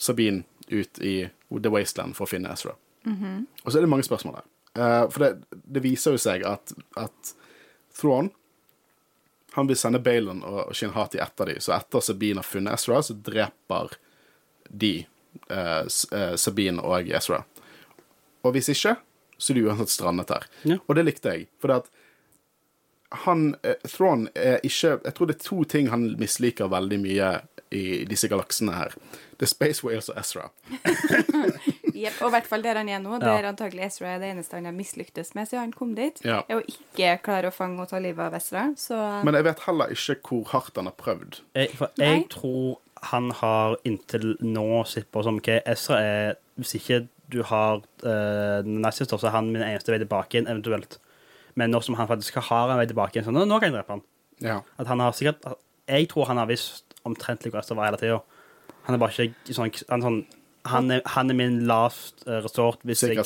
Sabine 0.00 0.42
ut 0.72 0.98
i 0.98 1.14
The 1.54 1.70
Wasteland 1.70 2.18
for 2.18 2.26
å 2.26 2.32
finne 2.32 2.50
Ezra. 2.50 2.74
Og 3.62 3.70
så 3.70 3.78
er 3.78 3.86
det 3.86 3.92
mange 3.94 4.08
spørsmål 4.08 4.40
der. 4.40 4.50
Uh, 4.74 5.06
for 5.06 5.22
det, 5.22 5.60
det 5.70 5.84
viser 5.86 6.18
jo 6.18 6.24
seg 6.26 6.42
at, 6.50 6.74
at 6.98 7.34
Thrawn 7.94 8.34
han 9.52 9.66
vil 9.66 9.78
sende 9.78 10.00
Balon 10.02 10.42
og 10.46 10.74
Shinhati 10.76 11.20
etter 11.22 11.52
dem, 11.52 11.60
så 11.62 11.74
etter 11.76 12.04
Sabine 12.04 12.42
har 12.42 12.48
funnet 12.48 12.76
Ezra, 12.76 13.02
så 13.02 13.14
dreper 13.14 13.96
de 14.68 14.92
eh, 15.50 15.84
eh, 16.12 16.34
Sabine 16.36 16.82
og 16.82 17.10
Ezra. 17.10 17.42
Og 18.46 18.54
hvis 18.54 18.70
ikke, 18.72 18.94
så 19.40 19.52
er 19.52 19.58
de 19.58 19.64
uansett 19.66 19.92
strandet 19.92 20.30
her. 20.30 20.46
Ja. 20.68 20.78
Og 20.86 20.96
det 20.96 21.06
likte 21.08 21.34
jeg, 21.34 21.48
for 21.60 21.72
det 21.72 21.82
at 21.82 21.90
han, 23.24 23.56
eh, 23.66 23.74
Thrawn 23.90 24.28
er 24.38 24.60
ikke 24.62 25.00
Jeg 25.04 25.14
tror 25.14 25.26
det 25.26 25.34
er 25.34 25.48
to 25.48 25.64
ting 25.64 25.88
han 25.90 26.14
misliker 26.18 26.70
veldig 26.70 27.00
mye 27.02 27.30
i 27.74 28.04
disse 28.06 28.28
galaksene 28.30 28.74
her. 28.74 28.94
Det 29.38 29.46
er 29.46 29.50
Space 29.50 29.86
Whales 29.86 30.08
og 30.10 30.18
Ezra. 30.20 30.50
Jep, 32.00 32.18
og 32.22 32.28
i 32.30 32.34
hvert 32.36 32.46
fall 32.50 32.62
der 32.64 32.78
han 32.80 32.88
er 32.88 32.98
nå, 33.02 33.12
Ja. 33.18 33.36
der 33.36 33.48
antagelig 33.52 33.84
Ezra 33.86 34.14
er 34.14 34.18
det 34.22 34.30
eneste 34.34 34.56
han 34.58 34.64
har 34.68 34.72
mislyktes 34.76 35.34
med 35.34 35.48
siden 35.48 35.60
han 35.66 35.72
kom 35.76 35.94
dit, 35.94 36.20
Ja. 36.24 36.42
er 36.48 36.60
å 36.60 36.64
ikke 36.64 37.22
klare 37.22 37.50
å 37.50 37.54
fange 37.54 37.80
og 37.80 37.88
ta 37.88 37.98
livet 37.98 38.18
av 38.26 38.34
Ezra. 38.34 38.72
Så 38.76 38.96
Men 39.24 39.34
jeg 39.34 39.44
vet 39.44 39.60
heller 39.66 39.88
ikke 39.94 40.16
hvor 40.28 40.44
hardt 40.54 40.76
han 40.76 40.86
har 40.86 40.96
prøvd. 40.98 41.40
jeg, 41.54 41.70
for 41.76 41.90
Nei. 41.98 42.24
tror 42.30 42.78
han 43.02 43.30
har 43.30 43.76
inntil 43.84 44.36
nå 44.42 44.84
sett 44.86 45.10
på 45.10 45.22
som 45.24 45.38
hva 45.40 45.60
Ezra 45.66 45.96
er 46.00 46.36
Hvis 46.60 46.74
ikke 46.76 47.08
du 47.30 47.42
har 47.42 47.76
uh, 48.04 48.60
nazister, 48.66 49.16
så 49.16 49.28
er 49.28 49.30
han 49.30 49.52
min 49.52 49.62
eneste 49.62 49.88
vei 49.88 49.98
tilbake 49.98 50.34
igjen, 50.36 50.46
eventuelt. 50.50 50.98
Men 51.56 51.70
nå 51.70 51.80
som 51.82 51.94
han 51.94 52.06
faktisk 52.08 52.34
har 52.34 52.68
en 52.70 52.76
vei 52.76 52.86
tilbake 52.86 53.12
igjen, 53.16 53.24
så 53.24 53.32
nå, 53.32 53.46
nå 53.46 53.58
kan 53.60 53.72
jeg 53.72 53.78
drepe 53.78 53.88
han. 53.94 54.02
Ja. 54.40 54.60
At 54.78 54.86
han 54.88 55.00
har 55.00 55.12
sikkert 55.12 55.40
Jeg 55.88 56.08
tror 56.08 56.26
han 56.26 56.36
har 56.36 56.46
visst 56.46 56.84
omtrent 57.06 57.40
hvor 57.48 57.58
Ezra 57.60 57.74
var 57.76 57.86
hele 57.90 57.96
tida. 57.96 58.20
Han 58.84 58.94
er 58.94 58.98
bare 58.98 59.10
ikke 59.10 59.54
sånn 59.54 59.72
Han, 59.88 60.00
er 60.02 60.06
sånn, 60.06 60.26
han, 60.68 60.90
er, 60.90 61.00
han 61.06 61.30
er 61.30 61.34
min 61.34 61.60
last 61.66 62.24
eh, 62.26 62.42
resort 62.44 62.82
hvis 62.84 63.02
jeg, 63.02 63.16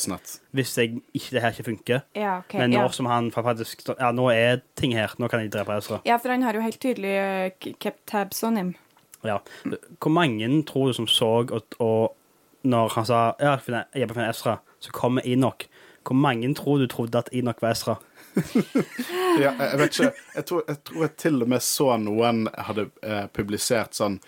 hvis 0.54 0.74
jeg 0.78 1.00
ikke, 1.14 1.30
det 1.34 1.42
her 1.42 1.50
ikke 1.50 1.64
funker. 1.64 2.00
ja, 2.14 2.38
okay, 2.38 2.58
Men 2.60 2.70
nå 2.70 2.84
ja. 2.84 2.88
som 2.94 3.06
han 3.10 3.30
faktisk 3.34 3.82
Ja, 3.98 4.12
nå 4.12 4.28
er 4.30 4.60
ting 4.76 4.94
her. 4.94 5.14
Nå 5.18 5.28
kan 5.28 5.40
jeg 5.40 5.52
drepe 5.52 5.74
Ezra. 5.76 6.00
ja, 6.06 6.16
for 6.16 6.28
han 6.30 6.42
har 6.42 6.54
jo 6.54 6.60
helt 6.60 6.80
tydelig 6.80 7.14
uh, 7.18 7.72
kept 7.80 8.06
tabs 8.06 8.42
on 8.44 8.56
him. 8.56 8.74
Ja. 9.24 9.38
Hvor 9.98 10.10
mange 10.12 10.46
tror 10.68 10.86
du 10.86 10.92
som 10.92 11.06
så 11.08 11.46
og, 11.50 11.62
og 11.80 12.14
når 12.62 12.88
han 12.94 13.06
sa 13.06 13.20
ja, 13.40 13.56
jeg 13.56 13.60
finner- 13.66 13.84
jeg 13.94 14.06
jobber 14.06 14.28
Ezra, 14.28 14.58
så 14.80 14.92
kommer 14.92 15.22
Inok 15.26 15.66
Hvor 16.04 16.14
mange 16.16 16.54
tror 16.54 16.78
du 16.78 16.86
trodde 16.86 17.18
at 17.18 17.28
Inok 17.32 17.62
var 17.62 17.70
Ezra? 17.72 17.96
Ja, 19.40 19.50
jeg 19.58 19.78
vet 19.78 19.98
ikke. 19.98 20.12
Jeg 20.36 20.44
tror, 20.46 20.62
jeg 20.68 20.76
tror 20.84 21.00
jeg 21.02 21.16
til 21.16 21.42
og 21.42 21.48
med 21.48 21.62
så 21.62 21.96
noen 21.98 22.44
hadde 22.54 22.88
eh, 23.02 23.26
publisert 23.34 23.94
sånn 23.98 24.20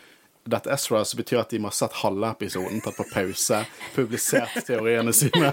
dette 0.47 0.71
er 0.71 0.75
Ezra, 0.79 1.05
så 1.05 1.19
betyr 1.19 1.43
at 1.43 1.51
de 1.53 1.61
må 1.63 1.71
ha 1.71 1.77
sett 1.77 1.97
halve 2.03 2.31
episoden, 2.37 2.81
tatt 2.85 2.99
på 2.99 3.07
pause, 3.11 3.63
publisert 3.95 4.55
teoriene 4.67 5.15
sine. 5.17 5.51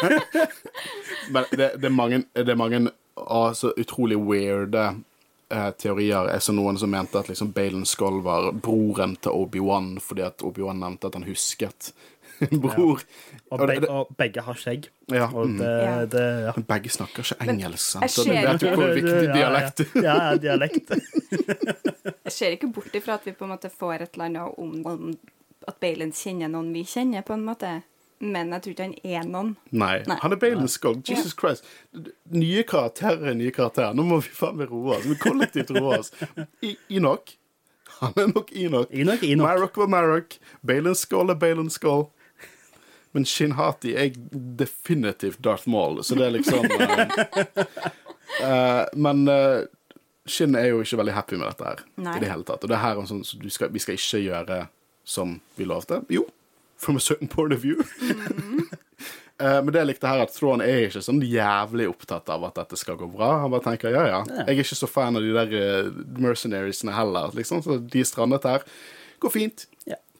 Men 1.34 1.50
det, 1.52 1.74
det 1.82 1.90
er 1.90 1.96
mange, 1.96 2.24
det 2.34 2.50
er 2.50 2.60
mange 2.60 2.86
så 3.54 3.74
utrolig 3.78 4.18
weirde 4.18 4.86
eh, 5.50 5.70
teorier. 5.82 6.30
Jeg 6.34 6.46
så 6.46 6.56
noen 6.56 6.80
som 6.82 6.92
mente 6.94 7.20
at 7.20 7.30
liksom 7.32 7.54
Balen 7.56 7.86
Skull 7.90 8.22
var 8.26 8.52
broren 8.54 9.16
til 9.22 9.38
Obi-Wan, 9.44 9.96
fordi 10.04 10.26
at 10.28 10.46
Obi-Wan 10.46 10.82
nevnte 10.84 11.10
at 11.10 11.18
han 11.20 11.28
husket 11.28 11.94
bror. 12.64 13.04
Og, 13.04 13.60
Og 13.60 13.60
det- 13.60 13.68
beg, 13.68 13.82
det- 13.82 13.90
og 13.90 14.16
begge 14.18 14.42
har 14.42 14.60
skjegg. 14.60 14.90
Ja, 15.12 15.28
mm. 15.28 15.58
det, 15.60 16.10
det 16.14 16.24
ja. 16.48 16.54
Men 16.56 16.66
begge 16.70 16.90
snakker 16.90 17.24
ikke 17.28 17.50
engelsk, 17.52 17.86
sant? 17.96 18.12
ser 18.12 18.24
du 18.24 18.48
vet 18.48 18.66
jo 18.66 18.74
hvor 18.80 18.94
viktig 18.96 19.16
Ja, 19.28 19.34
dialekt 19.38 19.84
Ja, 19.96 20.18
ja, 20.18 20.36
dialekt. 20.38 20.94
Jeg 22.26 22.32
ser 22.32 22.56
ikke 22.56 22.72
bort 22.74 22.94
ifra 22.96 23.18
at 23.20 23.26
vi 23.28 23.34
på 23.36 23.46
en 23.48 23.54
måte 23.56 23.70
får 23.72 24.06
et 24.08 24.14
eller 24.14 24.30
annet 24.30 24.60
om, 24.60 24.76
om 24.88 25.10
at 25.68 25.80
Balen 25.84 26.12
kjenner 26.16 26.52
noen 26.52 26.72
vi 26.76 26.84
kjenner, 26.88 27.24
på 27.24 27.36
en 27.36 27.44
måte. 27.46 27.82
Men 28.24 28.54
jeg 28.56 28.64
tror 28.64 28.74
ikke 28.74 28.86
han 28.86 28.96
er 29.04 29.28
noen. 29.28 29.50
Nei. 29.76 29.98
Nei. 30.08 30.18
Han 30.22 30.32
er 30.32 30.40
Balen 30.40 30.70
Skog. 30.72 31.02
Jesus 31.10 31.34
Christ. 31.36 31.66
Nye 32.32 32.64
karakterer 32.68 33.34
er 33.34 33.36
nye 33.36 33.52
karakterer. 33.52 33.96
Nå 33.98 34.06
må 34.08 34.22
vi 34.24 34.32
faen 34.32 34.56
meg 34.62 34.72
roe 34.72 34.96
oss. 34.96 35.08
Vi 35.10 35.18
kollektivt 35.20 35.74
roe 35.76 35.98
oss. 36.00 36.14
I 36.64 36.78
Enoch. 36.96 37.34
Han 38.00 38.16
er 38.24 38.30
nok 38.32 38.54
Enoch. 38.56 38.88
Enoch 38.92 39.24
er 39.24 39.34
Enoch. 39.34 39.48
Marok 39.50 39.80
var 39.84 39.92
Marok. 39.92 40.38
Balen 40.64 40.96
Skull 40.96 41.34
er 41.36 41.40
Balen 41.42 41.72
Skull. 41.74 42.08
Men 43.14 43.26
Shin-Hati 43.30 43.94
er 44.00 44.16
definitivt 44.60 45.42
Darth 45.46 45.70
Maul, 45.70 46.02
så 46.04 46.18
det 46.18 46.28
er 46.28 46.34
liksom 46.34 46.66
uh, 48.42 48.86
Men 49.06 49.28
uh, 49.30 49.62
Shin 50.26 50.56
er 50.56 50.72
jo 50.72 50.82
ikke 50.82 50.98
veldig 51.02 51.16
happy 51.18 51.38
med 51.38 51.52
dette 51.52 51.68
her 51.68 51.84
Nei. 52.00 52.16
i 52.18 52.24
det 52.24 52.32
hele 52.32 52.48
tatt. 52.48 52.64
Og 52.64 52.72
det 52.72 52.80
her 52.82 52.98
er 52.98 53.10
sånn 53.10 53.26
så 53.28 53.40
du 53.40 53.50
skal, 53.52 53.74
vi 53.74 53.82
skal 53.84 54.00
ikke 54.00 54.24
gjøre 54.24 54.62
som 55.04 55.36
vi 55.60 55.68
lovte. 55.68 56.00
Jo, 56.14 56.24
from 56.80 56.98
a 56.98 57.04
certain 57.04 57.28
point 57.28 57.54
of 57.54 57.66
view. 57.66 57.84
Eh, 59.42 59.58
men 59.66 59.74
det 59.74 59.80
jeg 59.82 59.88
likte 59.90 60.08
her, 60.08 60.22
at 60.22 60.32
Thrawn 60.32 60.62
er 60.62 60.84
ikke 60.86 61.02
sånn 61.02 61.18
jævlig 61.26 61.88
opptatt 61.90 62.28
av 62.32 62.44
at 62.46 62.60
dette 62.60 62.78
skal 62.78 63.00
gå 63.00 63.08
bra. 63.12 63.32
Han 63.42 63.50
bare 63.52 63.66
tenker 63.66 63.90
ja, 63.92 64.04
ja. 64.06 64.20
Jeg 64.30 64.44
er 64.46 64.60
ikke 64.62 64.78
så 64.78 64.88
fan 64.88 65.18
av 65.18 65.26
de 65.26 65.32
der 65.34 65.90
mercenariesene 66.22 66.94
heller, 66.94 67.34
liksom. 67.36 67.64
Så 67.66 67.80
de 67.82 68.04
strandet 68.06 68.46
her. 68.46 68.62
Går 69.20 69.34
fint. 69.34 69.66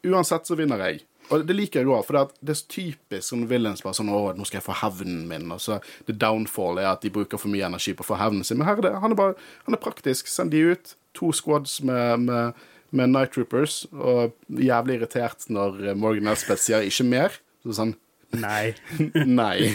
Uansett 0.04 0.50
så 0.50 0.58
vinner 0.58 0.82
jeg. 0.88 1.04
Og 1.32 1.46
det 1.48 1.56
liker 1.56 1.80
jeg 1.80 1.88
òg, 1.88 2.02
for 2.06 2.18
det, 2.40 2.52
er 2.52 2.58
så 2.58 2.66
typisk 2.72 3.28
sånn 3.30 3.46
villains 3.48 3.82
bare 3.84 3.96
sånn 3.96 4.12
Å, 4.12 4.20
nå 4.36 4.44
skal 4.48 4.60
jeg 4.60 4.66
få 4.66 4.76
hevnen 4.82 5.24
min. 5.30 5.48
Og 5.54 5.62
så 5.62 5.80
det 6.08 6.18
downfall 6.20 6.80
er 6.82 6.90
at 6.92 7.04
de 7.04 7.12
bruker 7.14 7.40
for 7.40 7.52
mye 7.52 7.64
energi 7.68 7.96
på 7.96 8.04
å 8.04 8.10
få 8.10 8.20
hevnen 8.20 8.44
sin. 8.46 8.60
Men 8.60 8.68
her 8.68 8.82
er 8.82 8.88
det, 8.88 8.94
han 9.04 9.16
er 9.16 9.20
bare 9.20 9.38
han 9.64 9.76
er 9.76 9.82
praktisk. 9.82 10.28
Send 10.30 10.54
de 10.54 10.62
ut. 10.74 10.94
To 11.18 11.30
squads 11.32 11.78
med, 11.86 12.26
med, 12.28 12.62
med 12.92 13.14
Night 13.14 13.34
Troopers. 13.36 13.84
Og 13.94 14.34
jævlig 14.48 15.00
irritert 15.00 15.48
når 15.48 15.80
eh, 15.88 15.98
Morgan 15.98 16.32
Elspeth 16.34 16.62
sier 16.66 16.84
'ikke 16.84 17.08
mer'. 17.08 17.40
Så 17.64 17.78
sånn 17.80 17.96
Nei. 18.34 18.74
Nei. 19.40 19.74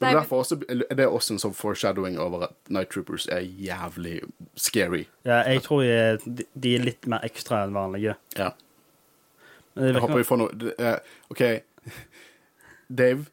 Nei, 0.00 0.14
derfor 0.14 0.40
også, 0.40 0.56
er 0.68 0.96
det 0.96 1.06
også 1.06 1.34
en 1.34 1.40
sånn 1.42 1.54
foreshadowing 1.56 2.16
over 2.20 2.46
at 2.46 2.54
Night 2.72 2.88
Troopers 2.94 3.26
er 3.28 3.44
jævlig 3.44 4.22
scary. 4.56 5.04
Ja, 5.28 5.42
jeg 5.44 5.60
tror 5.66 5.82
de 5.84 5.90
er, 5.92 6.46
de 6.56 6.72
er 6.76 6.86
litt 6.86 7.08
mer 7.10 7.24
ekstra 7.26 7.66
enn 7.66 7.76
vanlige. 7.76 8.16
Ja. 8.38 8.54
Jeg 9.76 10.00
håper 10.02 10.16
vi 10.18 10.24
får 10.26 10.38
noe 10.40 10.54
det 10.58 10.74
er- 10.78 11.00
OK, 11.30 11.42
Dave. 12.88 13.26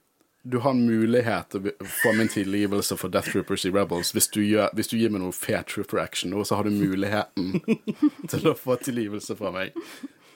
Du 0.47 0.59
har 0.63 0.71
en 0.71 0.85
mulighet 0.87 1.49
til 1.51 1.65
å 1.67 1.85
få 1.91 2.13
min 2.15 2.29
tilgivelse 2.31 2.95
for 2.95 3.11
Death 3.11 3.33
Troopers 3.33 3.65
i 3.67 3.71
Rebels. 3.75 4.13
Hvis 4.15 4.29
du, 4.31 4.39
gjør, 4.47 4.69
hvis 4.77 4.87
du 4.87 4.93
gir 4.95 5.09
meg 5.11 5.19
noe 5.19 5.33
Fair 5.35 5.65
trooper 5.67 5.99
action 5.99 6.31
nå, 6.31 6.45
så 6.47 6.55
har 6.55 6.63
du 6.63 6.71
muligheten 6.71 7.57
til 8.31 8.47
å 8.47 8.53
få 8.55 8.77
tilgivelse 8.79 9.35
fra 9.35 9.51
meg. 9.51 9.73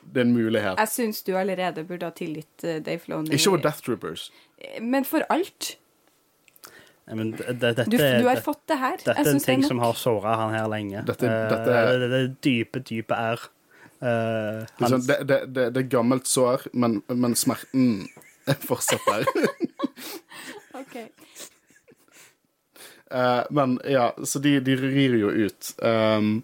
Det 0.03 0.19
er 0.19 0.25
en 0.25 0.33
mulighet. 0.35 0.81
Jeg 0.81 0.91
syns 0.91 1.21
du 1.23 1.31
allerede 1.39 1.85
burde 1.87 2.09
ha 2.09 2.11
tilgitt 2.17 2.65
eh, 2.67 2.81
Dave 2.83 2.99
Filoni. 3.05 3.31
Ikke 3.37 3.53
for 3.53 3.63
Death 3.63 3.85
Troopers. 3.85 4.25
Men 4.83 5.07
for 5.07 5.23
alt. 5.31 5.77
Nei, 7.07 7.15
men 7.21 7.31
det, 7.37 7.47
det, 7.61 7.71
dette, 7.77 7.87
Du, 7.93 7.95
du 8.01 8.27
har 8.27 8.43
fått 8.43 8.65
det 8.67 8.81
her. 8.81 8.97
Dette 8.99 9.15
er 9.15 9.23
en 9.23 9.31
syns 9.37 9.47
det 9.47 9.53
ting 9.53 9.63
som 9.69 9.79
har 9.85 9.95
såra 10.01 10.35
han 10.43 10.51
her 10.57 10.67
lenge. 10.75 11.05
Dette- 11.07 11.29
Eh, 11.31 11.47
dette 11.53 11.77
er- 11.85 11.95
det, 12.03 12.11
det 12.11 12.19
er 12.25 12.29
dype, 12.49 12.83
dype 12.91 13.15
R. 13.37 13.47
Eh, 14.01 14.65
Det 14.65 14.85
er, 14.85 14.89
sånn, 14.95 15.05
det, 15.07 15.17
det, 15.29 15.39
det, 15.53 15.69
det 15.75 15.83
er 15.83 15.89
gammelt 15.93 16.29
sår, 16.29 16.67
men, 16.73 16.99
men 17.13 17.37
smerten 17.37 18.07
er 18.49 18.59
fortsatt 18.65 19.05
der. 19.09 19.29
Ok. 20.81 20.95
Uh, 23.11 23.43
men 23.51 23.75
ja, 23.85 24.15
så 24.23 24.39
de, 24.39 24.55
de 24.63 24.75
rir 24.79 25.17
jo 25.19 25.29
ut. 25.29 25.73
Um, 25.83 26.41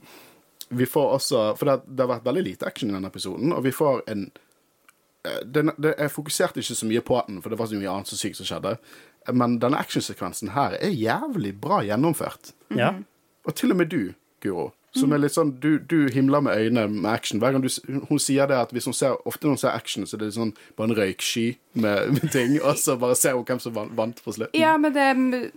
vi 0.70 0.86
får 0.86 1.14
også 1.16 1.44
For 1.56 1.70
det, 1.70 1.78
det 1.88 2.04
har 2.04 2.12
vært 2.12 2.26
veldig 2.28 2.44
lite 2.44 2.68
action 2.68 2.92
i 2.92 2.96
denne 2.98 3.08
episoden, 3.08 3.54
og 3.56 3.64
vi 3.64 3.72
får 3.72 4.02
en 4.12 4.26
eh, 5.24 5.40
den, 5.48 5.72
det, 5.80 5.94
Jeg 5.96 6.12
fokuserte 6.12 6.60
ikke 6.60 6.76
så 6.76 6.90
mye 6.90 7.04
på 7.08 7.22
den, 7.28 7.40
for 7.42 7.50
det 7.54 7.60
var 7.62 7.72
så 7.72 7.80
mye 7.80 7.94
annet 7.94 8.12
så 8.12 8.20
sykt 8.20 8.42
som 8.42 8.50
skjedde. 8.50 8.76
Men 9.32 9.58
denne 9.64 9.80
actionsekvensen 9.80 10.52
her 10.56 10.76
er 10.76 10.92
jævlig 10.92 11.56
bra 11.62 11.82
gjennomført. 11.88 12.54
ja. 12.76 12.94
Og 13.48 13.56
til 13.56 13.72
og 13.72 13.78
med 13.80 13.88
du, 13.88 14.12
Guro, 14.44 14.74
Som 14.98 15.14
er 15.14 15.22
litt 15.22 15.36
sånn 15.36 15.54
Du, 15.64 15.78
du 15.80 16.08
himler 16.14 16.44
med 16.46 16.58
øynene 16.58 16.88
med 16.92 17.10
action. 17.12 17.42
Hver 17.42 17.56
gang 17.56 17.64
du, 17.64 17.70
hun, 18.10 18.22
sier 18.22 18.50
det 18.50 18.58
at 18.60 18.74
hvis 18.76 18.88
hun 18.90 18.96
ser 18.98 19.18
Ofte 19.28 19.48
når 19.48 19.58
hun 19.58 19.62
ser 19.64 19.76
action, 19.76 20.08
så 20.08 20.18
er 20.18 20.26
det 20.26 20.32
sånn 20.36 20.54
bare 20.78 20.92
en 20.92 20.98
røyksky 20.98 21.48
med, 21.78 22.10
med 22.16 22.32
ting, 22.34 22.58
og 22.62 22.80
så 22.82 22.98
bare 23.00 23.18
ser 23.20 23.38
hun 23.38 23.46
hvem 23.48 23.62
som 23.64 23.76
vant, 23.76 24.24
på 24.24 24.34
slutten. 24.36 24.58
Ja, 24.58 24.76
men 24.82 24.96
det, 24.96 25.08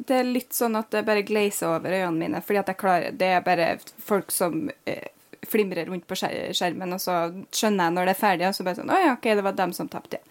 det 0.08 0.20
er 0.20 0.28
litt 0.28 0.52
sånn 0.56 0.76
at 0.78 0.90
det 0.94 1.06
bare 1.08 1.24
glazer 1.26 1.72
over 1.76 1.94
øynene 1.94 2.18
mine, 2.20 2.44
fordi 2.44 2.62
at 2.62 2.72
jeg 2.72 2.80
klarer 2.80 3.16
Det 3.16 3.32
er 3.38 3.42
bare 3.46 3.72
folk 4.04 4.32
som 4.34 4.68
eh, 4.88 5.08
flimrer 5.48 5.88
rundt 5.88 6.06
på 6.08 6.18
skjermen, 6.18 6.94
og 6.94 7.02
så 7.02 7.16
skjønner 7.54 7.88
jeg 7.88 7.96
når 7.96 8.08
det 8.08 8.14
er 8.14 8.22
ferdig, 8.22 8.48
og 8.48 8.56
så 8.56 8.66
bare 8.66 8.80
sånn 8.80 8.92
Å 8.92 9.00
ja, 9.00 9.12
OK, 9.16 9.28
det 9.38 9.46
var 9.46 9.58
dem 9.58 9.74
som 9.76 9.90
tapte. 9.90 10.22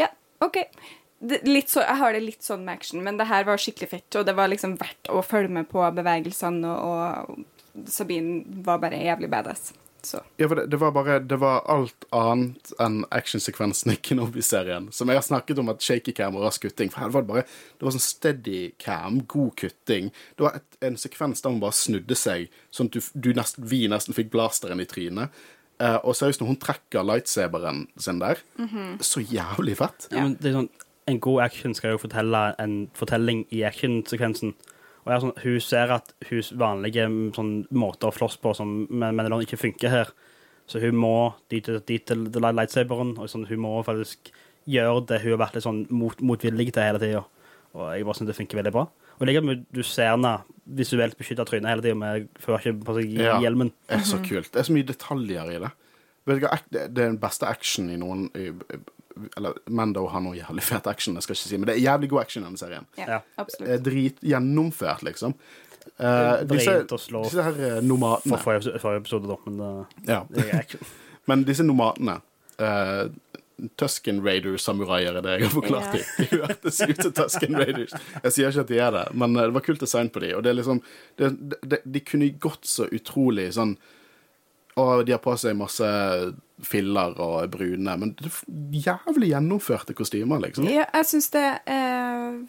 Ja, 0.00 0.10
OK. 0.44 0.62
Det, 1.18 1.40
så, 1.66 1.82
jeg 1.82 1.98
har 1.98 2.14
det 2.14 2.22
litt 2.22 2.46
sånn 2.46 2.62
med 2.66 2.78
action, 2.78 3.02
men 3.02 3.16
det 3.18 3.26
her 3.26 3.46
var 3.48 3.58
skikkelig 3.58 3.90
fett, 3.90 4.18
og 4.20 4.26
det 4.28 4.36
var 4.38 4.50
liksom 4.52 4.76
verdt 4.78 5.10
å 5.10 5.22
følge 5.26 5.50
med 5.56 5.66
på 5.70 5.82
bevegelsene, 5.96 6.70
og, 6.70 7.32
og 7.34 7.57
Sabine 7.86 8.62
var 8.64 8.80
bare 8.82 8.98
jævlig 9.04 9.30
badass. 9.30 9.72
Så. 10.02 10.20
Ja, 10.36 10.46
for 10.46 10.54
det, 10.54 10.66
det 10.70 10.78
var 10.78 10.92
bare 10.94 11.18
Det 11.18 11.36
var 11.42 11.64
alt 11.66 12.04
annet 12.14 12.70
enn 12.80 13.00
actionsekvensen 13.10 13.92
i 13.92 13.96
Kenobi-serien. 13.96 14.86
Som 14.94 15.10
jeg 15.10 15.18
har 15.18 15.26
snakket 15.26 15.58
om 15.58 15.72
at 15.72 15.82
shaky 15.82 16.14
cam 16.14 16.38
og 16.38 16.46
rask 16.46 16.62
kutting. 16.62 16.92
For 16.92 17.02
her 17.02 17.12
var 17.14 17.24
det 17.24 17.32
bare 17.32 17.44
Det 17.44 17.86
var 17.86 17.96
sånn 17.96 18.04
steady 18.04 18.60
cam, 18.78 19.20
god 19.26 19.56
kutting. 19.58 20.12
Det 20.38 20.46
var 20.46 20.60
et, 20.60 20.78
en 20.86 20.98
sekvens 21.00 21.42
der 21.42 21.54
hun 21.54 21.62
bare 21.62 21.76
snudde 21.76 22.18
seg, 22.18 22.46
sånn 22.70 22.92
at 22.92 22.98
du, 22.98 23.10
du 23.26 23.32
nest, 23.36 23.58
vi 23.58 23.86
nesten 23.90 24.16
fikk 24.16 24.30
blasteren 24.34 24.82
i 24.82 24.86
trynet. 24.88 25.34
Eh, 25.78 25.98
og 26.02 26.16
seriøst, 26.18 26.42
når 26.42 26.52
hun 26.52 26.62
trekker 26.62 27.06
lightsaberen 27.06 27.84
sin 27.98 28.22
der, 28.22 28.40
så 29.04 29.22
jævlig 29.22 29.76
fett. 29.78 30.08
Ja, 30.10 30.24
men 30.24 30.34
det 30.40 30.50
er 30.50 30.56
sånn, 30.60 30.72
en 31.08 31.20
god 31.22 31.44
action 31.44 31.74
skal 31.74 31.94
jo 31.94 32.02
fortelle 32.02 32.40
en 32.62 32.80
fortelling 32.98 33.44
i 33.54 33.62
actionsekvensen. 33.66 34.54
Og 35.08 35.12
jeg 35.14 35.16
er 35.16 35.22
sånn, 35.24 35.38
Hun 35.40 35.60
ser 35.64 35.92
at 35.94 36.10
hennes 36.28 36.50
vanlige 36.60 37.06
mm, 37.08 37.30
sånn, 37.34 37.52
måter 37.72 38.10
å 38.10 38.12
slåss 38.12 38.36
på 38.42 38.52
som 38.54 38.74
men, 38.90 39.16
men 39.16 39.30
det 39.30 39.38
ikke 39.48 39.56
funker 39.62 39.88
her. 39.88 40.10
Så 40.68 40.82
hun 40.82 40.98
må 41.00 41.32
dit, 41.48 41.64
til- 41.64 41.80
dit 41.80 42.04
til 42.04 42.26
til 42.30 42.42
lightsaberen, 42.44 43.14
og 43.18 43.28
sånn, 43.32 43.46
hun 43.48 43.58
må 43.64 43.78
faktisk 43.86 44.28
gjøre 44.68 45.06
det 45.08 45.22
hun 45.22 45.32
har 45.32 45.46
vært 45.46 45.54
litt 45.56 45.64
sånn 45.64 45.86
mot, 45.90 46.20
motvillig 46.20 46.68
til 46.74 46.82
hele 46.84 46.98
tida. 47.00 47.24
Og 47.74 47.94
jeg 47.96 48.04
bare 48.04 48.14
synes 48.18 48.28
det 48.28 48.36
funker 48.36 48.60
veldig 48.60 48.72
bra. 48.74 48.84
Og 49.18 49.26
like 49.26 49.38
at 49.40 49.64
du 49.72 49.82
ser 49.82 50.10
henne 50.12 50.42
visuelt 50.76 51.16
beskytte 51.18 51.46
trynet 51.48 51.72
hele 51.72 51.82
tida 51.82 51.94
med 51.96 52.28
for 52.38 52.52
å 52.54 52.60
ikke 52.60 52.84
på 52.84 52.94
seg 53.00 53.16
Ja. 53.16 53.40
hjelmen. 53.40 53.72
Det 53.88 53.96
er 53.96 54.04
så 54.04 54.18
kult. 54.22 54.52
Det 54.52 54.60
er 54.60 54.68
så 54.68 54.72
mye 54.76 54.86
detaljer 54.92 55.56
i 55.56 55.58
det. 55.64 55.72
Vet 56.26 56.40
du 56.40 56.46
hva, 56.46 56.60
det 56.70 56.94
det 56.94 57.02
er 57.04 57.08
den 57.08 57.18
beste 57.18 57.48
action 57.48 57.88
i 57.88 57.96
noen 57.96 58.28
Eller 59.36 59.56
Mando 59.66 60.06
har 60.12 60.22
noe 60.24 60.36
jævlig 60.38 60.64
fet 60.66 60.86
action, 60.90 61.16
jeg 61.18 61.26
skal 61.26 61.36
ikke 61.38 61.48
si, 61.48 61.56
men 61.56 61.70
det 61.70 61.76
er 61.76 61.84
jævlig 61.84 62.10
god 62.12 62.20
action 62.26 62.42
i 62.42 62.46
denne 62.48 62.60
serien. 62.60 62.86
Ja, 62.98 63.08
Ja. 63.08 63.20
absolutt. 63.36 63.68
Gjennomført, 63.68 63.84
dritgjennomført, 63.88 65.02
liksom. 65.08 65.34
Uh, 65.98 66.44
disse, 66.46 66.74
å 66.84 67.22
disse 67.24 67.42
her 67.42 67.80
nomadene 67.82 68.36
For 68.36 68.44
forrige 68.44 68.60
episode, 68.60 68.80
forrige 68.82 69.00
episode 69.02 69.30
da, 69.30 69.36
men 69.46 69.56
det, 69.58 70.10
ja. 70.12 70.18
det 70.28 70.44
er 70.44 70.58
action. 70.60 70.90
Men 71.28 71.42
disse 71.44 71.64
nomadene 71.64 72.14
uh, 72.60 73.08
Tusken 73.76 74.20
Raider-samuraier 74.22 75.16
er 75.18 75.24
det 75.24 75.32
jeg 75.34 75.48
har 75.48 75.50
forklart 75.50 75.94
dem. 75.96 76.04
De 76.18 76.26
hørtes 76.38 76.78
ut 76.78 77.02
som 77.02 77.14
Tusken 77.16 77.58
Raiders. 77.58 77.94
Jeg 78.22 78.34
sier 78.36 78.52
ikke 78.52 78.62
at 78.62 78.70
de 78.70 78.78
er 78.84 78.92
det, 78.94 79.04
men 79.18 79.34
eh, 79.34 79.48
det 79.48 79.56
var 79.56 79.64
kult 79.66 79.82
design 79.82 80.10
på 80.14 80.22
dem. 80.22 80.36
Og 80.38 80.44
det 80.46 80.52
er 80.52 80.58
liksom 80.60 80.82
det, 81.18 81.30
det, 81.66 81.80
De 81.82 82.02
kunne 82.06 82.30
gått 82.38 82.68
så 82.70 82.86
utrolig 82.94 83.48
sånn 83.56 83.74
Og 84.78 85.02
de 85.06 85.16
har 85.16 85.22
på 85.24 85.34
seg 85.40 85.58
masse 85.58 85.88
filler 86.64 87.14
og 87.22 87.42
er 87.42 87.50
brune, 87.52 87.96
men 88.00 88.14
jævlig 88.74 89.32
gjennomførte 89.32 89.94
kostymer, 89.96 90.42
liksom. 90.42 90.68
Ja, 90.70 90.86
jeg 90.92 91.08
syns 91.10 91.30
det, 91.34 91.46
eh, 91.70 92.40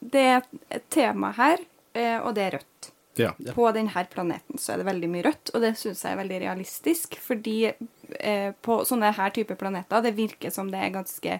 det 0.00 0.24
er 0.34 0.42
et 0.78 0.88
tema 0.92 1.32
her, 1.36 1.62
eh, 1.94 2.18
og 2.20 2.34
det 2.36 2.48
er 2.48 2.58
rødt. 2.58 2.90
Ja. 3.16 3.30
På 3.54 3.68
denne 3.70 4.04
planeten 4.10 4.58
så 4.58 4.74
er 4.74 4.82
det 4.82 4.88
veldig 4.88 5.08
mye 5.10 5.24
rødt, 5.28 5.52
og 5.54 5.62
det 5.62 5.76
syns 5.78 6.02
jeg 6.02 6.16
er 6.16 6.18
veldig 6.18 6.40
realistisk. 6.42 7.18
Fordi 7.22 7.58
eh, 7.70 8.50
på 8.60 8.80
sånne 8.88 9.12
her 9.14 9.34
type 9.34 9.54
planeter 9.58 10.02
det 10.02 10.16
virker 10.18 10.50
som 10.54 10.70
det 10.72 10.80
er 10.82 10.96
ganske 10.96 11.38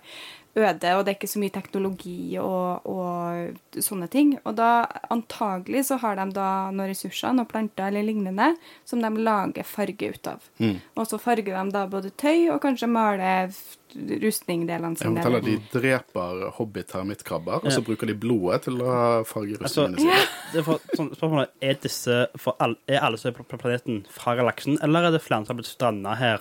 øde, 0.56 0.90
og 0.94 1.04
det 1.04 1.10
er 1.12 1.16
ikke 1.18 1.28
så 1.32 1.40
mye 1.42 1.50
teknologi 1.54 2.36
og, 2.38 2.86
og 2.86 3.80
sånne 3.82 4.06
ting. 4.12 4.34
Og 4.46 4.54
da 4.56 4.86
antagelig 5.10 5.86
så 5.88 5.98
har 5.98 6.14
de 6.20 6.28
da 6.36 6.48
noen 6.70 6.92
ressurser, 6.92 7.34
noen 7.34 7.48
planter 7.50 7.88
eller 7.90 8.06
lignende, 8.06 8.52
som 8.86 9.02
de 9.02 9.10
lager 9.18 9.66
farge 9.66 10.12
ut 10.14 10.26
av. 10.30 10.44
Mm. 10.62 10.76
Og 10.96 11.06
så 11.10 11.18
farger 11.18 11.50
de 11.56 11.70
da 11.74 11.86
både 11.90 12.12
tøy 12.20 12.50
og 12.54 12.60
kanskje 12.62 12.86
maler 12.90 13.50
rustningdelene 13.94 14.96
sine. 14.98 15.20
eller- 15.24 15.40
De 15.40 15.58
dreper 15.72 16.50
hobbit-termittkrabber, 16.56 17.64
og 17.64 17.70
så 17.72 17.78
Ja. 17.78 17.84
bruker 17.84 18.06
de 18.06 18.14
blodet 18.14 18.62
til 18.62 18.74
å 18.78 19.24
farge 19.26 19.56
Altså, 19.62 19.86
rustningene 19.88 19.98
sine. 19.98 20.28
det 20.52 20.58
er 20.58 20.62
for, 20.62 20.78
sånn, 20.96 21.10
spørsmålet 21.16 21.48
er 21.62 21.74
disse 21.74 22.26
for 22.36 22.56
all, 22.60 22.76
Er 22.88 23.00
alle 23.00 23.16
som 23.18 23.28
er 23.30 23.42
på 23.42 23.58
planeten 23.58 24.04
fra 24.08 24.34
galaksen, 24.36 24.78
eller 24.82 25.04
er 25.04 25.10
det 25.12 25.22
flere 25.22 25.46
som 25.46 25.56
har 25.56 25.62
blitt 25.62 25.66
stranda 25.78 26.16
her? 26.16 26.38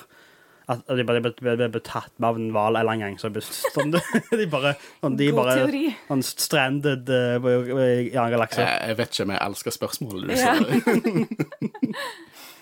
At 0.72 0.86
de 0.88 1.04
bare 1.04 1.20
ble, 1.20 1.82
tatt 1.84 2.14
med 2.18 2.28
av 2.30 2.38
en 2.40 2.52
hval 2.56 2.78
en 2.78 2.82
eller 2.82 2.94
annen 2.94 3.18
gang. 3.18 3.18
Så 3.20 3.32
sånn, 3.74 3.92
de 4.40 4.46
bare, 4.52 4.76
sånn, 5.02 5.18
de 5.20 5.28
God 5.32 5.40
bare 5.42 5.56
teori. 5.60 5.86
sånn 6.08 6.24
stranded 6.24 7.10
uh, 7.12 7.50
i 7.50 7.56
en 7.58 8.20
annen 8.20 8.36
galakse. 8.38 8.64
Jeg, 8.64 8.92
jeg 8.94 9.00
vet 9.02 9.18
ikke, 9.18 9.28
men 9.28 9.38
jeg 9.40 9.48
elsker 9.50 9.78
spørsmålet 9.80 10.30
du 10.30 10.36
Ja. 10.40 10.54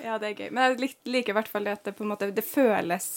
Ja, 0.01 0.15
det 0.17 0.31
er 0.31 0.39
gøy. 0.39 0.47
Men 0.49 0.71
jeg 0.79 0.95
liker 1.13 1.35
i 1.35 1.37
hvert 1.37 1.51
fall 1.51 1.67
det 1.67 1.75
at 1.77 1.83
det 1.85 1.93
på 1.93 2.01
en 2.01 2.09
måte 2.09 2.31
det 2.33 2.41
føles 2.41 3.11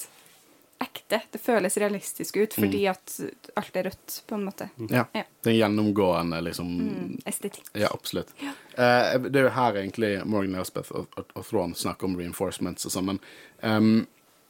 ekte. 0.85 1.20
Det 1.32 1.41
føles 1.41 1.76
realistisk 1.80 2.37
ut 2.37 2.55
fordi 2.59 2.82
at 2.91 3.14
alt 3.57 3.76
er 3.78 3.87
rødt, 3.89 4.16
på 4.28 4.37
en 4.37 4.45
måte. 4.45 4.66
Ja. 4.91 5.07
Ja. 5.16 5.22
Den 5.47 5.57
gjennomgående, 5.57 6.41
liksom 6.45 6.72
Mm, 6.74 7.18
estetikk. 7.26 7.70
Ja, 7.72 7.89
absolutt. 7.95 8.35
Eh, 8.43 9.14
det 9.30 9.39
er 9.41 9.47
jo 9.49 9.55
her 9.55 9.78
egentlig 9.80 10.12
Morgan 10.26 10.59
Elspeth 10.61 10.93
og, 10.93 11.07
og, 11.16 11.30
og 11.35 11.47
Thrawn 11.47 11.74
snakker 11.78 12.09
om 12.11 12.16
reinforcements 12.18 12.85
og 12.89 12.93
sånn, 12.93 13.12
men 13.12 13.20
um, 13.62 14.07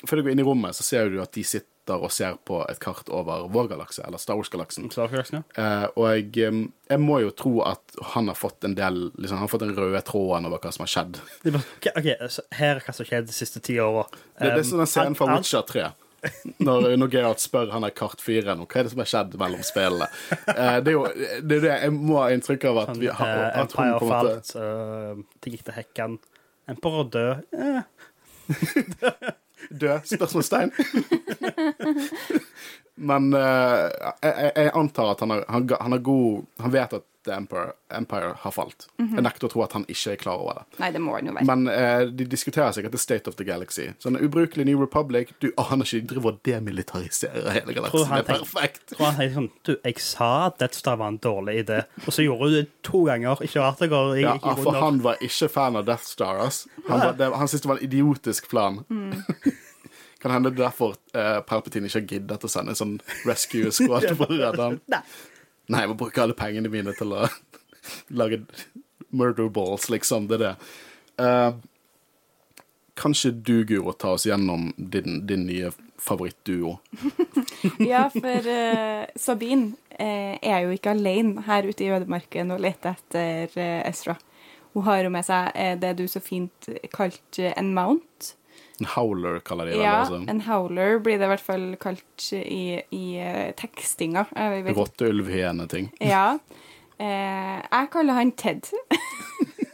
før 0.09 0.20
du 0.20 0.26
går 0.26 0.34
inn 0.36 0.42
i 0.42 0.46
rommet, 0.46 0.76
så 0.76 0.82
ser 0.86 1.09
du 1.12 1.20
at 1.22 1.32
de 1.36 1.42
sitter 1.46 1.70
og 2.00 2.09
ser 2.14 2.38
på 2.48 2.62
et 2.64 2.78
kart 2.80 3.11
over 3.12 3.42
vår 3.52 3.66
galakse, 3.74 4.00
eller 4.07 4.16
Star 4.22 4.38
Wars-galaksen. 4.40 4.86
Star 4.92 5.05
Wars-galaksen, 5.05 5.42
ja. 5.42 5.64
Eh, 5.64 5.88
og 6.00 6.07
jeg, 6.14 6.46
um, 6.48 6.62
jeg 6.88 7.00
må 7.02 7.18
jo 7.20 7.32
tro 7.36 7.52
at 7.68 7.98
han 8.14 8.30
har 8.32 8.38
fått 8.40 8.64
en 8.64 8.72
del 8.78 9.02
liksom, 9.18 9.36
Han 9.36 9.44
har 9.44 9.52
fått 9.52 9.66
den 9.66 9.74
røde 9.76 10.00
tråden 10.09 10.48
over 10.48 10.62
hva 10.64 10.72
som 10.72 10.86
har 10.86 10.92
skjedd. 10.94 11.18
Bare, 11.44 11.61
ok, 11.76 11.90
ok, 12.00 12.09
så 12.32 12.46
her 12.57 12.78
er 12.78 12.86
hva 12.86 12.94
som 12.96 13.05
har 13.05 13.11
skjedd 13.12 13.28
de 13.28 13.36
siste 13.36 13.61
ti 13.68 13.76
åra. 13.84 14.07
Det, 14.38 14.48
det 14.48 14.62
er 14.62 14.66
sånn 14.70 14.80
den 14.80 14.90
scenen 14.94 15.18
fra 15.20 15.28
Witcher 15.34 15.68
3. 15.68 15.84
Når, 16.64 16.86
når 16.96 17.11
Geralt 17.12 17.42
spør 17.44 17.68
han 17.74 17.84
er 17.84 17.92
kartfyren 17.92 18.62
om 18.62 18.64
hva 18.64 18.80
er 18.80 18.86
det 18.88 18.94
som 18.94 19.02
har 19.02 19.11
skjedd 19.11 19.34
mellom 19.42 19.61
spillene. 19.68 20.07
Eh, 20.55 20.78
det 20.80 20.88
er 20.88 20.96
jo 20.96 21.02
det, 21.12 21.59
er 21.59 21.64
det 21.66 21.74
jeg 21.82 21.92
må 21.98 22.16
ha 22.22 22.30
inntrykk 22.32 22.64
av 22.70 22.80
at, 22.86 22.94
vi, 22.96 23.11
har- 23.12 23.34
Eh, 23.44 23.61
at 23.61 23.76
hun 23.76 23.76
på 23.76 23.84
en 23.84 23.92
måte 24.09 24.38
falt, 24.40 24.55
uh, 24.57 25.36
det 25.44 25.52
gikk 25.52 25.66
til 25.68 25.76
hekken. 25.82 26.16
Emperor 26.72 27.11
død. 27.12 27.44
Eh, 27.61 27.82
Død? 29.71 30.01
Spørsmålstegn. 30.05 30.73
Men 32.97 33.32
uh, 33.34 33.88
jeg, 34.22 34.53
jeg- 34.55 34.70
antar 34.78 35.12
at 35.16 35.20
han 35.24 35.30
har, 35.34 35.45
han, 35.51 35.64
han 35.80 35.92
er 35.97 35.99
god 36.07 36.45
Han 36.62 36.70
vet 36.70 36.92
at 37.01 37.03
The 37.24 37.32
Empire, 37.32 37.70
Empire 37.97 38.34
har 38.36 38.53
falt. 38.53 38.84
Jeg 39.01 39.22
nekter 39.24 39.47
å 39.47 39.49
tro 39.49 39.62
at 39.64 39.72
han 39.72 39.86
ikke 39.88 40.11
er 40.12 40.18
klar 40.20 40.42
over 40.42 40.59
det. 40.59 40.76
Nei, 40.82 40.90
det 40.92 41.01
må 41.01 41.14
han 41.16 41.30
jo 41.30 41.32
være. 41.32 41.47
Men 41.49 41.62
uh, 41.72 42.03
de 42.12 42.26
diskuterer 42.28 42.74
sikkert 42.76 42.92
The 42.92 43.01
State 43.01 43.32
of 43.32 43.38
the 43.38 43.47
Galaxy. 43.49 43.86
Sånn 44.05 44.18
ubrukelig 44.20 44.66
New 44.68 44.82
Republic 44.82 45.32
Du 45.40 45.47
aner 45.57 45.88
ikke, 45.88 46.03
de 46.05 46.11
driver 46.12 46.34
og 46.34 46.42
demilitariserer 46.45 47.49
hele 47.57 47.72
Tror 47.72 47.78
galaksen. 47.78 48.12
Det 48.12 48.20
er 48.20 48.28
perfekt. 48.45 48.84
tror 48.92 49.07
han 49.09 49.16
tenker 49.22 49.38
sånn 49.38 49.49
Du, 49.64 49.72
jeg 49.88 50.05
sa 50.05 50.30
at 50.51 50.61
Death 50.61 50.76
Star 50.82 51.01
var 51.01 51.14
en 51.14 51.18
dårlig 51.24 51.57
idé, 51.64 51.80
og 52.05 52.12
så 52.12 52.26
gjorde 52.28 52.51
du 52.53 52.59
det 52.61 52.66
to 52.84 53.07
ganger. 53.09 53.40
Ikke 53.49 53.64
rart 53.64 53.80
det 53.80 53.88
går 53.97 54.12
i, 54.18 54.26
Ja, 54.28 54.36
for 54.61 54.80
han 54.84 55.01
var 55.09 55.24
ikke 55.24 55.49
fan 55.57 55.80
av 55.80 55.88
Death 55.88 56.05
Star. 56.12 56.45
ass. 56.45 56.66
Han, 56.90 56.99
var, 57.07 57.16
det, 57.16 57.32
han 57.40 57.49
syntes 57.49 57.64
det 57.64 57.72
var 57.72 57.80
en 57.80 57.88
idiotisk 57.88 58.53
plan. 58.53 58.82
kan 60.25 60.33
hende 60.33 60.51
det 60.51 60.62
er 60.62 60.70
derfor 60.70 60.97
uh, 61.12 61.41
Palpatine 61.45 61.91
ikke 61.91 62.01
har 62.01 62.09
giddet 62.14 62.47
å 62.47 62.51
sende 62.51 62.72
en 62.72 62.81
sånn 62.81 62.97
rescue 63.29 63.72
squad 63.75 64.09
for 64.16 64.31
å 64.33 64.41
redde 64.41 64.62
ham. 64.62 64.81
Nei. 64.91 65.03
Nei, 65.68 65.85
jeg 65.85 65.93
må 65.93 65.99
bruke 66.01 66.25
alle 66.25 66.37
pengene 66.37 66.72
mine 66.72 66.93
til 66.97 67.12
å 67.16 67.29
lage 68.20 68.43
murder 69.14 69.49
balls, 69.53 69.89
liksom. 69.93 70.29
Det 70.31 70.41
er 70.41 70.45
det. 70.47 70.55
Uh, 71.20 71.53
kanskje 72.99 73.31
du, 73.31 73.57
Guro, 73.68 73.93
ta 73.93 74.14
oss 74.16 74.27
gjennom 74.27 74.72
din, 74.77 75.27
din 75.27 75.47
nye 75.49 75.72
favorittduo. 76.01 76.79
Ja, 77.79 78.11
for 78.12 78.49
uh, 78.51 79.05
Sabine 79.16 79.72
uh, 80.01 80.37
er 80.37 80.64
jo 80.64 80.75
ikke 80.75 80.93
alene 80.93 81.45
her 81.49 81.66
ute 81.68 81.87
i 81.87 81.91
ødemarken 81.95 82.53
og 82.55 82.62
leter 82.64 82.97
etter 82.99 83.59
eh, 83.61 83.81
Ezra. 83.89 84.18
Hun 84.75 84.85
har 84.89 85.05
jo 85.05 85.12
med 85.14 85.27
seg 85.27 85.53
eh, 85.55 85.77
det 85.79 85.95
du 86.01 86.05
så 86.11 86.20
fint 86.22 86.68
kalte 86.93 87.53
en 87.55 87.70
mount. 87.77 88.35
En 88.81 88.89
howler, 88.91 89.39
kaller 89.47 89.70
de 89.70 89.77
det. 89.77 89.85
Ja, 89.85 90.01
altså. 90.03 90.20
en 90.29 90.41
howler 90.49 90.99
blir 90.99 91.18
det 91.20 91.29
i 91.29 91.31
hvert 91.31 91.45
fall 91.45 91.66
kalt 91.81 92.29
i, 92.35 92.81
i 92.91 93.05
eh, 93.22 93.53
tekstinga. 93.55 94.27
Rotteulvhyene-ting. 94.75 95.93
Ja. 96.03 96.39
Eh, 96.99 97.59
jeg 97.62 97.91
kaller 97.95 98.18
han 98.18 98.33
Ted. 98.39 98.70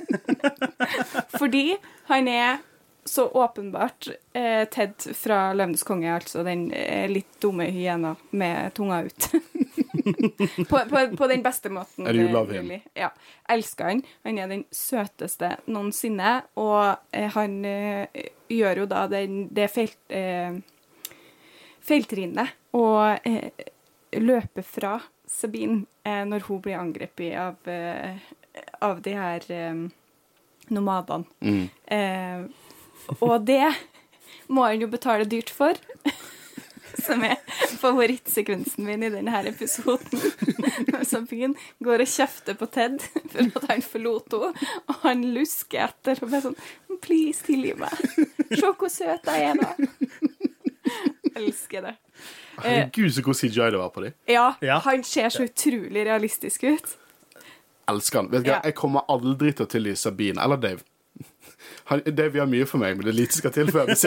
Fordi 1.40 1.76
han 2.11 2.28
er 2.28 2.61
så 3.05 3.28
åpenbart 3.28 4.09
eh, 4.32 4.68
Ted 4.68 4.92
fra 5.16 5.53
'Løvenes 5.55 5.82
konge', 5.86 6.14
altså 6.14 6.44
den 6.44 6.70
eh, 6.72 7.09
litt 7.11 7.40
dumme 7.40 7.64
hyena 7.72 8.14
med 8.30 8.74
tunga 8.74 9.03
ut. 9.03 9.30
på, 10.68 10.78
på, 10.90 11.16
på 11.16 11.26
den 11.26 11.42
beste 11.42 11.70
måten. 11.70 12.07
Er 12.07 12.14
you 12.14 12.28
love 12.32 12.55
him? 12.55 12.72
Ja. 12.94 13.11
Elsker 13.48 13.84
han. 13.84 14.03
Han 14.22 14.38
er 14.38 14.51
den 14.51 14.64
søteste 14.74 15.57
noensinne, 15.66 16.40
og 16.61 17.01
eh, 17.12 17.30
han 17.34 17.64
eh, 17.64 18.28
gjør 18.51 18.84
jo 18.84 18.88
da 18.90 19.07
den, 19.11 19.42
det 19.55 19.70
feil, 19.72 19.94
eh, 20.09 20.61
feiltrinnet 21.86 22.76
å 22.76 22.86
eh, 23.16 23.68
løpe 24.20 24.64
fra 24.66 24.98
Sabine 25.30 25.86
når 26.05 26.42
hun 26.48 26.59
blir 26.64 26.74
angrepet 26.74 27.36
av, 27.38 27.68
av 28.82 29.03
de 29.05 29.12
her 29.14 29.44
eh, 29.55 29.82
nomadene. 30.74 31.28
Mm. 31.38 32.48
Og 33.20 33.44
det 33.46 33.62
må 34.51 34.64
han 34.66 34.80
jo 34.82 34.88
betale 34.90 35.24
dyrt 35.30 35.51
for. 35.55 35.78
Som 37.01 37.22
er 37.24 37.36
favorittsekvensen 37.80 38.82
min 38.84 39.05
i 39.07 39.11
denne 39.14 39.30
her 39.32 39.46
episoden. 39.48 40.20
Når 40.90 41.05
Sabine 41.07 41.55
går 41.86 42.03
og 42.05 42.11
kjefter 42.11 42.57
på 42.59 42.66
Ted 42.74 42.98
for 43.30 43.46
at 43.46 43.68
han 43.70 43.84
forlot 43.86 44.34
henne, 44.34 44.51
og 44.90 44.98
han 45.05 45.22
lusker 45.36 45.86
etter 45.86 46.18
og 46.20 46.32
bare 46.32 46.42
sånn 46.48 46.59
Please, 47.01 47.40
tilgi 47.46 47.72
meg. 47.80 47.94
Se 48.51 48.66
hvor 48.76 48.90
søt 48.92 49.24
jeg 49.30 49.46
er, 49.46 49.62
da. 49.62 49.70
Elsker 51.38 51.86
det. 51.86 51.94
Herregud, 52.61 53.14
så 53.14 53.22
god 53.24 53.38
CGI 53.38 53.70
det 53.72 53.78
var 53.80 53.88
på 53.94 54.03
dem. 54.05 54.12
Ja, 54.28 54.48
Ja. 54.61 54.78
han 54.84 55.05
ser 55.07 55.30
så 55.32 55.46
utrolig 55.46 56.03
realistisk 56.05 56.66
ut. 56.68 56.96
Elsker 57.88 58.18
han. 58.20 58.28
Vet 58.34 58.44
du 58.44 58.51
hva, 58.51 58.59
Ja. 58.59 58.61
Jeg 58.64 58.74
kommer 58.76 59.07
aldri 59.09 59.53
til 59.57 59.64
å 59.66 59.70
tilgi 59.70 59.96
Sabine 59.96 60.42
eller 60.44 60.57
Dave. 60.61 60.84
Han, 61.90 62.00
Dave 62.06 62.32
gjør 62.40 62.46
mye 62.50 62.66
for 62.66 62.78
meg, 62.82 62.96
men 62.96 63.04
det 63.06 63.12
er 63.14 63.18
lite 63.20 63.32
som 63.36 63.40
skal 63.44 63.54
til 63.56 63.68
for 63.72 63.82
hvis, 63.90 64.04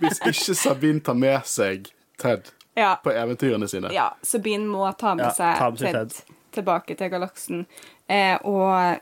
hvis 0.00 0.18
ikke 0.30 0.54
Sabine 0.58 1.00
tar 1.04 1.14
med 1.18 1.40
seg 1.48 1.78
Ted 2.20 2.42
Ja. 2.76 2.94
på 3.02 3.10
eventyrene 3.12 3.66
sine. 3.68 3.90
Ja, 3.92 4.10
Sabine 4.22 4.66
må 4.70 4.86
ta 4.98 5.14
med 5.18 5.24
Ja, 5.26 5.30
seg 5.36 5.58
ta 5.58 5.70
med 5.70 5.78
seg 5.82 5.92
Ted, 5.92 6.08
Ted. 6.14 6.22
tilbake 6.56 6.94
til 6.96 7.10
galaksen. 7.12 7.64
Eh, 8.08 8.36
og 8.46 8.96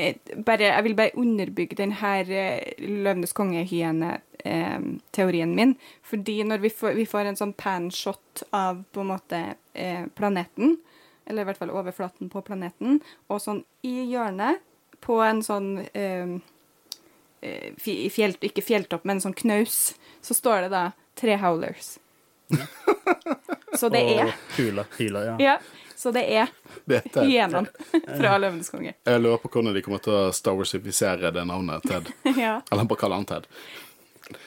eh, 0.00 0.14
bare, 0.46 0.62
jeg 0.72 0.84
vil 0.88 0.96
bare 0.98 1.16
underbygge 1.20 1.76
den 1.76 1.92
her 2.00 2.24
eh, 2.32 2.72
Løvenes 2.80 3.32
konge-hyene-teorien 3.36 5.54
min. 5.56 5.74
Fordi 6.02 6.42
når 6.44 6.58
vi 6.64 6.70
får, 6.70 6.92
vi 6.98 7.06
får 7.08 7.24
en 7.30 7.36
sånn 7.38 7.52
panshot 7.58 8.42
av 8.56 8.82
på 8.92 9.00
en 9.04 9.10
måte 9.12 9.40
eh, 9.74 10.06
planeten, 10.16 10.76
eller 11.26 11.42
i 11.44 11.48
hvert 11.50 11.60
fall 11.60 11.70
overflaten 11.74 12.30
på 12.32 12.42
planeten, 12.46 13.00
og 13.30 13.40
sånn 13.44 13.62
i 13.86 13.96
hjørnet 14.10 14.60
på 15.04 15.20
en 15.24 15.42
sånn 15.44 15.70
eh, 15.92 16.02
eh, 16.02 16.26
fjell, 17.80 18.36
Ikke 18.44 18.64
fjelltopp, 18.64 19.04
men 19.08 19.18
en 19.18 19.24
sånn 19.28 19.36
knaus, 19.36 19.94
så 20.20 20.36
står 20.36 20.66
det 20.66 20.72
da 20.74 20.84
tre 21.18 21.36
howlers. 21.40 21.98
Så 23.78 23.88
det 23.88 24.00
er 24.02 24.24
Og 24.26 24.32
Hula, 24.56 24.84
hula, 24.98 25.20
ja. 25.24 25.34
Ja, 25.38 25.52
så 26.00 26.10
det 26.10 26.24
er 26.32 26.48
Det 26.88 27.02
hyenene 27.14 27.68
fra 28.18 28.32
Løvenes 28.40 28.70
konge. 28.72 28.94
Jeg 29.06 29.20
lurer 29.22 29.38
på 29.42 29.50
hvordan 29.52 29.76
de 29.76 29.82
kommer 29.84 30.02
til 30.02 30.16
å 30.16 30.22
Star 30.34 30.56
Wars-ifisere 30.58 31.30
det 31.34 31.44
navnet 31.46 31.86
Ted. 31.86 32.10
Ja. 32.40 32.56
Eller 32.72 32.88
bare 32.90 33.00
kalle 33.02 33.20
han 33.20 33.28
Ted. 33.28 33.46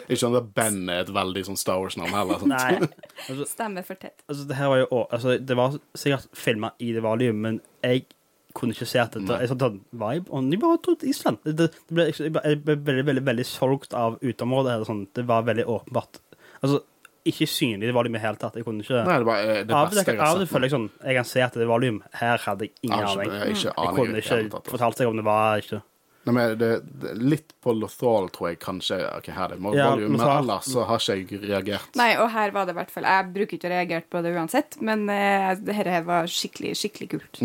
Ikke 0.08 0.20
sånn 0.20 0.38
at 0.40 0.50
Ben 0.56 0.82
er 0.92 1.04
et 1.04 1.12
veldig 1.14 1.44
sånn 1.48 1.60
Star 1.60 1.80
Wars-navn 1.80 2.16
heller. 2.16 2.42
Sant? 2.44 2.52
Nei. 2.52 3.46
Stemmer 3.54 3.88
for 3.88 4.02
Ted. 4.02 4.16
Altså, 4.28 4.48
det 4.50 4.58
her 4.60 4.72
var 4.74 4.82
jo 4.84 4.90
altså, 5.04 5.38
Det 5.40 5.58
var 5.60 5.80
sikkert 5.96 6.28
filma 6.36 6.74
i 6.84 6.92
det 6.96 7.04
vanlige, 7.06 7.36
men 7.38 7.62
jeg 7.84 8.08
kunne 8.54 8.76
ikke 8.76 8.88
se 8.90 9.02
at 9.02 9.16
det 9.18 9.34
er 9.34 9.50
sånn 9.50 9.62
sånn 9.64 9.80
vibe. 9.92 10.30
Og 10.30 10.50
de 10.52 10.60
bare 10.62 10.80
trodde 10.86 11.10
Island. 11.10 11.40
Det, 11.44 11.56
det, 11.58 11.70
det 11.90 11.98
ble, 11.98 12.08
jeg 12.12 12.34
ble- 12.36 12.80
veldig, 12.86 13.06
veldig, 13.10 13.24
veldig 13.30 13.46
solgt 13.50 13.96
av 13.98 14.20
uteområdet. 14.22 14.76
eller 14.76 14.90
Sånn. 14.90 15.06
Det 15.14 15.26
var 15.30 15.46
veldig 15.48 15.66
åpenbart. 15.66 16.22
Altså, 16.62 16.84
ikke 17.28 17.48
synlig 17.48 17.88
det 17.88 17.96
var 17.96 18.04
det 18.06 18.12
i 18.12 18.18
det 18.18 18.24
hele 18.24 18.40
tatt. 18.42 18.60
Jeg 18.60 18.68
kunne 18.68 18.84
ikke 18.84 19.06
Nei, 19.08 19.16
det 19.22 19.28
var 19.30 19.40
eh, 19.48 19.64
det 19.64 19.78
Av 19.78 19.96
jeg 19.96 20.20
av 20.20 20.42
det 20.42 20.50
føler 20.52 20.68
jeg 20.68 20.76
sånn 20.76 20.90
Jeg 21.00 21.18
kan 21.20 21.28
se 21.30 21.44
at 21.46 21.56
det 21.56 21.64
er 21.66 21.72
volume. 21.72 22.14
Her 22.20 22.44
hadde 22.44 22.68
jeg 22.68 22.76
ingen 22.84 23.00
aning. 23.00 23.32
jeg 23.32 23.58
Jeg 23.64 23.96
kunne 23.98 24.22
ikke 24.22 24.40
altså. 24.42 24.64
fortalt 24.74 25.00
seg 25.00 25.12
om 25.12 25.20
det 25.20 25.26
var 25.28 25.64
ikke 25.64 25.82
Nei, 26.24 26.32
men 26.38 26.54
det, 26.56 26.70
det, 27.04 27.10
litt 27.20 27.50
på 27.60 27.74
Lothal, 27.76 28.30
tror 28.32 28.54
jeg 28.54 28.60
kanskje 28.64 29.00
Ok, 29.10 29.28
her 29.36 29.52
er 29.52 29.60
det 29.60 29.74
Ja, 29.76 29.90
volume, 29.92 30.16
men 30.16 30.24
ellers 30.24 30.70
så 30.72 30.86
har 30.88 31.04
ikke 31.04 31.36
jeg 31.40 31.42
reagert. 31.50 31.90
Nei, 32.00 32.14
og 32.16 32.30
her 32.32 32.54
var 32.56 32.68
det 32.68 32.76
i 32.76 32.80
hvert 32.80 32.94
fall 32.96 33.08
Jeg 33.10 33.30
bruker 33.36 33.58
ikke 33.58 33.68
å 33.68 33.74
reagere 33.74 34.08
på 34.08 34.22
det 34.24 34.32
uansett, 34.38 34.78
men 34.88 35.04
uh, 35.12 35.52
dette 35.60 36.00
var 36.08 36.32
skikkelig, 36.32 36.78
skikkelig 36.80 37.10
kult. 37.18 37.42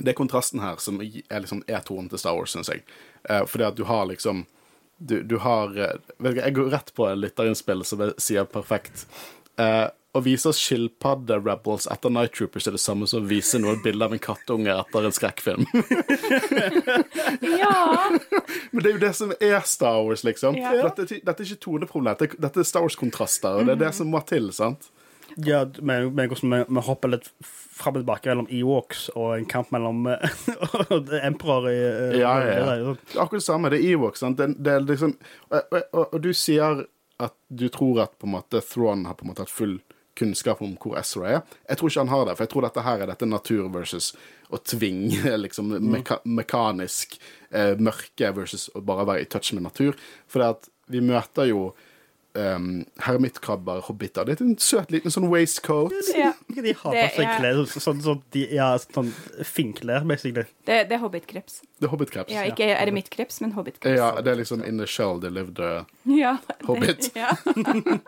Det 0.00 0.12
er 0.12 0.18
kontrasten 0.18 0.60
her 0.60 0.76
som 0.82 1.00
er 1.00 1.40
liksom 1.40 1.62
E-tonen 1.66 2.08
til 2.12 2.18
Star 2.20 2.36
Wars, 2.36 2.52
syns 2.56 2.68
jeg. 2.72 2.82
Eh, 3.28 3.44
fordi 3.48 3.64
at 3.68 3.76
du 3.78 3.84
har 3.88 4.06
liksom 4.10 4.44
Du, 4.98 5.22
du 5.22 5.36
har 5.44 5.74
eh, 5.76 5.98
vet 6.18 6.34
du, 6.36 6.40
Jeg 6.40 6.54
går 6.56 6.70
rett 6.72 6.92
på 6.96 7.08
lytterinnspill 7.20 7.84
som 7.84 8.00
jeg 8.00 8.14
sier 8.18 8.44
perfekt. 8.48 9.06
Eh, 9.60 9.88
å 10.16 10.20
vise 10.24 10.48
skilpadde-rebels 10.56 11.84
etter 11.92 12.08
Night 12.08 12.32
Troopers 12.32 12.64
er 12.66 12.72
det 12.72 12.80
samme 12.80 13.04
som 13.06 13.20
å 13.20 13.28
vise 13.28 13.58
noen 13.60 13.82
bilder 13.84 14.06
av 14.08 14.14
en 14.16 14.22
kattunge 14.24 14.72
etter 14.72 15.04
en 15.04 15.12
skrekkfilm. 15.12 15.66
Ja! 17.40 18.10
Men 18.70 18.82
det 18.82 18.88
er 18.90 18.94
jo 18.96 19.02
det 19.02 19.12
som 19.16 19.32
er 19.36 19.60
Star 19.68 20.02
Wars, 20.06 20.24
liksom. 20.24 20.56
Ja. 20.56 20.72
Dette, 20.88 21.04
ikke- 21.08 21.24
dette 21.28 21.42
er 21.44 21.50
ikke 21.50 21.62
toneproblem, 21.66 22.16
dette, 22.16 22.40
dette 22.40 22.60
er 22.64 22.68
Star 22.68 22.84
Wars-kontraster, 22.86 23.60
og 23.60 23.66
det 23.68 23.76
er 23.76 23.82
det 23.86 23.92
som 23.96 24.08
må 24.12 24.20
til, 24.28 24.48
sant? 24.56 24.88
Ja, 25.44 25.64
vi, 25.64 25.96
vi 26.68 26.80
hopper 26.80 27.12
litt 27.12 27.26
fram 27.76 27.98
og 27.98 28.00
tilbake 28.00 28.30
mellom 28.30 28.46
Ewoks 28.48 29.08
og 29.12 29.34
en 29.36 29.48
kamp 29.48 29.72
mellom 29.74 30.06
eh, 30.08 30.36
og 30.94 31.10
Emperor 31.20 31.68
i 31.68 31.76
eh, 31.76 32.14
Ja, 32.22 32.36
ja, 32.40 32.54
ja. 32.56 32.76
er 32.76 33.18
akkurat 33.20 33.42
det 33.42 33.44
samme. 33.44 33.72
Det 33.72 33.82
er 33.82 33.90
Ewoks. 33.92 34.24
Det, 34.38 34.48
det 34.56 34.72
er 34.72 34.86
liksom, 34.86 35.12
og, 35.50 35.76
og, 35.76 36.00
og, 36.06 36.16
du 36.24 36.30
sier 36.36 36.86
at 37.20 37.36
du 37.48 37.68
tror 37.72 38.06
at 38.06 38.16
på 38.16 38.28
en 38.28 38.36
måte 38.38 38.62
Thrawn 38.64 39.04
har 39.08 39.18
på 39.18 39.26
en 39.26 39.32
måte 39.32 39.44
hatt 39.44 39.52
full 39.52 39.76
kunnskap 40.16 40.62
om 40.64 40.72
hvor 40.80 40.96
Ezra 40.96 41.28
er. 41.28 41.42
Jeg 41.68 41.80
tror 41.80 41.92
ikke 41.92 42.04
han 42.06 42.14
har 42.14 42.24
det, 42.24 42.36
for 42.38 42.46
jeg 42.46 42.52
tror 42.54 42.66
dette 42.66 42.84
her 42.86 43.02
er 43.02 43.12
dette 43.12 43.28
natur 43.28 43.66
versus 43.74 44.14
å 44.48 44.60
tvinge 44.64 45.36
liksom 45.44 45.74
meka 45.84 46.22
mekanisk 46.24 47.18
eh, 47.50 47.74
mørke 47.76 48.32
versus 48.36 48.70
å 48.72 48.80
bare 48.86 49.04
være 49.08 49.26
i 49.26 49.28
touch 49.28 49.52
med 49.52 49.66
natur. 49.68 50.00
For 50.30 50.40
det 50.40 50.54
at 50.56 50.70
vi 50.92 51.02
møter 51.04 51.50
jo 51.50 51.68
um, 52.36 52.84
hermittkrabber, 53.02 53.80
hobbiter. 53.88 54.24
Det 54.28 54.36
er 54.40 54.44
en 54.44 54.56
søt 54.60 54.90
liten 54.94 55.10
sånn 55.14 55.28
waistcoat. 55.32 55.92
ja. 56.16 56.32
De 56.56 56.72
har 56.72 56.92
på 56.92 56.92
Det 56.96 57.10
seg 57.16 57.26
er- 57.26 57.40
klær 57.40 57.58
sånn, 57.68 57.98
sånn, 58.04 58.22
de, 58.32 58.46
ja, 58.56 58.70
sånn 58.80 59.10
finklær, 59.44 60.06
basically. 60.08 60.46
Det, 60.66 60.78
det 60.88 60.96
er 60.96 61.02
hobbitkreps. 61.02 61.58
Det 61.76 61.84
er 61.88 61.92
hobbitkrepes. 61.92 62.32
Ja, 62.32 62.46
ikke 62.48 62.70
eremittkreps, 62.72 63.40
men 63.44 63.52
hobbitkreps. 63.52 63.98
Ja, 63.98 64.12
det 64.24 64.32
er 64.32 64.38
liksom 64.40 64.62
in 64.64 64.78
the 64.80 64.86
shell 64.88 65.20
they 65.20 65.28
lived 65.30 65.56
the 65.60 65.84
Ja, 66.08 66.36
det- 66.48 66.64
Hobbit. 66.66 67.10
Ja. 67.16 67.32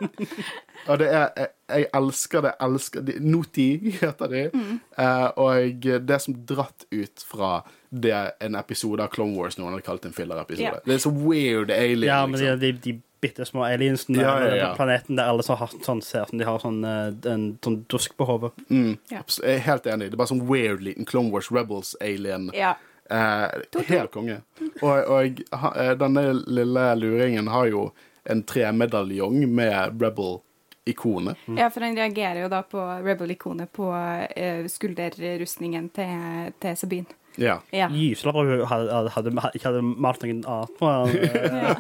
Ja, 0.87 0.95
det 0.97 1.09
er, 1.11 1.25
jeg, 1.37 1.49
jeg 1.75 1.87
elsker 1.99 2.45
det. 2.47 2.53
elsker 2.65 3.03
det. 3.05 3.17
Noti 3.21 3.65
heter 3.99 4.31
de. 4.33 4.43
Mm. 4.55 4.77
Uh, 4.97 5.27
og 5.43 5.89
det 6.09 6.19
som 6.25 6.37
dratt 6.49 6.87
ut 6.95 7.25
fra 7.29 7.59
det 7.91 8.15
en 8.45 8.57
episode 8.57 9.03
av 9.05 9.11
Clone 9.13 9.35
Wars 9.37 9.59
noen 9.59 9.75
hadde 9.75 9.85
kalt 9.87 10.07
en 10.09 10.15
filler-episode. 10.17 10.79
Ja. 10.79 10.81
Det 10.87 10.97
er 10.97 11.03
så 11.03 11.13
weird 11.13 11.73
alien. 11.75 12.07
Ja, 12.09 12.23
men 12.31 12.41
liksom. 12.41 12.61
de, 12.63 12.73
de 12.87 12.95
bitte 13.21 13.45
små 13.49 13.65
aliensene 13.67 14.21
Ja, 14.23 14.35
ja, 14.45 14.55
ja. 14.55 14.67
på 14.73 14.77
planeten 14.83 15.17
der 15.19 15.29
alle 15.33 15.43
som 15.43 15.57
har 15.61 15.71
sånn, 15.83 16.03
ser 16.03 16.23
ut 16.23 16.31
som 16.33 16.39
de 16.39 16.45
har 16.49 16.59
sånn, 16.63 16.79
eh, 16.85 17.33
en 17.33 17.47
sånn 17.65 17.81
dusk 17.91 18.17
på 18.17 18.27
hodet. 18.29 18.53
mm, 18.71 18.99
Ja. 19.11 19.23
Jeg 19.43 19.55
er 19.57 19.65
helt 19.67 19.87
enig. 19.87 20.11
Det 20.11 20.15
er 20.15 20.23
bare 20.23 20.33
sånn 20.35 20.47
weird 20.49 20.83
liten 20.83 21.05
Clone 21.09 21.31
Wars 21.33 21.51
Rebels-alien. 21.51 22.51
ja. 22.55 22.75
Eh, 23.11 23.49
helt 23.89 24.11
konge. 24.13 24.43
Og, 24.83 25.09
og 25.09 25.39
eh, 25.79 25.95
denne 25.97 26.27
lille 26.45 26.95
luringen 27.01 27.47
har 27.49 27.67
jo 27.71 27.87
en 28.29 28.43
tremedaljong 28.45 29.47
med 29.49 30.03
rebel 30.03 30.43
ikone 30.85 31.35
Ja, 31.57 31.71
for 31.71 31.81
han 31.81 31.97
reagerer 31.97 32.43
jo 32.43 32.49
da 32.53 32.63
på 32.63 32.81
Rebel-ikonet 33.05 33.73
på 33.73 33.89
uh, 33.93 34.67
skulderrustningen 34.69 35.89
til, 35.97 36.53
til 36.61 36.77
Sabine. 36.77 37.07
Ja. 37.39 37.59
Ja. 37.73 37.89
Hun 37.89 38.35
hadde, 38.35 38.67
hadde, 38.67 39.11
hadde, 39.15 39.33
ikke 39.55 39.69
hadde 39.71 39.83
malt 39.85 40.23
noen 40.25 40.45
annet 40.45 40.79
på 40.81 40.93
ja. 41.65 41.75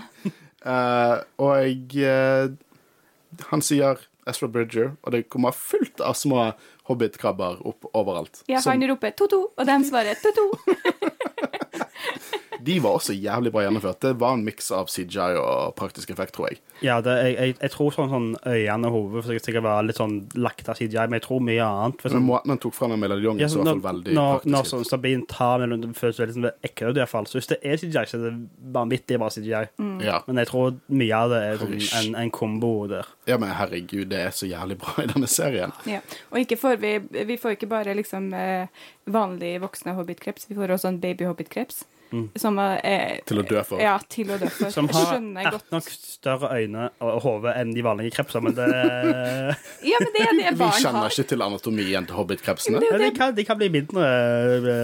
Eh, 0.65 1.17
og 1.39 1.95
uh, 2.03 2.49
han 3.53 3.63
sier 3.63 4.01
Ezra 4.29 4.49
Bridger, 4.53 4.91
og 5.03 5.13
det 5.15 5.29
kommer 5.33 5.55
fullt 5.57 6.01
av 6.05 6.17
små 6.19 6.51
hobbitkrabber 6.89 7.61
opp 7.69 7.87
overalt. 7.95 8.43
ja, 8.49 8.61
Som- 8.61 8.73
han 8.73 8.89
roper 8.91 9.11
'to-to', 9.13 9.53
og 9.57 9.67
de 9.67 9.79
svarer 9.85 10.15
'to-to'. 10.15 10.51
de 12.65 12.79
var 12.83 12.99
også 12.99 13.15
jævlig 13.15 13.53
bra 13.55 13.63
gjennomført. 13.65 14.01
Det 14.03 14.13
var 14.21 14.37
en 14.37 14.45
miks 14.47 14.71
av 14.75 14.89
CGI 14.91 15.37
og 15.39 15.75
praktisk 15.79 16.11
effekt, 16.15 16.35
tror 16.37 16.51
jeg. 16.51 16.61
Ja, 16.85 17.01
det, 17.03 17.15
jeg, 17.25 17.35
jeg, 17.39 17.55
jeg 17.61 17.73
tror 17.75 17.95
sånn, 17.95 18.11
sånn 18.13 18.29
øynene 18.47 18.91
og 18.91 18.95
hodet 18.95 19.25
for 19.27 19.43
sikkert 19.43 19.67
var 19.67 19.87
litt 19.87 19.99
sånn 19.99 20.17
lagt 20.39 20.69
av 20.71 20.79
CGI, 20.79 21.07
men 21.09 21.19
jeg 21.19 21.27
tror 21.27 21.43
mye 21.45 21.65
annet. 21.65 22.03
For 22.03 22.11
Men 22.13 22.21
sånn, 22.21 22.29
måten 22.29 22.55
han 22.55 22.63
tok 22.63 22.77
fra 22.77 22.91
den 22.93 23.03
melodiongen, 23.03 23.43
ja, 23.43 23.49
så 23.51 23.61
var 23.63 23.71
det 23.71 23.75
hvert 23.75 23.83
når, 23.83 23.89
veldig 23.89 24.17
når, 24.19 24.47
når 24.55 24.71
sånn. 24.73 24.87
Sabine 24.89 25.27
tar 25.31 25.65
melodien, 25.65 25.97
føles 25.99 26.21
det 26.21 26.29
liksom 26.31 26.49
ekle 26.71 26.93
ut, 26.93 26.97
i 26.97 27.03
hvert 27.03 27.13
fall. 27.13 27.29
Så 27.31 27.41
hvis 27.41 27.51
det 27.51 27.61
er 27.63 27.83
CGI, 27.83 28.05
så 28.07 28.21
er 28.21 28.27
det 28.29 28.35
vanvittig 28.79 29.21
bra 29.23 29.31
CGI. 29.35 29.65
Ja. 30.07 30.21
Men 30.29 30.43
jeg 30.43 30.51
tror 30.53 30.79
mye 31.03 31.23
av 31.23 31.35
det 31.35 31.43
er 31.49 31.63
sånn, 31.63 31.77
en, 32.01 32.15
en 32.23 32.33
kombo 32.35 32.73
der. 32.91 33.11
ja, 33.29 33.39
men 33.41 33.55
herregud, 33.59 34.07
det 34.13 34.23
er 34.29 34.35
så 34.35 34.49
jævlig 34.49 34.79
bra 34.83 34.95
i 35.03 35.09
denne 35.11 35.31
serien. 35.31 35.75
Ja. 35.89 36.03
Og 36.33 36.43
ikke 36.43 36.59
får 36.61 36.79
vi 36.83 36.95
Vi 37.09 37.37
får 37.41 37.57
ikke 37.57 37.69
bare 37.71 37.95
liksom 37.99 38.31
eh, 38.37 38.69
vanlig 39.11 39.59
voksne 39.63 39.95
hobbitkreps. 39.99 40.47
Vi 40.49 40.57
får 40.59 40.77
også 40.77 40.93
en 40.93 41.01
baby 41.03 41.27
hobbitkreps. 41.29 41.85
Mm. 42.13 42.29
Som 42.41 42.57
er 42.63 43.19
Til 43.29 43.39
å 43.43 43.43
dø 43.45 43.63
for. 43.69 43.81
Ja, 43.83 43.99
til 44.09 44.31
å 44.33 44.39
dø 44.41 44.49
for. 44.49 44.71
Som 44.73 44.89
har 44.89 45.19
nok 45.21 45.89
større 45.93 46.49
øyne 46.57 46.87
og 47.05 47.19
hode 47.23 47.53
enn 47.61 47.75
de 47.77 47.83
vanlige 47.85 48.15
krepser, 48.17 48.41
men 48.41 48.55
det, 48.57 48.69
Ja, 49.85 49.99
men 50.01 50.13
det 50.15 50.23
er 50.25 50.33
det 50.39 50.55
barn 50.59 50.71
har. 50.71 50.79
Vi 50.79 50.83
kjenner 50.85 51.05
har. 51.05 51.13
ikke 51.13 51.29
til 51.35 51.43
anatomien 51.45 52.07
til 52.09 52.17
hobbitkrepsene. 52.17 52.81
Det 52.81 52.89
er 52.95 53.03
de, 53.05 53.11
kan, 53.19 53.35
de 53.37 53.45
kan 53.45 53.59
bli 53.61 53.69
mindre 53.75 54.07
De 54.65 54.77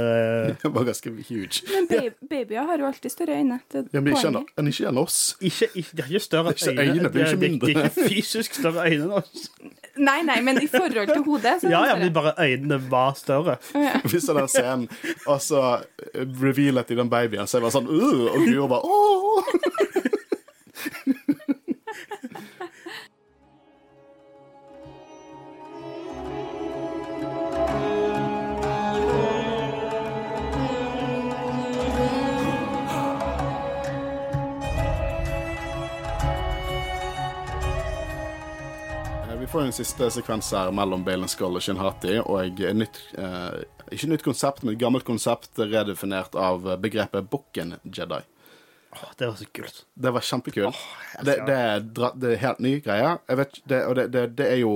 Det 0.65 0.73
var 0.75 0.85
ganske 0.91 1.15
huge. 1.29 1.63
Men 1.73 1.89
baby, 1.89 2.13
babyer 2.31 2.69
har 2.69 2.79
jo 2.85 2.87
alltid 2.91 3.11
større 3.15 3.39
øyne. 3.41 3.61
Det 3.73 3.81
er 3.85 3.89
Ja, 3.95 4.01
men 4.05 4.13
ikke 4.13 4.25
kjenner, 4.27 4.45
enn- 4.45 4.61
enn 4.65 4.73
ikke 4.75 4.89
enn 4.93 5.01
oss. 5.05 5.19
ikke, 5.41 5.71
ikke, 5.81 5.97
De 5.97 6.03
har 6.03 6.13
ikke 6.15 6.27
større 6.29 6.53
Det 6.53 6.55
er 6.55 6.69
ikke 6.69 6.85
øyne. 6.85 7.01
øyne, 7.01 7.13
det 7.15 7.23
er 7.23 7.27
ikke 7.27 7.41
de, 7.41 7.49
mindre. 7.49 7.67
de 7.67 7.75
er 7.75 7.89
ikke 7.91 8.09
fysisk 8.13 8.55
større 8.61 8.85
øyne 8.91 9.09
enn 9.09 9.17
oss. 9.23 9.49
Nei, 9.97 10.21
nei, 10.27 10.41
men 10.43 10.59
i 10.59 10.67
forhold 10.67 11.07
til 11.13 11.23
hodet, 11.23 11.57
så 11.63 11.69
er 11.69 11.71
Ja, 11.71 11.83
ja, 11.93 11.97
men 12.01 12.13
bare 12.13 12.33
øynene 12.43 12.79
var 12.91 13.13
større. 13.15 13.57
Hvis 14.11 14.27
den 14.27 14.37
der 14.41 14.49
scenen, 14.51 14.89
og 15.31 15.39
så 15.41 15.61
revealet 16.17 16.89
de 16.91 16.97
den 16.99 17.11
babyen, 17.15 17.47
så 17.49 17.59
jeg 17.61 17.67
var 17.69 17.75
sånn 17.79 17.89
uh, 17.91 18.27
Og 18.35 18.45
Guro 18.49 18.69
bare 18.71 18.85
åh! 18.85 19.55
Eh, 39.29 39.39
Vi 39.41 39.47
får 39.47 39.61
en 39.61 39.73
siste 39.73 40.11
sekvens 40.11 40.53
her 40.53 40.71
mellom 40.73 41.05
Balen 41.05 41.29
Skull 41.29 41.57
og 41.59 41.63
Shinhati, 41.63 42.19
og 42.25 42.61
nytt, 42.75 43.01
eh, 43.19 43.63
ikke 43.97 44.11
nytt 44.13 44.25
konsept, 44.27 44.63
men 44.65 44.75
et 44.75 44.81
gammelt 44.81 45.05
konsept 45.09 45.59
redefinert 45.59 46.35
av 46.39 46.67
begrepet 46.83 47.29
Bukken 47.31 47.77
Jedi. 47.85 48.21
Åh, 48.95 49.11
det 49.19 49.27
var 49.27 49.35
så 49.41 49.47
kult. 49.53 49.85
Det 49.95 50.11
var 50.15 50.21
kjempekult. 50.23 50.77
det, 51.27 51.39
det, 51.47 51.55
er 51.59 51.81
dra- 51.97 52.13
det 52.15 52.33
er 52.37 52.43
helt 52.45 52.61
ny 52.63 52.77
greie. 52.85 53.15
Jeg 53.29 53.41
vet, 53.41 53.61
det, 53.71 53.81
og 53.89 53.97
det, 53.99 54.09
det, 54.15 54.27
det 54.39 54.51
er 54.53 54.61
jo 54.63 54.75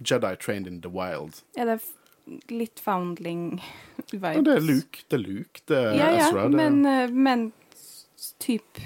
Jedi 0.00 0.30
trained 0.40 0.66
in 0.70 0.80
the 0.80 0.88
wild. 0.88 1.42
Ja, 1.58 1.66
det 1.68 1.76
er 1.80 2.54
litt 2.54 2.80
foundling 2.80 3.60
vibes? 4.12 4.36
Ja, 4.38 4.40
det 4.46 4.54
er 4.56 4.64
Luke. 4.64 5.02
Det 5.10 5.18
er 5.18 5.24
Luke. 5.26 5.64
Det 5.68 5.76
er 5.76 5.90
Ja, 5.98 6.08
ja, 6.16 6.28
Ezra. 6.28 6.46
Det, 6.48 6.56
men, 6.56 6.80
eh, 6.88 7.10
men 7.12 7.44
type 8.40 8.80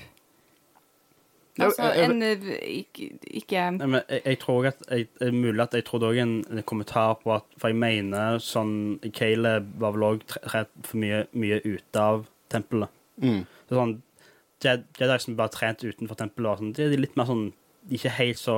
Altså, 1.63 1.87
en 2.03 2.23
eh, 2.27 2.47
ikke, 2.81 3.05
ikke 3.39 3.65
Nei, 3.77 3.87
men 3.87 4.01
jeg, 4.09 4.23
jeg 4.25 4.39
tror 4.43 4.67
at 4.73 4.81
jeg, 4.91 5.07
det 5.21 5.29
mulig 5.35 5.63
at 5.63 5.77
jeg 5.79 5.85
trodde 5.87 6.09
òg 6.09 6.19
en, 6.19 6.33
en 6.51 6.63
kommentar 6.67 7.13
på 7.23 7.31
at 7.37 7.45
For 7.61 7.71
jeg 7.71 7.79
mener 7.79 8.41
sånn 8.43 8.73
Caleb 9.15 9.69
var 9.79 9.95
vel 9.95 10.07
òg 10.09 10.25
trent 10.33 10.73
for 10.83 10.99
mye, 10.99 11.21
mye 11.33 11.61
ute 11.63 12.01
av 12.03 12.25
tempelet. 12.51 12.91
mm, 13.23 13.45
Så 13.71 13.79
sånn 13.79 13.95
Jed- 14.65 14.89
Jedi 14.99 15.19
som 15.21 15.37
bare 15.37 15.53
trent 15.53 15.85
utenfor 15.85 16.17
tempelet, 16.19 16.51
og 16.51 16.59
sånn, 16.59 16.73
de 16.75 16.89
er 16.89 16.97
litt 16.99 17.15
mer 17.21 17.29
sånn 17.29 17.47
ikke 17.93 18.11
helt 18.17 18.39
så 18.41 18.57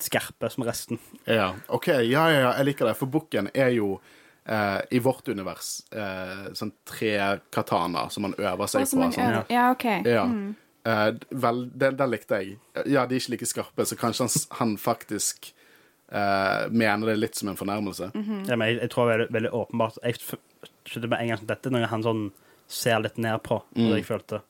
skarpe 0.00 0.50
som 0.50 0.64
resten. 0.64 0.98
ja. 1.26 1.52
OK, 1.68 1.86
ja, 1.88 2.26
ja, 2.32 2.38
ja, 2.46 2.52
jeg 2.58 2.66
liker 2.70 2.86
det. 2.88 2.96
For 2.96 3.06
Bukken 3.12 3.50
er 3.54 3.70
jo 3.76 4.00
Uh, 4.42 4.80
i 4.90 4.98
vårt 4.98 5.28
univers 5.30 5.84
uh, 5.94 6.48
sånn 6.58 6.72
tre 6.82 7.12
katana 7.54 8.08
som 8.10 8.24
man 8.26 8.32
øver 8.34 8.66
seg 8.66 8.82
Å, 8.82 8.88
på. 8.90 9.06
Sånn. 9.14 9.36
Ja. 9.36 9.42
Ja, 9.54 9.66
OK. 9.70 9.84
Ja. 10.02 10.24
Mm. 10.26 10.56
Eh, 10.84 11.10
vel, 11.30 11.60
det, 11.78 11.92
det 11.98 12.06
likte 12.10 12.38
jeg. 12.42 12.56
Ja, 12.90 13.04
de 13.06 13.14
er 13.16 13.20
ikke 13.22 13.34
like 13.36 13.46
skarpe, 13.46 13.84
så 13.86 13.96
kanskje 14.00 14.26
han, 14.26 14.46
han 14.58 14.72
faktisk 14.82 15.52
uh, 16.12 16.66
mener 16.74 17.06
det 17.12 17.18
litt 17.20 17.38
som 17.38 17.52
en 17.52 17.56
fornærmelse. 17.60 18.10
Mhm. 18.14 18.40
Ja, 18.50 18.56
men 18.58 18.68
jeg, 18.72 18.80
jeg 18.82 18.90
tror 18.94 19.06
det 19.08 19.14
er 19.14 19.18
veldig, 19.22 19.34
veldig 19.38 19.52
åpenbart 19.60 19.98
Jeg 20.02 20.18
skjønner 20.18 20.48
skjønte 20.90 21.08
med 21.12 21.20
en 21.22 21.28
gang 21.30 21.38
som 21.38 21.46
dette 21.46 21.70
Når 21.70 21.84
noe 21.84 21.90
han 21.92 22.02
sånn 22.02 22.22
ser 22.72 22.98
litt 23.04 23.18
ned 23.22 23.38
på, 23.46 23.60
Mm. 23.76 23.88
det 23.92 23.96
jeg 24.00 24.06
følte. 24.08 24.40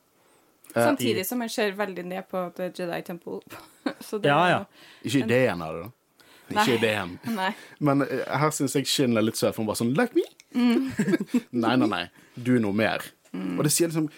Eh, 0.73 0.85
Samtidig 0.87 1.25
som 1.29 1.41
han 1.45 1.51
ser 1.53 1.73
veldig 1.77 2.05
ned 2.07 2.25
på 2.31 2.47
The 2.57 2.71
Jedi 2.73 3.01
Temple. 3.05 3.41
Så 4.09 4.19
det 4.23 4.31
Ja, 4.31 4.39
er 4.47 4.51
ja. 4.55 4.61
Ikke 5.05 5.25
ideen 5.27 5.63
av 5.63 5.75
det, 5.75 5.83
da. 5.85 5.91
Ikke 6.63 6.77
ideen. 6.79 7.19
Nei. 7.41 7.51
Men 7.81 8.07
her 8.09 8.51
syns 8.57 8.75
jeg 8.79 8.87
Shin 8.89 9.17
er 9.17 9.23
litt 9.27 9.37
søt, 9.41 9.53
for 9.55 9.63
hun 9.65 9.69
bare 9.69 9.81
sånn 9.83 9.93
Like 9.99 10.15
me? 10.17 10.25
nei, 11.65 11.77
nei, 11.77 11.89
nei. 11.89 12.03
Du 12.37 12.55
er 12.57 12.63
noe 12.65 12.77
mer. 12.77 13.05
Og 13.33 13.63
det 13.65 13.73
sier 13.73 13.89
liksom 13.89 14.11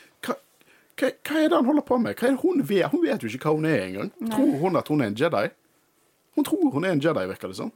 hva, 1.00 1.10
hva, 1.26 1.38
er 1.42 1.48
det 1.50 1.56
han 1.58 1.66
holder 1.68 1.84
på 1.88 1.98
med? 2.02 2.14
Hva 2.18 2.28
er 2.28 2.34
det 2.36 2.42
hun 2.44 2.60
vet? 2.68 2.90
Hun 2.92 3.02
vet 3.04 3.22
jo 3.24 3.30
ikke 3.32 3.48
hva 3.50 3.54
hun 3.58 3.68
er 3.70 3.80
engang. 3.88 4.10
Tror 4.30 4.52
hun 4.60 4.76
at 4.80 4.88
hun 4.92 5.00
er 5.02 5.10
en 5.12 5.16
Jedi? 5.18 5.46
Hun 6.36 6.44
tror 6.48 6.70
hun 6.74 6.84
er 6.86 6.94
en 6.96 7.02
Jedi, 7.02 7.24
virker 7.30 7.50
det 7.52 7.56
som. 7.58 7.72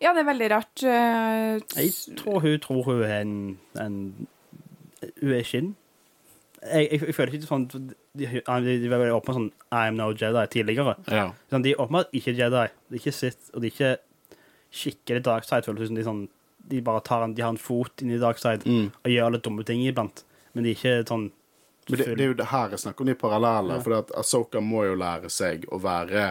Ja, 0.00 0.12
det 0.14 0.22
er 0.22 0.28
veldig 0.30 0.48
rart. 0.52 0.82
Uh, 0.82 1.58
Jeg 1.76 2.16
tror 2.16 2.40
hun 2.44 2.58
tror 2.64 2.82
hun 2.86 3.02
er 3.04 3.20
en, 3.20 3.34
en 3.82 3.98
Hun 5.20 5.32
er 5.36 5.42
skinn. 5.46 5.74
Jeg, 6.62 6.88
jeg, 6.90 7.00
jeg 7.06 7.14
føler 7.14 7.34
ikke 7.38 7.46
sånn 7.46 7.66
De, 7.70 7.84
de, 8.18 8.26
de 8.82 8.88
var 8.90 8.98
veldig 8.98 9.14
åpne 9.14 9.34
sånn 9.36 9.50
I 9.70 9.82
am 9.92 9.98
no 10.00 10.08
Jedi 10.10 10.42
tidligere. 10.50 10.96
Ja. 11.12 11.28
Sånn, 11.52 11.62
de 11.66 11.74
er 11.74 11.82
åpenbart 11.84 12.10
ikke 12.18 12.34
Jedi. 12.34 12.64
De 12.88 12.96
er 12.96 13.02
ikke 13.02 13.14
Sith, 13.14 13.52
og 13.54 13.62
de 13.62 13.68
er 13.70 13.74
ikke 13.76 13.92
skikkelig 14.74 15.22
Darkside. 15.28 15.66
Føles 15.68 15.84
det 15.84 15.90
som 15.92 15.98
de, 16.00 16.06
sånn, 16.08 16.24
de 16.72 16.80
bare 16.84 17.04
tar 17.06 17.22
en, 17.26 17.34
de 17.38 17.44
har 17.44 17.54
en 17.54 17.60
fot 17.62 18.02
inn 18.04 18.10
i 18.16 18.18
Darkside 18.22 18.66
Mm. 18.66 18.88
og 19.04 19.12
gjør 19.12 19.36
litt 19.36 19.44
dumme 19.46 19.64
ting 19.68 19.84
iblant. 19.86 20.24
Men 20.54 20.64
de 20.66 20.72
er 20.72 20.78
ikke 20.80 20.96
sånn 21.08 21.28
Men 21.88 21.98
det, 21.98 22.14
det 22.14 22.24
er 22.24 22.32
jo 22.32 22.38
det 22.38 22.50
her 22.52 22.74
jeg 22.74 22.84
snakker 22.84 23.04
om 23.04 23.10
de 23.10 23.18
paralleller. 23.18 23.82
For 23.84 23.98
at 23.98 24.14
Asoka 24.20 24.62
må 24.64 24.84
jo 24.86 24.96
lære 24.98 25.30
seg 25.32 25.66
å 25.72 25.80
være 25.82 26.30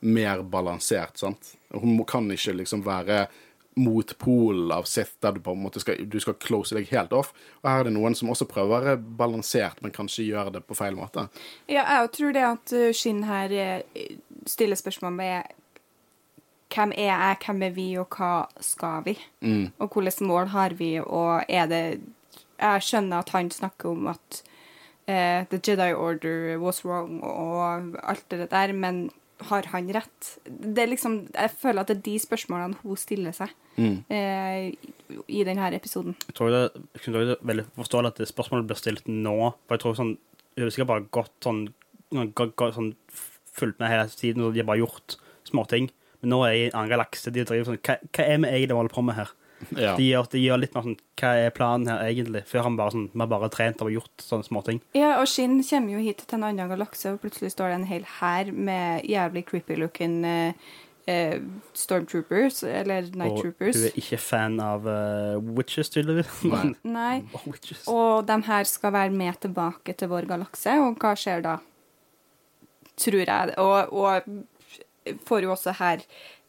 mer 0.00 0.44
balansert, 0.46 1.18
sant? 1.18 1.54
Hun 1.74 1.98
kan 2.08 2.28
ikke 2.30 2.54
liksom 2.60 2.84
være 2.86 3.26
motpolen 3.78 4.72
av 4.74 4.82
Sith, 4.82 5.12
der 5.22 5.32
du 5.32 5.40
på 5.40 5.52
en 5.54 5.62
måte 5.62 5.80
skal, 5.80 6.00
du 6.10 6.18
skal 6.20 6.34
close 6.42 6.74
deg 6.74 6.90
helt 6.90 7.12
off. 7.14 7.30
Og 7.62 7.70
her 7.70 7.82
er 7.82 7.88
det 7.88 7.94
noen 7.94 8.16
som 8.18 8.30
også 8.32 8.48
prøver 8.50 8.68
å 8.68 8.74
være 8.88 8.96
balansert, 9.20 9.78
men 9.84 9.94
kanskje 9.94 10.26
gjør 10.26 10.50
det 10.56 10.64
på 10.66 10.76
feil 10.78 10.98
måte. 10.98 11.28
Ja, 11.70 11.84
jeg 11.86 12.10
tror 12.16 12.34
det 12.34 12.44
at 12.48 12.74
uh, 12.74 12.90
Shin 12.96 13.22
her 13.28 13.54
eh, 13.54 14.18
stiller 14.50 14.78
spørsmål 14.78 15.14
med 15.20 15.54
hvem 16.74 16.92
er 16.98 17.08
jeg, 17.08 17.38
hvem 17.46 17.64
er 17.64 17.74
vi, 17.76 17.88
og 18.00 18.18
hva 18.18 18.32
skal 18.60 19.06
vi? 19.06 19.14
Mm. 19.40 19.70
Og 19.78 19.94
hvilke 19.94 20.26
mål 20.26 20.52
har 20.52 20.76
vi, 20.78 20.96
og 21.00 21.44
er 21.48 21.70
det 21.70 21.82
Jeg 22.58 22.82
skjønner 22.82 23.22
at 23.22 23.30
han 23.30 23.50
snakker 23.54 23.92
om 23.94 24.08
at 24.10 24.42
eh, 25.08 25.44
The 25.50 25.58
Jedi 25.64 25.92
Order 25.96 26.58
was 26.62 26.82
wrong 26.84 27.18
og 27.24 27.96
alt 28.04 28.28
det 28.30 28.50
der, 28.52 28.72
men 28.76 29.08
har 29.48 29.66
han 29.70 29.86
rett? 29.94 30.32
Det 30.48 30.82
er 30.82 30.90
liksom, 30.90 31.28
jeg 31.34 31.50
føler 31.62 31.80
at 31.84 31.90
det 31.92 31.96
er 31.98 32.04
de 32.08 32.16
spørsmålene 32.18 32.78
hun 32.84 32.96
stiller 33.00 33.32
seg 33.36 33.54
Mm. 33.78 34.00
eh, 34.10 34.72
i 35.30 35.44
denne 35.46 35.68
episoden. 35.76 36.16
Jeg 36.26 36.34
tror 36.34 36.48
det, 36.50 36.62
jeg 36.96 37.02
tror 37.04 37.14
det 37.14 37.36
er 37.36 37.44
veldig 37.46 37.64
forståelig 37.76 38.08
at 38.10 38.16
det 38.18 38.26
spørsmålet 38.26 38.66
blir 38.66 38.76
stilt 38.80 39.06
nå. 39.06 39.36
For 39.68 39.76
jeg 39.76 39.82
tror 39.84 39.94
sånn 39.94 40.16
Hun 40.58 40.64
har 40.64 40.70
sikkert 40.74 40.88
bare 40.90 41.04
gått 41.14 41.36
sånn, 41.46 41.60
gått, 42.34 42.56
gått, 42.58 42.74
sånn 42.74 42.88
fulgt 43.54 43.78
med 43.78 43.92
hele 43.92 44.08
tiden, 44.10 44.42
og 44.42 44.50
de 44.56 44.58
har 44.58 44.66
bare 44.66 44.80
gjort 44.82 45.14
småting. 45.46 45.86
Men 46.20 46.30
nå 46.34 46.40
er 46.42 46.50
jeg 46.56 46.58
i 46.64 46.66
en 46.72 46.78
annen 46.80 46.90
galakse. 46.90 47.30
De 47.30 47.44
driver 47.46 47.68
sånn 47.70 47.78
Hva, 47.78 47.94
hva 48.10 48.24
er 48.26 48.40
vi 48.42 48.50
egentlig 48.50 48.74
holder 48.80 48.94
på 48.96 49.04
med 49.06 49.14
her? 49.20 49.30
Ja. 49.74 49.94
De 49.98 50.04
gjør, 50.06 50.28
de 50.32 50.40
gjør 50.42 50.60
litt 50.62 50.74
mer 50.76 50.84
sånn 50.86 50.98
Hva 51.18 51.30
er 51.34 51.54
planen 51.54 51.88
her 51.90 52.04
egentlig? 52.06 52.44
Før 52.46 52.68
han 52.68 52.76
bare 52.78 52.94
sånn 52.94 53.06
Vi 53.10 53.22
har 53.22 53.30
bare 53.32 53.50
trent 53.52 53.82
og 53.82 53.90
gjort 53.90 54.22
sånne 54.22 54.46
småting. 54.46 54.82
Ja, 54.96 55.16
og 55.18 55.26
Shin 55.30 55.58
kommer 55.66 55.96
jo 55.96 56.02
hit 56.04 56.22
til 56.24 56.38
en 56.38 56.46
annen 56.46 56.70
galakse, 56.70 57.14
og 57.14 57.22
plutselig 57.24 57.54
står 57.54 57.72
det 57.72 57.78
en 57.80 57.88
hel 57.90 58.06
hær 58.18 58.52
med 58.54 59.08
jævlig 59.08 59.42
creepy-looking 59.48 60.20
eh, 60.28 60.68
eh, 61.10 61.38
stormtroopers, 61.76 62.62
eller 62.62 63.08
night 63.14 63.34
Og 63.34 63.42
troopers. 63.42 63.80
hun 63.80 63.88
er 63.90 63.98
ikke 64.02 64.20
fan 64.22 64.60
av 64.62 64.86
uh, 64.86 65.38
witches, 65.58 65.90
tydeligvis. 65.94 66.42
Nei. 66.52 66.68
Nei. 66.84 67.16
Oh, 67.34 67.48
witches. 67.50 67.82
Og 67.90 68.28
de 68.28 68.38
her 68.50 68.68
skal 68.68 68.94
være 68.94 69.14
med 69.14 69.40
tilbake 69.42 69.96
til 69.98 70.12
vår 70.12 70.28
galakse, 70.30 70.78
og 70.84 71.02
hva 71.02 71.14
skjer 71.18 71.44
da? 71.46 71.58
Tror 72.98 73.22
jeg. 73.24 73.54
Og, 73.62 73.92
og 73.94 75.18
får 75.28 75.46
jo 75.46 75.54
også 75.54 75.74
her 75.78 76.02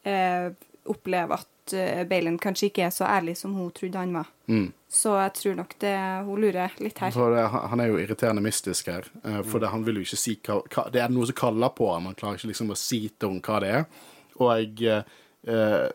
eh, 0.07 0.49
oppleve 0.89 1.37
at 1.39 1.47
eh, 1.77 2.03
Balen 2.09 2.37
kanskje 2.41 2.69
ikke 2.69 2.85
er 2.87 2.93
så 2.95 3.05
ærlig 3.09 3.37
som 3.37 3.53
hun 3.57 3.71
trodde 3.75 3.97
han 4.01 4.13
var. 4.15 4.27
Mm. 4.47 4.71
Så 4.89 5.13
jeg 5.19 5.33
tror 5.37 5.55
nok 5.59 5.75
det 5.83 5.93
hun 6.25 6.41
lurer 6.41 6.73
litt 6.81 6.97
her. 7.03 7.11
For 7.13 7.35
det, 7.35 7.43
han 7.51 7.79
er 7.83 7.91
jo 7.91 7.99
irriterende 8.01 8.41
mystisk 8.45 8.87
her. 8.89 9.05
eh, 9.23 9.41
For 9.45 9.59
det, 9.61 9.69
han 9.73 9.85
vil 9.85 10.01
jo 10.01 10.07
ikke 10.07 10.17
si 10.23 10.35
hva, 10.47 10.59
hva 10.73 10.87
Det 10.93 11.01
er 11.03 11.09
noe 11.13 11.29
som 11.29 11.35
kaller 11.37 11.69
på 11.77 11.91
ham. 11.93 12.09
Han 12.09 12.15
klarer 12.19 12.39
ikke 12.41 12.51
liksom 12.51 12.71
å 12.73 12.77
si 12.79 13.03
til 13.09 13.29
henne 13.35 13.45
hva 13.45 13.59
det 13.63 13.73
er. 13.81 13.89
Og 14.39 14.53
jeg 14.57 15.03
eh, 15.47 15.89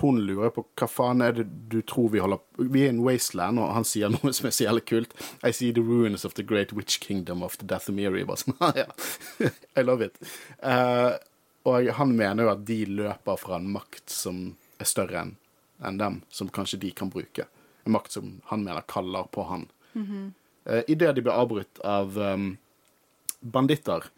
Hun 0.00 0.16
lurer 0.26 0.50
på 0.50 0.64
hva 0.74 0.86
faen 0.90 1.20
er 1.22 1.32
det 1.36 1.44
du 1.70 1.76
tror 1.86 2.08
vi 2.10 2.18
holder 2.18 2.40
på 2.42 2.64
Vi 2.74 2.80
er 2.82 2.88
i 2.88 2.94
en 2.96 3.04
wasteland, 3.06 3.60
og 3.62 3.68
han 3.76 3.84
sier 3.86 4.10
noe 4.14 4.32
som 4.34 4.48
er 4.48 4.54
så 4.56 4.64
jævlig 4.66 4.84
kult. 4.90 5.12
I 5.46 5.52
see 5.54 5.70
the 5.72 5.82
ruins 5.86 6.24
of 6.26 6.34
the 6.34 6.42
great 6.42 6.72
witch 6.74 6.98
kingdom 7.00 7.42
of 7.46 7.54
the 7.58 7.66
Dathomiri. 7.70 8.24
Bare 8.26 8.42
sånn, 8.42 8.56
«Ah, 8.60 8.72
ja. 8.82 9.50
I 9.78 9.82
love 9.86 10.04
it. 10.08 10.18
Eh, 10.62 11.14
og 11.66 11.88
han 11.98 12.12
mener 12.18 12.46
jo 12.46 12.50
at 12.52 12.60
de 12.66 12.80
løper 12.86 13.38
fra 13.42 13.56
en 13.58 13.70
makt 13.74 14.10
som 14.10 14.56
er 14.78 14.88
større 14.88 15.22
enn 15.22 15.34
en 15.84 15.98
dem, 16.00 16.22
som 16.32 16.48
kanskje 16.48 16.78
de 16.80 16.90
kan 16.96 17.10
bruke. 17.12 17.44
En 17.84 17.92
makt 17.92 18.14
som 18.16 18.40
han 18.48 18.62
mener 18.64 18.84
kaller 18.88 19.26
på 19.32 19.44
han. 19.48 19.66
Uh, 19.96 20.80
Idet 20.88 21.14
de 21.14 21.22
blir 21.22 21.36
avbrutt 21.36 21.78
av 21.84 22.16
um, 22.18 22.54
banditter, 23.40 24.08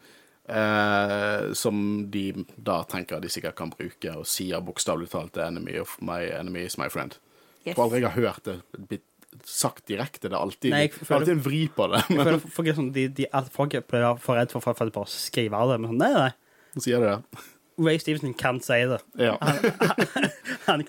eh, 0.49 1.51
som 1.53 1.81
de 2.11 2.45
da 2.55 2.79
tenker 2.89 3.19
de 3.21 3.29
sikkert 3.29 3.57
kan 3.59 3.69
bruke, 3.73 4.15
og 4.15 4.25
sier 4.27 4.63
bokstavelig 4.65 5.11
talt 5.11 5.37
enemy 5.37 5.77
of 5.81 5.97
my 6.01 6.23
enemy 6.31 6.65
is 6.65 6.77
my 6.77 6.87
friend'. 6.89 7.19
Yes. 7.65 7.75
For 7.75 7.85
aldri 7.85 8.01
jeg 8.01 8.09
har 8.09 8.21
hørt 8.23 8.43
det 8.47 8.57
blitt 8.89 9.05
sagt 9.45 9.85
direkte. 9.85 10.29
Det 10.29 10.33
er 10.33 10.41
alltid, 10.41 10.71
Nei, 10.73 10.83
er 10.87 10.89
føler- 10.89 11.19
alltid 11.19 11.35
en 11.35 11.43
vri 11.45 11.61
på 11.75 11.87
det. 11.91 12.01
Jeg 12.09 12.41
føler 12.55 12.71
er 12.71 12.79
sånn, 12.79 12.91
de, 12.95 13.07
de, 13.19 13.27
folk 13.53 13.75
blir 13.91 14.17
for 14.17 14.39
redd 14.39 14.51
for 14.51 14.63
for, 14.63 14.73
for 14.73 15.03
å 15.03 15.07
skrive 15.11 15.53
av 15.59 15.69
det. 15.73 15.79
Men 15.83 15.91
sånn, 15.91 16.01
nei, 16.01 16.13
nei. 16.15 16.31
så 16.73 16.85
sier 16.87 17.03
de 17.03 17.13
det. 17.13 17.45
Ray 17.79 17.99
Stevenson 18.01 18.33
kan 18.33 18.59
si 18.59 18.79
det. 18.89 18.99
Ja. 19.21 19.37
Han 19.39 20.29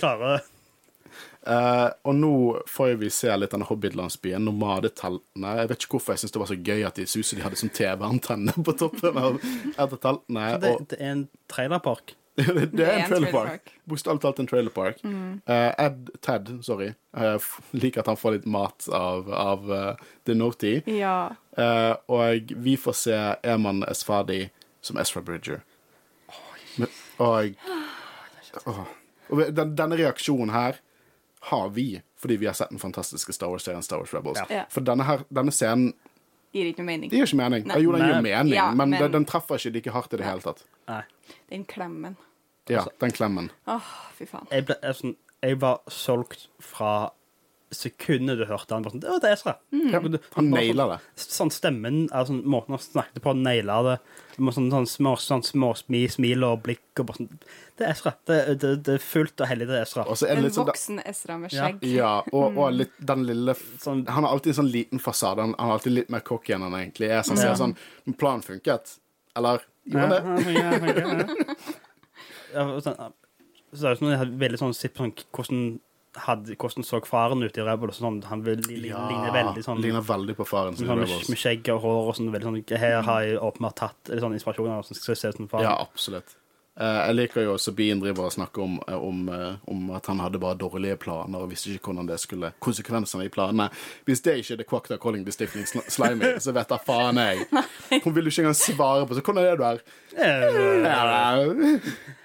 klarer 0.01 0.43
Uh, 1.41 1.89
og 2.05 2.15
nå 2.19 2.33
får 2.69 2.99
vi 3.01 3.09
se 3.11 3.33
litt 3.33 3.55
denne 3.55 3.65
Hobbit-landsbyen, 3.65 4.45
nomadeteltene. 4.45 5.55
Jeg 5.57 5.71
vet 5.71 5.85
ikke 5.87 5.97
hvorfor 5.97 6.13
jeg 6.13 6.23
syns 6.23 6.35
det 6.35 6.43
var 6.43 6.51
så 6.51 6.57
gøy 6.61 6.85
at 6.85 7.01
de 7.01 7.07
så 7.09 7.23
de 7.25 7.45
hadde 7.45 7.57
som 7.57 7.73
TV-antenne 7.73 8.55
på 8.67 8.75
toppen 8.77 9.17
av 9.17 9.39
et 9.41 9.81
av 9.81 9.97
teltene. 9.97 10.49
det, 10.61 10.73
Og 10.77 10.85
det 10.93 10.99
er 11.01 11.15
en 11.15 11.23
trailerpark. 11.49 12.15
det, 12.37 12.67
det 12.77 12.85
er 12.85 13.01
en 13.01 13.09
trailerpark 13.09 13.49
park. 13.57 13.73
Bokstavelig 13.89 14.25
talt 14.27 14.45
en 14.45 14.51
trailerpark. 14.53 15.01
Mm. 15.01 15.41
Uh, 15.49 15.73
Ed, 15.87 16.13
Ted, 16.21 16.53
sorry, 16.67 16.93
uh, 17.17 17.41
liker 17.73 18.05
at 18.05 18.13
han 18.13 18.21
får 18.21 18.37
litt 18.37 18.47
mat 18.47 18.91
av, 18.93 19.33
av 19.33 19.73
uh, 19.73 20.07
The 20.29 20.37
Noti. 20.37 20.77
Ja. 20.93 21.33
Eh, 21.57 21.93
og 22.09 22.53
vi 22.63 22.77
får 22.79 22.95
se 22.97 23.17
Eman 23.43 23.83
Esfadi 23.89 24.45
som 24.81 25.01
Ezra 25.01 25.21
Bridger. 25.25 25.65
Men, 26.77 26.89
og 27.19 27.57
åh. 28.71 28.87
Og 29.31 29.55
den, 29.55 29.75
denne 29.79 29.97
reaksjonen 30.01 30.51
her 30.55 30.81
har 31.51 31.69
vi 31.73 32.03
fordi 32.21 32.37
vi 32.37 32.47
har 32.51 32.53
sett 32.59 32.69
den 32.71 32.79
fantastiske 32.83 33.33
Star 33.33 33.49
Wars-serien 33.49 33.83
Star 33.83 33.99
Wars 34.03 34.13
Rebels. 34.15 34.39
Ja. 34.43 34.47
Ja. 34.51 34.65
For 34.69 34.85
denne, 34.85 35.07
her, 35.09 35.23
denne 35.33 35.53
scenen 35.57 35.95
Gir 36.53 36.67
ikke 36.67 36.83
noe 36.83 36.87
mening. 36.91 37.11
det 37.13 37.17
gir 37.21 37.29
ikke 37.31 37.39
mening. 37.39 37.67
Nei. 37.71 37.77
Jo, 37.81 37.93
den 37.95 38.03
gir 38.11 38.21
mening, 38.27 38.53
Ja, 38.57 38.71
men, 38.75 38.91
men- 38.91 39.13
Den, 39.13 39.25
treffer 39.25 39.55
ikke 39.57 39.71
like 39.77 39.91
hardt 39.95 40.13
i 40.13 40.17
det 40.19 40.27
hele 40.27 40.43
tatt. 40.43 40.65
Nei. 40.91 41.03
Den 41.49 41.65
klemmen. 41.65 42.17
Ja, 42.69 42.85
den 43.01 43.11
klemmen. 43.15 43.51
Åh, 43.71 43.87
fy 44.19 44.27
faen. 44.27 44.47
Jeg, 44.51 44.67
ble, 44.67 44.77
jeg, 44.83 44.95
sånn, 44.99 45.15
jeg 45.43 45.61
var 45.63 45.79
solgt 45.89 46.49
fra 46.61 47.11
sekundet 47.71 48.39
du 48.41 48.45
hørte 48.49 48.75
han. 48.75 48.83
Bare 48.83 48.93
sånn, 48.95 49.01
det 49.05 49.11
var 49.11 49.21
det 49.23 49.31
Ezra. 49.33 49.55
Mm. 49.73 49.91
Ja, 49.93 50.01
du- 50.01 50.19
han 50.35 50.51
naila 50.51 50.61
nailer 50.61 50.89
det. 50.97 50.99
Sånn, 51.23 51.35
sånn 51.37 51.53
stemmen, 51.55 52.09
altså, 52.11 52.33
måten 52.43 52.75
han 52.75 52.79
snakket 52.83 53.23
på, 53.23 53.35
naila 53.37 53.77
det. 53.87 53.99
Med 54.39 54.55
sånn, 54.57 54.71
sånn 54.73 54.87
små, 54.89 55.13
sånn 55.21 55.43
små 55.45 55.75
smi, 55.77 56.07
smil 56.09 56.43
og 56.45 56.63
blikk 56.65 56.99
og 57.03 57.07
bare 57.11 57.17
sånn 57.19 57.29
Det 57.77 57.87
er 57.87 57.91
Ezra. 57.93 58.13
Det, 58.27 58.39
det, 58.61 58.71
det 58.85 58.95
er 58.95 58.99
fullt 59.05 59.41
og 59.41 59.47
hellig, 59.51 59.67
det 59.69 59.77
er 59.79 59.83
Ezra. 59.85 60.03
Er 60.07 60.15
det 60.21 60.31
En 60.37 60.43
litt 60.45 60.55
sånn 60.57 60.67
voksen 60.71 61.03
Ezra 61.07 61.37
med 61.39 61.51
skjegg. 61.51 61.83
Ja, 61.93 62.23
og, 62.33 62.57
og 62.57 62.73
litt 62.73 62.93
den 62.99 63.25
lille 63.29 63.55
Sånn- 63.55 64.07
Han 64.09 64.25
har 64.25 64.33
alltid 64.33 64.53
en 64.55 64.65
sånn 64.65 64.73
liten 64.73 64.99
fasade. 64.99 65.41
Han, 65.45 65.55
han 65.59 65.69
er 65.69 65.73
alltid 65.79 65.93
litt 65.93 66.11
mer 66.11 66.21
cocky 66.21 66.53
enn 66.57 66.63
han 66.63 66.73
egentlig 66.81 67.11
er. 67.11 67.23
Så 67.23 67.35
han 67.37 67.43
Ja. 67.45 67.55
sier 67.55 67.61
sånn 67.67 67.77
Men 68.07 68.15
planen 68.15 68.43
funket. 68.43 68.99
Eller 69.37 69.61
gjorde 69.87 70.09
den 70.11 70.37
det? 70.37 70.55
Ja, 70.55 70.71
ja, 70.73 70.97
ja, 70.97 71.19
ja. 71.19 71.55
Ja, 72.55 72.65
og 72.75 72.83
sånn, 72.83 72.97
Så 73.73 73.81
det 73.81 73.87
er 73.87 73.95
jo 73.95 74.01
sånn, 74.17 74.39
veldig 74.41 74.59
sånn 74.59 74.75
sett 74.75 74.95
på 74.97 75.05
sånn, 75.05 75.15
hvordan, 75.33 75.81
hadde, 76.17 76.57
hvordan 76.59 76.85
så 76.87 77.01
faren 77.07 77.43
ut 77.43 77.59
i 77.59 77.63
Rebel. 77.67 77.93
Sånn, 77.95 78.23
han 78.27 78.43
vil, 78.47 78.59
li, 78.67 78.77
li, 78.87 78.91
ligner 78.91 79.33
veldig 79.35 79.65
sånn 79.65 79.81
Ligner 79.83 80.03
veldig 80.07 80.37
på 80.41 80.47
faren 80.49 80.77
sin. 80.77 80.87
sånn, 80.91 81.05
med, 81.05 81.09
med 81.31 81.39
skjegg 81.39 81.71
og 81.75 81.81
hår 81.85 82.03
og 82.11 82.19
sånn. 82.19 82.33
Veldig 82.35 82.51
sånn 82.51 82.61
Her 82.83 83.01
har 83.07 83.23
jeg 83.27 83.39
åpenbart 83.39 83.79
tatt 83.85 84.13
litt 84.13 84.25
sånn 84.25 84.35
inspirasjon 84.39 84.71
av 84.71 84.81
hvordan 84.83 85.03
skal 85.03 85.17
se 85.17 85.29
ut 85.35 85.43
som 85.43 85.51
faren. 85.51 85.69
Ja, 85.71 85.79
absolutt. 85.87 86.37
Eh, 86.81 86.99
jeg 87.11 87.15
liker 87.17 87.45
jo 87.45 87.57
Sabine 87.61 88.01
driver 88.01 88.29
og 88.29 88.33
snakker 88.33 88.63
om, 88.63 88.77
eh, 88.89 88.95
om, 88.97 89.29
eh, 89.29 89.57
om 89.69 89.91
at 89.91 90.07
han 90.07 90.21
hadde 90.23 90.39
bare 90.41 90.57
dårlige 90.57 90.97
planer 91.03 91.43
og 91.43 91.51
visste 91.51 91.75
ikke 91.75 91.91
hvordan 91.91 92.07
det 92.09 92.19
skulle 92.23 92.53
konsekvensene 92.63 93.27
i 93.27 93.29
planene. 93.29 93.67
Hvis 94.07 94.23
det 94.25 94.39
ikke 94.41 94.55
er 94.55 94.57
The 94.63 94.65
Quackta 94.65 94.99
calling 95.03 95.27
sl 95.27 95.45
slimy, 95.91 96.39
så 96.45 96.55
vet 96.57 96.69
da 96.71 96.79
faen 96.79 97.21
jeg. 97.21 97.45
Hun 98.05 98.15
vil 98.15 98.25
jo 98.25 98.31
ikke 98.31 98.47
engang 98.47 98.57
svare 98.57 99.07
på 99.07 99.19
så 99.19 99.21
hvordan 99.27 99.45
er 99.45 99.57
du 99.61 99.65
her? 99.67 99.83
Eh, 100.17 100.81
Ja, 100.87 101.45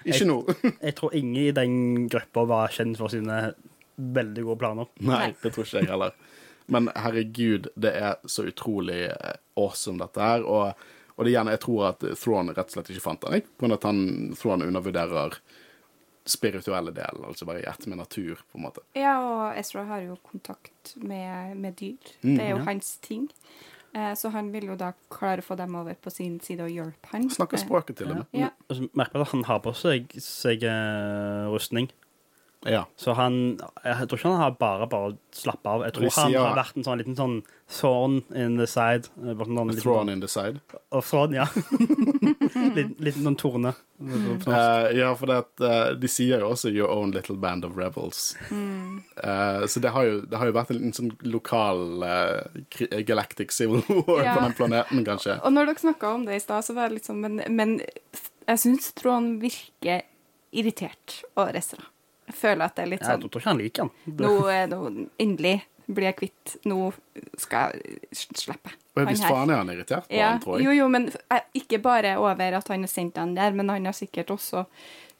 ikke 0.06 0.26
nå. 0.30 0.38
Jeg 0.80 0.94
tror 0.94 1.12
ingen 1.12 1.42
i 1.42 1.50
den 1.50 2.08
gruppa 2.08 2.46
var 2.46 2.68
kjent 2.72 2.96
for 2.96 3.12
sine 3.12 3.52
veldig 3.96 4.44
gode 4.46 4.60
planer. 4.62 4.90
Nei, 5.06 5.30
det 5.42 5.52
tror 5.52 5.66
ikke 5.66 5.82
jeg 5.82 5.90
heller. 5.90 6.16
Men 6.72 6.90
herregud, 6.98 7.68
det 7.78 7.92
er 7.94 8.16
så 8.26 8.46
utrolig 8.48 9.04
eh, 9.10 9.36
awesome, 9.58 10.00
dette 10.02 10.22
her. 10.22 10.46
Og, 10.46 10.88
og 11.14 11.22
det 11.22 11.30
er 11.30 11.36
gjerne, 11.36 11.54
jeg 11.54 11.62
tror 11.66 11.84
at 11.92 12.08
Thrawn 12.18 12.50
rett 12.50 12.66
og 12.66 12.78
slett 12.78 12.90
ikke 12.94 13.04
fant 13.04 13.22
den. 13.26 13.46
På 13.46 13.64
grunn 13.64 13.76
av 13.76 13.80
at 13.80 13.88
han, 13.90 14.02
Thrawn 14.40 14.66
undervurderer 14.66 15.38
spirituelle 16.26 16.90
delen, 16.90 17.22
altså 17.24 17.46
bare 17.46 17.60
i 17.62 17.68
ett 17.70 17.86
med 17.86 18.00
natur, 18.00 18.40
på 18.50 18.58
en 18.58 18.64
måte. 18.66 18.82
Ja, 18.98 19.14
og 19.22 19.58
Ezra 19.58 19.84
har 19.86 20.02
jo 20.02 20.16
kontakt 20.26 20.96
med, 20.98 21.54
med 21.56 21.76
dyr. 21.78 22.12
Mm, 22.24 22.32
det 22.32 22.42
er 22.42 22.50
jo 22.50 22.58
ja. 22.58 22.64
hans 22.66 22.96
ting. 22.98 23.28
Eh, 23.94 24.14
så 24.18 24.32
han 24.34 24.50
vil 24.52 24.66
jo 24.72 24.76
da 24.78 24.90
klare 25.12 25.44
å 25.44 25.46
få 25.46 25.54
dem 25.58 25.76
over 25.78 25.94
på 25.94 26.10
sin 26.10 26.40
side 26.42 26.66
og 26.66 26.72
hjelpe 26.74 27.12
han. 27.12 27.28
Snakker 27.30 27.62
språket 27.62 28.00
til 28.00 28.10
dem. 28.10 28.24
Ja. 28.34 28.48
Ja. 28.48 28.50
Og 28.66 28.80
så 28.80 28.88
merker 28.90 29.20
jeg 29.20 29.28
at 29.28 29.36
han 29.36 29.46
har 29.46 29.62
på 29.64 29.74
seg, 29.78 30.18
seg 30.22 30.66
eh, 30.66 31.46
rustning. 31.52 31.88
Ja. 32.66 32.84
Så 32.96 33.14
han 33.14 33.58
Jeg 33.84 34.08
tror 34.08 34.18
ikke 34.18 34.30
han 34.32 34.40
har 34.40 34.50
bare 34.58 34.86
bare 34.88 35.16
slappet 35.32 35.66
av. 35.66 35.82
Jeg 35.84 35.92
tror 35.94 36.10
han 36.16 36.32
sier- 36.32 36.40
har 36.46 36.56
vært 36.56 36.76
en 36.76 36.84
sånn 36.84 36.98
liten 36.98 37.16
sånn 37.16 37.42
thorn 37.68 38.22
in 38.34 38.56
the 38.58 38.66
side. 38.66 39.08
eh, 39.22 39.34
bare 39.34 39.46
sånn 39.46 39.68
liten- 39.70 39.82
Thrawn 39.82 40.08
in 40.08 40.20
the 40.20 40.28
side. 40.28 40.60
Og 40.92 41.02
thorn, 41.04 41.32
ja. 41.34 41.44
liten, 42.76 42.94
liten 42.98 43.22
sånn 43.26 43.36
torne. 43.38 43.74
Eh, 44.00 44.96
ja, 44.98 45.14
for 45.14 45.26
det 45.30 45.36
at, 45.42 45.60
eh, 45.60 45.92
de 45.94 46.08
sier 46.08 46.40
jo 46.40 46.50
også 46.52 46.70
'your 46.72 46.88
own 46.90 47.10
little 47.12 47.36
band 47.36 47.64
of 47.64 47.72
rebels'. 47.76 48.34
Eh, 48.50 49.66
så 49.66 49.80
det 49.80 49.90
har, 49.90 50.04
jo, 50.04 50.20
det 50.22 50.36
har 50.38 50.46
jo 50.46 50.52
vært 50.52 50.70
en 50.70 50.76
liten 50.78 50.92
sånn 50.92 51.12
lokal 51.22 52.02
eh, 52.02 52.42
kri- 52.70 53.04
galactic 53.04 53.50
civil 53.52 53.82
war 54.06 54.22
Ja. 54.24 54.34
på 54.36 54.42
den 54.44 54.52
planeten, 54.54 55.04
kanskje. 55.04 55.40
Og 55.44 55.52
når 55.52 55.66
dere 55.66 55.82
snakka 55.84 56.14
om 56.14 56.24
det 56.26 56.34
i 56.36 56.40
stad, 56.40 56.64
så 56.64 56.74
var 56.74 56.88
det 56.88 56.94
litt 56.98 57.06
sånn 57.06 57.20
Men, 57.20 57.42
men 57.56 57.78
jeg 58.48 58.58
syns 58.58 58.92
Trond 58.94 59.40
virker 59.42 60.02
irritert 60.52 61.22
over 61.36 61.52
Ezra. 61.56 61.82
Jeg 62.26 62.34
føler 62.34 62.64
at 62.66 62.76
det 62.76 62.84
er 62.84 62.90
litt 62.90 63.02
Jeg 63.04 63.08
sånn 63.08 63.24
tror 63.30 63.40
ikke 63.42 63.52
han 63.52 63.60
liker 63.62 63.88
den. 63.88 64.16
Nå, 64.26 64.34
er- 64.50 64.68
nå 64.70 65.08
endelig 65.22 65.56
blir 65.86 66.08
jeg 66.08 66.16
kvitt 66.18 66.56
Nå 66.66 66.90
skal 67.38 67.76
jeg 67.78 67.98
slippe. 68.36 68.72
Og 68.96 69.02
her. 69.02 69.10
hvis 69.10 69.22
her. 69.22 69.30
faen 69.30 69.50
er 69.52 69.60
han 69.60 69.70
irritert 69.70 70.08
på 70.08 70.16
Ja, 70.18 70.30
han, 70.34 70.40
tror 70.42 70.58
jeg. 70.58 70.66
jo, 70.66 70.76
jo, 70.80 70.88
men 70.88 71.10
eh, 71.30 71.42
ikke 71.60 71.78
bare 71.84 72.16
over 72.18 72.56
at 72.58 72.70
han 72.72 72.86
har 72.86 72.90
sendt 72.90 73.14
den 73.18 73.34
der, 73.36 73.52
men 73.52 73.68
han 73.70 73.84
har 73.86 73.92
sikkert 73.96 74.32
også 74.34 74.64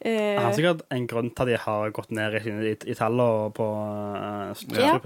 eh, 0.01 0.35
Han 0.37 0.49
har 0.49 0.57
sikkert 0.57 0.83
en 0.91 1.07
grunn 1.07 1.31
til 1.31 1.43
at 1.45 1.53
de 1.53 1.61
har 1.67 1.95
gått 1.95 2.11
ned 2.11 2.39
i, 2.41 2.57
i, 2.73 2.75
i 2.75 2.97
tallene 2.99 3.53
på 3.55 3.69
uh, 3.69 4.55
Ja. 4.75 4.99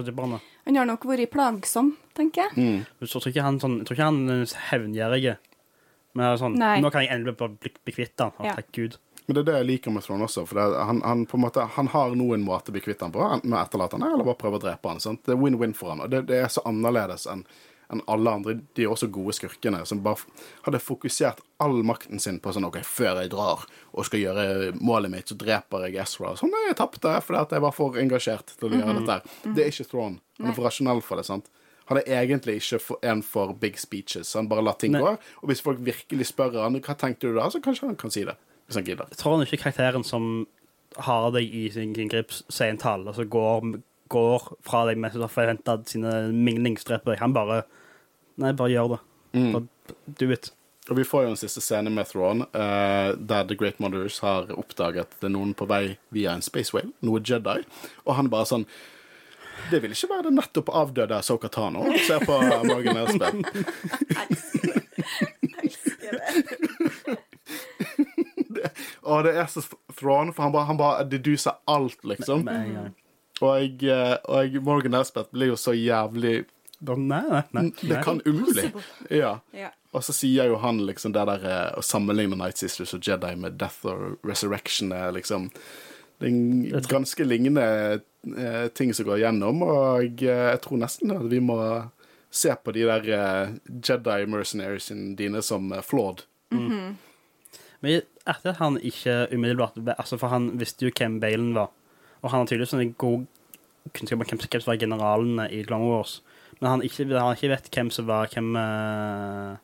Han 0.65 0.75
har 0.77 0.85
nok 0.89 1.05
vært 1.09 1.31
plagsom, 1.33 1.95
tenker 2.17 2.47
jeg. 2.47 2.57
Mm. 2.57 2.83
Så 3.05 3.19
jeg 3.19 3.21
tror 3.21 3.31
ikke 3.33 3.45
han, 3.45 3.59
sånn, 3.61 3.79
jeg 3.81 3.89
tror 3.89 3.97
ikke 3.99 4.09
han 4.09 4.21
er 4.29 4.57
hevngjerrig. 4.71 5.37
Men 6.17 6.37
sånn, 6.39 6.57
Nei. 6.59 6.75
nå 6.83 6.91
kan 6.91 7.05
jeg 7.05 7.13
endelig 7.15 7.37
bli, 7.39 7.47
bli, 7.63 7.71
bli 7.85 7.93
kvitt 7.95 8.19
han. 8.19 8.33
Ja. 8.43 8.55
Takk 8.57 8.71
Gud. 8.75 8.97
Men 9.31 9.37
det 9.37 9.41
er 9.45 9.49
det 9.53 9.57
jeg 9.61 9.69
liker 9.71 9.93
med 9.95 10.03
Thrawn 10.03 10.25
også. 10.27 10.43
For 10.49 10.59
er- 10.59 10.77
han, 10.91 10.99
han, 11.07 11.25
på 11.25 11.37
en 11.39 11.45
måte, 11.45 11.63
han 11.77 11.87
har 11.95 12.15
noen 12.19 12.43
måte 12.43 12.67
å 12.73 12.75
bli 12.75 12.81
kvitt 12.83 12.99
han 13.05 13.13
på, 13.15 13.23
enten 13.23 13.47
med 13.53 13.61
å 13.61 13.63
etterlate 13.63 13.95
han 13.95 14.03
eller 14.11 14.27
bare 14.27 14.39
prøve 14.41 14.59
å 14.59 14.63
drepe 14.67 14.91
han. 14.91 14.99
Sant? 14.99 15.23
Det 15.23 15.31
er 15.37 15.39
win-win 15.39 15.71
for 15.77 15.93
han, 15.93 16.01
og 16.03 16.09
det, 16.11 16.25
det 16.27 16.41
er 16.43 16.51
så 16.51 16.63
annerledes 16.67 17.27
enn 17.31 17.45
enn 17.91 17.99
alle 18.07 18.31
andre. 18.31 18.53
De 18.75 18.85
er 18.85 18.91
også 18.93 19.09
gode 19.11 19.33
skurkene, 19.35 19.81
som 19.85 19.99
bare 19.99 20.23
hadde 20.63 20.79
fokusert 20.79 21.41
all 21.59 21.81
makten 21.83 22.21
sin 22.23 22.37
på 22.39 22.53
sånn 22.55 22.63
OK, 22.69 22.77
før 22.87 23.19
jeg 23.19 23.31
drar 23.33 23.65
og 23.91 24.05
skal 24.07 24.21
gjøre 24.21 24.45
målet 24.79 25.11
mitt, 25.11 25.27
så 25.27 25.35
dreper 25.35 25.89
jeg 25.89 25.97
Ezra. 25.99 26.31
Sånn, 26.39 26.53
nei, 26.55 26.61
jeg 26.69 26.77
tapte 26.79 27.11
fordi 27.25 27.41
at 27.41 27.51
jeg 27.51 27.63
var 27.65 27.75
for 27.75 27.99
engasjert 27.99 28.53
til 28.55 28.69
å 28.69 28.79
gjøre 28.79 28.95
dette. 29.01 29.17
her. 29.17 29.51
Det 29.57 29.65
er 29.65 29.73
ikke 29.73 29.87
Thrawn. 29.91 30.15
Han 30.39 30.53
er 30.53 30.55
for 30.55 30.69
rasjonell 30.69 31.03
for 31.03 31.19
det. 31.19 31.25
sant? 31.27 31.51
Han 31.91 31.99
er 31.99 32.07
egentlig 32.21 32.55
ikke 32.61 32.79
for, 32.79 33.01
en 33.11 33.25
for 33.27 33.51
big 33.59 33.75
speeches. 33.83 34.31
Han 34.39 34.47
bare 34.47 34.63
lar 34.63 34.79
ting 34.79 34.95
Nei. 34.95 35.01
gå. 35.03 35.11
Og 35.43 35.51
hvis 35.51 35.59
folk 35.67 35.83
virkelig 35.83 36.29
spør 36.31 36.61
han 36.63 36.79
hva 36.79 36.95
tenkte 36.95 37.27
du 37.27 37.35
da, 37.41 37.49
så 37.51 37.59
kanskje 37.59 37.91
han 37.91 37.99
kan 37.99 38.15
si 38.15 38.23
det. 38.23 38.37
Hvis 38.71 38.79
han 38.79 38.87
gidder. 38.87 39.11
Jeg 39.11 39.19
tror 39.19 39.35
han 39.35 39.43
ikke 39.43 39.59
karakteren 39.65 40.05
som 40.07 40.31
har 41.03 41.29
deg 41.35 41.51
i 41.51 41.65
sin, 41.71 41.91
sin 41.95 42.11
grip, 42.11 42.31
sier 42.31 42.71
en 42.71 42.79
tall, 42.79 43.03
altså 43.07 43.25
går, 43.27 43.67
går 44.11 44.47
fra 44.67 44.85
deg 44.87 44.99
med 44.99 45.15
forventa 45.31 45.77
sine 45.87 46.31
minglingsdreper. 46.31 47.19
Han 47.19 47.35
bare 47.35 47.63
Nei, 48.41 48.53
bare 48.57 48.71
gjør 48.71 48.87
det. 48.93 48.97
Mm. 49.35 49.51
Bare 49.53 49.95
do 50.17 50.29
it. 50.31 50.47
Og 50.89 50.97
vi 50.97 51.03
får 51.05 51.25
jo 51.25 51.33
en 51.33 51.37
siste 51.37 51.61
scene 51.61 51.91
med 51.93 52.07
Thrawn, 52.09 52.41
uh, 52.55 53.11
der 53.13 53.43
The 53.45 53.57
Great 53.59 53.77
Mothers 53.83 54.17
har 54.23 54.49
oppdaget 54.55 55.03
at 55.03 55.19
det 55.19 55.27
er 55.29 55.35
noen 55.35 55.51
på 55.53 55.67
vei 55.69 55.97
via 56.15 56.33
en 56.33 56.41
space 56.41 56.73
whale, 56.73 56.89
noe 57.05 57.21
Jedi, 57.21 57.59
og 58.07 58.17
han 58.17 58.31
bare 58.31 58.49
sånn 58.49 58.65
Det 59.69 59.77
vil 59.83 59.93
ikke 59.93 60.09
være 60.09 60.25
det 60.29 60.33
nettopp 60.39 60.71
avdøde 60.73 61.21
Soka 61.21 61.51
Tano. 61.53 61.85
ser 62.07 62.23
på 62.25 62.39
Morgan 62.65 62.97
Elsbeth. 63.03 63.37
Og 69.11 69.25
det 69.27 69.35
er 69.35 69.49
så 69.51 69.63
Thrawn, 69.97 70.31
for 70.33 70.45
han 70.47 70.55
bare, 70.55 70.69
han 70.69 70.79
bare 70.79 71.05
deduser 71.11 71.57
alt, 71.69 71.99
liksom. 72.07 72.45
Med 72.47 72.63
en 72.63 72.73
gang. 72.77 72.89
Og, 73.41 73.83
jeg, 73.83 74.17
og 74.29 74.57
Morgan 74.63 74.99
Aspeth 74.99 75.33
blir 75.33 75.51
jo 75.51 75.59
så 75.59 75.73
jævlig 75.75 76.43
Nei, 76.81 77.19
nei, 77.29 77.41
nei. 77.53 77.63
Det 77.77 77.99
kan 78.01 78.21
umulig. 78.25 78.71
Ja. 79.13 79.35
Ja. 79.53 79.67
Og 79.93 80.01
så 80.07 80.15
sier 80.17 80.47
jo 80.49 80.55
han 80.63 80.79
liksom 80.87 81.13
det 81.13 81.27
der 81.29 81.43
eh, 81.45 81.73
å 81.77 81.83
sammenligne 81.85 82.37
Night 82.39 82.57
Sisters 82.57 82.95
og 82.97 83.05
Jedi 83.05 83.35
med 83.37 83.59
Death 83.61 83.85
or 83.85 84.15
Resurrection 84.25 84.93
er 84.95 85.11
liksom 85.13 85.49
Det 86.17 86.25
er 86.25 86.31
en 86.31 86.87
ganske 86.89 87.25
lignende 87.27 87.65
eh, 88.33 88.65
ting 88.73 88.95
som 88.97 89.05
går 89.05 89.21
gjennom, 89.23 89.61
og 89.65 90.23
eh, 90.25 90.47
jeg 90.53 90.61
tror 90.65 90.81
nesten 90.81 91.13
at 91.15 91.27
vi 91.29 91.41
må 91.43 91.59
se 92.31 92.53
på 92.55 92.73
de 92.73 92.87
der 92.87 93.07
eh, 93.17 93.53
Jedi 93.67 94.19
mercenaries 94.31 94.91
dine 95.17 95.41
som 95.45 95.69
eh, 95.73 95.81
flawed. 95.85 96.25
Men 97.81 98.01
at 98.31 98.57
han 98.57 98.79
ikke 98.79 99.27
umiddelbart 99.33 99.77
Altså, 99.97 100.17
for 100.17 100.31
han 100.33 100.51
visste 100.59 100.87
jo 100.87 100.93
hvem 100.95 101.19
Balen 101.19 101.53
var, 101.57 101.71
og 102.21 102.31
han 102.31 102.43
har 102.43 102.49
tydeligvis 102.49 102.73
en 102.77 102.93
god 102.93 103.25
kunnskap 103.95 104.19
om 104.19 104.25
hvem, 104.25 104.39
hvem 104.39 104.61
som 104.61 104.71
var 104.71 104.79
generalene 104.79 105.49
i 105.51 105.63
Clone 105.65 105.89
Wars. 105.89 106.21
Men 106.59 106.69
han 106.69 106.85
ikke, 106.85 107.07
han 107.09 107.35
ikke 107.35 107.49
vet 107.49 107.69
hvem 107.73 107.89
som 107.93 108.07
var 108.07 108.29
hvem 108.29 108.51
uh, 108.53 109.57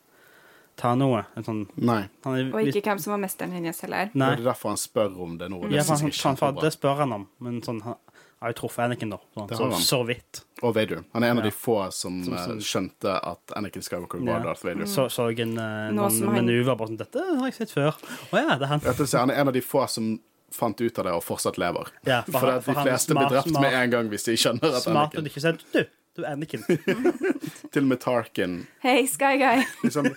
tar 0.77 0.97
noe. 0.97 1.23
En 1.37 1.45
sånn, 1.45 1.63
Nei. 1.77 2.03
han 2.25 2.37
er, 2.37 2.49
Og 2.53 2.69
ikke 2.71 2.85
hvem 2.89 3.01
som 3.01 3.13
var 3.13 3.21
mesteren 3.21 3.53
hennes 3.53 3.81
heller. 3.85 4.09
Nei. 4.13 4.31
Det 4.33 4.43
er 4.43 4.49
derfor 4.51 4.73
han 4.73 4.81
spør 4.81 5.19
om 5.27 5.37
det 5.37 5.51
nå. 5.53 5.61
Det 5.67 5.77
Ja, 5.77 5.85
han, 5.89 6.11
han, 6.41 6.59
det 6.61 6.73
spør 6.73 7.03
han 7.03 7.15
om, 7.19 7.27
men 7.43 7.61
sånn, 7.65 7.83
han 7.85 8.01
har 8.41 8.51
jo 8.53 8.57
truffet 8.59 8.83
Anakin, 8.85 9.09
da. 9.09 9.17
Sånn, 9.35 9.49
så, 9.73 9.79
så 9.81 9.99
vidt. 10.05 10.41
Og 10.61 10.73
Vader. 10.75 11.03
Han 11.13 11.23
er 11.25 11.31
en 11.33 11.39
av 11.41 11.43
de 11.47 11.51
få 11.51 11.77
som, 11.91 12.19
Som- 12.23 12.33
eh, 12.37 12.43
som- 12.45 12.59
skjønte 12.59 13.15
at 13.31 13.53
Anakin 13.57 13.81
Skywalker 13.81 14.19
var 14.23 14.39
Ja. 14.39 14.43
Darth 14.43 14.63
Vader. 14.65 14.85
Så, 14.85 15.07
så 15.09 15.27
en, 15.39 15.57
uh, 15.57 15.89
noen 15.91 16.19
manøver 16.35 16.75
bare 16.77 16.87
sånn 16.91 16.97
Dette 16.97 17.17
har 17.39 17.45
jeg 17.49 17.53
sett 17.55 17.71
før. 17.73 17.93
Å 18.31 18.37
ja, 18.37 18.55
det 18.57 18.61
er 18.67 18.73
han. 18.75 18.79
Vet 18.79 18.97
du, 18.97 19.05
han 19.17 19.29
er 19.31 19.41
en 19.41 19.47
av 19.47 19.53
de 19.53 19.61
få 19.61 19.87
som 19.89 20.19
fant 20.53 20.79
ut 20.79 20.99
av 20.99 21.05
det 21.05 21.13
og 21.13 21.23
fortsatt 21.25 21.57
lever. 21.57 21.89
Ja, 22.07 22.21
for 22.23 22.39
for, 22.39 22.61
for 22.61 22.71
de 22.71 22.77
han 22.77 22.87
fleste 22.87 23.13
blir 23.17 23.29
drept 23.33 23.49
smart- 23.49 23.61
med 23.61 23.73
en 23.73 23.89
gang 23.89 24.09
hvis 24.09 24.23
de 24.29 24.35
skjønner 24.39 24.75
at 24.77 24.83
Smart 24.83 25.11
Anakin 25.13 25.19
og 25.25 25.31
ikke 25.31 25.41
sier 25.43 25.57
Du, 25.73 25.81
du 26.17 26.23
er 26.25 26.33
Anakin. 26.33 26.63
Til 27.71 27.83
og 27.83 27.89
med 27.91 27.99
Tarkin 28.01 28.59
Hei, 28.81 29.07
Sky 29.07 29.37
Guy. 29.37 29.63
liksom, 29.83 30.09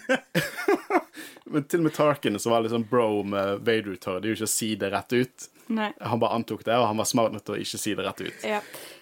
Men 1.53 1.65
til 1.65 1.81
og 1.83 1.89
med 1.89 1.95
Tarkin, 1.95 2.39
som 2.39 2.53
var 2.55 2.65
liksom 2.65 2.87
bro 2.91 3.23
med 3.23 3.65
Vader, 3.67 3.97
Det 4.01 4.07
er 4.07 4.29
jo 4.33 4.37
ikke 4.39 4.49
å 4.49 4.53
si 4.53 4.75
det 4.81 4.91
rett 4.95 5.13
ut. 5.13 5.49
Nei. 5.71 5.91
Han 6.01 6.23
bare 6.23 6.39
antok 6.39 6.65
det, 6.65 6.77
og 6.79 6.87
han 6.89 6.99
var 6.99 7.09
smart 7.11 7.35
nok 7.35 7.45
til 7.45 7.57
å 7.57 7.61
ikke 7.63 7.81
si 7.83 7.95
det 7.99 8.07
rett 8.07 8.23
ut. 8.23 8.47
Ja. 8.47 8.61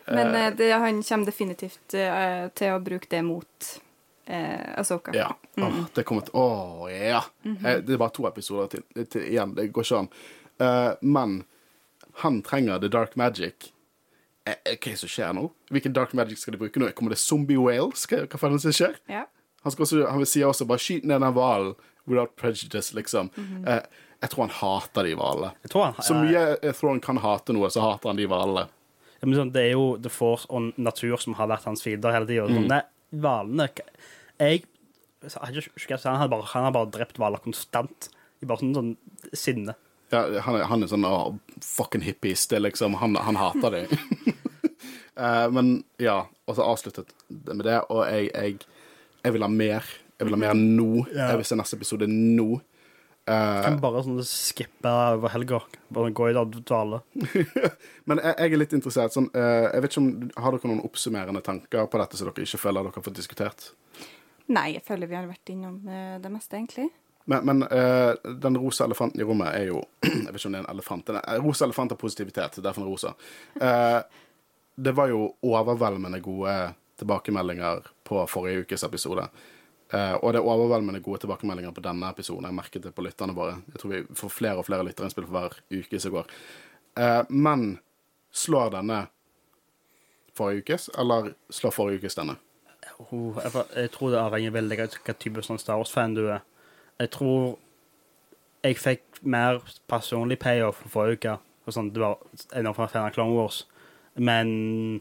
Men 0.09 0.33
uh, 0.35 0.49
det, 0.57 0.71
han 0.73 1.03
kommer 1.05 1.29
definitivt 1.29 1.95
uh, 1.95 2.49
til 2.57 2.75
å 2.75 2.81
bruke 2.85 3.11
det 3.13 3.21
mot 3.25 3.71
uh, 4.31 4.81
Asoka. 4.81 5.15
Ja. 5.17 5.31
Åh, 5.61 5.79
det 5.95 6.05
kommer 6.09 6.27
til 6.27 6.37
Å, 6.41 6.49
ja. 6.93 7.23
Eh, 7.45 7.81
Det 7.85 7.95
er 7.95 8.01
bare 8.01 8.17
to 8.17 8.27
episoder 8.29 8.73
til, 8.75 9.07
til 9.07 9.29
igjen. 9.29 9.55
Det 9.57 9.69
går 9.73 9.87
ikke 9.87 10.03
an. 10.03 10.11
Uh, 10.59 10.93
men 11.05 11.43
han 12.25 12.43
trenger 12.43 12.81
the 12.83 12.91
dark 12.91 13.17
magic. 13.17 13.71
Eh, 14.49 14.57
eh, 14.65 14.79
hva 14.81 14.95
som 14.97 15.11
skjer 15.13 15.35
nå? 15.37 15.49
Hvilken 15.75 15.95
dark 15.97 16.15
magic 16.17 16.41
skal 16.41 16.57
de 16.57 16.63
bruke 16.63 16.81
nå? 16.81 16.89
Kommer 16.97 17.13
det 17.13 17.21
zombie 17.21 17.61
whales? 17.61 18.07
Hva, 18.09 18.25
hva 18.25 18.41
faen 18.41 18.55
er 18.55 18.61
det 18.61 18.65
som 18.65 18.77
skjer? 18.79 18.99
Ja. 19.11 19.27
Han, 19.65 19.75
skal 19.75 19.85
også, 19.85 20.03
han 20.09 20.23
vil 20.23 20.31
si 20.31 20.45
også 20.47 20.67
bare 20.69 20.83
skyt 20.83 21.09
ned 21.09 21.21
den 21.25 21.35
hvalen 21.37 21.75
without 22.09 22.37
prejudice, 22.41 22.95
liksom. 22.97 23.29
Eh, 23.69 23.83
jeg 24.23 24.33
tror 24.33 24.47
han 24.47 24.55
hater 24.57 25.07
de 25.07 25.15
hvalene. 25.19 25.53
Jeg 25.67 25.73
tror 25.75 25.91
han 25.91 26.03
Så 26.03 26.17
mye 26.17 27.01
kan 27.05 27.21
hate 27.23 27.55
noe, 27.55 27.69
så 27.71 27.85
hater 27.85 28.11
han 28.11 28.19
de 28.19 28.29
hvalene. 28.31 28.65
Ja, 29.19 29.29
sånn, 29.35 29.53
det 29.55 29.65
er 29.67 29.75
jo 29.75 29.87
The 30.01 30.11
Force 30.15 30.47
og 30.49 30.73
natur 30.79 31.19
som 31.21 31.35
har 31.39 31.51
vært 31.51 31.67
hans 31.69 31.83
fiender 31.85 32.15
hele 32.15 32.29
tida. 32.29 32.47
Mm. 32.49 32.69
Nei, 32.71 32.83
hvalene 33.19 33.69
Jeg 34.39 34.65
han 35.27 36.21
har 36.23 36.29
bare, 36.31 36.47
han 36.55 36.69
har 36.69 36.75
bare 36.75 36.91
drept 36.95 37.19
hvaler 37.19 37.43
konstant. 37.43 38.09
I 38.39 38.47
bare 38.47 38.63
sånn, 38.63 38.75
sånn 38.77 39.35
sinne. 39.35 39.75
Ja, 40.11 40.41
han, 40.41 40.57
er, 40.57 40.65
han 40.71 40.83
er 40.83 40.91
sånn 40.91 41.05
oh, 41.05 41.37
fucking 41.65 42.05
hippies. 42.07 42.47
Det 42.49 42.63
liksom, 42.63 42.97
han, 43.01 43.17
han 43.21 43.37
hater 43.37 43.75
det. 43.75 43.85
uh, 45.21 45.47
men 45.57 45.83
ja, 46.01 46.23
og 46.49 46.57
så 46.57 46.65
avsluttet 46.65 47.13
det 47.29 47.57
med 47.59 47.67
det, 47.69 47.81
og 47.93 48.07
jeg, 48.09 48.31
jeg, 48.33 48.87
jeg 49.27 49.37
vil 49.37 49.45
ha 49.45 49.51
mer. 49.53 49.93
Jeg 50.19 50.29
vil 50.29 50.39
ha 50.39 50.41
mer 50.49 50.57
nå. 50.59 50.91
Ja. 51.13 51.33
Jeg 51.33 51.43
vil 51.43 51.49
se 51.51 51.59
neste 51.61 51.79
episode 51.79 52.09
nå. 52.11 52.49
Uh, 53.29 53.59
Kan 53.61 53.77
bare 53.83 54.01
sånn 54.07 54.23
skippe 54.25 54.89
over 54.89 55.35
helga. 55.35 55.61
Bare 55.93 56.15
gå 56.17 56.31
i 56.31 56.37
dvale. 56.39 57.03
men 58.09 58.23
jeg, 58.23 58.33
jeg 58.33 58.49
er 58.49 58.63
litt 58.63 58.79
interessert. 58.79 59.13
Sånn, 59.13 59.29
uh, 59.37 59.69
jeg 59.69 59.85
vet 59.85 59.93
ikke 59.93 60.05
om, 60.07 60.15
Har 60.41 60.57
dere 60.57 60.71
noen 60.73 60.87
oppsummerende 60.89 61.45
tanker 61.45 61.91
på 61.93 62.01
dette 62.01 62.17
som 62.17 62.31
dere 62.31 62.49
ikke 62.49 62.63
føler 62.63 62.89
dere 62.89 62.97
har 62.97 63.05
fått 63.05 63.21
diskutert? 63.21 63.69
Nei, 64.49 64.71
jeg 64.79 64.87
føler 64.87 65.11
vi 65.11 65.19
har 65.19 65.29
vært 65.29 65.53
innom 65.53 65.83
det 65.85 66.31
meste, 66.33 66.57
egentlig. 66.57 66.89
Men, 67.29 67.45
men 67.45 67.63
uh, 67.63 68.15
den 68.41 68.57
rosa 68.57 68.85
elefanten 68.85 69.21
i 69.21 69.25
rommet 69.25 69.53
er 69.53 69.67
jo 69.69 69.83
Jeg 70.07 70.31
vet 70.33 70.39
ikke 70.39 70.49
om 70.49 70.55
det 70.55 70.61
er 70.63 70.65
en 70.65 70.73
elefant. 70.73 71.11
Er, 71.13 71.43
rosa 71.45 71.67
elefant 71.67 71.93
har 71.93 72.01
positivitet, 72.01 72.57
derfor 72.65 72.87
er 72.87 72.89
rosa. 72.89 73.13
Uh, 73.61 74.01
det 74.79 74.95
var 74.97 75.11
jo 75.13 75.27
overveldende 75.45 76.23
gode 76.25 76.55
tilbakemeldinger 76.97 77.85
på 78.09 78.23
forrige 78.33 78.65
ukes 78.65 78.87
episode. 78.89 79.27
Uh, 79.93 80.17
og 80.23 80.33
det 80.33 80.41
er 80.41 80.49
overveldende 80.55 81.03
gode 81.05 81.21
tilbakemeldinger 81.27 81.77
på 81.77 81.85
denne 81.85 82.09
episoden. 82.17 82.49
Jeg 82.49 82.61
merket 82.63 82.89
det 82.89 82.95
på 82.97 83.05
lytterne 83.05 83.37
våre. 83.37 83.61
Jeg 83.75 83.83
tror 83.83 83.93
vi 83.93 84.03
får 84.23 84.35
flere 84.39 84.63
og 84.63 84.69
flere 84.71 84.89
lytterinnspill 84.89 85.29
for 85.29 85.37
hver 85.37 85.61
uke 85.83 86.01
som 86.01 86.17
går. 86.17 86.35
Men 87.29 87.69
slår 88.35 88.73
denne 88.73 89.05
forrige 90.35 90.65
ukes, 90.65 90.89
eller 90.99 91.35
slår 91.53 91.77
forrige 91.77 92.01
ukes 92.01 92.17
denne? 92.19 92.41
Oh, 92.99 93.37
jeg, 93.37 93.53
jeg 93.77 93.91
tror 93.95 94.17
det 94.17 94.23
avhenger 94.23 94.57
veldig 94.57 94.81
av 94.81 94.95
hvilken 94.97 95.21
type 95.23 95.45
sånn 95.47 95.61
Star 95.61 95.79
Wars-fan 95.79 96.17
du 96.17 96.25
er. 96.33 96.48
Jeg 96.99 97.11
tror 97.15 97.59
jeg 98.65 98.77
fikk 98.79 99.21
mer 99.23 99.61
personlig 99.89 100.39
payoff 100.43 100.81
for 100.83 100.89
forrige 100.97 101.19
uke. 101.21 101.37
Og 101.69 101.75
sånn, 101.77 101.93
det 101.95 102.01
var 102.03 102.17
en 102.57 102.67
av 102.67 102.75
fan 102.79 103.05
av 103.05 103.13
Clone 103.15 103.37
Wars. 103.37 103.63
Men 104.19 105.01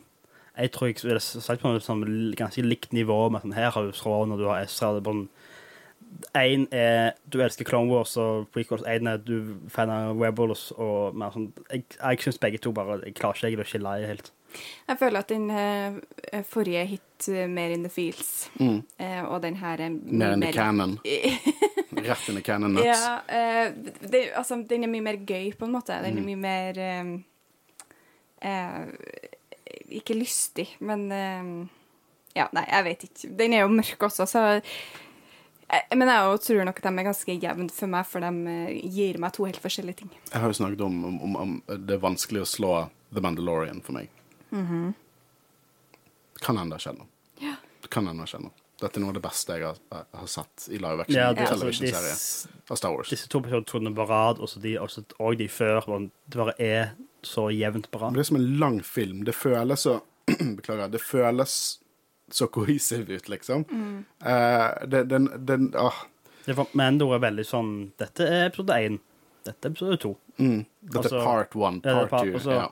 jeg 0.57 0.71
tror 0.73 0.89
jeg 0.91 1.01
ville 1.05 1.21
sagt 1.21 1.61
på 1.63 1.71
et 1.77 1.85
sånn 1.85 2.03
ganske 2.37 2.61
likt 2.65 2.93
nivå. 2.93 3.17
Med 3.33 3.41
sånn, 3.45 3.55
her 3.57 3.71
har 3.73 3.87
du 3.87 3.91
Thrawn 3.97 4.33
og 4.35 4.41
du 4.41 4.45
har 4.49 4.61
Ezra. 4.65 4.93
Det 4.97 5.03
er 5.03 5.09
bare 5.09 5.27
Én 6.39 6.63
er 6.71 7.17
du 7.29 7.41
elsker 7.43 7.67
Clone 7.67 7.91
Wars 7.91 8.13
og 8.21 8.45
prequels. 8.53 8.85
Én 8.87 9.09
er 9.11 9.17
du 9.21 9.55
fan 9.73 9.89
av 9.91 10.21
Rebels. 10.21 10.69
Og 10.77 11.17
mer 11.17 11.33
sånn, 11.33 11.49
jeg 11.71 11.83
jeg 11.97 12.21
syns 12.23 12.39
begge 12.41 12.61
to 12.63 12.71
bare 12.71 13.01
Jeg 13.05 13.15
klarer 13.17 13.35
ikke 13.37 13.47
egentlig 13.49 13.65
å 13.65 13.71
skille 13.73 13.95
i 14.03 14.07
helt. 14.07 14.31
Jeg 14.87 14.97
føler 15.01 15.19
at 15.19 15.29
den 15.29 15.49
uh, 15.51 16.41
forrige 16.47 16.85
hit 16.93 17.27
uh, 17.29 17.43
mer 17.51 17.73
in 17.75 17.83
the 17.83 17.89
fields, 17.91 18.49
Mm. 18.59 18.83
uh, 18.99 19.23
og 19.33 19.41
den 19.43 19.55
her 19.59 19.81
er 19.81 19.89
Mer 19.89 20.33
in 20.33 20.41
the 20.41 20.53
cannon. 20.53 20.97
Rett 22.05 22.29
inn 22.29 22.37
i 22.37 22.41
cannon 22.45 22.73
nuts. 22.77 22.85
Ja, 22.85 23.17
uh, 23.25 23.71
det, 24.09 24.21
altså, 24.37 24.59
den 24.69 24.83
er 24.85 24.91
mye 24.91 25.05
mer 25.05 25.17
gøy, 25.17 25.51
på 25.57 25.65
en 25.65 25.73
måte. 25.73 25.97
Den 26.03 26.17
er 26.17 26.21
Mm. 26.21 26.27
mye 26.29 26.41
mer 26.43 26.73
uh, 28.43 28.85
Ikke 29.89 30.15
lystig, 30.17 30.69
men 30.79 31.07
Ja, 32.37 32.45
nei, 32.53 32.65
jeg 32.69 32.83
vet 32.85 33.03
ikke. 33.07 33.29
Den 33.39 33.53
er 33.53 33.63
jo 33.63 33.71
mørk 33.73 34.03
også, 34.09 34.27
så 34.29 34.61
Men 35.91 36.07
jeg 36.07 36.39
tror 36.45 36.63
nok 36.63 36.81
de 36.83 36.87
er 36.87 37.03
ganske 37.07 37.39
jevne 37.41 37.69
for 37.73 37.87
meg, 37.91 38.05
for 38.07 38.19
de 38.23 38.31
gir 38.87 39.17
meg 39.19 39.33
to 39.33 39.43
helt 39.49 39.59
forskjellige 39.59 39.97
ting. 40.03 40.11
Jeg 40.31 40.39
har 40.39 40.47
jo 40.47 40.53
snakket 40.59 40.81
om, 40.85 41.01
om, 41.05 41.35
om, 41.35 41.55
det 41.67 41.97
er 41.97 42.03
vanskelig 42.05 42.41
å 42.45 42.47
slå 42.47 42.71
The 43.11 43.19
Mandalorian 43.25 43.81
for 43.83 43.97
meg. 43.97 44.07
Kan 46.39 46.57
hende 46.61 46.77
det 46.77 46.83
skjedd 46.85 47.01
noe. 47.01 47.09
Ja. 47.43 47.55
Kan 47.89 48.07
hende 48.07 48.23
det 48.23 48.31
skjedd 48.31 48.45
noe. 48.47 48.55
Dette 48.77 48.99
er 48.99 49.01
noe 49.01 49.09
av 49.09 49.15
det 49.17 49.23
beste 49.23 49.55
jeg 49.57 49.65
har, 49.65 49.77
jeg 49.89 50.19
har 50.21 50.27
sett 50.29 50.67
i 50.69 50.77
live 50.77 51.01
action 51.01 51.15
Ja, 51.17 51.31
det, 51.33 51.47
altså, 51.47 51.55
television-serie 51.65 52.11
av 52.69 52.77
Star 52.77 52.93
Wars. 52.93 53.09
disse 53.09 53.29
to 53.31 53.39
episodene 53.41 53.93
på 53.97 54.05
rad, 54.09 54.37
og 54.43 54.49
så 54.51 54.61
de, 54.61 54.75
også, 54.77 55.01
og 55.17 55.37
de 55.39 55.47
før, 55.49 55.87
det 56.29 56.37
bare 56.37 56.53
er 56.61 56.91
så 57.25 57.47
jevnt 57.49 57.89
bra. 57.91 58.11
Men 58.11 58.19
det 58.19 58.25
er 58.27 58.29
som 58.29 58.37
en 58.37 58.59
lang 58.61 58.77
film. 58.85 59.23
Det 59.25 59.33
føles 59.35 59.87
så 59.87 59.97
Beklager. 60.59 60.91
Det 60.93 61.01
føles 61.01 61.79
så 62.29 62.47
cohesive 62.53 63.17
ut, 63.17 63.29
liksom. 63.31 63.65
Mm. 63.71 63.97
Uh, 64.21 64.85
det, 64.85 65.03
den, 65.09 65.29
den 65.47 65.69
ah, 65.79 66.03
Det 66.45 66.53
var, 66.57 66.67
Mando 66.77 67.09
er 67.15 67.21
veldig 67.23 67.45
sånn 67.47 67.69
Dette 67.99 68.27
er 68.27 68.49
episode 68.49 68.75
én. 68.83 68.97
Dette 69.47 69.69
er 69.69 69.71
episode 69.73 69.97
to. 70.03 70.11
mm, 70.37 70.59
Dette 70.83 70.99
Altså, 71.05 71.17
er 71.21 71.23
part 71.23 71.55
one, 71.55 71.81
Ja, 71.83 71.93
part 72.03 72.09
par- 72.11 72.25
two. 72.27 72.35
Også, 72.37 72.51
ja. 72.51 72.67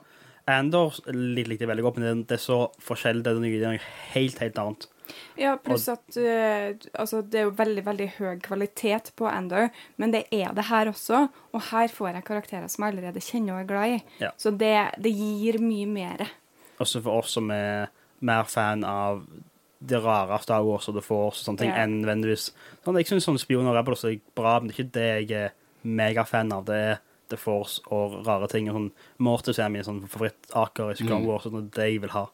Andor 0.46 0.94
likte 1.10 1.64
jeg 1.64 1.70
veldig 1.72 1.82
godt, 1.88 1.96
men 1.98 2.06
det, 2.06 2.28
det 2.30 2.36
er 2.38 2.44
så 2.44 2.58
forskjellig. 2.84 3.24
Det 3.24 3.32
er 3.32 3.40
noe, 3.42 3.50
det 3.56 3.64
er 3.64 3.72
noe 3.74 3.88
helt, 4.12 4.38
helt 4.44 4.60
annet. 4.62 4.86
Ja, 5.38 5.56
pluss 5.56 5.88
at 5.92 6.16
uh, 6.16 6.74
altså, 6.98 7.22
det 7.22 7.40
er 7.40 7.44
jo 7.48 7.54
veldig, 7.58 7.84
veldig 7.86 8.08
høy 8.18 8.38
kvalitet 8.42 9.12
på 9.16 9.28
Endor, 9.30 9.68
men 9.98 10.10
det 10.14 10.24
er 10.32 10.52
det 10.56 10.64
her 10.70 10.86
også. 10.92 11.28
Og 11.52 11.60
her 11.70 11.88
får 11.92 12.12
jeg 12.14 12.24
karakterer 12.24 12.68
som 12.72 12.84
jeg 12.86 12.94
allerede 12.96 13.20
kjenner 13.24 13.54
og 13.54 13.60
er 13.60 13.68
glad 13.70 13.96
i. 13.96 14.00
Ja. 14.24 14.30
Så 14.40 14.50
det, 14.56 14.72
det 14.98 15.12
gir 15.16 15.58
mye 15.62 15.86
mer. 15.86 16.26
Også 16.80 17.02
for 17.04 17.20
oss 17.22 17.36
som 17.38 17.50
er 17.50 17.88
mer 18.20 18.44
fan 18.44 18.84
av 18.84 19.22
det 19.86 19.98
rare 20.02 20.38
Star 20.42 20.62
Wars 20.64 20.88
og 20.88 20.94
The 20.96 21.02
Force 21.04 21.42
og 21.42 21.50
sånne 21.50 21.58
ting, 21.60 21.70
Ja. 21.70 21.82
enn 21.84 22.00
nødvendigvis 22.02 22.50
sånn, 22.84 22.96
Jeg 22.96 23.06
syns 23.10 23.26
sånne 23.28 23.38
spioner 23.42 23.70
og 23.70 23.76
rebels 23.76 24.04
er 24.08 24.16
bra, 24.34 24.58
men 24.58 24.68
det 24.68 24.74
er 24.78 24.80
ikke 24.80 24.92
det 24.96 25.28
jeg 25.28 25.44
er 25.44 25.52
megafan 25.84 26.52
av. 26.56 26.64
Det 26.64 26.74
er 26.74 26.98
The 27.28 27.36
Force 27.36 27.80
og 27.92 28.24
rare 28.26 28.48
ting. 28.48 28.68
og 28.70 28.76
sånn 28.76 28.90
Mortis 29.18 29.58
er 29.58 29.68
min 29.68 29.82
sånn 29.84 30.08
favorittaker 30.08 30.92
i 30.92 31.04
Clone 31.04 31.20
Mm. 31.22 31.26
Wars, 31.26 31.46
og 31.46 31.52
sånn, 31.52 31.70
det 31.70 31.86
jeg 31.92 32.00
vil 32.00 32.10
ha. 32.10 32.26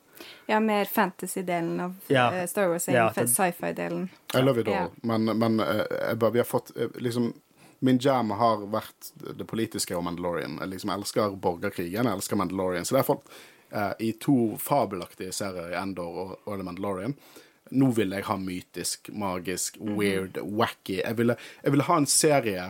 Ja, 0.46 0.60
mer 0.60 0.84
fantasy-delen 0.84 1.80
av 1.80 1.94
Ja. 2.08 2.32
eh, 2.34 2.46
Star 2.46 2.68
Wars 2.68 2.88
enn 2.88 2.94
Ja, 2.94 3.12
det- 3.14 3.28
sci-fi-delen. 3.30 4.08
I 4.34 4.40
love 4.42 4.60
it 4.60 4.66
Ja. 4.68 4.82
all. 4.82 4.90
Men, 5.02 5.24
men 5.38 5.60
eh, 5.60 5.84
jeg 6.08 6.18
bare, 6.18 6.30
vi 6.32 6.38
har 6.38 6.44
fått 6.46 6.76
eh, 6.76 6.88
liksom 7.00 7.32
Min 7.84 7.98
jam 7.98 8.30
har 8.30 8.58
vært 8.70 9.08
det 9.36 9.44
politiske 9.50 9.96
og 9.96 10.04
Mandalorian. 10.04 10.58
Jeg 10.60 10.68
liksom 10.70 10.90
elsker 10.94 11.32
borgerkrigen, 11.36 12.04
jeg 12.06 12.14
elsker 12.14 12.36
Mandalorian. 12.36 12.84
Så 12.84 12.94
det 12.94 13.00
har 13.00 13.04
jeg 13.04 13.16
fått 13.16 13.32
eh, 13.72 13.94
i 14.06 14.12
to 14.12 14.56
fabelaktige 14.56 15.32
serier 15.34 15.72
Endor 15.82 16.06
og, 16.22 16.36
og 16.46 16.58
The 16.60 16.62
Mandalorian. 16.62 17.16
Nå 17.72 17.88
vil 17.96 18.10
jeg 18.14 18.22
ha 18.28 18.36
mytisk, 18.36 19.10
magisk, 19.10 19.78
weird, 19.80 20.38
wacky. 20.38 21.00
Jeg 21.02 21.16
ville, 21.16 21.34
jeg 21.64 21.72
ville 21.72 21.82
ha 21.88 21.96
en 21.96 22.06
serie 22.06 22.68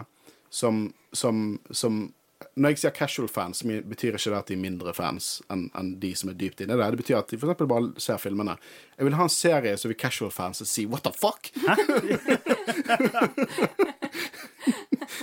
som, 0.48 0.94
som, 1.12 1.58
som 1.70 2.14
Når 2.54 2.74
jeg 2.74 2.78
sier 2.82 2.96
casual 2.96 3.28
fans, 3.32 3.62
så 3.62 3.78
betyr 3.88 4.18
ikke 4.18 4.30
det 4.30 4.38
at 4.38 4.50
de 4.50 4.56
er 4.58 4.60
mindre 4.60 4.92
fans 4.92 5.38
enn 5.52 5.70
en 5.78 5.94
de 6.02 6.10
som 6.18 6.28
er 6.28 6.36
dypt 6.36 6.60
inne 6.60 6.76
i 6.76 6.80
det. 6.80 6.90
Det 6.92 7.00
betyr 7.00 7.20
at 7.22 7.30
de 7.32 7.38
eksempel 7.38 7.70
bare 7.70 8.02
ser 8.02 8.20
filmene. 8.20 8.58
Jeg 8.98 9.08
vil 9.08 9.16
ha 9.16 9.24
en 9.24 9.32
serie 9.32 9.72
som 9.80 9.92
vi 9.92 9.96
casual 9.96 10.32
fans 10.34 10.60
og 10.60 10.68
si 10.68 10.84
what 10.84 11.06
the 11.06 11.12
fuck? 11.16 11.48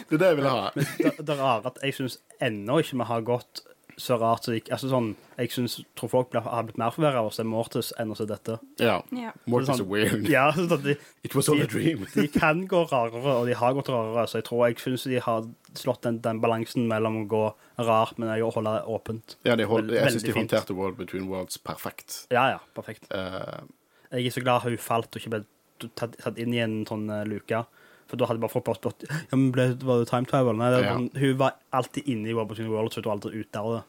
det 0.10 0.15
er 0.15 0.22
det 0.22 0.30
jeg 0.31 0.39
vil 0.39 0.49
ha. 0.49 0.69
Det, 0.76 0.85
det 1.19 1.35
er 1.35 1.41
rare 1.41 1.69
at 1.69 1.77
jeg 1.84 1.97
syns 1.99 2.15
ennå 2.41 2.80
ikke 2.81 2.97
vi 3.01 3.10
har 3.11 3.27
gått 3.27 3.53
så 3.99 4.17
rart 4.19 4.47
så 4.47 4.55
altså 4.57 4.89
sånn, 4.91 5.09
Jeg 5.39 5.51
synes, 5.55 5.77
tror 5.95 6.09
folk 6.11 6.31
ble, 6.34 6.41
har 6.43 6.65
blitt 6.67 6.80
mer 6.80 6.91
forvirra 6.91 7.21
av 7.21 7.30
å 7.30 7.34
se 7.34 7.45
Mortis 7.47 7.91
enn 7.99 8.11
å 8.11 8.17
se 8.17 8.26
dette. 8.27 8.57
Ja. 8.81 8.97
Yeah. 9.15 9.35
Mortis 9.47 9.69
Sånn- 9.69 9.85
er 9.85 9.89
weird. 9.91 10.27
Ja, 10.31 10.49
sånn 10.55 10.84
de, 10.84 10.95
It 11.23 11.35
was 11.35 11.47
all 11.51 11.61
a 11.61 11.67
dream. 11.69 12.05
de 12.13 12.27
kan 12.34 12.65
gå 12.67 12.81
rarere, 12.91 13.35
og 13.38 13.47
de 13.47 13.55
har 13.59 13.73
gått 13.77 13.91
rarere, 13.91 14.26
så 14.27 14.39
jeg 14.41 14.47
tror 14.49 14.65
jeg 14.67 14.80
synes 14.84 15.03
de 15.07 15.19
har 15.23 15.47
slått 15.80 16.01
den, 16.07 16.19
den 16.26 16.41
balansen 16.43 16.88
mellom 16.91 17.21
å 17.23 17.27
gå 17.31 17.43
rart, 17.88 18.17
men 18.19 18.31
å 18.35 18.51
holde 18.51 18.76
det 18.76 18.84
åpent. 18.88 19.35
Ja, 19.47 19.55
de 19.55 19.67
hold, 19.69 19.91
jeg 19.95 20.15
syns 20.15 20.27
de 20.27 20.35
håndterte 20.35 20.76
World 20.76 20.97
Between 20.97 21.30
Worlds 21.31 21.57
perfekt. 21.57 22.26
Ja, 22.34 22.49
ja, 22.55 22.59
perfekt. 22.76 23.07
Uh, 23.11 23.63
Jeg 24.11 24.26
er 24.26 24.34
så 24.34 24.43
glad 24.43 24.63
hun 24.65 24.77
falt 24.81 25.13
og 25.13 25.21
ikke 25.21 25.35
ble 25.38 25.43
tatt, 25.95 26.17
tatt 26.19 26.39
inn 26.41 26.53
i 26.55 26.63
en 26.63 26.81
sånn 26.89 27.07
uh, 27.11 27.23
luke. 27.30 27.63
For 28.10 28.18
da 28.18 28.26
hadde 28.30 28.41
bare 28.41 28.49
folk 28.56 28.65
bare 28.65 28.80
spurt 28.80 29.03
ja, 29.06 29.19
men 29.38 29.52
ble, 29.53 29.68
var 29.86 29.99
det 30.02 30.10
time 30.10 30.26
travel. 30.30 30.57
Nei, 30.57 30.69
det 30.73 30.80
var, 30.81 30.86
Ja. 30.90 30.95
sånn- 30.98 31.19
hun 31.22 31.38
var 31.38 31.56
alltid 31.77 32.07
inne 32.10 32.30
i 32.30 32.34
World 32.34 32.49
Between 32.49 32.72
World 32.73 32.91
så 32.91 33.03
hun 33.03 33.10
var 33.10 33.18
aldri 33.19 33.40
ute 33.44 33.60
av 33.61 33.69
det. 33.76 33.84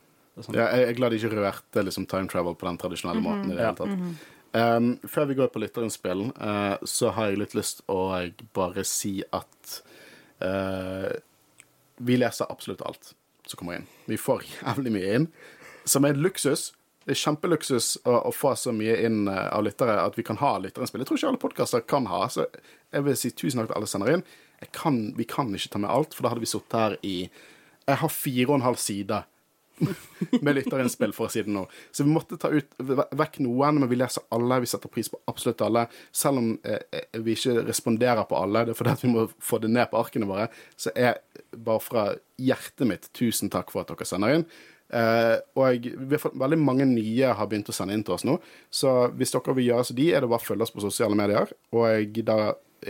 sånn. 0.45 0.55
ja, 0.55 0.67
jeg 0.77 0.89
er 0.89 0.93
glad 0.99 1.11
de 1.13 1.19
ikke 1.19 1.33
rørte 1.37 1.85
liksom, 1.85 2.07
time 2.09 2.29
travel 2.29 2.55
på 2.55 2.67
den 2.69 2.79
tradisjonelle 2.79 3.23
måten. 3.25 3.51
i 3.53 3.57
det 3.57 3.65
hele 3.65 3.77
tatt. 3.81 4.21
Um, 4.53 4.97
før 5.07 5.27
vi 5.29 5.35
går 5.39 5.49
på 5.55 5.61
lytterinnspillen, 5.63 6.33
uh, 6.41 6.77
så 6.85 7.13
har 7.13 7.29
jeg 7.31 7.39
litt 7.39 7.53
lyst 7.55 7.83
å 7.89 8.33
bare 8.53 8.85
si 8.85 9.23
at 9.33 9.83
uh, 10.43 11.13
vi 12.01 12.17
leser 12.17 12.47
absolutt 12.51 12.83
alt 12.83 13.13
som 13.47 13.59
kommer 13.59 13.77
inn. 13.81 13.87
Vi 14.09 14.17
får 14.17 14.43
jævlig 14.63 14.93
mye 14.93 15.15
inn, 15.21 15.29
som 15.85 16.05
er 16.05 16.15
luksus. 16.19 16.73
Det 17.11 17.17
er 17.17 17.25
kjempeluksus 17.25 17.87
å, 18.07 18.13
å 18.29 18.31
få 18.31 18.53
så 18.55 18.71
mye 18.71 18.93
inn 19.03 19.25
uh, 19.27 19.49
av 19.51 19.65
lyttere 19.67 19.97
at 19.99 20.15
vi 20.15 20.23
kan 20.23 20.39
ha 20.39 20.53
lytterinnspill. 20.63 21.03
Jeg 21.03 21.09
tror 21.09 21.19
ikke 21.19 21.31
alle 21.33 21.41
podkaster 21.43 21.83
kan 21.91 22.05
ha, 22.07 22.21
så 22.31 22.45
jeg 22.47 23.03
vil 23.03 23.19
si 23.19 23.33
tusen 23.35 23.59
takk 23.59 23.73
til 23.73 23.79
alle 23.81 23.89
sender 23.91 24.11
inn. 24.13 24.23
Kan, 24.77 25.01
vi 25.17 25.27
kan 25.27 25.51
ikke 25.51 25.73
ta 25.73 25.81
med 25.83 25.91
alt, 25.91 26.15
for 26.15 26.23
da 26.23 26.31
hadde 26.31 26.45
vi 26.45 26.51
sittet 26.53 26.77
her 26.79 26.95
i 27.03 27.17
Jeg 27.27 27.99
har 28.05 28.15
fire 28.15 28.47
og 28.47 28.61
en 28.61 28.67
halv 28.69 28.79
side 28.79 29.19
med 30.45 30.61
lytterinnspill, 30.61 31.17
for 31.17 31.27
å 31.27 31.35
si 31.35 31.43
det 31.43 31.51
nå. 31.51 31.67
Så 31.91 32.07
vi 32.07 32.15
måtte 32.15 32.39
ta 32.39 32.53
ut 32.55 32.79
vekk 32.79 33.43
noen, 33.43 33.83
men 33.83 33.91
vi 33.91 33.99
leser 33.99 34.31
alle. 34.31 34.63
Vi 34.63 34.71
setter 34.71 34.95
pris 34.95 35.11
på 35.11 35.19
absolutt 35.35 35.67
alle. 35.67 35.89
Selv 36.15 36.45
om 36.45 36.53
eh, 36.63 36.83
eh, 36.95 37.23
vi 37.27 37.35
ikke 37.35 37.65
responderer 37.73 38.23
på 38.31 38.39
alle, 38.39 38.69
det 38.69 38.77
er 38.77 38.85
fordi 38.85 39.01
vi 39.03 39.17
må 39.17 39.27
få 39.43 39.59
det 39.59 39.75
ned 39.75 39.91
på 39.91 39.99
arkene 39.99 40.31
våre, 40.31 40.47
så 40.79 40.95
er 40.95 41.25
bare 41.59 41.83
fra 41.83 42.11
hjertet 42.39 42.87
mitt 42.87 43.11
tusen 43.19 43.51
takk 43.51 43.75
for 43.75 43.83
at 43.83 43.91
dere 43.91 44.07
sender 44.07 44.39
inn. 44.39 44.53
Eh, 44.91 45.37
og 45.55 45.87
vi 45.87 46.17
har 46.17 46.23
fått 46.23 46.39
veldig 46.39 46.59
mange 46.59 46.87
nye 46.89 47.31
har 47.39 47.49
begynt 47.51 47.71
å 47.71 47.75
sende 47.75 47.95
inn 47.95 48.03
til 48.07 48.17
oss 48.17 48.27
nå. 48.27 48.37
Så 48.73 49.11
hvis 49.19 49.35
dere 49.35 49.55
vil 49.59 49.71
gjøre 49.71 49.87
som 49.91 49.99
de, 49.99 50.11
er 50.11 50.25
det 50.25 50.31
bare 50.33 50.43
å 50.43 50.49
følge 50.49 50.67
oss 50.67 50.75
på 50.75 50.85
sosiale 50.85 51.19
medier. 51.19 51.53
Og 51.77 52.21
da 52.27 52.41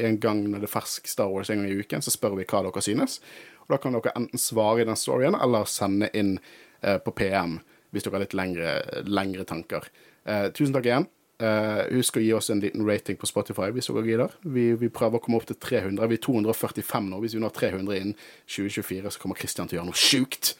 en 0.01 0.18
gang 0.22 0.44
når 0.47 0.62
det 0.62 0.68
er 0.68 0.74
fersk 0.77 1.09
Star 1.10 1.31
Wars 1.32 1.51
en 1.51 1.62
gang 1.62 1.70
i 1.70 1.81
uken, 1.81 2.02
så 2.05 2.12
spør 2.14 2.39
vi 2.39 2.48
hva 2.48 2.64
dere 2.66 2.85
synes. 2.85 3.18
Og 3.66 3.74
da 3.74 3.81
kan 3.82 3.97
dere 3.97 4.14
enten 4.16 4.40
svare 4.40 4.82
i 4.82 4.89
den 4.89 4.98
storyen, 4.98 5.36
eller 5.39 5.68
sende 5.68 6.10
inn 6.16 6.36
eh, 6.82 6.98
på 7.02 7.14
PM 7.16 7.60
hvis 7.90 8.05
dere 8.06 8.20
har 8.20 8.22
litt 8.22 8.36
lengre, 8.39 8.74
lengre 9.10 9.44
tanker. 9.48 9.89
Eh, 10.22 10.47
tusen 10.55 10.77
takk 10.77 10.86
igjen. 10.86 11.10
Uh, 11.40 11.86
husk 11.94 12.18
å 12.18 12.20
gi 12.20 12.35
oss 12.36 12.51
en 12.52 12.59
liten 12.60 12.82
rating 12.85 13.16
på 13.16 13.24
Spotify 13.24 13.70
hvis 13.72 13.86
dere 13.89 14.02
gidder. 14.05 14.35
Vi, 14.44 14.66
vi 14.77 14.90
prøver 14.93 15.16
å 15.16 15.22
komme 15.24 15.39
opp 15.40 15.47
til 15.48 15.56
300. 15.56 16.05
Vi 16.10 16.18
er 16.18 16.22
245 16.27 17.09
nå. 17.09 17.20
Hvis 17.22 17.32
vi 17.32 17.40
når 17.40 17.55
300 17.56 17.97
innen 17.97 18.18
2024, 18.44 19.14
så 19.14 19.22
kommer 19.22 19.40
Christian 19.40 19.70
til 19.70 19.78
å 19.78 19.81
gjøre 19.81 19.89
noe 19.89 20.02
sjukt. 20.02 20.52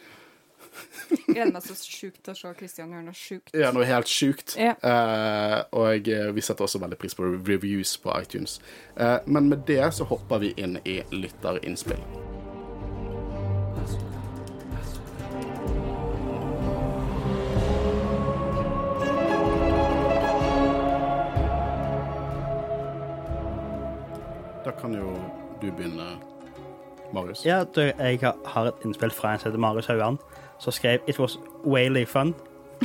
Gleder 1.27 1.53
meg 1.53 1.63
så 1.67 1.75
sjukt 1.75 2.21
til 2.25 2.33
å 2.35 2.39
se 2.39 2.53
Christian 2.59 2.93
gjøre 2.95 3.07
noe 3.09 3.17
sjukt. 3.19 3.51
Ja, 3.59 3.73
noe 3.75 3.87
helt 3.89 4.11
sjukt. 4.11 4.55
Ja. 4.61 4.75
Eh, 4.79 5.57
og 5.77 6.11
vi 6.37 6.45
setter 6.47 6.67
også 6.69 6.81
veldig 6.83 6.99
pris 7.01 7.17
på 7.19 7.27
reviews 7.49 7.97
på 8.03 8.15
iTunes. 8.21 8.59
Eh, 8.97 9.19
men 9.27 9.49
med 9.51 9.67
det 9.71 9.83
så 9.97 10.07
hopper 10.11 10.39
vi 10.47 10.53
inn 10.63 10.79
i 10.85 11.01
lytterinnspill. 11.11 12.03
Da 24.65 24.71
kan 24.81 24.95
jo 24.95 25.15
du 25.61 25.71
begynne, 25.73 26.07
Marius. 27.15 27.45
Ja, 27.47 27.63
du, 27.65 27.81
jeg 27.81 28.21
har- 28.21 28.37
har 28.45 28.67
et 28.69 28.85
innspill 28.85 29.11
fra 29.11 29.33
en 29.33 29.39
som 29.39 29.51
heter 29.51 29.59
Marius 29.61 29.87
Hauan, 29.87 30.19
som 30.61 30.73
skrev 30.73 31.01
It 31.09 31.19
was 31.19 31.39
whaley 31.65 32.05
fun. 32.07 32.35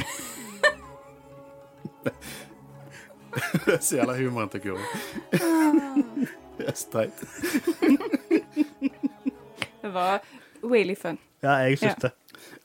det 3.65 3.73
er 3.73 3.79
Så 3.83 3.95
jævla 3.97 4.13
humoren 4.19 4.49
til 4.49 4.61
Guro. 4.61 4.79
så 6.73 6.87
teit. 6.91 7.11
Det 9.81 9.93
var 9.93 10.19
really 10.63 10.95
fun. 10.95 11.17
Ja, 11.43 11.49
jeg 11.65 11.77
syns 11.79 11.93
Ja. 12.03 12.07
det. 12.07 12.11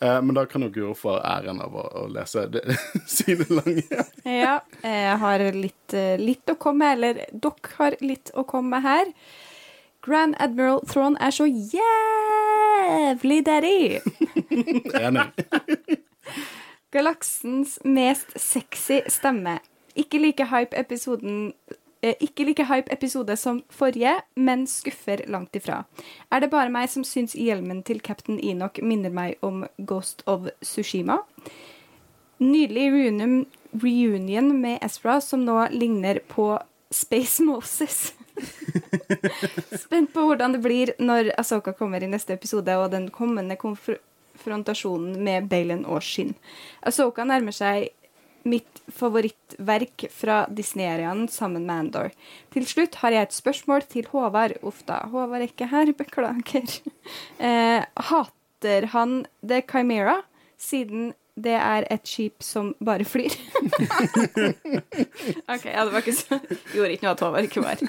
Eh, 0.00 0.20
men 0.22 0.34
da 0.34 0.44
kan 0.48 0.62
jo 0.62 0.68
Guro 0.72 0.94
få 0.94 1.18
æren 1.20 1.60
av 1.60 1.74
å, 1.76 1.82
å 2.02 2.06
lese 2.08 2.46
det, 2.52 2.62
sine 3.06 3.44
lange 3.50 3.82
Ja, 4.24 4.58
jeg 4.82 5.18
har 5.20 5.38
litt, 5.52 5.94
eh, 5.94 6.16
litt 6.20 6.46
å 6.48 6.54
komme 6.56 6.78
med, 6.84 6.92
eller 6.96 7.14
dere 7.32 7.52
har 7.78 7.96
litt 8.00 8.30
å 8.34 8.44
komme 8.48 8.68
med 8.78 8.82
her. 8.86 9.06
Grand 10.06 10.34
Admiral 10.40 10.80
Thrawn 10.88 11.16
er 11.20 11.30
så 11.36 11.44
jævlig 11.46 12.59
daddy! 13.44 14.00
Enig. 15.00 15.30
Galaksens 16.90 17.78
mest 17.84 18.40
sexy 18.40 19.00
stemme. 19.08 19.58
Ikke 19.94 20.18
like 20.18 20.46
hype 20.50 20.76
episoden 20.78 21.52
eh, 22.02 22.14
ikke 22.20 22.44
like 22.44 22.64
hype 22.64 22.92
episode 22.92 23.36
som 23.36 23.62
forrige, 23.70 24.16
men 24.36 24.66
skuffer 24.66 25.22
langt 25.26 25.56
ifra. 25.56 25.84
Er 26.32 26.40
det 26.40 26.50
bare 26.50 26.70
meg 26.70 26.90
som 26.90 27.04
syns 27.04 27.36
hjelmen 27.38 27.82
til 27.82 28.00
Captain 28.00 28.40
Enoch 28.42 28.80
minner 28.82 29.10
meg 29.10 29.36
om 29.42 29.64
Ghost 29.86 30.22
of 30.26 30.48
Sushima? 30.62 31.20
Nydelig 32.40 32.92
reunion, 32.92 33.46
reunion 33.72 34.54
med 34.60 34.78
Ezra, 34.82 35.20
som 35.20 35.44
nå 35.44 35.66
ligner 35.70 36.22
på 36.28 36.54
Space 36.90 37.42
Moses. 37.42 38.14
Spent 39.84 40.12
på 40.14 40.24
hvordan 40.26 40.56
det 40.56 40.62
blir 40.64 40.94
når 41.02 41.32
Asoka 41.40 41.74
kommer 41.76 42.02
i 42.02 42.10
neste 42.10 42.34
episode, 42.36 42.76
og 42.78 42.90
den 42.94 43.08
kommende 43.14 43.56
konfrontasjonen 43.60 45.18
med 45.24 45.48
Balen 45.52 45.86
og 45.86 46.02
Shin. 46.04 46.34
Asoka 46.86 47.26
nærmer 47.28 47.54
seg 47.56 47.90
mitt 48.48 48.80
favorittverk 48.96 50.06
fra 50.14 50.46
Disney-eriaen 50.48 51.26
sammen 51.28 51.66
med 51.66 51.76
Andor. 51.76 52.10
Til 52.54 52.66
slutt 52.68 52.96
har 53.02 53.12
jeg 53.14 53.28
et 53.28 53.36
spørsmål 53.36 53.84
til 53.90 54.08
Håvard. 54.12 54.56
Uff 54.66 54.82
da, 54.88 55.02
Håvard 55.12 55.42
er 55.42 55.50
ikke 55.50 55.68
her, 55.72 55.92
beklager. 56.00 56.76
Eh, 57.38 57.84
hater 58.10 58.90
han 58.94 59.24
The 59.44 59.62
Chimera, 59.68 60.20
siden 60.60 61.12
det 61.34 61.56
er 61.58 61.86
et 61.90 62.06
skip 62.08 62.42
som 62.44 62.72
bare 62.84 63.04
flyr? 63.08 63.34
OK, 65.52 65.64
ja, 65.64 65.84
det 65.84 65.92
var 65.92 66.00
ikke 66.02 66.16
så 66.16 66.40
Gjorde 66.74 66.94
ikke 66.94 67.06
noe 67.06 67.14
at 67.14 67.24
Håvard 67.24 67.48
ikke 67.48 67.64
var 67.64 67.84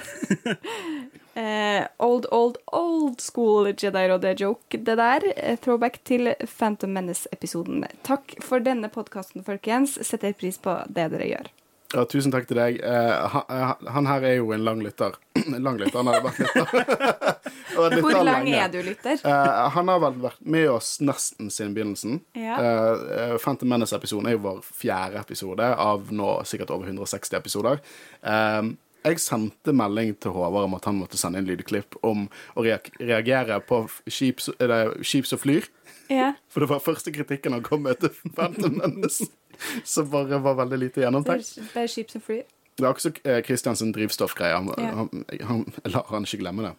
uh, 1.36 1.86
old, 1.98 2.26
old, 2.30 2.56
old 2.66 3.20
school 3.20 3.72
Jedi 3.72 4.08
Rodde 4.08 4.34
joke, 4.38 4.78
det 4.78 4.96
der. 5.00 5.26
Eh, 5.36 5.58
Throwback 5.58 6.02
til 6.04 6.34
Phantom 6.58 6.92
Menace-episoden. 6.92 7.84
Takk 8.06 8.36
for 8.44 8.62
denne 8.64 8.90
podkasten, 8.92 9.44
folkens. 9.44 9.98
Setter 10.06 10.36
pris 10.36 10.60
på 10.62 10.76
det 10.88 11.10
dere 11.14 11.28
gjør. 11.30 11.52
Ja, 11.92 12.04
tusen 12.08 12.32
takk 12.32 12.46
til 12.48 12.56
deg. 12.56 12.78
Eh, 12.80 13.24
han, 13.34 13.44
eh, 13.52 13.72
han 13.94 14.08
her 14.08 14.24
er 14.24 14.36
jo 14.38 14.52
en 14.54 14.64
lang 14.64 14.80
lytter. 14.84 15.16
lang 15.66 15.76
lytter, 15.80 15.98
han 16.00 16.08
har 16.08 16.24
vært 16.24 16.40
lytter. 16.40 17.42
Hvor 17.72 18.22
lang 18.24 18.48
er 18.52 18.70
du, 18.72 18.78
lytter? 18.84 19.20
Uh, 19.24 19.68
han 19.72 19.88
har 19.88 20.00
vel 20.02 20.16
vært 20.26 20.40
med 20.54 20.68
oss 20.72 20.94
nesten 21.04 21.50
siden 21.52 21.74
begynnelsen. 21.76 22.20
Ja. 22.36 22.56
Eh, 22.60 23.34
Phantom 23.40 23.70
Menace-episoden 23.72 24.28
er 24.28 24.36
jo 24.36 24.44
vår 24.44 24.62
fjerde 24.64 25.20
episode 25.20 25.68
av 25.84 26.12
nå 26.12 26.34
sikkert 26.48 26.72
over 26.74 26.88
160 26.92 27.38
episoder. 27.40 27.80
Uh, 28.24 28.72
jeg 29.02 29.18
sendte 29.18 29.74
melding 29.74 30.14
til 30.22 30.34
Håvard 30.36 30.68
om 30.68 30.76
at 30.78 30.84
han 30.86 30.98
måtte 31.00 31.18
sende 31.18 31.40
inn 31.42 31.48
lydklipp 31.48 31.96
om 32.06 32.28
å 32.54 32.64
reagere 32.64 33.58
på 33.66 33.82
skip 34.06 34.40
som 34.40 35.40
flyr. 35.42 35.66
Ja. 36.12 36.32
For 36.52 36.62
det 36.62 36.70
var 36.70 36.84
første 36.84 37.12
kritikken 37.14 37.56
han 37.56 37.64
kom 37.66 37.84
med 37.86 37.98
til 38.02 38.14
Phantom 38.36 38.78
Menace, 38.78 39.26
som 39.84 40.10
bare 40.10 40.38
var 40.42 40.54
veldig 40.64 40.78
lite 40.78 41.00
Det 41.00 41.06
gjennomtenkt. 41.06 41.54
er, 41.58 41.70
det 41.74 41.82
er 41.84 41.92
skip 41.92 42.10
som 42.10 42.20
flyr. 42.24 42.42
Det 42.78 42.86
er 42.86 42.88
også 42.88 43.10
Kristiansen 43.12 43.44
Christiansen 43.44 43.92
drivstoffgreie. 43.92 44.58
Ja. 44.80 45.06
han, 45.46 45.64
lar 45.84 46.06
han 46.08 46.24
ikke 46.24 46.40
glemme 46.40 46.70
det. 46.70 46.74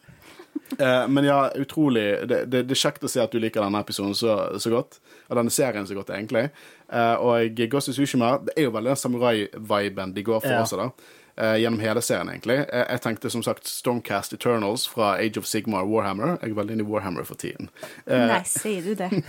Eh, 0.80 1.08
men 1.08 1.26
ja, 1.26 1.52
utrolig 1.62 2.04
det, 2.30 2.46
det, 2.50 2.64
det 2.70 2.74
er 2.76 2.82
kjekt 2.82 3.04
å 3.06 3.10
se 3.10 3.22
at 3.22 3.32
du 3.34 3.40
liker 3.42 3.62
denne 3.62 3.80
episoden 3.82 4.16
så, 4.18 4.36
så 4.62 4.70
godt. 4.74 4.98
Og 5.30 5.38
denne 5.38 5.54
serien 5.54 5.86
så 5.88 5.98
godt, 5.98 6.10
egentlig. 6.14 6.48
Eh, 6.90 7.14
og 7.22 7.62
Ghost 7.70 7.90
of 7.94 7.98
Tsushima 7.98 8.36
det 8.46 8.56
er 8.58 8.68
jo 8.68 8.74
veldig 8.74 8.94
den 8.94 9.02
samurai-viben 9.04 10.14
de 10.18 10.24
går 10.26 10.42
for 10.42 10.50
Ja. 10.54 10.64
også, 10.66 10.82
da. 10.82 10.90
Eh, 11.38 11.56
gjennom 11.64 11.82
hele 11.82 12.02
serien, 12.06 12.30
egentlig. 12.30 12.60
Eh, 12.70 12.86
jeg 12.94 13.02
tenkte 13.06 13.30
som 13.34 13.42
sagt 13.46 13.66
Stormcast 13.70 14.34
Eternals 14.38 14.88
fra 14.90 15.16
Age 15.18 15.38
of 15.42 15.46
Sigmar 15.50 15.86
Warhammer. 15.90 16.36
Jeg 16.42 16.52
er 16.52 16.60
veldig 16.60 16.76
inne 16.78 16.86
i 16.86 16.90
Warhammer 16.92 17.26
for 17.26 17.36
tiden. 17.42 17.70
Eh, 18.06 18.28
Nei, 18.34 18.42
sier 18.50 18.82
du 18.86 18.94
det? 18.98 19.10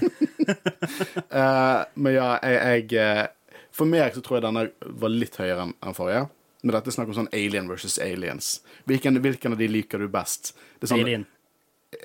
Eh, 1.34 1.84
men 1.94 2.12
ja, 2.14 2.26
jeg, 2.42 2.88
jeg 2.90 3.00
eh, 3.00 3.26
For 3.74 3.90
meg 3.90 4.14
så 4.14 4.22
tror 4.22 4.38
jeg 4.38 4.46
denne 4.46 4.68
var 5.02 5.12
litt 5.12 5.38
høyere 5.40 5.68
enn 5.72 5.96
forrige. 5.96 6.28
Men 6.64 6.76
dette 6.78 6.88
er 6.92 6.96
snakk 6.96 7.10
om 7.10 7.16
sånn 7.18 7.32
alien 7.36 7.66
versus 7.68 7.98
aliens. 8.00 8.54
Hvilken, 8.88 9.18
hvilken 9.20 9.52
av 9.52 9.60
de 9.60 9.66
liker 9.68 10.00
du 10.00 10.06
best? 10.08 10.54
Det 10.78 10.86
er 10.86 10.92
sånn, 10.94 11.02
Alien. 11.04 11.26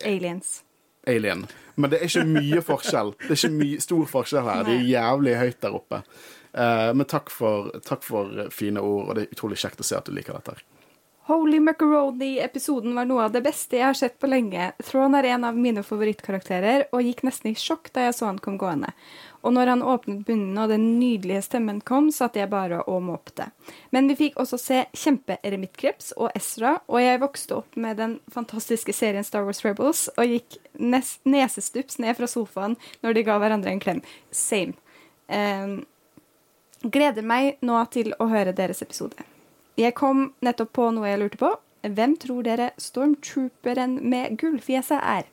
Aliens. 0.06 0.50
alien. 1.08 1.46
Men 1.80 1.94
det 1.94 2.02
er 2.02 2.10
ikke 2.10 2.26
mye 2.28 2.64
forskjell. 2.68 3.14
Det 3.22 3.30
er 3.32 3.40
ikke 3.40 3.56
mye, 3.56 3.80
stor 3.86 4.10
forskjell 4.12 4.50
her. 4.50 4.66
Det 4.68 4.76
er 4.76 4.90
jævlig 4.90 5.38
høyt 5.40 5.62
der 5.64 5.78
oppe. 5.78 6.02
Uh, 6.50 6.90
men 6.98 7.08
takk 7.08 7.32
for, 7.32 7.70
takk 7.86 8.04
for 8.04 8.50
fine 8.52 8.84
ord, 8.84 9.06
og 9.06 9.16
det 9.16 9.24
er 9.24 9.38
utrolig 9.38 9.62
kjekt 9.62 9.80
å 9.80 9.88
se 9.88 9.96
at 9.96 10.10
du 10.10 10.12
liker 10.18 10.36
dette. 10.36 10.58
her. 10.58 10.69
Holy 11.30 11.60
Macaroni-episoden 11.60 12.96
var 12.96 13.06
noe 13.06 13.28
av 13.28 13.34
det 13.36 13.44
beste 13.46 13.78
jeg 13.78 13.86
har 13.86 13.94
sett 13.94 14.16
på 14.18 14.26
lenge. 14.32 14.72
Thrawn 14.82 15.14
er 15.14 15.28
en 15.30 15.44
av 15.46 15.58
mine 15.62 15.84
favorittkarakterer, 15.86 16.88
og 16.90 17.06
gikk 17.06 17.22
nesten 17.28 17.52
i 17.52 17.54
sjokk 17.54 17.92
da 17.94 18.08
jeg 18.08 18.16
så 18.18 18.26
han 18.32 18.40
kom 18.42 18.58
gående. 18.58 18.90
Og 19.46 19.54
når 19.54 19.70
han 19.76 19.86
åpnet 19.86 20.24
bunnen 20.26 20.58
og 20.58 20.74
den 20.74 20.88
nydelige 20.98 21.44
stemmen 21.46 21.84
kom, 21.86 22.10
satt 22.10 22.42
jeg 22.42 22.50
bare 22.50 22.82
og 22.90 23.06
måpte. 23.12 23.52
Men 23.94 24.10
vi 24.10 24.18
fikk 24.24 24.42
også 24.42 24.58
se 24.58 24.82
kjempe-eremittkreps 24.98 26.16
og 26.18 26.34
Ezra, 26.34 26.80
og 26.90 27.06
jeg 27.06 27.22
vokste 27.22 27.60
opp 27.62 27.78
med 27.78 28.02
den 28.02 28.20
fantastiske 28.34 28.98
serien 28.98 29.28
Star 29.28 29.46
Wars 29.46 29.62
Rebels 29.62 30.08
og 30.16 30.34
gikk 30.34 30.58
nesestups 30.82 32.02
ned 32.02 32.18
fra 32.18 32.34
sofaen 32.34 32.74
når 33.06 33.20
de 33.20 33.30
ga 33.30 33.38
hverandre 33.38 33.78
en 33.78 33.86
klem. 33.86 34.06
Same. 34.34 34.74
Um, 35.30 35.84
gleder 36.90 37.22
meg 37.22 37.62
nå 37.62 37.84
til 37.94 38.18
å 38.18 38.34
høre 38.34 38.58
deres 38.58 38.82
episode. 38.82 39.29
Jeg 39.80 39.96
kom 39.96 40.30
nettopp 40.44 40.74
på 40.76 40.90
noe 40.92 41.08
jeg 41.08 41.22
lurte 41.22 41.40
på. 41.40 41.50
Hvem 41.88 42.16
tror 42.20 42.44
dere 42.44 42.72
stormtrooperen 42.82 44.00
med 44.12 44.36
gullfjeset 44.42 45.00
er? 45.00 45.30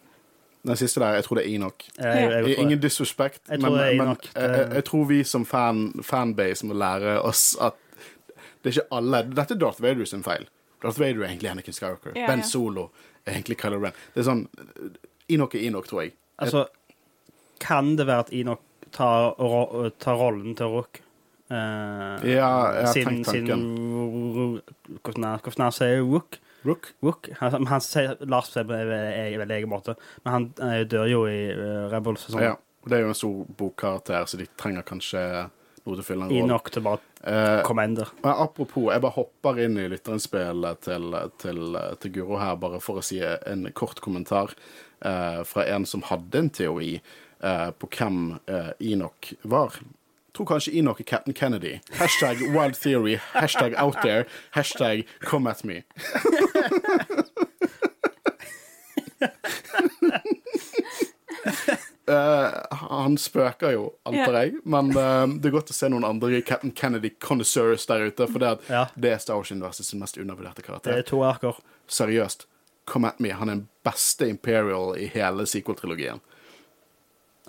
Den 0.67 0.79
siste 0.79 1.01
der, 1.03 1.17
jeg 1.19 1.27
tror 1.27 1.39
det 1.39 1.47
er. 1.47 1.51
Jeg, 1.51 1.73
jeg, 1.99 2.31
jeg, 2.49 2.59
Ingen 2.59 2.81
disrespect, 2.83 3.41
Jeg 3.49 3.61
men, 3.61 3.71
tror 3.71 3.81
er 3.81 3.97
men 3.99 4.13
jeg, 4.13 4.31
jeg, 4.35 4.69
jeg 4.75 4.85
tror 4.85 5.05
vi 5.11 5.19
som 5.25 5.45
fan, 5.47 5.93
fanbase 6.03 6.67
må 6.67 6.75
lære 6.75 7.21
oss 7.23 7.57
at 7.63 7.75
det 8.63 8.73
er 8.73 8.81
ikke 8.81 8.97
alle 8.99 9.23
Dette 9.31 9.55
er 9.55 9.59
Darth 9.63 9.83
Vader 9.83 10.09
sin 10.11 10.25
feil. 10.27 10.49
Darth 10.83 10.99
Vader 10.99 11.23
er 11.23 11.29
egentlig 11.29 11.51
Anakin 11.51 11.75
Skywalker. 11.77 12.17
Ja, 12.19 12.27
ben. 12.27 12.43
Solo 12.43 12.89
er 13.25 13.37
egentlig 13.37 13.59
Kylo 13.61 13.79
Ren. 13.83 13.95
Det 14.15 14.23
er 14.25 14.27
sånn 14.27 14.47
Enoch 15.31 15.55
er 15.55 15.67
Enoch, 15.69 15.87
tror 15.87 16.03
jeg. 16.03 16.15
Altså, 16.43 16.67
kan 17.63 17.95
det 17.99 18.07
være 18.07 18.27
at 18.27 18.33
Enoch 18.35 18.63
tar, 18.95 19.35
tar 20.03 20.19
rollen 20.19 20.55
til 20.59 20.75
Rook? 20.75 21.01
Eh, 21.51 22.27
Ja, 22.27 22.51
jeg 22.75 22.89
siden, 22.89 23.23
tenkt 23.23 23.27
tanken. 23.27 23.47
siden 23.47 24.63
Hvordan 25.03 25.67
er- 25.67 25.71
sier 25.71 26.03
Rook? 26.03 26.39
Rook? 26.65 26.93
Rook? 27.03 27.29
Han, 27.41 27.67
han 27.67 27.81
sier 27.81 28.17
Lars 28.27 28.51
på 28.51 28.61
en 28.61 29.39
veldig 29.39 29.57
egen 29.59 29.71
måte, 29.71 29.95
men 30.25 30.33
han 30.33 30.55
eh, 30.59 30.85
dør 30.85 31.07
jo 31.07 31.27
i 31.31 31.53
uh, 31.55 31.87
Rebels. 31.93 32.27
og 32.27 32.35
Sånn. 32.35 32.43
Ja. 32.43 32.57
Det 32.87 32.99
er 32.99 33.03
jo 33.03 33.09
en 33.11 33.19
stor 33.19 33.47
bokkarakter, 33.59 34.27
så 34.27 34.39
de 34.39 34.47
trenger 34.59 34.83
kanskje 34.87 35.21
noe 35.87 35.95
til 35.95 36.03
å 36.03 36.07
fylle 36.07 36.27
en 36.27 36.31
rolle. 36.31 36.45
Enoch 36.45 36.71
til 36.71 36.85
bare 36.87 37.01
uh, 37.27 37.63
Commander. 37.67 38.11
Men 38.23 38.43
apropos, 38.45 38.93
jeg 38.93 39.03
bare 39.03 39.17
hopper 39.17 39.59
inn 39.65 39.79
i 39.83 39.89
lytterinnspillet 39.91 40.83
til, 40.87 41.17
til, 41.43 41.79
til 42.03 42.15
Guro 42.15 42.39
her, 42.39 42.55
bare 42.63 42.79
for 42.83 42.99
å 43.01 43.07
si 43.07 43.19
en 43.23 43.67
kort 43.75 44.03
kommentar 44.03 44.55
uh, 45.03 45.43
fra 45.47 45.67
en 45.75 45.87
som 45.87 46.03
hadde 46.07 46.39
en 46.39 46.51
teori 46.51 46.93
eh, 47.41 47.71
på 47.71 47.89
hvem 47.93 48.39
eh, 48.47 48.71
Enoch 48.93 49.33
var. 49.43 49.77
Tror 50.37 50.47
kanskje 50.47 50.73
i 50.77 50.83
er 50.85 51.05
Captain 51.05 51.35
Kennedy. 51.35 51.79
Hashtag 51.93 52.41
wild 52.53 52.75
theory, 52.77 53.17
hashtag 53.33 53.75
out 53.79 53.97
there, 54.03 54.27
hashtag 54.51 55.07
come 55.21 55.51
at 55.51 55.65
me. 55.65 55.83
Uh, 62.09 62.51
han 62.91 63.17
spøker 63.19 63.71
jo, 63.73 63.87
antar 64.05 64.37
jeg, 64.43 64.53
men 64.65 64.93
uh, 64.93 65.25
det 65.25 65.49
er 65.49 65.57
godt 65.57 65.73
å 65.73 65.79
se 65.79 65.89
noen 65.89 66.05
andre 66.05 66.43
Captain 66.45 66.75
Kennedy 66.77 67.15
connoisseurs 67.17 67.89
der 67.89 68.11
ute, 68.11 68.29
for 68.29 68.45
det, 68.45 68.53
at 68.59 68.69
Ja. 68.71 68.85
det 68.95 69.15
er 69.15 69.25
Star 69.25 69.41
Wars-universets 69.41 69.95
mest 69.97 70.21
undervurderte 70.21 70.63
Det 70.85 70.99
er 71.01 71.09
to 71.09 71.23
arker. 71.25 71.57
Seriøst, 71.89 72.45
come 72.85 73.09
at 73.09 73.25
me. 73.25 73.33
Han 73.33 73.49
er 73.49 73.55
den 73.63 73.69
beste 73.89 74.29
Imperial 74.29 74.99
i 75.01 75.09
hele 75.17 75.49
sequel-trilogien. 75.49 76.21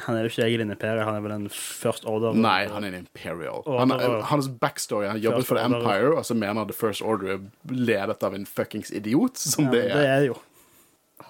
Han 0.06 0.15
er 0.15 0.26
jo 0.26 0.30
ikke 0.30 0.44
egentlig 0.45 0.65
en 0.68 0.74
imperie, 0.76 1.03
han 1.07 1.15
er 1.18 1.24
vel 1.26 1.32
en 1.34 1.48
First 1.49 2.06
Order. 2.06 2.36
Nei, 2.38 2.68
han 2.69 2.84
er 2.86 2.94
en 2.94 2.99
Imperial. 3.07 3.64
Han, 3.80 3.94
hans 4.30 4.45
backstory 4.61 5.07
Han 5.10 5.18
jobbet 5.24 5.48
for 5.48 5.57
The 5.57 5.64
Empire, 5.65 6.11
og 6.19 6.26
så 6.28 6.36
mener 6.38 6.68
The 6.69 6.76
First 6.78 7.02
Order 7.02 7.32
er 7.34 7.40
ledet 7.74 8.22
av 8.24 8.36
en 8.38 8.45
fuckings 8.45 8.91
idiot, 8.94 9.41
som 9.41 9.65
ja, 9.65 9.72
det 9.74 9.82
det 9.90 10.03
er. 10.03 10.11
er 10.11 10.19
det 10.22 10.28
jo. 10.30 10.38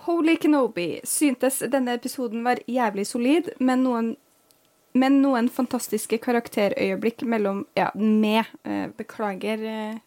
Holy 0.08 0.36
Kenobi 0.36 1.00
syntes 1.08 1.62
denne 1.72 1.96
episoden 1.96 2.44
var 2.44 2.60
jævlig 2.68 3.08
solid, 3.08 3.50
men 3.60 3.86
noen, 3.88 4.10
men 4.98 5.22
noen 5.24 5.48
fantastiske 5.52 6.20
karakterøyeblikk 6.24 7.24
mellom 7.24 7.64
Ja, 7.80 7.90
med 7.96 8.44
eh, 8.68 8.88
Beklager 9.00 9.64
eh, 9.64 9.98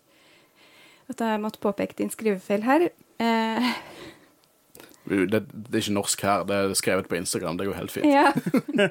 at 1.11 1.21
jeg 1.25 1.41
måtte 1.43 1.61
påpeke 1.65 1.97
din 1.99 2.13
skrivefeil 2.13 2.63
her. 2.69 2.91
Eh, 3.21 3.73
Det, 5.05 5.45
det 5.53 5.75
er 5.75 5.83
ikke 5.83 5.97
norsk 5.97 6.25
her, 6.27 6.43
det 6.49 6.57
er 6.57 6.75
skrevet 6.79 7.09
på 7.09 7.19
Instagram. 7.19 7.57
Det 7.59 7.69
går 7.71 7.79
helt 7.81 7.95
fint. 7.95 8.07
ja. 8.07 8.91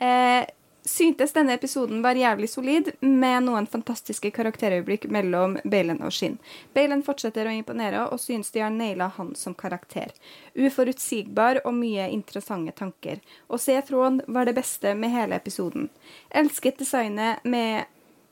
eh, 0.06 0.48
syntes 0.90 1.32
denne 1.32 1.54
episoden 1.54 2.02
var 2.02 2.18
jævlig 2.18 2.48
solid, 2.50 2.90
med 3.00 3.44
noen 3.46 3.68
fantastiske 3.70 4.32
karakterøyeblikk 4.34 5.06
mellom 5.12 5.56
Balen 5.64 6.00
og 6.04 6.12
Shin. 6.14 6.38
Balen 6.74 7.04
fortsetter 7.06 7.48
å 7.48 7.54
imponere, 7.54 8.06
og 8.10 8.20
synes 8.22 8.50
de 8.54 8.64
har 8.64 8.74
naila 8.74 9.10
han 9.16 9.34
som 9.38 9.54
karakter. 9.54 10.12
Uforutsigbar 10.54 11.62
og 11.64 11.76
mye 11.78 12.10
interessante 12.10 12.74
tanker. 12.76 13.22
Å 13.48 13.60
se 13.60 13.78
Thrawn 13.86 14.20
var 14.26 14.48
det 14.48 14.56
beste 14.58 14.94
med 14.98 15.14
hele 15.14 15.38
episoden. 15.38 15.88
Elsket 16.30 16.80
designet 16.82 17.44
med 17.44 17.86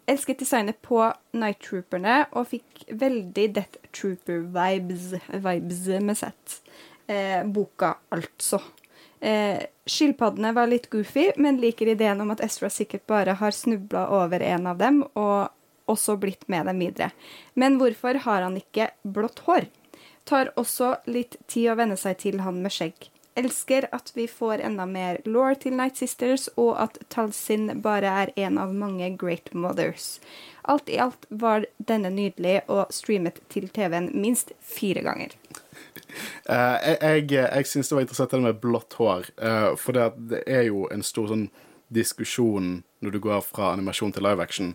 Elsket 0.09 0.41
designet 0.41 0.79
på 0.83 1.03
Night 1.37 1.61
Trooperne 1.67 2.23
og 2.33 2.49
fikk 2.55 2.87
veldig 2.89 3.47
Death 3.59 3.81
Trooper-vibes 3.93 5.11
vibes 5.45 5.83
med 6.01 6.17
sett. 6.17 6.61
Eh, 7.09 7.43
boka, 7.45 7.95
altså. 8.17 8.63
Eh, 9.21 9.67
skilpaddene 9.85 10.55
var 10.57 10.71
litt 10.71 10.89
goofy, 10.91 11.33
men 11.37 11.61
liker 11.61 11.93
ideen 11.93 12.23
om 12.25 12.33
at 12.33 12.41
Ezra 12.45 12.71
sikkert 12.73 13.05
bare 13.11 13.37
har 13.41 13.53
snubla 13.53 14.07
over 14.23 14.41
en 14.41 14.71
av 14.73 14.81
dem, 14.81 15.03
og 15.13 15.53
også 15.93 16.17
blitt 16.21 16.49
med 16.49 16.69
dem 16.69 16.81
videre. 16.85 17.11
Men 17.55 17.77
hvorfor 17.81 18.21
har 18.25 18.47
han 18.47 18.57
ikke 18.57 18.91
blått 19.05 19.45
hår? 19.45 19.69
Tar 20.29 20.53
også 20.61 20.95
litt 21.09 21.37
tid 21.49 21.73
å 21.73 21.79
venne 21.81 21.97
seg 22.01 22.17
til 22.25 22.41
han 22.45 22.63
med 22.65 22.73
skjegg. 22.73 23.11
Elsker 23.39 23.87
at 23.95 24.11
vi 24.17 24.27
får 24.29 24.65
enda 24.67 24.87
mer 24.87 25.21
law 25.25 25.55
til 25.55 25.77
Night 25.79 26.01
Sisters, 26.01 26.49
og 26.57 26.75
at 26.83 26.99
Talsin 27.13 27.71
bare 27.85 28.11
er 28.25 28.33
en 28.37 28.59
av 28.59 28.75
mange 28.75 29.13
great 29.21 29.53
mothers. 29.55 30.19
Alt 30.69 30.91
i 30.91 30.99
alt 31.01 31.29
var 31.31 31.69
denne 31.79 32.11
nydelig 32.13 32.61
og 32.67 32.91
streamet 32.93 33.39
til 33.53 33.69
TV-en 33.73 34.11
minst 34.13 34.53
fire 34.61 35.05
ganger. 35.07 35.37
Uh, 36.49 36.77
jeg 36.83 37.31
jeg, 37.31 37.47
jeg 37.47 37.67
syns 37.69 37.89
det 37.89 37.97
var 37.97 38.05
interessant 38.05 38.35
det 38.35 38.43
med 38.43 38.61
blått 38.63 38.97
hår, 38.99 39.31
uh, 39.39 39.73
for 39.79 39.97
det, 39.97 40.09
det 40.33 40.43
er 40.47 40.67
jo 40.69 40.87
en 40.93 41.05
stor 41.05 41.29
sånn 41.31 41.49
diskusjon 41.95 42.81
når 43.05 43.15
du 43.15 43.21
går 43.23 43.45
fra 43.45 43.73
animasjon 43.75 44.13
til 44.17 44.27
live 44.27 44.43
action. 44.43 44.73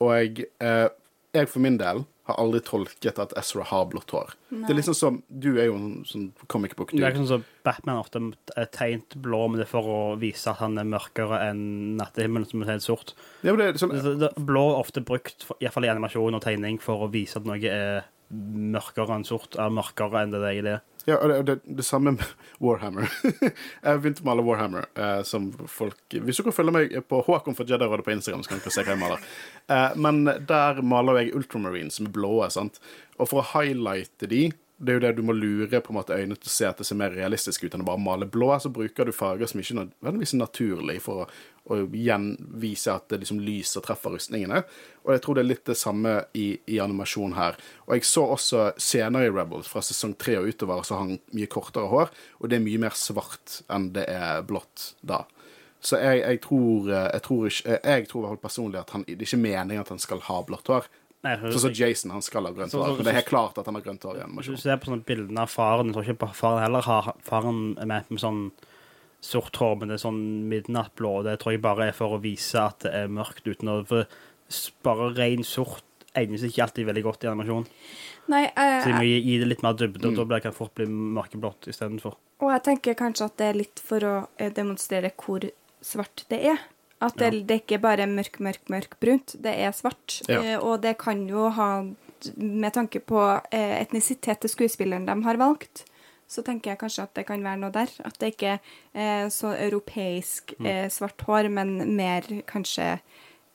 Og 0.00 0.14
jeg, 0.16 0.48
uh, 0.64 0.88
jeg 1.36 1.48
for 1.52 1.62
min 1.62 1.78
del 1.80 2.04
har 2.28 2.36
aldri 2.38 2.60
tolket 2.60 3.18
at 3.18 3.32
Ezra 3.38 3.64
har 3.64 3.86
blått 3.90 4.10
hår. 4.14 4.34
Det 4.50 4.70
er 4.70 4.76
liksom 4.78 4.94
som 4.94 5.22
Du 5.28 5.58
er 5.58 5.66
jo 5.70 5.74
en 5.76 6.04
sånn 6.04 6.32
comic 6.52 6.76
book 6.76 6.92
Det 6.92 7.00
er 7.02 7.10
ikke 7.10 7.22
sånn 7.24 7.32
som 7.40 7.44
Batman 7.64 7.98
ofte 8.02 8.20
er 8.56 8.66
tegnet 8.66 9.16
blå, 9.22 9.48
men 9.48 9.58
det 9.60 9.66
er 9.66 9.72
for 9.72 9.88
å 9.90 10.18
vise 10.20 10.50
at 10.52 10.60
han 10.62 10.78
er 10.78 10.84
mørkere 10.84 11.40
enn 11.50 11.96
nattehimmelen, 11.98 12.46
som 12.48 12.62
er 12.62 12.72
helt 12.74 12.82
sort. 12.86 13.14
Ja, 13.42 13.52
men 13.52 13.58
det 13.58 13.66
er 13.68 13.72
liksom, 13.78 13.90
Det- 13.90 14.18
det- 14.20 14.34
Blå 14.46 14.70
er 14.72 14.80
ofte 14.84 15.00
brukt, 15.04 15.44
iallfall 15.48 15.56
i 15.60 15.64
hvert 15.66 15.72
fall 15.72 15.84
i 15.84 15.88
animasjon 15.88 16.34
og 16.34 16.42
tegning, 16.42 16.78
for 16.80 17.06
å 17.08 17.10
vise 17.10 17.36
at 17.36 17.44
noe 17.44 17.58
er 17.64 18.04
mørkere 18.30 19.18
enn 19.18 19.26
sort, 19.26 19.56
er 19.58 19.72
mørkere 19.74 20.22
enn 20.24 20.34
det 20.34 20.40
det 20.42 20.52
egentlig 20.54 20.74
er. 20.78 20.86
Ja, 21.08 21.16
og 21.16 21.30
det, 21.32 21.38
det, 21.48 21.76
det 21.80 21.84
samme 21.86 22.12
med 22.14 22.24
Warhammer. 22.64 23.08
jeg 23.84 24.02
begynte 24.02 24.24
å 24.24 24.28
male 24.28 24.44
Warhammer, 24.46 24.88
eh, 24.94 25.20
som 25.26 25.48
folk 25.70 26.16
Hvis 26.16 26.42
dere 26.42 26.54
følger 26.54 26.76
meg 26.76 26.96
på 27.10 27.22
Håkon 27.26 27.56
for 27.58 27.68
Jedi-rådet 27.68 28.06
på 28.06 28.14
Instagram, 28.14 28.44
så 28.44 28.52
kan 28.52 28.62
dere 28.62 28.74
se 28.74 28.84
hva 28.84 28.94
jeg 28.94 29.02
maler. 29.02 29.28
Eh, 29.72 30.00
men 30.06 30.24
der 30.48 30.82
maler 30.86 31.22
jeg 31.22 31.34
Ultramarine, 31.40 31.92
som 31.94 32.10
er 32.10 32.14
blå. 32.14 32.34
Og 32.44 33.26
for 33.28 33.40
å 33.40 33.48
highlighte 33.54 34.28
de 34.30 34.44
det 34.80 34.92
er 34.92 34.96
jo 34.96 35.02
det 35.04 35.12
du 35.18 35.24
må 35.28 35.34
lure 35.36 35.80
på 35.84 35.92
en 35.92 35.98
måte 35.98 36.16
øynene 36.16 36.38
til 36.40 36.48
å 36.48 36.52
se 36.54 36.64
at 36.64 36.78
det 36.80 36.86
ser 36.88 36.96
mer 36.96 37.12
realistisk 37.12 37.66
ut 37.66 37.74
enn 37.76 37.82
å 37.84 37.88
bare 37.90 38.00
male 38.00 38.24
blå. 38.32 38.48
Så 38.56 38.70
bruker 38.72 39.04
du 39.04 39.12
farger 39.12 39.50
som 39.50 39.60
ikke 39.60 39.76
nødvendigvis 39.76 40.32
er 40.32 40.40
naturlig 40.40 40.94
for 41.04 41.24
å, 41.24 41.26
å 41.68 41.80
gjenvise 41.92 42.94
at 42.94 43.10
det 43.12 43.18
liksom 43.20 43.42
lyset 43.44 43.84
treffer 43.84 44.16
rustningene. 44.16 44.62
Og 45.04 45.12
jeg 45.12 45.22
tror 45.26 45.36
det 45.36 45.42
er 45.44 45.50
litt 45.50 45.66
det 45.68 45.76
samme 45.76 46.14
i, 46.32 46.46
i 46.72 46.78
animasjon 46.80 47.36
her. 47.36 47.60
Og 47.90 47.98
jeg 47.98 48.08
så 48.08 48.24
også 48.38 48.62
senere 48.80 49.28
i 49.28 49.34
Rebels, 49.34 49.68
fra 49.68 49.84
sesong 49.84 50.16
tre 50.16 50.38
og 50.40 50.48
utover, 50.48 50.80
så 50.80 50.96
har 50.96 51.04
han 51.04 51.20
mye 51.36 51.50
kortere 51.52 51.92
hår, 51.92 52.14
og 52.40 52.48
det 52.48 52.56
er 52.56 52.64
mye 52.64 52.80
mer 52.86 52.96
svart 52.96 53.60
enn 53.68 53.90
det 53.98 54.06
er 54.08 54.40
blått 54.48 54.94
da. 55.04 55.26
Så 55.84 56.00
jeg, 56.00 56.20
jeg 56.20 56.40
tror 56.44 56.90
jeg 56.92 57.22
tror 57.24 57.46
ikke 57.48 57.76
Jeg 57.88 58.08
tror 58.10 58.34
personlig 58.36 58.80
at 58.82 58.90
han, 58.92 59.04
det 59.08 59.16
er 59.16 59.28
ikke 59.28 59.40
meningen 59.40 59.80
at 59.80 59.92
han 59.92 60.00
skal 60.00 60.20
ha 60.26 60.42
blått 60.44 60.68
hår. 60.68 60.88
Nei, 61.22 61.34
Sånn 61.36 61.58
som 61.60 61.72
Jason, 61.76 62.10
han 62.14 62.22
skal 62.22 62.46
ha 62.46 62.50
grønt 62.52 62.72
hår. 62.72 62.80
så- 62.84 62.96
Men 62.96 63.04
det 63.04 63.06
er 63.12 63.18
helt 63.20 63.26
klart 63.26 63.58
at 63.58 63.66
han 63.66 63.74
har 63.74 63.82
grønt 63.82 64.02
hår 64.02 64.16
i 64.16 64.22
Hvis 64.40 64.46
du 64.46 64.56
ser 64.56 64.76
på 64.78 64.86
sånne 64.88 65.04
bildene 65.04 65.38
av 65.40 65.48
faren, 65.50 65.86
jeg 65.86 65.94
tror 65.94 66.04
ikke 66.06 66.18
på 66.26 66.34
faren 66.34 66.62
heller 66.62 66.80
har 66.82 67.14
faren 67.22 67.78
er 67.78 67.84
med 67.86 68.04
med 68.10 68.20
sånn 68.20 68.50
sort 69.20 69.52
hår, 69.56 69.76
men 69.78 69.88
det 69.88 69.94
er 70.00 70.08
sånn 70.08 70.48
midnattblå. 70.48 71.22
Det 71.24 71.38
tror 71.40 71.52
jeg 71.52 71.60
bare 71.62 71.88
er 71.88 71.92
for 71.92 72.16
å 72.18 72.22
vise 72.22 72.54
at 72.58 72.78
det 72.80 72.94
er 72.94 73.08
mørkt 73.08 73.44
uten 73.44 73.68
å 73.68 73.86
For 73.86 74.06
bare 74.82 75.14
ren 75.14 75.44
sort 75.44 75.82
egner 76.16 76.38
seg 76.38 76.50
ikke 76.50 76.64
alltid 76.64 76.86
veldig 76.86 77.02
godt 77.04 77.24
i 77.24 77.28
animasjon. 77.28 77.66
Nei, 78.28 78.46
Så 78.56 78.84
de 78.86 78.92
må 78.92 79.00
eh, 79.02 79.06
gi, 79.06 79.22
gi 79.24 79.38
det 79.38 79.48
litt 79.48 79.62
mer 79.62 79.74
dybde, 79.74 80.00
Mm. 80.02 80.10
og 80.10 80.16
da 80.16 80.24
blir 80.24 80.42
det 80.42 80.54
fort 80.54 80.74
bli 80.74 80.86
mørkeblått 80.86 81.68
istedenfor. 81.68 82.14
og 82.40 82.50
jeg 82.50 82.62
tenker 82.64 82.94
kanskje 82.94 83.24
at 83.26 83.36
det 83.36 83.46
er 83.54 83.58
litt 83.58 83.78
for 83.78 84.00
å 84.00 84.28
eh, 84.38 84.50
demonstrere 84.50 85.12
hvor 85.16 85.40
svart 85.82 86.24
det 86.28 86.44
er. 86.44 86.58
At 87.00 87.16
det, 87.16 87.32
Ja. 87.32 87.40
det 87.40 87.50
er 87.50 87.60
ikke 87.64 87.80
bare 87.80 88.06
mørk, 88.06 88.38
mørk, 88.40 88.68
mørk 88.68 88.98
brunt, 89.00 89.36
det 89.40 89.54
er 89.58 89.72
svart. 89.72 90.20
Ja. 90.28 90.40
Eh, 90.42 90.58
og 90.62 90.82
det 90.82 90.98
kan 90.98 91.26
jo 91.28 91.48
ha, 91.48 91.82
med 92.36 92.72
tanke 92.74 93.00
på 93.00 93.40
eh, 93.50 93.80
etnisitet 93.80 94.40
til 94.40 94.50
skuespilleren 94.50 95.06
de 95.06 95.22
har 95.24 95.36
valgt, 95.40 95.86
så 96.28 96.44
tenker 96.44 96.70
jeg 96.70 96.78
kanskje 96.78 97.02
at 97.02 97.14
det 97.14 97.24
kan 97.26 97.42
være 97.42 97.58
noe 97.58 97.72
der. 97.72 97.88
At 98.04 98.18
det 98.20 98.34
ikke 98.36 98.60
er 98.94 99.28
så 99.30 99.54
europeisk 99.56 100.52
Mm. 100.60 100.66
eh, 100.66 100.88
svart 100.88 101.20
hår, 101.26 101.48
men 101.50 101.96
mer 101.96 102.20
kanskje 102.46 103.00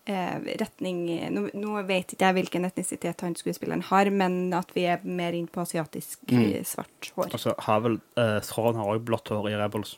eh, 0.08 0.38
retning 0.60 1.06
nå, 1.34 1.50
nå 1.54 1.86
vet 1.88 2.14
ikke 2.14 2.26
jeg 2.28 2.34
hvilken 2.36 2.66
etnisitet 2.66 3.22
han 3.22 3.34
skuespilleren 3.36 3.82
har, 3.84 4.10
men 4.12 4.54
at 4.54 4.70
vi 4.76 4.84
er 4.86 5.00
mer 5.04 5.34
inn 5.34 5.48
på 5.48 5.62
asiatisk 5.62 6.20
Mm. 6.32 6.56
eh, 6.56 6.64
svart 6.64 7.12
hår. 7.16 7.30
Altså, 7.32 7.54
så 7.54 7.56
har 7.60 7.80
vel 7.82 8.00
uh, 8.18 8.40
Thrawn 8.42 8.76
har 8.76 8.86
også 8.86 9.06
blått 9.06 9.30
hår 9.30 9.50
i 9.50 9.56
Rebels. 9.56 9.98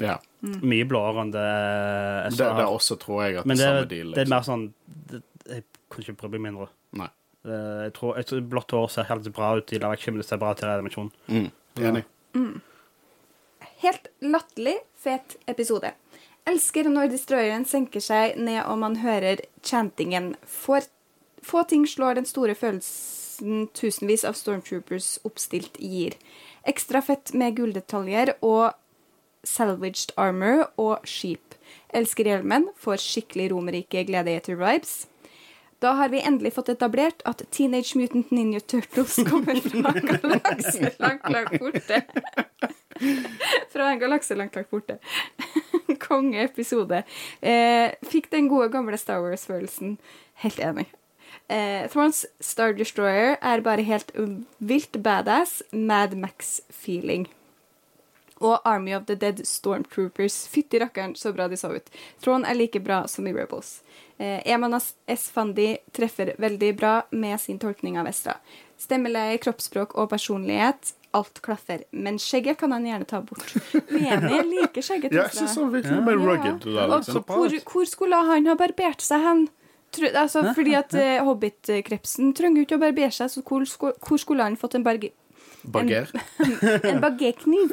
Ja. 0.00 0.16
Mm. 0.42 0.58
Mye 0.72 0.84
blåere 0.88 1.20
enn 1.26 1.30
det 1.34 1.44
Det, 1.44 2.32
Ezra 2.32 2.50
det 2.56 2.64
er 2.64 2.70
også, 2.72 2.96
tror 2.98 3.22
jeg, 3.26 3.36
at 3.42 3.46
Men 3.46 3.56
det 3.58 3.64
det, 3.64 3.70
samme 3.70 3.88
deal. 3.90 4.12
det 4.14 4.22
er 4.22 4.24
Liksom. 4.24 4.36
mer 4.36 4.46
sånn 4.48 4.64
det, 5.10 5.22
Jeg 5.50 5.64
kunne 5.90 6.04
ikke 6.06 6.16
bry 6.22 6.38
meg 6.38 6.40
mindre. 6.48 6.68
Nei. 6.96 7.08
Det, 7.44 7.58
Jeg 7.84 7.92
tror, 7.98 8.16
jeg 8.16 8.26
tror 8.30 8.40
Blått 8.54 8.70
hår 8.76 8.88
ser 8.90 9.04
helt 9.10 9.32
bra 9.36 9.52
ut 9.58 9.72
i 9.72 9.78
action, 9.84 10.14
men 10.14 10.22
det 10.22 10.28
ser 10.28 10.40
bra 10.40 10.54
til 10.54 10.68
i. 10.68 11.10
Mm. 11.28 11.50
Enig. 11.80 12.04
Helt 13.80 14.08
latterlig 14.20 14.76
fet 15.00 15.36
episode. 15.48 15.92
Elsker 16.48 16.88
når 16.88 17.10
destroyeren 17.12 17.64
senker 17.68 18.00
seg 18.04 18.36
ned 18.40 18.62
og 18.64 18.78
man 18.82 18.96
hører 19.00 19.40
chantingen. 19.64 20.34
Får, 20.44 20.88
få 21.44 21.62
ting 21.68 21.86
slår 21.88 22.14
den 22.20 22.28
store 22.28 22.54
følelsen 22.56 23.68
tusenvis 23.76 24.24
av 24.28 24.36
stormtroopers 24.36 25.18
oppstilt 25.24 25.78
gir. 25.80 26.16
Ekstra 26.68 27.00
fett 27.04 27.32
med 27.32 27.56
gulldetaljer 27.56 28.34
og 28.44 28.72
salvaged 29.46 30.12
armor 30.16 30.68
og 30.80 31.06
skip. 31.08 31.56
Elsker 31.94 32.28
hjelmen, 32.28 32.68
får 32.78 33.02
skikkelig 33.02 33.50
romerike 33.52 34.04
gladiator-vibes. 34.08 35.06
Da 35.80 35.94
har 35.96 36.10
vi 36.12 36.20
endelig 36.20 36.52
fått 36.58 36.68
etablert 36.74 37.22
at 37.28 37.40
Teenage 37.54 37.96
Mutant 37.96 38.30
Ninja 38.34 38.60
Turtles 38.60 39.16
kommer 39.30 39.56
fra 39.64 39.94
en 39.96 40.10
galakse 40.10 40.90
langt, 41.00 41.24
langt 41.32 41.56
borte. 41.62 42.02
Fra 43.72 43.86
en 43.88 44.02
galakse 44.02 44.36
langt, 44.36 44.58
langt 44.58 44.70
borte. 44.70 44.98
Kongeepisode. 46.04 47.02
Eh, 47.40 47.96
fikk 48.04 48.28
den 48.34 48.50
gode, 48.52 48.68
gamle 48.74 49.00
Star 49.00 49.24
Wars-følelsen. 49.24 49.96
Helt 50.44 50.60
enig. 50.60 50.86
Eh, 51.48 51.88
Thorns 51.88 52.26
Star 52.44 52.76
Destroyer 52.76 53.38
er 53.40 53.64
bare 53.64 53.86
helt 53.86 54.12
vilt 54.58 55.00
badass 55.02 55.62
Mad 55.72 56.12
Max-feeling. 56.12 57.24
Og 58.40 58.60
Army 58.64 58.94
of 58.96 59.04
the 59.08 59.14
Dead 59.20 59.42
Stormtroopers. 59.44 60.46
Fytti 60.48 60.80
rakkeren, 60.80 61.14
så 61.16 61.32
bra 61.36 61.48
de 61.48 61.56
så 61.60 61.74
ut. 61.74 61.90
Thrawn 62.24 62.44
er 62.48 62.56
like 62.56 62.80
bra 62.80 63.02
som 63.08 63.26
i 63.28 63.34
Rebels. 63.36 63.82
Eh, 64.16 64.40
Emanas 64.48 64.94
Esfandi 65.08 65.74
treffer 65.92 66.34
veldig 66.40 66.70
bra 66.76 66.94
med 67.10 67.40
sin 67.40 67.58
tolkning 67.60 67.98
av 68.00 68.08
Estra. 68.08 68.38
Stemmeleie, 68.80 69.36
kroppsspråk 69.44 69.94
og 70.00 70.08
personlighet. 70.14 70.94
Alt 71.12 71.40
klaffer. 71.44 71.84
Men 71.90 72.18
skjegget 72.22 72.58
kan 72.60 72.72
han 72.72 72.84
gjerne 72.86 73.08
ta 73.08 73.20
bort. 73.20 73.52
Uenig. 73.92 74.42
Liker 74.54 74.84
skjegget 74.86 75.12
Ja, 75.12 75.24
til 75.26 75.26
jeg 75.26 75.36
syns 75.36 75.50
Estra. 75.50 75.64
han 75.64 75.72
virker 75.74 76.04
mer 76.06 76.20
rugged. 76.20 76.68
Ja. 76.70 76.86
Liksom. 76.96 77.24
hvor, 77.28 77.56
hvor 77.72 77.88
skulle 77.92 78.20
han 78.30 78.46
ha 78.48 78.56
barbert 78.60 79.04
seg 79.04 79.24
hen? 79.26 79.48
Altså, 80.14 80.44
fordi 80.54 80.76
at 80.78 80.94
uh, 80.94 81.24
Hobbit-krepsen 81.26 82.30
trenger 82.38 82.60
jo 82.62 82.66
ikke 82.68 82.76
å 82.78 82.82
barbere 82.84 83.10
seg, 83.10 83.32
så 83.32 83.42
hvor, 83.42 83.64
hvor 84.06 84.20
skulle 84.22 84.44
han 84.46 84.54
fått 84.60 84.76
en, 84.78 84.84
barge, 84.86 85.10
Barger. 85.62 86.10
en 86.40 86.80
en 86.90 87.00
Barberkniv. 87.00 87.72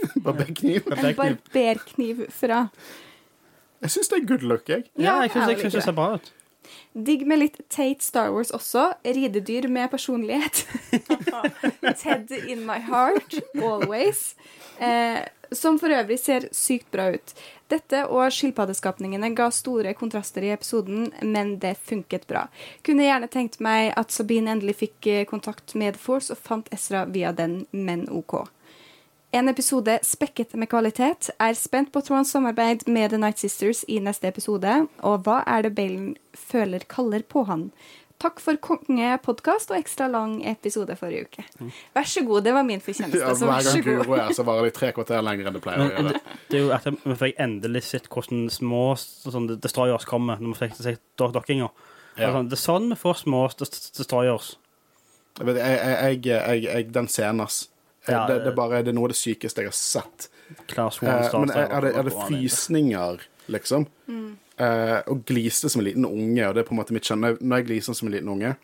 En 0.97 1.15
barberkniv 1.15 2.25
fra 2.29 2.67
Jeg 3.81 3.91
syns 3.93 4.07
det 4.07 4.21
er 4.21 4.27
good 4.27 4.43
look, 4.47 4.69
jeg. 4.69 4.83
Ja, 4.97 5.19
jeg 5.21 5.31
syns 5.31 5.73
det 5.73 5.83
ser 5.83 5.95
bra 5.95 6.13
ut. 6.17 6.33
Digg 6.97 7.27
med 7.29 7.39
litt 7.39 7.59
Tate 7.69 8.03
Star 8.03 8.31
Wars 8.33 8.49
også. 8.51 8.89
Ridedyr 9.05 9.67
med 9.71 9.91
personlighet. 9.93 10.65
Ted 12.01 12.31
in 12.47 12.65
my 12.65 12.79
heart, 12.81 13.37
always. 13.55 14.35
Eh, 14.81 15.21
som 15.51 15.79
for 15.79 15.93
øvrig 15.93 16.19
ser 16.19 16.49
sykt 16.55 16.89
bra 16.91 17.09
ut. 17.15 17.33
Dette 17.71 18.03
og 18.07 18.31
skilpaddeskapningene 18.31 19.33
ga 19.35 19.49
store 19.51 19.93
kontraster 19.97 20.45
i 20.47 20.51
episoden, 20.55 21.09
men 21.21 21.57
det 21.59 21.75
funket 21.83 22.27
bra. 22.27 22.47
Kunne 22.87 23.07
gjerne 23.07 23.31
tenkt 23.31 23.59
meg 23.63 23.91
at 23.99 24.13
Sabine 24.13 24.53
endelig 24.55 24.77
fikk 24.83 25.09
eh, 25.11 25.25
kontakt 25.27 25.75
med 25.75 25.97
The 25.97 26.03
Force 26.03 26.33
og 26.33 26.39
fant 26.43 26.71
Ezra 26.73 27.05
via 27.11 27.33
den, 27.35 27.65
men 27.71 28.07
OK. 28.09 28.45
En 29.35 29.49
episode 29.51 29.99
spekket 30.07 30.53
med 30.55 30.69
kvalitet. 30.71 31.29
Er 31.39 31.53
spent 31.59 31.91
på 31.91 32.01
Trons 32.01 32.31
samarbeid 32.31 32.87
med 32.87 33.11
The 33.11 33.19
Night 33.19 33.41
Sisters 33.43 33.83
i 33.87 33.99
neste 33.99 34.29
episode. 34.31 34.85
Og 35.03 35.25
hva 35.27 35.41
er 35.43 35.67
det 35.67 35.73
Balen 35.75 36.13
føler 36.31 36.87
kaller 36.87 37.25
på 37.27 37.43
han? 37.49 37.67
Takk 38.17 38.39
for 38.41 38.57
konge-podkast 38.57 39.69
og 39.69 39.77
ekstra 39.77 40.07
lang 40.09 40.39
episode 40.49 40.95
forrige 40.97 41.27
uke. 41.27 41.43
Vær 41.93 42.07
så 42.09 42.23
god, 42.25 42.47
det 42.47 42.53
var 42.55 42.63
min 42.65 42.81
fortjeneste. 42.81 43.19
Ja, 43.21 43.33
så 43.37 43.45
hver 43.45 43.59
vær 43.59 43.67
så 43.67 43.81
gang 43.85 44.23
er, 44.23 44.31
så 44.33 44.45
varer 44.47 44.65
de 44.65 44.71
tre 44.73 44.89
kvarter 44.95 45.21
lenger 45.21 45.49
enn 45.51 45.57
det 45.59 45.61
pleier 45.61 45.83
å 45.83 45.89
gjøre. 45.91 46.13
det, 46.15 46.37
det 46.49 46.57
er 46.57 46.63
jo 46.63 46.71
at 46.73 46.87
vi 47.03 47.17
fikk 47.19 47.43
endelig 47.45 47.83
sett 47.85 48.09
hvordan 48.09 48.47
små 48.53 48.81
sånn, 48.97 49.45
destroyers 49.61 50.07
kommer 50.09 50.41
når 50.41 50.55
vi 50.55 50.61
fikk 50.63 50.79
se 50.81 50.95
dokkinga. 51.21 51.69
Ja. 52.17 52.31
Sånn, 52.33 52.49
det 52.49 52.57
er 52.57 52.63
sånn 52.63 52.89
vi 52.89 52.97
får 52.97 53.21
små 53.21 53.43
des- 53.61 53.91
destroyers. 53.99 54.55
Jeg 55.37 55.51
vet, 55.51 55.61
jeg, 55.61 56.23
jeg, 56.25 56.63
jeg, 56.65 56.89
den 56.97 57.11
scenen, 57.13 57.43
ass. 57.45 57.67
Ja, 58.07 58.23
det, 58.25 58.39
det, 58.47 58.53
er 58.53 58.57
bare, 58.57 58.81
det 58.81 58.93
er 58.93 58.97
noe 58.97 59.11
av 59.11 59.13
det 59.13 59.19
sykeste 59.19 59.61
jeg 59.61 59.69
har 59.69 59.77
sett. 59.77 60.29
Klar 60.71 60.89
Eh, 61.03 61.39
men 61.43 61.51
er, 61.51 61.67
er, 61.67 61.85
det, 61.85 61.93
er 61.99 62.07
det 62.07 62.13
frysninger, 62.15 63.21
liksom? 63.51 63.85
Eh, 64.57 64.99
og 65.05 65.21
gliste 65.29 65.69
som 65.69 65.83
en 65.83 65.85
liten 65.85 66.05
unge, 66.07 66.47
og 66.47 66.55
det 66.55 66.63
er 66.63 66.67
på 66.67 66.73
en 66.73 66.79
måte 66.79 66.95
mitt 66.95 67.05
kjenn. 67.05 67.21
Når 67.21 67.57
jeg- 67.59 67.67
gliser 67.67 67.93
som 67.93 68.07
en 68.07 68.13
liten 68.13 68.29
unge, 68.29 68.55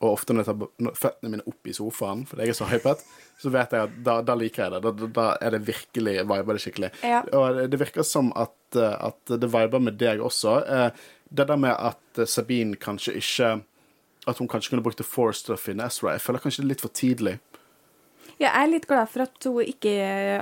og 0.00 0.12
ofte 0.12 0.34
når 0.34 0.44
jeg 0.44 0.46
tar 0.46 0.94
føttene 0.94 1.30
mine 1.30 1.46
opp 1.46 1.66
i 1.66 1.72
sofaen 1.72 2.24
fordi 2.26 2.42
jeg 2.42 2.48
er 2.50 2.58
så 2.58 2.66
hypet, 2.70 3.00
så 3.42 3.50
vet 3.50 3.70
jeg 3.70 3.82
at 3.82 4.04
da, 4.04 4.20
da 4.22 4.34
liker 4.34 4.64
jeg 4.64 4.70
det. 4.72 4.82
Da, 4.82 4.90
da, 4.90 5.06
da 5.06 5.36
er 5.40 5.50
det 5.50 5.66
virkelig 5.66 6.14
viber 6.26 6.54
det 6.54 6.62
skikkelig. 6.62 6.90
Ja. 7.02 7.22
Og 7.32 7.70
det, 7.70 7.78
virker 7.80 8.06
som 8.06 8.32
at, 8.36 8.54
eh, 8.76 8.96
at 9.08 9.24
det 9.26 9.50
viber 9.50 9.80
med 9.80 9.98
deg 9.98 10.20
også. 10.20 10.58
Eh, 10.66 10.90
det 11.34 11.46
der 11.46 11.56
med 11.56 11.74
at 11.74 12.28
Sabine 12.28 12.76
kanskje 12.76 13.14
ikke 13.18 13.62
At 14.26 14.38
hun 14.38 14.48
kanskje 14.48 14.70
kunne 14.70 14.82
brukt 14.82 14.98
The 14.98 15.04
Force 15.04 15.44
til 15.44 15.54
å 15.54 15.58
finne 15.58 15.86
Ezra, 15.86 16.10
jeg 16.12 16.20
føler 16.20 16.40
kanskje 16.42 16.60
det 16.60 16.64
er 16.66 16.68
litt 16.68 16.82
for 16.82 16.92
tidlig. 16.92 17.38
Ja, 18.38 18.50
jeg 18.50 18.62
er 18.66 18.70
litt 18.74 18.86
glad 18.86 19.08
for 19.08 19.22
at, 19.24 19.38
ikke, 19.40 19.94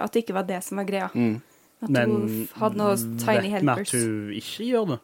at 0.02 0.12
det 0.12 0.24
ikke 0.24 0.34
var 0.34 0.42
det 0.42 0.58
som 0.64 0.80
var 0.80 0.88
greia. 0.88 1.10
Mm. 1.14 1.36
At 1.82 1.90
Men 1.90 2.10
hun 2.10 2.48
hadde 2.56 2.76
noe 2.80 2.94
tiny 2.96 3.50
vet 3.52 3.62
vi 3.62 3.68
at 3.68 3.90
hun 3.92 4.30
ikke 4.32 4.64
gjør 4.70 4.86
det? 4.94 4.98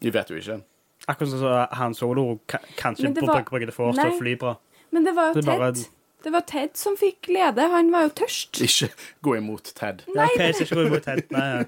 Vi 0.00 0.10
vet 0.10 0.30
jo 0.30 0.36
ikke. 0.36 0.62
Akkurat 1.08 1.30
som 1.30 1.38
så 1.40 1.68
Han 1.76 1.94
Solo 1.94 2.40
ka- 2.48 2.62
kanskje 2.76 3.02
Men 3.04 3.14
det 3.14 3.22
var- 3.26 3.44
bruker 3.44 3.66
det 3.66 3.74
for 3.74 3.92
til 3.92 4.02
Nei. 4.02 4.10
å 4.10 4.18
fly 4.18 4.34
bra. 4.36 4.56
Men 4.92 5.04
det 5.04 5.14
var 5.14 5.28
jo 5.28 5.34
Det 5.40 5.44
er 5.48 5.58
bare- 5.58 5.72
Ted. 5.72 5.88
Det 6.24 6.32
var 6.32 6.40
Ted 6.40 6.76
som 6.76 6.96
fikk 6.96 7.28
lede. 7.28 7.68
Han 7.70 7.90
var 7.92 8.02
jo 8.02 8.08
tørst. 8.08 8.60
Ikke 8.64 8.88
gå 9.22 9.36
imot 9.36 9.72
Ted. 9.74 10.02
Ja, 10.14 10.24
ok, 10.24 10.32
skal 10.54 10.66
ikke 10.66 10.74
gå 10.74 10.86
imot 10.86 11.04
helt, 11.04 11.30
nei. 11.30 11.66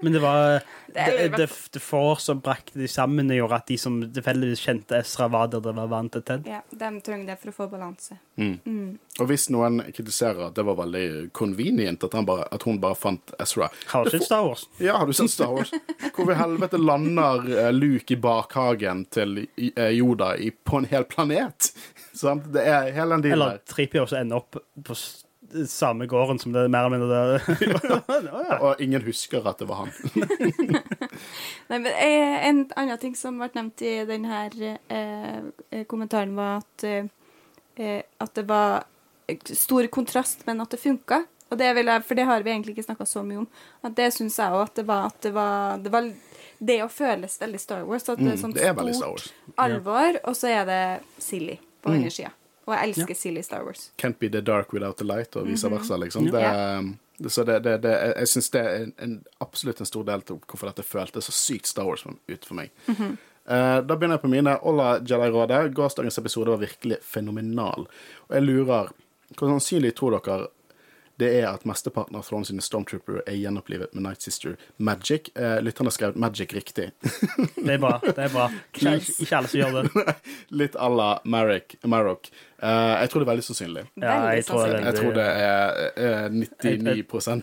Men 0.00 0.12
det 0.12 0.20
var 0.22 0.60
Det 0.86 1.04
det, 1.18 1.28
det, 1.36 1.48
det 1.72 1.80
får 1.80 2.14
som 2.24 2.40
brakte 2.40 2.78
de 2.78 2.88
sammen 2.88 3.30
og 3.30 3.36
gjorde 3.36 3.56
at 3.60 3.66
de 3.68 3.76
som 3.80 3.98
tilfeldigvis 4.00 4.62
kjente 4.64 4.96
Ezra, 5.00 5.26
var 5.28 5.50
der 5.52 5.60
det 5.60 5.74
var 5.76 5.90
vant 5.90 6.12
til 6.14 6.22
Ted. 6.24 6.46
Ja, 6.48 6.62
de 6.70 6.88
trenger 7.04 7.32
det 7.32 7.36
for 7.42 7.52
å 7.52 7.56
få 7.56 7.66
balanse. 7.74 8.16
Mm. 8.40 8.96
Og 9.20 9.28
hvis 9.28 9.48
noen 9.52 9.82
kritiserer 9.92 10.48
at 10.48 10.56
det 10.56 10.64
var 10.64 10.78
veldig 10.80 11.32
convenient 11.36 12.04
at, 12.06 12.16
han 12.16 12.28
bare, 12.28 12.46
at 12.52 12.64
hun 12.68 12.80
bare 12.80 12.96
fant 12.96 13.34
Ezra 13.42 13.68
Har 13.92 14.06
du 14.06 14.14
sett 14.14 14.24
Star 14.28 14.46
Wars? 14.46 14.66
Ja, 14.80 14.96
har 15.00 15.10
du 15.10 15.12
sett 15.16 15.32
Star 15.34 15.52
Wars? 15.52 15.72
Hvor 16.16 16.32
i 16.32 16.38
helvete 16.38 16.80
lander 16.80 17.44
eh, 17.66 17.72
Luke 17.74 18.14
i 18.14 18.20
bakhagen 18.20 19.04
til 19.12 19.42
eh, 19.44 19.92
Yoda 19.96 20.34
på 20.64 20.80
en 20.80 20.88
hel 20.90 21.04
planet? 21.08 21.72
Sant? 22.16 22.48
Det 22.54 22.64
er 22.64 22.92
hele 22.96 23.16
den 23.16 23.28
dealen 23.28 23.48
Eller 23.50 23.64
Tripio 23.68 24.06
som 24.08 24.22
ender 24.22 24.40
opp 24.40 24.56
på 24.56 24.96
samme 25.68 26.06
gården 26.06 26.38
som 26.42 26.52
det 26.52 26.64
er 26.64 26.68
mer 26.72 26.86
eller 26.86 26.98
mindre 26.98 27.20
der 27.32 27.38
ja. 28.50 28.58
Og 28.60 28.80
ingen 28.84 29.02
husker 29.06 29.46
at 29.48 29.58
det 29.62 29.68
var 29.70 29.84
han. 29.84 29.92
Nei, 31.68 31.78
men 31.78 31.86
eh, 31.92 32.48
En 32.48 32.60
annen 32.76 32.98
ting 33.02 33.14
som 33.18 33.38
ble 33.40 33.48
nevnt 33.56 33.82
i 33.86 33.94
denne 34.08 34.42
eh, 34.88 35.84
kommentaren, 35.90 36.34
var 36.38 36.60
at, 36.62 36.84
eh, 36.86 37.08
eh, 37.76 38.02
at 38.22 38.34
det 38.38 38.46
var 38.48 38.84
stor 39.56 39.86
kontrast, 39.92 40.44
men 40.46 40.60
at 40.62 40.70
det 40.70 40.80
funka. 40.82 41.22
Og 41.50 41.58
det 41.60 41.68
vil 41.78 41.86
jeg, 41.86 42.02
for 42.06 42.18
det 42.18 42.24
har 42.26 42.42
vi 42.42 42.50
egentlig 42.50 42.74
ikke 42.76 42.86
snakka 42.88 43.06
så 43.06 43.22
mye 43.26 43.44
om. 43.44 43.48
At 43.86 43.94
det 43.98 44.08
syns 44.14 44.36
jeg 44.38 44.50
òg 44.54 44.64
at 44.66 44.74
det 44.80 44.86
var 44.88 45.04
at 45.12 45.20
det 45.22 45.32
var, 45.34 45.76
det 45.82 45.92
var 45.94 46.08
det 46.58 46.78
å 46.82 46.88
føles 46.90 47.36
veldig 47.38 47.60
Star 47.62 47.84
Wars. 47.86 48.08
At 48.08 48.18
det 48.18 48.32
er 48.32 48.34
Mm, 48.34 48.40
sånn 48.42 48.54
det 48.56 48.64
er 48.66 48.74
stort 48.74 49.12
Wars. 49.12 49.28
alvor, 49.62 50.18
og 50.26 50.34
så 50.38 50.50
er 50.50 50.64
det 50.66 50.80
silly 51.22 51.58
på 51.82 51.90
Mm. 51.92 51.96
andre 52.00 52.10
sida. 52.10 52.30
Og 52.66 52.74
jeg 52.74 52.88
elsker 52.88 53.14
silly 53.14 53.42
Star 53.42 53.64
Wars. 53.64 53.90
Can't 53.98 54.18
be 54.18 54.28
the 54.28 54.40
dark 54.42 54.72
without 54.72 54.96
the 54.98 55.04
light, 55.06 55.36
og 55.36 55.46
vice 55.46 55.64
Mhm. 55.68 55.76
versa, 55.78 55.96
liksom. 55.96 56.30
Det, 56.30 57.32
så 57.32 57.44
det, 57.46 57.62
det, 57.62 57.76
det, 57.82 57.92
jeg- 58.16 58.28
syns 58.28 58.50
det 58.50 58.60
er 58.60 58.86
en, 58.98 59.24
absolutt 59.40 59.80
en 59.80 59.86
stor 59.86 60.04
del 60.04 60.20
til 60.22 60.36
hvorfor 60.46 60.66
dette 60.66 60.82
føltes 60.82 61.24
så 61.24 61.32
sykt 61.32 61.66
Star 61.66 61.84
Wars 61.86 62.04
ut 62.06 62.44
for 62.44 62.54
meg. 62.54 62.70
Mhm. 62.88 63.16
Eh, 63.48 63.80
da 63.80 63.94
begynner 63.96 64.16
jeg 64.18 64.22
på 64.22 64.28
mine. 64.28 64.58
Olla 64.62 64.98
Jedi-rådet. 64.98 65.72
Gårsdagens 65.74 66.18
episode 66.18 66.48
var 66.50 66.56
virkelig 66.58 66.98
fenomenal. 67.02 67.86
Og 68.28 68.34
jeg 68.34 68.42
lurer 68.42 68.88
Hvor 69.36 69.48
sannsynlig 69.48 69.92
tror 69.94 70.10
dere 70.20 70.46
det 71.18 71.30
er 71.40 71.46
at 71.48 71.62
mesteparten 71.64 72.16
av 72.18 72.26
Thrawn 72.28 72.44
sine 72.44 72.60
Stormtrooper 72.64 73.22
er 73.26 73.38
gjenopplivet 73.40 73.94
med 73.96 74.02
Night 74.04 74.20
Sister 74.22 74.56
Magic? 74.76 75.30
Eh, 75.34 75.58
lytterne 75.64 75.88
har 75.88 75.94
skrevet 75.96 76.16
Magic 76.20 76.52
riktig. 76.52 76.90
Det 77.56 77.72
er 77.72 77.78
bra. 77.80 77.94
det 78.04 78.18
er 78.18 78.28
bra. 78.34 78.50
Ikke, 78.74 78.98
ikke 79.24 79.38
alle 79.38 79.48
som 79.48 79.60
gjør 79.62 79.78
det. 79.86 80.14
Litt 80.60 80.76
à 80.76 80.88
la 80.92 81.08
Marek. 81.24 81.76
Marok. 81.88 82.28
Eh, 82.58 82.92
jeg 83.02 83.10
tror 83.12 83.20
det 83.20 83.26
er 83.26 83.30
veldig 83.32 83.44
sannsynlig. 83.46 83.84
Ja, 84.00 84.14
jeg 84.32 84.44
tror 84.48 84.62
det 84.64 84.76
er 84.76 84.84
Jeg 84.86 84.96
tror 85.00 85.16
det 85.16 85.26
er 85.26 85.80
eh, 85.96 86.28
99 86.36 86.96
Jeg 86.96 87.06
tror, 87.08 87.20
som, 87.20 87.42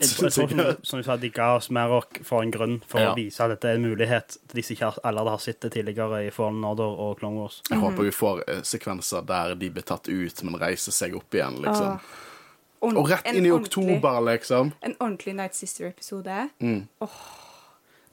som 0.84 1.02
du 1.02 1.06
sa, 1.06 1.18
de 1.22 1.30
ga 1.34 1.52
oss 1.58 1.70
Marok 1.74 2.22
for 2.26 2.41
en 2.45 2.54
grunn, 2.54 2.80
for 2.90 3.02
Ja. 3.02 3.12
å 3.12 3.18
vise 3.18 3.41
at 3.45 3.54
dette 3.56 3.70
er 3.74 3.78
en 3.82 3.86
mulighet 3.90 4.38
til 4.38 4.58
de 4.60 4.64
som 4.66 4.74
ikke 4.78 4.90
har- 4.91 5.00
allerede 5.04 5.36
har 5.36 5.44
sett 5.45 5.62
det 5.66 5.74
tidligere 5.76 6.24
i 6.28 6.32
Fallen 6.34 6.64
Order 6.66 6.94
og 7.08 7.18
Clone 7.20 7.41
Wars. 7.41 7.62
Jeg 7.70 7.82
håper 7.82 8.04
vi 8.10 8.14
får 8.14 8.44
eh, 8.48 8.62
sekvenser 8.66 9.26
der 9.30 9.56
de 9.56 9.70
blir 9.70 9.86
tatt 9.86 10.10
ut, 10.10 10.44
men 10.44 10.60
reiser 10.62 10.91
seg 10.94 11.16
opp 11.18 11.34
igjen, 11.38 11.62
liksom. 11.66 12.00
Ordent- 12.84 12.99
Og 12.99 13.10
rett 13.14 13.30
inn 13.34 13.45
i 13.47 13.51
oktober, 13.55 14.19
liksom. 14.27 14.73
En 14.84 14.95
ordentlig 14.99 15.34
Night 15.38 15.55
Sister-episode. 15.55 16.49
Mm. 16.60 16.81
Oh, 17.01 17.07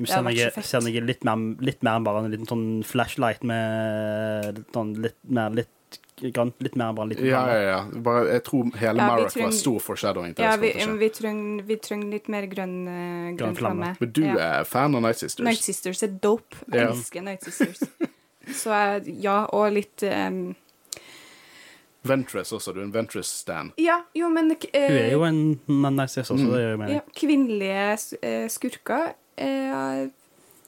har 0.01 0.63
ser 0.65 0.81
noe 0.87 1.01
litt, 1.05 1.25
mer, 1.29 1.37
litt 1.61 1.83
mer 1.83 1.99
enn 1.99 2.05
bare 2.07 2.23
en 2.25 2.31
liten 2.33 2.47
sånn 2.49 2.85
flashlight 2.87 3.43
med 3.45 4.57
litt 4.61 4.73
sånn 4.73 4.95
litt 5.03 5.19
mer 5.29 5.51
litt 5.59 5.99
grønt. 6.21 6.55
Litt 6.61 6.77
mer 6.77 6.91
enn 6.93 6.97
bare 6.97 7.07
en 7.09 7.13
liten 7.15 7.27
Ja, 7.29 7.43
ja, 7.51 7.61
ja. 7.67 8.01
Bare, 8.07 8.27
jeg 8.37 8.45
tror 8.47 8.71
hele 8.81 9.01
Ja, 9.03 9.07
Marek 9.11 9.37
var 9.43 9.51
stor 9.57 9.79
foreshadowing 9.81 10.35
til 10.37 10.45
Ja, 10.45 10.55
vi, 10.61 10.71
vi 11.03 11.09
trenger 11.11 11.63
vi 11.67 11.77
trenger 11.77 12.11
litt 12.15 12.29
mer 12.29 12.47
grønn, 12.47 12.79
grønn, 12.87 13.37
grønn 13.41 13.57
flamme. 13.57 13.91
flamme. 13.91 13.97
Men 14.01 14.13
du 14.13 14.23
Ja. 14.25 14.37
er 14.61 14.65
fan 14.65 14.95
av 14.95 15.03
Night 15.03 15.17
Sisters? 15.19 15.45
Night 15.45 15.59
Sisters 15.67 16.03
er 16.03 16.09
dope. 16.09 16.55
Jeg 16.71 16.81
Ja. 16.83 16.89
elsker 16.93 17.23
Night 17.23 17.43
Sisters. 17.43 17.83
Så 18.55 18.71
ja, 19.21 19.45
og 19.53 19.73
litt 19.73 20.03
um, 20.03 20.55
Ventress 22.07 22.53
også. 22.57 22.73
Du 22.73 22.81
er 22.81 22.87
en 22.87 22.95
Ventress-stan. 22.95 23.73
Ja, 23.81 24.01
jo, 24.17 24.31
men 24.33 24.55
uh, 24.55 24.71
Hun 24.73 24.97
er 25.01 25.11
jo 25.13 25.25
en 25.27 25.43
nice 25.67 26.23
også, 26.23 26.39
mm. 26.39 26.47
det 26.53 26.63
gjør 26.63 26.71
jo 26.71 26.81
mening. 26.81 26.97
ja, 26.97 27.19
Kvinnelige 27.21 27.85
uh, 28.23 28.47
skurker 28.53 29.13
uh, 29.41 30.09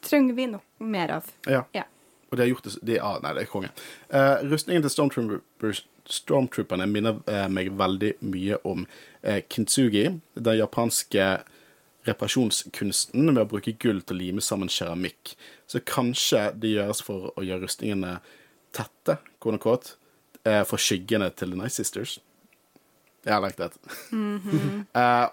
trenger 0.02 0.34
vi 0.34 0.46
nok 0.52 0.86
mer 0.92 1.16
av. 1.20 1.32
Ja. 1.46 1.64
Ja. 1.72 1.86
Og 2.32 2.36
de 2.36 2.42
har 2.42 2.48
gjort 2.48 2.64
det, 2.64 2.78
de, 2.88 2.98
ah, 3.04 3.18
Nei, 3.20 3.34
det 3.36 3.44
er 3.44 3.50
konge. 3.52 3.68
Eh, 4.08 4.42
rustningen 4.48 4.84
til 4.84 4.92
Stormtroopers, 4.94 5.82
Stormtrooperne 6.08 6.86
minner 6.88 7.18
eh, 7.28 7.44
meg 7.52 7.68
veldig 7.76 8.14
mye 8.24 8.56
om 8.68 8.86
eh, 9.20 9.42
kintsugi, 9.52 10.06
den 10.34 10.56
japanske 10.56 11.26
reparasjonskunsten 12.08 13.28
med 13.28 13.42
å 13.44 13.50
bruke 13.52 13.76
gull 13.84 14.00
til 14.00 14.16
å 14.16 14.22
lime 14.22 14.44
sammen 14.44 14.72
keramikk. 14.72 15.34
Så 15.68 15.84
kanskje 15.86 16.48
det 16.56 16.72
gjøres 16.72 17.04
for 17.04 17.30
å 17.36 17.44
gjøre 17.44 17.66
rustningene 17.66 18.16
tette, 18.72 19.18
quote 19.36 19.58
unquote, 19.58 19.94
eh, 20.48 20.62
for 20.68 20.78
skyggene 20.80 21.30
til 21.36 21.52
The 21.52 21.58
Night 21.62 21.74
Sisters. 21.76 22.18
Jeg 23.22 23.36
har 23.36 23.42
lagt 23.44 23.60
det. 23.60 23.70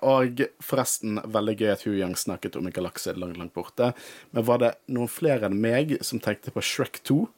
Og 0.05 0.41
forresten, 0.61 1.17
veldig 1.25 1.55
gøy 1.57 1.71
at 1.73 1.83
Huyang 1.87 2.13
snakket 2.17 2.55
om 2.59 2.67
en 2.69 2.75
galakse 2.75 3.15
langt, 3.17 3.37
langt 3.41 3.53
borte. 3.55 3.93
Men 4.29 4.45
var 4.45 4.57
det 4.61 4.71
noen 4.93 5.09
flere 5.09 5.49
enn 5.49 5.57
meg 5.57 5.97
som 6.05 6.21
tenkte 6.21 6.53
på 6.53 6.61
Shrek 6.61 7.01
2? 7.09 7.17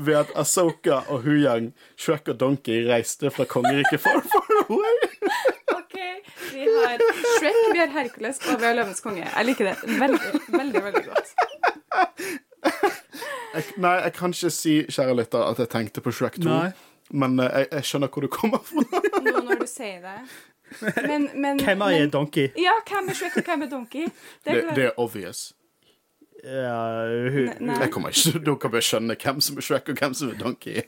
Ved 0.00 0.16
at 0.16 0.30
Asoka 0.38 0.96
og 1.12 1.24
Huyang, 1.24 1.72
Shrek 1.96 2.28
og 2.32 2.36
Donkey 2.40 2.84
reiste 2.88 3.32
fra 3.32 3.44
kongeriket 3.48 4.00
far, 4.04 4.20
far 4.28 4.48
away. 4.66 4.96
Vi 6.52 6.64
har 6.68 7.00
Shrek, 7.38 7.58
vi 7.72 7.78
har 7.80 7.90
Hercules, 7.96 8.40
og 8.44 8.60
vi 8.60 8.66
har 8.68 8.76
Løvens 8.76 9.00
konge. 9.04 9.24
Jeg 9.24 9.44
liker 9.48 9.64
det 9.72 9.76
veldig, 10.04 10.30
veldig, 10.52 10.84
veldig 10.90 11.04
godt. 11.08 11.28
Jeg, 13.54 13.64
nei, 13.82 13.96
jeg 14.04 14.12
kan 14.14 14.30
ikke 14.36 14.50
si, 14.54 14.74
kjære 14.86 15.14
lytter, 15.18 15.42
at 15.50 15.58
jeg 15.58 15.68
tenkte 15.72 16.00
på 16.04 16.12
Shrek 16.14 16.36
2. 16.38 16.44
Nei. 16.46 16.70
Men 17.10 17.32
uh, 17.40 17.48
jeg, 17.50 17.66
jeg 17.72 17.84
skjønner 17.88 18.08
hvor 18.14 18.22
du 18.22 18.28
kommer 18.30 18.60
fra. 18.62 18.84
Nå 19.24 19.40
når 19.48 19.64
du 19.64 19.66
sier 19.66 19.98
det. 20.04 20.18
Men, 21.08 21.24
men 21.34 21.58
Hvem 21.58 21.80
er 21.82 21.96
men- 21.96 22.10
Donkey? 22.14 22.52
Ja, 22.62 22.76
hvem 22.86 23.08
er 23.10 23.16
Shrek, 23.18 23.40
og 23.40 23.48
hvem 23.48 23.64
er 23.66 23.70
Donkey? 23.72 24.04
Det 24.44 24.52
Det, 24.54 24.60
er 24.68 24.74
det 24.78 24.84
er 24.84 25.00
obvious. 25.02 25.40
Ja, 26.44 26.76
hun, 27.34 27.50
ne 27.60 27.74
Jeg 27.82 27.90
kommer 27.92 28.14
ikke 28.14 28.38
Dere 28.46 28.70
bør 28.72 28.80
skjønne 28.86 29.16
hvem 29.20 29.40
som 29.44 29.58
er 29.60 29.66
Shrek, 29.66 29.90
og 29.92 29.98
hvem 29.98 30.14
som 30.14 30.30
er 30.30 30.38
Donkey. 30.40 30.82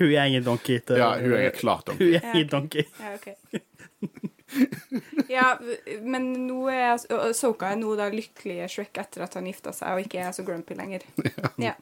hun 0.00 0.10
er 0.12 0.24
ingen 0.24 0.44
Donkey. 0.44 0.80
til- 0.80 0.96
Ja, 0.98 1.12
hun 1.22 1.32
er 1.38 1.50
klart 1.50 1.86
Donkey. 1.86 2.04
Hun 2.10 2.14
er 2.18 2.34
ingen 2.34 2.48
Donkey. 2.48 2.82
Ja, 3.00 3.14
OK. 3.14 3.28
Ja, 5.28 5.58
men 6.02 6.30
nå 6.46 6.68
er 6.72 6.96
Soka 7.36 7.72
er 7.72 7.80
nå 7.80 7.92
da 7.98 8.08
lykkelige 8.12 8.68
Shrek 8.72 9.00
etter 9.00 9.24
at 9.26 9.36
han 9.36 9.48
gifta 9.48 9.74
seg 9.76 9.96
og 9.96 10.06
ikke 10.06 10.22
er 10.24 10.34
så 10.36 10.44
grumpy 10.46 10.76
lenger. 10.78 11.04
Ja. 11.58 11.74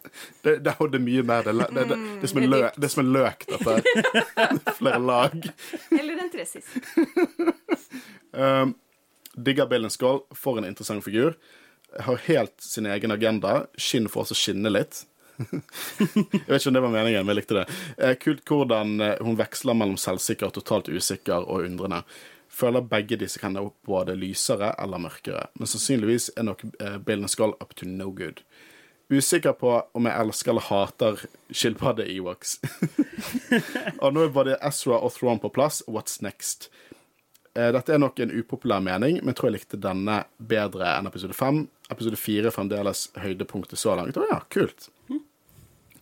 Det, 0.43 0.59
det, 0.64 0.72
er 0.72 1.02
mye 1.02 1.22
mer. 1.26 1.44
Det, 1.44 1.66
det, 1.74 1.84
det, 1.90 1.98
det, 2.22 2.30
som 2.30 2.40
er 2.40 2.47
løk, 2.48 2.78
det 2.78 2.88
er 2.88 2.93
som 2.94 3.02
en 3.02 3.10
løk, 3.12 3.44
dette. 3.51 3.74
Flere 4.78 5.01
lag. 5.02 5.34
Eller 5.93 6.22
en 6.22 6.30
tresis. 6.32 6.70
Um, 8.32 8.72
digger 9.36 9.68
Bill 9.68 9.90
Skål. 9.93 10.22
For 10.32 10.59
en 10.59 10.68
interessant 10.68 11.05
figur. 11.05 11.36
Har 12.06 12.22
helt 12.24 12.56
sin 12.64 12.88
egen 12.88 13.12
agenda. 13.12 13.66
Skinn 13.76 14.09
får 14.09 14.26
også 14.26 14.38
skinne 14.38 14.72
litt. 14.72 15.05
jeg 15.36 16.47
vet 16.48 16.56
ikke 16.56 16.70
om 16.70 16.78
det 16.78 16.84
var 16.86 16.94
meningen, 16.94 17.26
men 17.26 17.34
jeg 17.34 17.40
likte 17.43 17.59
det. 17.59 17.66
Eh, 17.98 18.14
kult 18.20 18.48
hvordan 18.48 18.97
eh, 19.05 19.18
hun 19.24 19.36
veksler 19.36 19.76
mellom 19.76 19.98
selvsikker, 20.01 20.55
totalt 20.56 20.88
usikker 20.88 21.44
og 21.44 21.66
undrende. 21.68 22.01
Føler 22.57 22.87
begge 22.89 23.19
disse 23.20 23.41
kan 23.43 23.57
være 23.59 23.74
både 23.85 24.15
lysere 24.16 24.70
eller 24.81 25.03
mørkere, 25.03 25.51
men 25.61 25.69
sannsynligvis 25.69 26.31
er 26.37 26.47
nok 26.49 26.62
bildene 27.05 27.28
skal 27.28 27.53
up 27.61 27.74
to 27.77 27.89
no 27.89 28.09
good. 28.16 28.41
Usikker 29.12 29.53
på 29.55 29.70
om 29.95 30.07
jeg 30.09 30.19
elsker 30.19 30.51
eller 30.51 30.65
hater 30.66 31.20
skilpadde-Ewoks. 31.55 32.57
og 34.03 34.16
nå 34.16 34.24
er 34.24 34.33
både 34.35 34.57
Ezra 34.66 34.99
og 34.99 35.12
Thrawn 35.15 35.39
på 35.43 35.53
plass. 35.55 35.78
What's 35.87 36.19
next? 36.27 36.66
Eh, 37.55 37.70
Dette 37.73 37.95
er 37.95 38.03
nok 38.03 38.19
en 38.20 38.35
upopulær 38.35 38.83
mening, 38.83 39.20
men 39.20 39.31
jeg 39.31 39.39
tror 39.39 39.51
jeg 39.51 39.61
likte 39.61 39.78
denne 39.81 40.24
bedre 40.37 40.91
enn 40.97 41.07
episode 41.07 41.37
fem. 41.39 41.62
Episode 41.93 42.19
fire 42.19 42.51
er 42.51 42.57
fremdeles 42.57 43.07
høydepunktet 43.23 43.78
så 43.78 43.95
langt. 43.95 44.19
Å 44.19 44.27
ja, 44.27 44.41
kult. 44.51 44.91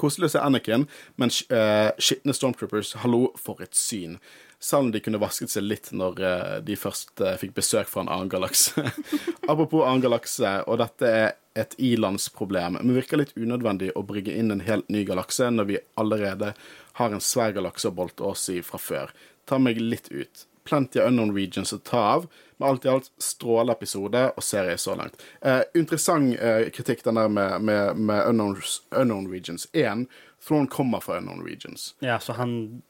Koselig 0.01 0.31
å 0.31 0.35
se 0.35 0.41
Anakin, 0.43 0.89
men 1.21 1.31
uh, 1.53 1.93
skitne 2.03 2.35
Stormtroopers, 2.35 2.97
hallo, 3.05 3.29
for 3.39 3.61
et 3.63 3.77
syn. 3.79 4.17
Selv 4.65 4.87
om 4.87 4.93
de 4.95 5.01
kunne 5.05 5.21
vasket 5.21 5.53
seg 5.53 5.67
litt 5.67 5.91
når 5.93 6.21
eh, 6.25 6.53
de 6.65 6.77
først 6.81 7.21
eh, 7.21 7.35
fikk 7.37 7.53
besøk 7.59 7.91
fra 7.91 8.01
en 8.01 8.09
annen 8.09 8.31
galakse. 8.33 8.81
Apropos 9.51 9.85
annen 9.85 10.01
galakse, 10.01 10.55
og 10.65 10.79
dette 10.81 11.11
er 11.11 11.35
et 11.61 11.77
ilandsproblem, 11.77 12.79
men 12.81 12.95
virker 12.97 13.21
litt 13.21 13.35
unødvendig 13.37 13.93
å 13.93 14.07
brygge 14.09 14.33
inn 14.33 14.55
en 14.55 14.65
helt 14.65 14.89
ny 14.89 15.05
galakse 15.05 15.51
når 15.53 15.69
vi 15.69 15.83
allerede 16.01 16.55
har 16.97 17.13
en 17.13 17.23
svær 17.23 17.53
galakse 17.53 17.91
å 17.91 17.95
bolte 17.99 18.25
oss 18.25 18.47
i 18.55 18.63
fra 18.65 18.81
før. 18.81 19.13
Ta 19.45 19.61
meg 19.61 19.83
litt 19.83 20.09
ut. 20.09 20.47
Plenty 20.65 21.03
av 21.03 21.13
unknown 21.13 21.35
regions 21.37 21.77
å 21.77 21.79
ta 21.85 22.01
av, 22.15 22.27
men 22.57 22.71
alt 22.71 22.89
i 22.89 22.93
alt 22.95 23.13
strålende 23.21 23.77
episode 23.77 24.25
og 24.33 24.49
serie 24.49 24.79
så 24.81 24.97
langt. 24.97 25.21
Eh, 25.45 25.61
interessant 25.77 26.39
eh, 26.41 26.71
kritikk 26.73 27.05
den 27.05 27.21
der 27.21 27.29
med, 27.29 27.69
med, 27.69 28.01
med 28.01 28.33
unknown, 28.33 28.57
unknown 28.97 29.29
regions. 29.29 29.69
Én, 29.77 30.09
Throne 30.41 30.73
kommer 30.73 31.05
fra 31.05 31.21
unknown 31.21 31.45
regions. 31.45 31.93
Ja, 32.01 32.17
så 32.21 32.41
han 32.41 32.83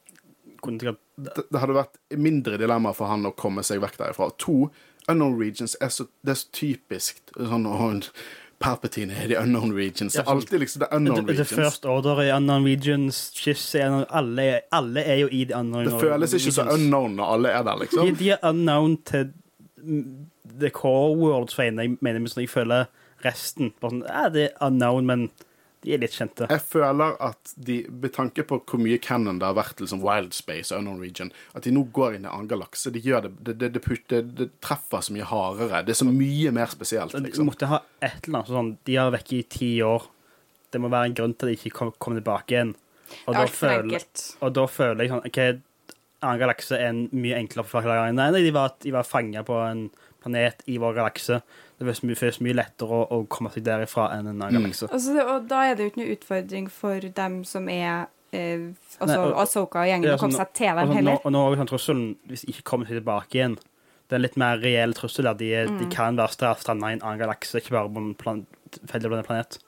sikkert 0.64 1.00
Det, 1.14 1.44
det 1.52 1.60
hadde 1.62 1.76
vært 1.76 2.00
mindre 2.18 2.58
dilemma 2.58 2.90
for 2.96 3.06
han 3.06 3.28
å 3.28 3.34
komme 3.38 3.62
seg 3.66 3.82
vekk 3.84 4.00
derifra. 4.00 4.30
To, 4.42 4.56
unknown 5.06 5.36
regions 5.38 5.76
er 5.80 5.92
så, 5.94 6.08
det 6.26 6.34
er 6.34 6.40
så 6.40 6.50
typisk 6.56 7.20
sånn 7.36 7.68
Palpatine 8.64 9.12
er 9.12 9.28
the 9.28 9.36
unknown 9.36 9.74
regions. 9.76 10.14
Det 10.14 10.22
er 10.22 10.30
alltid 10.30 10.60
liksom 10.60 10.80
the 10.80 10.96
unknown 10.96 11.26
The, 11.26 11.32
the 11.32 11.42
regions. 11.42 11.50
First 11.50 11.84
Order 11.84 12.22
i 12.22 12.30
Unknown 12.32 12.64
Regions, 12.64 13.32
Schiss 13.34 13.74
er 13.74 13.86
unknown, 13.86 14.06
alle, 14.10 14.60
alle 14.72 15.02
er 15.02 15.18
jo 15.24 15.28
i 15.30 15.44
the 15.44 15.58
Unknown 15.58 15.84
regions. 15.84 16.02
Det 16.02 16.10
føles 16.10 16.34
ikke 16.38 16.52
så 16.52 16.66
unknown 16.74 17.16
når 17.18 17.32
alle 17.34 17.48
er 17.48 17.62
der, 17.66 17.80
liksom. 17.82 18.14
de 18.18 18.30
er 18.30 18.38
unknown 18.42 18.96
til 19.04 19.32
the 20.60 20.70
core 20.70 21.16
worlds 21.16 21.58
vegne. 21.58 21.82
Jeg 21.82 21.96
mener 22.00 22.20
hvis 22.20 22.36
jeg 22.36 22.48
føler 22.48 22.86
resten 23.24 23.72
bare 23.80 23.90
sånn, 23.90 24.06
ja, 24.08 24.28
Det 24.32 24.46
er 24.48 24.66
unknown, 24.66 25.06
men 25.06 25.28
de 25.84 25.92
er 25.94 26.00
litt 26.00 26.14
kjente. 26.16 26.46
Jeg 26.50 26.62
føler 26.64 27.14
at 27.22 27.52
de, 27.68 27.74
med 27.92 28.12
tanke 28.16 28.42
på 28.48 28.58
hvor 28.64 28.80
mye 28.80 28.96
canon 29.04 29.38
det 29.38 29.44
har 29.46 29.56
vært 29.58 29.76
til 29.78 29.88
sånn 29.90 30.00
Wild 30.04 30.32
Space 30.36 30.72
og 30.72 30.80
Unknown 30.80 31.02
Region, 31.04 31.30
at 31.54 31.66
de 31.68 31.72
nå 31.76 31.82
går 31.92 32.16
inn 32.18 32.24
i 32.24 32.30
annen 32.32 32.48
galakse. 32.48 32.92
De 32.94 33.02
gjør 33.04 33.26
det, 33.28 33.32
det, 33.44 33.54
det, 33.60 33.68
det, 33.76 33.82
putter- 33.84 34.24
det 34.40 34.48
treffer 34.64 35.04
så 35.04 35.12
mye 35.16 35.28
hardere. 35.28 35.82
Det 35.84 35.92
er 35.94 36.00
så 36.00 36.08
mye 36.08 36.54
mer 36.56 36.72
spesielt, 36.72 37.12
De 37.12 37.20
liksom. 37.26 37.50
måtte 37.52 37.68
ha 37.70 37.82
et 38.00 38.24
eller 38.26 38.40
annet 38.40 38.54
sånn 38.54 38.72
De 38.88 38.96
har 38.96 39.10
vært 39.12 39.20
vekke 39.28 39.36
i 39.38 39.44
ti 39.58 39.70
år. 39.84 40.08
Det 40.74 40.80
må 40.82 40.88
være 40.90 41.12
en 41.12 41.18
grunn 41.20 41.36
til 41.38 41.46
at 41.46 41.52
de 41.52 41.58
ikke 41.60 41.76
kom, 41.78 41.92
kom 42.02 42.16
tilbake 42.18 42.56
igjen. 42.56 42.72
Og 43.28 43.36
da, 43.36 43.44
føler, 43.46 44.00
og 44.42 44.54
da 44.56 44.64
føler 44.66 45.04
jeg 45.04 45.12
sånn 45.12 45.28
OK, 45.28 45.38
annen 46.24 46.40
galakse 46.40 46.78
er 46.80 46.88
en 46.88 47.04
mye 47.12 47.36
enklere 47.38 47.68
forklaring. 47.68 48.16
Nei, 48.16 48.30
nei, 48.34 48.40
de 48.42 48.50
var, 48.56 48.72
de 48.82 48.90
var 48.96 49.04
fanga 49.06 49.44
på 49.46 49.58
en 49.68 49.84
planet 50.24 50.64
i 50.72 50.78
vår 50.80 50.96
galakse. 50.96 51.42
Det 51.78 51.86
føles 51.88 52.02
mye, 52.06 52.14
føles 52.16 52.40
mye 52.40 52.54
lettere 52.54 52.88
å, 52.94 53.06
å 53.10 53.26
komme 53.28 53.50
seg 53.50 53.64
derifra 53.66 54.08
enn 54.14 54.28
en 54.30 54.42
annen 54.46 54.62
Mm. 54.68 54.90
Altså, 54.92 55.14
og 55.26 55.48
da 55.50 55.64
er 55.70 55.74
det 55.74 55.84
jo 55.86 55.90
ikke 55.90 56.02
noe 56.04 56.14
utfordring 56.16 56.68
for 56.70 57.00
dem 57.00 57.40
som 57.44 57.68
er 57.68 58.06
eh, 58.32 58.68
Altså 59.00 59.34
Asoka 59.42 59.82
og 59.82 59.88
gjengen, 59.90 60.06
Ja, 60.08 60.14
å 60.14 60.18
komme 60.22 60.32
sånn- 60.36 60.44
seg 60.46 60.52
til 60.54 60.76
dem 60.76 60.88
nå, 60.88 60.94
heller. 60.94 61.18
og 61.24 61.32
nå 61.34 61.42
er 61.52 61.56
sånn 61.58 61.70
trusselen 61.72 62.16
hvis 62.30 62.44
de 62.46 62.52
ikke 62.52 62.62
kommer 62.70 62.86
seg 62.86 63.00
tilbake 63.02 63.34
igjen, 63.40 63.56
det 64.06 64.12
er 64.12 64.20
en 64.20 64.22
litt 64.22 64.36
mer 64.36 64.58
reell 64.62 64.92
trussel. 64.94 65.24
Der. 65.24 65.34
De, 65.34 65.50
mm. 65.72 65.78
de 65.80 65.86
kan 65.90 66.16
være 66.16 66.30
stra- 66.36 66.56
stranda 66.60 66.90
i 66.92 66.92
en 66.98 67.00
annen 67.02 67.18
galakse, 67.18 67.58
ikke 67.58 67.70
bare 67.74 67.88
på 67.90 68.02
en 68.04 68.14
plan 68.14 68.46
en 68.84 69.24
planet. 69.24 69.58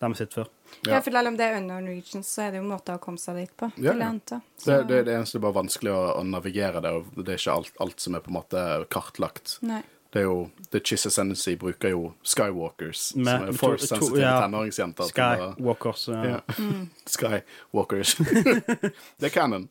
Der 0.00 0.08
vi 0.10 0.14
sitter 0.18 0.42
før. 0.42 0.48
Ja. 0.84 0.94
Ja. 0.94 1.00
for 1.00 1.12
selv 1.12 1.28
om 1.28 1.36
det 1.36 1.44
er 1.46 1.56
under 1.60 1.80
Norwegian, 1.80 2.22
så 2.26 2.42
er 2.48 2.50
det 2.50 2.58
jo 2.58 2.66
måter 2.66 2.96
å 2.98 3.00
komme 3.00 3.18
seg 3.18 3.36
dit 3.36 3.52
på. 3.56 3.70
Ja, 3.78 3.92
ja. 3.94 4.08
anta. 4.08 4.40
Det, 4.58 4.64
Så- 4.64 4.86
det, 4.88 5.04
det 5.06 5.14
eneste 5.14 5.36
er 5.38 5.40
bare 5.46 5.54
vanskelig 5.62 5.92
å, 5.94 6.16
å 6.18 6.22
navigere 6.26 6.82
det, 6.82 6.90
og 6.92 7.24
det 7.24 7.28
er 7.36 7.38
ikke 7.38 7.54
alt, 7.54 7.72
alt 7.80 8.00
som 8.00 8.14
er 8.16 8.20
på 8.20 8.32
en 8.32 8.38
måte 8.42 8.88
kartlagt. 8.90 9.58
Nei. 9.62 9.82
Det 10.14 10.20
er 10.20 10.28
jo 10.28 10.50
The 10.70 10.78
Chiss 10.78 11.06
Ascendancy 11.08 11.56
bruker 11.58 11.90
jo 11.90 12.12
Skywalkers, 12.22 13.16
Med- 13.16 13.26
som 13.40 13.48
er 13.48 13.56
force-sensitive 13.58 14.20
ja. 14.22 14.34
tenåringsjenter. 14.44 15.08
Skywalkers. 15.10 16.04
Ja. 16.08 16.20
Ja. 16.24 16.40
Skywalkers. 17.14 18.12
det 19.18 19.26
er 19.26 19.32
canon. 19.34 19.64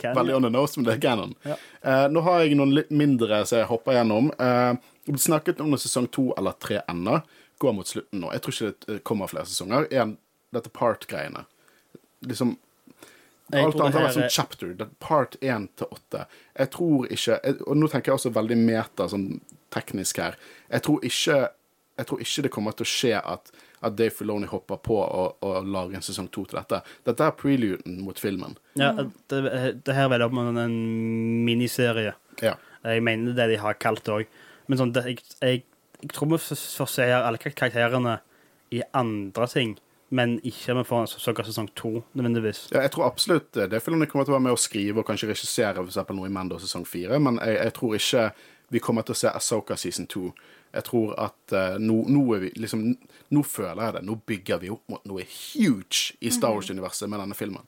Veldig 0.00 0.34
on 0.38 0.42
the 0.48 0.50
nose, 0.54 0.80
men 0.80 0.88
det 0.88 0.94
er 0.94 1.02
canon. 1.04 1.34
Ja. 1.44 1.58
Uh, 1.84 2.06
nå 2.14 2.24
har 2.24 2.40
jeg 2.46 2.56
noen 2.56 2.72
litt 2.78 2.88
mindre 2.96 3.42
som 3.44 3.60
jeg 3.60 3.68
hopper 3.68 3.98
gjennom. 3.98 4.32
Uh, 4.40 4.80
vi 5.04 5.20
snakket 5.20 5.60
om 5.60 5.68
når 5.74 5.84
sesong 5.84 6.08
to 6.16 6.30
eller 6.40 6.56
tre 6.56 6.80
ender. 6.88 7.20
Går 7.60 7.76
mot 7.76 7.92
slutten 7.92 8.24
nå. 8.24 8.32
Jeg 8.32 8.46
tror 8.46 8.56
ikke 8.56 8.72
det 8.88 8.98
kommer 9.04 9.28
flere 9.28 9.44
sesonger. 9.52 9.84
En, 10.00 10.16
dette 10.56 10.72
part-greiene. 10.72 11.44
Liksom 12.24 12.56
Alt 13.52 13.76
annet 13.76 13.96
har 13.98 14.04
vært 14.06 14.16
sånn 14.16 14.28
er- 14.30 14.32
chapter. 14.32 14.74
Er 14.80 14.90
part 15.02 15.36
1 15.44 15.68
til 15.76 15.92
8. 15.92 16.24
Jeg 16.56 16.70
tror 16.72 17.08
ikke 17.10 17.40
Og 17.66 17.76
nå 17.76 17.88
tenker 17.90 18.14
jeg 18.14 18.20
også 18.20 18.32
veldig 18.32 18.56
meta, 18.64 19.08
sånn 19.10 19.32
teknisk 19.74 20.20
her. 20.22 20.38
Jeg 20.70 20.86
tror 20.86 21.04
ikke, 21.06 21.40
jeg 22.00 22.08
tror 22.08 22.22
ikke 22.24 22.46
det 22.46 22.52
kommer 22.54 22.76
til 22.76 22.86
å 22.86 22.90
skje 22.90 23.12
at, 23.18 23.52
at 23.80 23.96
Dave 23.98 24.14
Filoni 24.14 24.48
hopper 24.50 24.80
på 24.84 24.98
og, 25.00 25.40
og 25.46 25.68
lager 25.68 25.98
en 25.98 26.06
sesong 26.06 26.30
to 26.32 26.44
til 26.48 26.60
dette. 26.60 26.82
Dette 27.08 27.26
er 27.26 27.36
preluden 27.38 28.00
mot 28.04 28.20
filmen. 28.20 28.56
Ja, 28.80 28.92
det, 29.32 29.42
det 29.86 29.96
her 29.96 30.12
er 30.12 30.26
opp 30.26 30.36
med 30.36 30.58
en 30.60 30.78
miniserie. 31.46 32.16
Ja. 32.44 32.56
Jeg 32.86 33.04
mener 33.04 33.36
det 33.36 33.50
de 33.52 33.60
har 33.60 33.76
kalt 33.80 34.06
det 34.06 34.16
òg. 34.22 34.40
Men 34.70 34.80
sånn, 34.80 34.94
det, 34.96 35.04
jeg, 35.10 35.22
jeg, 35.42 35.62
jeg 36.00 36.12
tror 36.14 36.30
vi 36.32 36.40
får 36.40 36.90
se 36.90 37.06
her 37.10 37.26
alle 37.26 37.40
karakterene 37.42 38.20
i 38.70 38.82
andre 38.94 39.48
ting, 39.50 39.74
men 40.14 40.36
ikke 40.46 40.74
vi 40.78 40.84
får 40.86 41.02
en 41.02 41.10
såkalt 41.10 41.48
sesong 41.50 41.68
to, 41.78 41.90
nødvendigvis. 42.18 42.64
Ja, 42.72 42.84
jeg 42.84 42.92
tror 42.94 43.08
absolutt 43.08 43.50
det. 43.54 43.68
Dave 43.70 43.82
Filoni 43.82 44.08
kommer 44.10 44.26
til 44.26 44.34
å 44.34 44.38
være 44.38 44.46
med 44.48 44.54
å 44.54 44.60
skrive 44.60 45.02
og 45.02 45.06
kanskje 45.10 45.30
regissere 45.30 45.76
for 45.78 45.90
eksempel 45.90 46.18
noe 46.18 46.30
i 46.30 46.34
Mando 46.34 46.58
sesong 46.62 46.86
fire, 46.88 47.18
men 47.22 47.38
jeg, 47.42 47.58
jeg 47.58 47.74
tror 47.76 47.96
ikke 47.98 48.24
vi 48.70 48.80
kommer 48.82 49.02
til 49.06 49.16
å 49.16 49.18
se 49.18 49.30
Asoka 49.30 49.76
season 49.78 50.06
2. 50.10 50.30
Jeg 50.76 50.86
tror 50.86 51.14
at 51.18 51.54
uh, 51.54 51.76
nå, 51.82 52.04
nå 52.06 52.22
vi 52.44 52.52
liksom 52.54 52.84
Nå 53.34 53.42
føler 53.46 53.82
jeg 53.82 53.96
det. 53.96 54.02
Nå 54.06 54.16
bygger 54.26 54.60
vi 54.62 54.70
opp 54.70 54.84
mot 54.90 55.06
noe 55.10 55.26
huge 55.26 56.16
i 56.22 56.30
Star 56.34 56.54
Wars-universet 56.54 57.10
med 57.10 57.22
denne 57.22 57.38
filmen. 57.38 57.66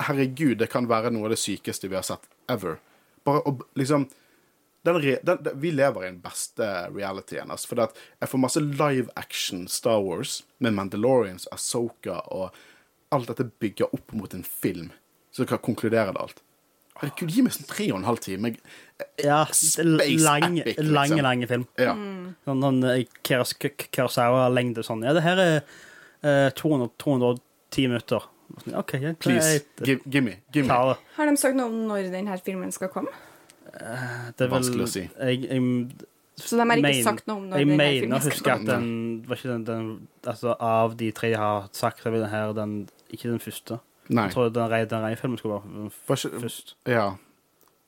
Herregud, 0.00 0.58
det 0.60 0.70
kan 0.72 0.88
være 0.88 1.12
noe 1.12 1.28
av 1.28 1.34
det 1.34 1.40
sykeste 1.40 1.88
vi 1.88 1.96
har 1.98 2.04
sett 2.06 2.24
ever. 2.52 2.78
Bare 3.24 3.44
å 3.48 3.54
liksom 3.78 4.08
den, 4.82 4.98
den, 5.00 5.42
den, 5.44 5.60
Vi 5.60 5.70
lever 5.70 6.04
i 6.04 6.10
den 6.10 6.20
beste 6.24 6.68
realityen. 6.90 7.52
Altså, 7.52 7.70
for 7.70 7.84
jeg 7.84 8.30
får 8.32 8.40
masse 8.44 8.62
live 8.64 9.12
action 9.16 9.66
Star 9.68 10.00
Wars 10.02 10.40
med 10.58 10.74
Mandalorians, 10.74 11.46
Asoka 11.54 12.18
og 12.34 12.56
alt 13.12 13.28
dette 13.30 13.50
bygger 13.62 13.92
opp 13.94 14.16
mot 14.16 14.34
en 14.34 14.44
film. 14.44 14.90
Så 15.30 15.46
kan 15.46 15.62
konkludere 15.62 16.12
det 16.12 16.24
alt. 16.24 16.42
Herregud, 17.02 17.32
gi 17.34 17.42
meg 17.42 17.54
sånn 17.56 17.66
tre 17.66 17.86
og 17.90 17.96
en 17.98 18.04
halv 18.06 18.20
time. 18.22 18.52
Ja, 19.18 19.40
er 19.42 19.54
Space 19.58 20.22
lang, 20.22 20.58
epic, 20.60 20.76
liksom. 20.78 20.92
lang, 20.94 21.14
lang 21.26 21.40
film. 21.50 21.64
Ja. 21.80 21.94
Sånn, 22.46 22.62
sånn 22.62 22.78
eh, 22.86 23.02
Kurosawa-lengde 23.90 24.84
sånn. 24.86 25.02
Ja, 25.06 25.14
det 25.16 25.24
her 25.26 25.40
er 25.42 25.56
uh, 26.22 26.50
200, 26.54 26.92
210 27.02 27.88
minutter. 27.90 28.28
OK, 28.78 28.94
jeg, 29.00 29.16
Please, 29.18 29.64
give, 29.82 30.00
give 30.06 30.22
me. 30.26 30.36
Give 30.54 30.66
me. 30.68 30.78
det. 30.92 30.96
Har 31.16 31.30
de 31.30 31.36
sagt 31.40 31.56
noe 31.58 31.70
om 31.72 31.82
når 31.88 32.10
denne 32.12 32.38
filmen 32.44 32.72
skal 32.74 32.90
komme? 32.92 33.12
Det 33.72 33.80
er 33.80 34.32
vel- 34.46 34.52
Vanskelig 34.58 34.84
å 34.86 34.90
si. 34.92 35.06
Jeg, 35.08 35.46
jeg, 35.48 36.08
Så 36.36 36.56
de 36.58 36.64
har 36.64 36.76
ikke 36.76 36.82
men- 36.86 37.04
sagt 37.06 37.26
noe 37.26 37.36
om 37.40 37.46
når 37.48 37.62
jeg 37.62 37.66
denne 37.66 37.76
mener 37.80 37.96
å 37.96 38.02
filmen 38.02 38.20
skal 38.20 38.30
huske 38.30 38.50
komme? 38.50 38.62
at 38.62 38.66
den 38.68 39.22
var 39.26 39.36
ikke 39.40 39.52
den, 39.52 39.64
den 39.64 40.08
Altså, 40.26 40.56
av 40.60 40.96
de 40.96 41.10
tre 41.16 41.30
jeg 41.32 41.38
har 41.38 41.68
sagt, 41.72 42.02
så 42.02 42.12
er 42.12 42.18
den 42.20 42.30
her 42.30 42.52
den 42.52 42.76
Ikke 43.10 43.30
den 43.32 43.40
første. 43.42 43.80
Nei. 44.08 44.24
Jeg 44.28 44.34
tror 44.34 44.52
den 44.52 44.88
den 44.88 45.02
rei-filmen 45.04 45.38
skulle 45.38 45.60
være 45.60 45.90
ikke- 45.90 46.40
først. 46.42 46.74
Ja. 46.86 47.14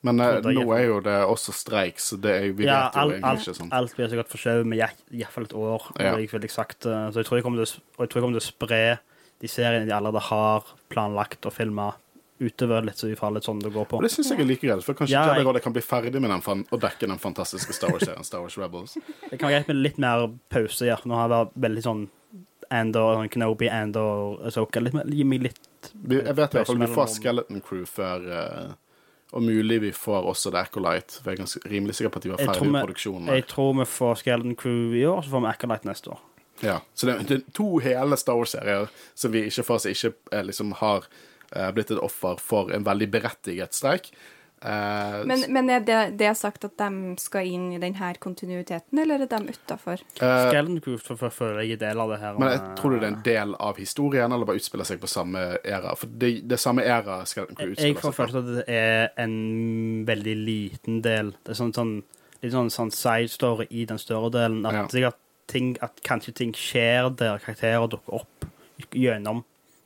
Men 0.05 0.19
eh, 0.21 0.39
det 0.41 0.53
nå 0.55 0.71
er 0.77 0.85
jo 0.85 0.99
det 1.01 1.15
også 1.25 1.51
streik, 1.51 1.97
så 1.97 2.19
det 2.21 2.31
er, 2.31 2.51
vi 2.53 2.65
Ja, 2.65 2.85
vet 2.89 2.93
jo 2.93 2.99
alt, 3.01 3.11
egentlig 3.13 3.23
alt, 3.25 3.39
ikke 3.47 3.57
sånn. 3.57 3.71
alt 3.73 3.95
blir 3.95 4.07
sikkert 4.09 4.29
forskjøvet 4.29 4.65
med 4.65 4.77
iallfall 5.11 5.43
et 5.43 5.53
år. 5.53 5.81
Ja. 5.99 6.15
Jeg 6.17 6.29
jeg 6.31 6.49
sagt. 6.51 6.85
eh, 6.85 7.09
Så 7.11 7.15
jeg 7.15 7.25
tror 7.25 7.37
jeg 7.37 7.43
kommer 7.43 7.65
til, 7.65 7.81
og 7.97 7.99
jeg 8.05 8.09
tror 8.09 8.21
jeg 8.21 8.23
kommer 8.23 8.39
til 8.39 8.45
å 8.45 8.51
spre 8.53 8.99
de 9.41 9.47
seriene 9.47 9.85
de 9.85 9.91
allerede 9.91 10.21
har 10.21 10.63
planlagt 10.89 11.41
å 11.41 11.51
filme, 11.51 11.93
utover 12.39 12.83
litt, 12.83 12.97
så 12.97 13.07
vi 13.07 13.15
får 13.15 13.33
litt 13.33 13.43
sånn 13.43 13.59
det 13.63 13.71
går 13.73 13.85
på. 13.87 13.95
Og 13.95 14.01
det 14.03 14.11
syns 14.11 14.29
jeg 14.29 14.39
er 14.39 14.45
like 14.45 14.59
greit, 14.61 14.83
for 14.83 14.93
kanskje 14.93 15.09
Ja, 15.11 15.33
Jedi 15.33 15.53
jeg- 15.53 15.63
kan 15.63 15.73
bli 15.73 15.81
ferdig 15.81 16.19
med 16.21 16.29
den 16.29 16.41
fan 16.41 16.65
å 16.65 16.77
dekke 16.79 17.07
den 17.07 17.17
fantastiske 17.17 17.73
Star 17.73 17.89
Wars-serien 17.89 18.23
Star 18.25 18.41
Wars 18.41 18.57
Rebels. 18.57 18.93
Det 19.31 19.39
kan 19.39 19.49
være 19.49 19.63
greit 19.63 19.67
med 19.69 19.77
litt 19.77 19.97
mer 19.97 20.27
pause. 20.49 20.85
Ja. 20.85 20.97
Nå 21.05 21.15
har 21.15 21.29
det 21.29 21.37
vært 21.47 21.53
veldig 21.61 21.83
sånn 21.83 22.09
Andor, 22.71 23.15
sånn 23.15 23.29
Kenobi, 23.29 23.69
Andor, 23.71 24.39
Asoka. 24.45 24.81
Gi 25.07 25.23
meg 25.23 25.41
litt 25.43 25.59
Vi, 25.93 26.17
jeg 26.19 26.37
vet 26.37 26.55
i 26.55 26.59
hvert 26.59 26.71
fall 26.71 26.81
vi 26.81 26.89
får 26.93 27.11
Skeleton 27.13 27.61
Crew 27.65 27.85
før 27.89 28.27
uh, 28.29 28.73
Og 29.35 29.43
mulig 29.43 29.81
vi 29.83 29.91
får 29.95 30.29
også 30.31 30.51
The 30.53 30.63
Acolyte. 30.65 31.19
For 31.19 31.31
jeg 31.31 31.37
er 31.37 31.43
ganske 31.43 31.71
rimelig 31.71 31.97
sikker 31.97 32.13
på 32.13 32.21
at 32.21 32.27
de 32.27 32.33
var 32.33 32.43
ferdig 32.43 32.71
med 32.71 32.87
produksjonen. 32.87 33.33
Jeg 33.35 33.47
tror 33.51 33.73
vi 33.81 33.87
får 33.89 34.21
Skeleton 34.21 34.55
Crew 34.59 34.95
i 34.95 35.05
år, 35.09 35.21
så 35.25 35.33
får 35.33 35.45
vi 35.45 35.51
Acolyte 35.51 35.91
neste 35.91 36.13
år. 36.15 36.23
Ja. 36.63 36.79
Så 36.93 37.09
det, 37.09 37.17
det 37.27 37.39
er 37.41 37.43
to 37.55 37.67
hele 37.83 38.17
Star 38.17 38.39
Wars-serier 38.39 38.87
som 39.13 39.33
vi 39.33 39.43
ikke 39.49 39.65
får, 39.67 39.83
som 39.83 39.95
ikke 39.95 40.43
liksom 40.47 40.71
har 40.79 41.09
eh, 41.51 41.71
blitt 41.75 41.91
et 41.91 41.99
offer 41.99 42.39
for 42.39 42.71
en 42.75 42.85
veldig 42.87 43.09
berettiget 43.11 43.75
streik. 43.75 44.13
Eh, 44.61 45.25
Men, 45.27 45.43
men 45.53 45.69
er 45.69 45.83
det, 45.85 45.97
det 46.17 46.27
er 46.29 46.33
sagt 46.37 46.63
at 46.65 46.77
de 46.79 47.15
skal 47.21 47.45
inn 47.45 47.67
i 47.75 47.79
denne 47.81 48.11
kontinuiteten, 48.23 48.97
eller 49.01 49.25
er 49.25 49.29
de 49.29 49.53
utafor? 49.53 50.01
Uh, 50.21 50.79
for, 51.05 51.29
føler 51.29 51.61
jeg 51.65 51.75
er 51.77 51.81
del 51.83 52.01
av 52.01 52.13
det 52.13 52.19
her. 52.23 52.39
Men 52.39 52.53
jeg 52.53 52.61
eh, 52.61 52.71
tror 52.79 52.95
du 52.95 52.97
det 52.99 53.07
er 53.09 53.13
en 53.13 53.21
del 53.27 53.55
av 53.67 53.77
historien, 53.81 54.31
eller 54.31 54.49
bare 54.49 54.61
utspiller 54.61 54.87
seg 54.87 55.01
på 55.03 55.11
samme 55.11 55.43
æra? 55.61 55.95
For 55.99 56.07
det, 56.07 56.31
det 56.49 56.59
samme 56.61 56.85
æra 56.85 57.21
Jeg 57.27 57.45
jeg 57.45 57.75
utspiller 57.75 58.01
får 58.01 58.01
seg 58.01 58.09
på. 58.09 58.15
følelsen 58.21 58.41
at 58.41 58.51
det 58.55 58.79
er 58.79 59.09
en 59.25 60.05
veldig 60.07 60.35
liten 60.45 61.01
del. 61.05 61.35
Det 61.43 61.53
er 61.53 61.61
sånn, 61.61 61.75
sånn 61.75 61.95
litt 62.41 62.53
sånn, 62.55 62.71
sånn 62.73 62.93
side 62.93 63.31
story 63.33 63.67
i 63.69 63.85
den 63.89 64.01
større 64.01 64.31
delen. 64.33 64.65
At, 64.65 64.93
Ja. 64.93 65.11
ting, 65.47 65.77
at 65.81 66.01
kanskje 66.03 66.33
ting 66.33 66.53
skjer 66.53 67.11
der 67.15 67.37
karakterer 67.39 67.87
dukker 67.89 68.21
opp 68.21 68.47
gjennom. 68.91 69.43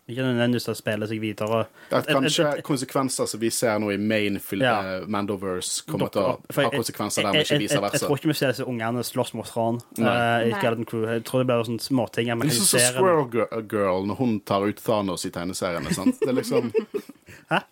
Ikke 0.10 0.24
nødvendigvis 0.26 0.66
å 0.72 0.74
spille 0.74 1.06
seg 1.06 1.20
videre. 1.22 1.68
At 1.92 2.08
Et- 2.10 2.16
et- 2.16 2.40
et- 2.58 2.64
konsekvenser 2.66 3.28
som 3.28 3.40
vi 3.40 3.50
ser 3.52 3.78
nå 3.80 3.92
i 3.94 3.98
main 3.98 4.40
Ja. 4.64 4.82
eh, 4.82 5.06
Mandoverse, 5.06 5.86
kommer 5.86 6.10
til 6.12 6.22
å 6.22 6.26
ha 6.26 6.38
konsekvenser 6.72 7.22
der, 7.22 7.32
men 7.32 7.42
ikke 7.44 7.60
vice 7.60 7.78
versa. 7.80 7.92
Jeg 7.94 8.02
tror 8.02 8.18
ikke 8.18 8.28
vi 8.28 8.34
ser 8.34 8.48
disse 8.52 8.66
ungene 8.66 9.04
slåss 9.06 9.34
mot 9.36 9.46
Thrawn 9.46 9.80
Nei. 9.98 10.10
eh, 10.10 10.50
i 10.50 10.52
Skeleton 10.60 10.86
Crew. 10.86 11.06
Jeg 11.06 11.24
tror 11.26 11.40
det 11.44 11.48
blir 11.48 11.64
sånne 11.64 11.80
småting. 11.80 12.26
Det 12.42 12.48
er 12.48 12.50
se 12.50 12.80
som 12.80 12.96
Squirrel 12.96 13.30
Girl, 13.32 13.62
Girl 13.70 14.06
når 14.08 14.16
hun 14.18 14.40
tar 14.42 14.66
ut 14.66 14.78
Thanos 14.78 15.26
i 15.26 15.30
tegneseriene. 15.30 15.94
sant? 15.94 16.20
Det 16.20 16.30
er 16.30 16.34
liksom 16.34 16.74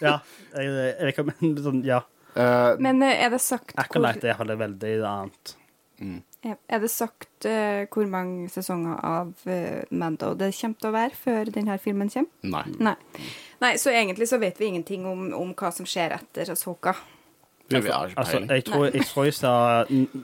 Ja. 0.00 0.20
Jeg, 0.54 0.96
jeg 1.00 1.14
jeg, 1.16 1.56
sånn, 1.64 1.84
ja. 1.84 2.00
Uh, 2.36 2.76
Men 2.78 3.02
eh, 3.02 3.24
er 3.24 3.30
det 3.30 3.40
sagt 3.40 3.72
hvor, 3.74 3.84
Acolyte 3.84 4.24
er 4.28 4.34
iallfall 4.34 4.58
veldig 4.60 4.90
annet. 5.08 5.54
Er 6.46 6.82
det 6.82 6.90
sagt 6.92 7.48
uh, 7.48 7.86
hvor 7.90 8.06
mange 8.10 8.50
sesonger 8.52 9.00
av 9.06 9.32
uh, 9.48 9.82
Mando 9.90 10.34
det 10.38 10.52
kommer 10.58 10.80
til 10.80 10.90
å 10.90 10.94
være 10.94 11.18
før 11.18 11.50
denne 11.54 11.78
filmen 11.82 12.12
kommer? 12.12 12.30
Nei. 12.46 12.64
Nei. 12.90 12.96
Nei, 13.62 13.74
så 13.80 13.92
egentlig 13.94 14.28
så 14.30 14.38
vet 14.42 14.60
vi 14.60 14.70
ingenting 14.70 15.06
om, 15.08 15.28
om 15.34 15.52
hva 15.56 15.72
som 15.74 15.88
skjer 15.88 16.18
etter 16.18 16.52
Asoka. 16.52 16.94
Altså, 17.66 18.44
jeg 18.46 18.62
tror 18.62 18.84
jeg, 18.92 19.02
tror 19.08 19.24
jeg 19.26 19.34
sa 19.34 19.52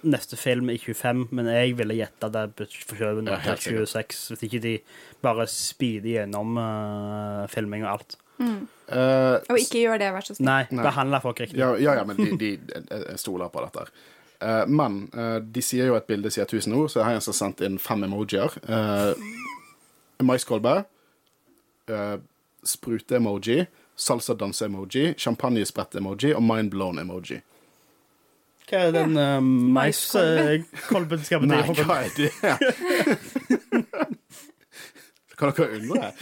neste 0.07 0.37
film 0.39 0.69
i 0.71 0.77
25, 0.79 1.25
men 1.35 1.49
jeg 1.51 1.73
ville 1.75 1.97
gjette 1.99 2.29
det 2.31 2.45
For 2.55 2.77
forskjøvet 2.93 3.27
nå 3.27 3.39
til 3.43 3.83
26, 3.83 4.21
hvis 4.31 4.45
ikke 4.47 4.61
de 4.63 4.77
bare 5.25 5.49
speeder 5.51 6.21
gjennom 6.21 6.55
uh, 6.61 7.49
filming 7.51 7.83
og 7.83 7.97
alt. 7.97 8.19
Eh, 8.43 9.37
Og 9.51 9.59
ikke 9.61 9.85
gjør 9.85 10.01
det, 10.03 10.09
vær 10.15 10.27
så 10.27 10.35
snill. 10.37 10.49
Nei, 10.49 10.63
Nei. 10.71 10.85
behandle 10.85 11.21
folk 11.25 11.41
riktig. 11.41 11.59
ja, 11.61 11.73
ja, 11.81 11.95
ja, 12.01 12.05
men 12.09 12.19
de, 12.19 12.57
de, 12.59 12.81
stoler 13.21 13.53
på 13.53 13.65
dette. 13.65 13.87
her. 13.87 14.11
Eh, 14.43 14.67
men 14.67 15.11
eh, 15.15 15.37
de 15.37 15.63
sier 15.63 15.87
jo 15.91 15.97
et 15.97 16.07
bilde 16.09 16.31
sier 16.33 16.45
1000 16.49 16.75
ord, 16.75 16.91
så 16.91 17.01
jeg 17.01 17.07
har 17.07 17.15
en 17.19 17.25
som 17.25 17.33
har 17.35 17.39
sendt 17.39 17.61
inn 17.67 17.79
fem 17.83 18.05
emojier. 18.09 18.51
Uh, 18.67 19.13
Maiskolbe, 20.23 20.75
uh, 21.91 22.17
sprute-emoji, 22.67 23.67
salsa-danse-emoji, 23.99 25.15
champagnesprett-emoji 25.19 26.35
og 26.35 26.43
mindblown-emoji. 26.47 27.41
Hva 28.71 28.79
er 28.89 28.93
den 28.95 29.17
uh, 29.19 29.41
maiskolben 29.43 31.25
skal 31.27 31.41
Nei, 31.47 31.63
hva 31.83 31.97
er 32.07 32.11
det? 32.17 32.31
kan 35.39 35.49
dere 35.59 35.71
undre? 35.81 36.13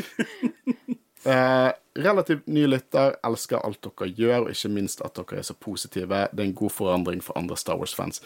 Eh, 1.24 1.72
relativt 1.94 2.46
ny 2.46 2.66
lytter, 2.66 3.16
elsker 3.26 3.60
alt 3.60 3.82
dere 3.84 4.08
gjør, 4.16 4.46
og 4.46 4.54
ikke 4.54 4.72
minst 4.72 5.02
at 5.04 5.18
dere 5.18 5.40
er 5.40 5.46
så 5.46 5.54
positive. 5.54 6.26
Det 6.32 6.44
er 6.44 6.48
en 6.48 6.56
god 6.56 6.72
forandring 6.72 7.20
for 7.24 7.38
andre 7.38 7.58
Star 7.60 7.76
Wars-fans. 7.80 8.22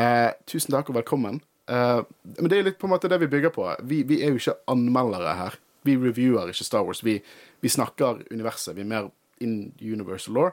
Eh, 0.00 0.30
tusen 0.48 0.72
takk 0.72 0.88
og 0.88 0.96
velkommen. 1.00 1.40
Eh, 1.68 2.00
men 2.38 2.50
det 2.50 2.58
er 2.58 2.68
litt 2.70 2.80
på 2.80 2.88
en 2.88 2.94
måte 2.94 3.10
det 3.12 3.20
vi 3.20 3.30
bygger 3.30 3.52
på. 3.54 3.68
Vi, 3.82 4.02
vi 4.08 4.22
er 4.24 4.32
jo 4.32 4.40
ikke 4.40 4.56
anmeldere 4.72 5.36
her. 5.36 5.60
Vi 5.84 5.96
reviewer 5.96 6.48
ikke 6.52 6.64
Star 6.64 6.84
Wars. 6.84 7.04
Vi, 7.04 7.20
vi 7.60 7.68
snakker 7.68 8.24
universet. 8.30 8.76
Vi 8.76 8.84
er 8.84 8.92
mer 8.92 9.10
in 9.40 9.72
universal 9.80 10.36
law. 10.36 10.50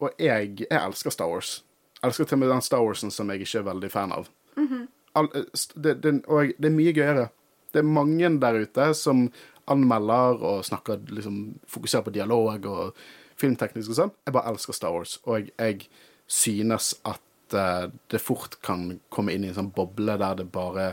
Og 0.00 0.12
jeg, 0.20 0.56
jeg 0.60 0.80
elsker 0.80 1.12
Star 1.12 1.28
Wars. 1.32 1.62
Jeg 2.00 2.10
elsker 2.10 2.28
til 2.28 2.36
og 2.36 2.44
med 2.44 2.52
den 2.52 2.64
Star 2.64 2.84
Warsen 2.84 3.12
som 3.12 3.30
jeg 3.32 3.44
ikke 3.44 3.60
er 3.60 3.70
veldig 3.70 3.90
fan 3.90 4.12
av. 4.12 4.28
Mm 4.56 4.68
-hmm. 4.68 4.86
All, 5.14 5.28
det, 5.74 6.02
det, 6.02 6.24
og 6.26 6.52
det 6.58 6.66
er 6.66 6.76
mye 6.76 6.92
gøyere. 6.92 7.28
Det 7.72 7.78
er 7.78 7.82
mange 7.82 8.40
der 8.40 8.60
ute 8.60 8.94
som 8.94 9.30
anmelder 9.72 10.42
og 10.42 10.64
snakker 10.66 11.00
liksom, 11.10 11.56
fokuserer 11.70 12.06
på 12.06 12.14
dialog 12.14 12.66
og 12.70 13.00
filmteknisk 13.40 13.92
og 13.92 13.98
sånn. 13.98 14.14
Jeg 14.26 14.36
bare 14.36 14.52
elsker 14.52 14.76
Star 14.76 14.94
Wars, 14.94 15.18
og 15.26 15.50
jeg, 15.52 15.88
synes 16.26 16.88
at 17.06 17.54
uh, 17.54 17.84
det 18.10 18.18
fort 18.18 18.56
kan 18.66 18.96
komme 19.14 19.30
inn 19.30 19.44
i 19.44 19.52
en 19.52 19.54
sånn 19.60 19.68
boble 19.70 20.16
der 20.18 20.40
det 20.40 20.48
bare 20.50 20.88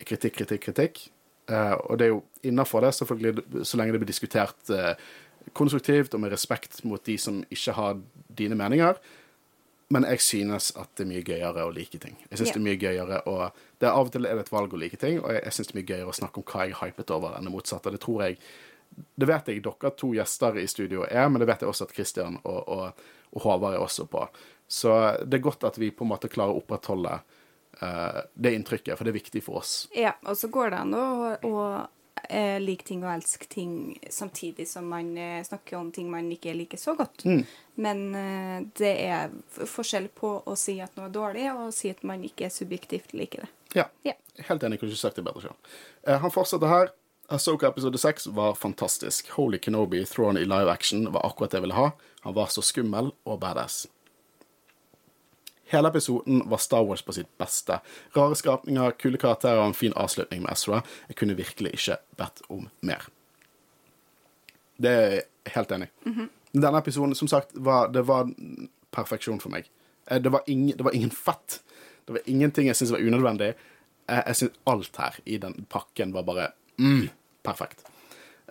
er 0.00 0.06
kritikk, 0.08 0.38
kritikk, 0.38 0.62
kritikk. 0.64 1.00
Uh, 1.50 1.74
og 1.90 1.98
det 2.00 2.06
er 2.06 2.14
jo 2.14 2.22
innafor 2.48 2.80
det, 2.80 2.94
selvfølgelig, 2.96 3.44
så 3.68 3.76
lenge 3.76 3.92
det 3.92 4.00
blir 4.00 4.08
diskutert 4.08 4.72
uh, 4.72 4.94
konstruktivt 5.52 6.16
og 6.16 6.22
med 6.24 6.32
respekt 6.32 6.80
mot 6.88 7.04
de 7.04 7.18
som 7.20 7.42
ikke 7.52 7.76
har 7.76 8.00
dine 8.40 8.56
meninger. 8.56 8.96
Men 9.92 10.06
jeg 10.08 10.22
synes 10.24 10.70
at 10.78 10.88
det 10.96 11.04
er 11.04 11.10
mye 11.10 11.24
gøyere 11.26 11.64
å 11.66 11.72
like 11.74 11.98
ting. 12.00 12.14
Jeg 12.30 12.38
synes 12.38 12.48
yeah. 12.48 12.54
det 12.54 12.60
er 12.60 12.66
mye 12.68 12.80
gøyere 12.80 13.22
å 13.28 13.36
det 13.82 13.88
er 13.88 13.96
Av 13.98 14.06
og 14.06 14.12
til 14.14 14.28
er 14.28 14.38
det 14.38 14.46
et 14.46 14.52
valg 14.54 14.72
å 14.72 14.78
like 14.78 14.98
ting, 15.00 15.18
og 15.20 15.32
jeg, 15.34 15.42
jeg 15.42 15.56
synes 15.56 15.68
det 15.68 15.74
er 15.74 15.80
mye 15.80 15.88
gøyere 15.90 16.12
å 16.12 16.18
snakke 16.20 16.40
om 16.40 16.46
hva 16.48 16.66
jeg 16.68 16.78
hypet 16.78 17.12
over, 17.16 17.34
enn 17.36 17.48
det 17.48 17.52
motsatte. 17.52 17.92
Det 17.92 18.00
tror 18.04 18.22
jeg 18.26 18.38
Det 18.92 19.26
vet 19.28 19.46
jeg 19.48 19.62
dere 19.64 19.90
to 19.96 20.12
gjester 20.12 20.58
i 20.60 20.66
studio 20.68 21.04
er, 21.08 21.28
men 21.28 21.40
det 21.40 21.48
vet 21.48 21.62
jeg 21.64 21.72
også 21.72 21.88
at 21.88 21.94
Christian 21.96 22.38
og, 22.44 22.60
og, 22.68 23.04
og 23.32 23.44
Håvard 23.46 23.76
er 23.76 23.84
også 23.84 24.04
på. 24.12 24.26
Så 24.68 24.92
det 25.24 25.38
er 25.38 25.46
godt 25.48 25.64
at 25.64 25.78
vi 25.80 25.90
på 25.90 26.04
en 26.04 26.12
måte 26.12 26.28
klarer 26.32 26.52
å 26.52 26.60
opprettholde 26.60 27.14
uh, 27.80 28.20
det 28.34 28.52
inntrykket, 28.56 28.96
for 28.96 29.08
det 29.08 29.14
er 29.14 29.18
viktig 29.18 29.42
for 29.44 29.60
oss. 29.60 29.72
Ja, 29.96 30.12
og 30.28 30.36
så 30.36 30.52
går 30.52 30.72
det 30.72 30.82
an 30.84 30.96
å 30.96 31.56
eh, 32.28 32.60
like 32.60 32.84
ting 32.84 33.02
og 33.04 33.12
elske 33.14 33.48
ting 33.50 33.98
samtidig 34.10 34.68
som 34.68 34.88
man 34.88 35.12
eh, 35.18 35.42
snakker 35.44 35.76
om 35.78 35.90
ting 35.92 36.10
man 36.10 36.30
ikke 36.32 36.54
liker 36.56 36.80
så 36.80 36.94
godt. 36.98 37.24
Mm. 37.24 37.42
Men 37.82 38.02
eh, 38.14 38.56
det 38.78 38.92
er 39.06 39.34
forskjell 39.68 40.08
på 40.14 40.34
å 40.46 40.56
si 40.58 40.78
at 40.84 40.96
noe 40.98 41.08
er 41.08 41.14
dårlig, 41.14 41.46
og 41.54 41.68
å 41.68 41.74
si 41.74 41.92
at 41.92 42.02
man 42.06 42.24
ikke 42.26 42.50
subjektivt 42.52 43.14
liker 43.16 43.46
det. 43.46 43.52
Ja. 43.82 43.88
Ja. 44.06 44.16
Helt 44.48 44.62
enig. 44.62 44.80
Kunne 44.80 44.92
ikke 44.92 45.04
sagt 45.04 45.20
det 45.20 45.26
bedre 45.26 45.46
sjøl. 45.46 45.56
Eh, 46.06 46.18
han 46.20 46.34
fortsetter 46.34 46.70
her. 46.72 46.92
Asoka 47.32 47.70
episode 47.70 47.98
6 47.98 48.26
var 48.36 48.54
fantastisk. 48.58 49.30
Holy 49.38 49.58
Kenobi 49.58 50.04
Thrawn 50.04 50.36
i 50.36 50.44
live 50.44 50.68
action 50.72 51.06
var 51.12 51.24
akkurat 51.26 51.52
det 51.52 51.62
jeg 51.62 51.66
ville 51.68 51.78
ha. 51.78 51.90
Han 52.26 52.36
var 52.36 52.52
så 52.52 52.64
skummel 52.64 53.12
og 53.24 53.40
badass. 53.40 53.86
Hele 55.72 55.88
episoden 55.88 56.42
var 56.50 56.60
Star 56.60 56.84
Wars 56.84 57.02
på 57.02 57.14
sitt 57.16 57.30
beste. 57.40 57.78
Rare 58.16 58.36
skapninger, 58.36 58.92
kule 59.00 59.18
karakterer 59.20 59.62
og 59.62 59.70
en 59.70 59.76
fin 59.78 59.94
avslutning 59.96 60.42
med 60.44 60.52
Ezra. 60.52 60.82
Jeg 61.08 61.16
kunne 61.16 61.36
virkelig 61.38 61.72
ikke 61.78 61.96
bedt 62.20 62.42
om 62.52 62.66
mer. 62.84 63.06
Det 64.82 64.90
er 64.92 65.14
jeg 65.16 65.54
helt 65.54 65.72
enig 65.72 65.88
i. 65.88 66.12
Denne 66.52 66.78
episoden, 66.82 67.14
som 67.16 67.28
sagt, 67.30 67.54
var, 67.54 67.88
det 67.88 68.02
var 68.08 68.28
perfeksjon 68.92 69.40
for 69.40 69.52
meg. 69.54 69.70
Eh, 70.10 70.20
Det 70.20 70.32
var, 70.32 70.42
ingen, 70.46 70.76
det 70.76 70.84
var 70.84 70.92
ingen 70.94 71.10
fett. 71.10 71.62
Det 72.06 72.12
var 72.18 72.20
ingenting 72.26 72.66
jeg 72.66 72.76
syntes 72.76 72.92
var 72.92 73.06
unødvendig. 73.06 73.54
Jeg, 74.08 74.22
jeg 74.26 74.36
synes 74.36 74.52
alt 74.66 74.96
her 74.96 75.18
i 75.24 75.38
den 75.38 75.66
pakken 75.70 76.12
var 76.12 76.22
bare 76.28 76.50
mm, 76.76 77.08
perfekt. 77.44 77.86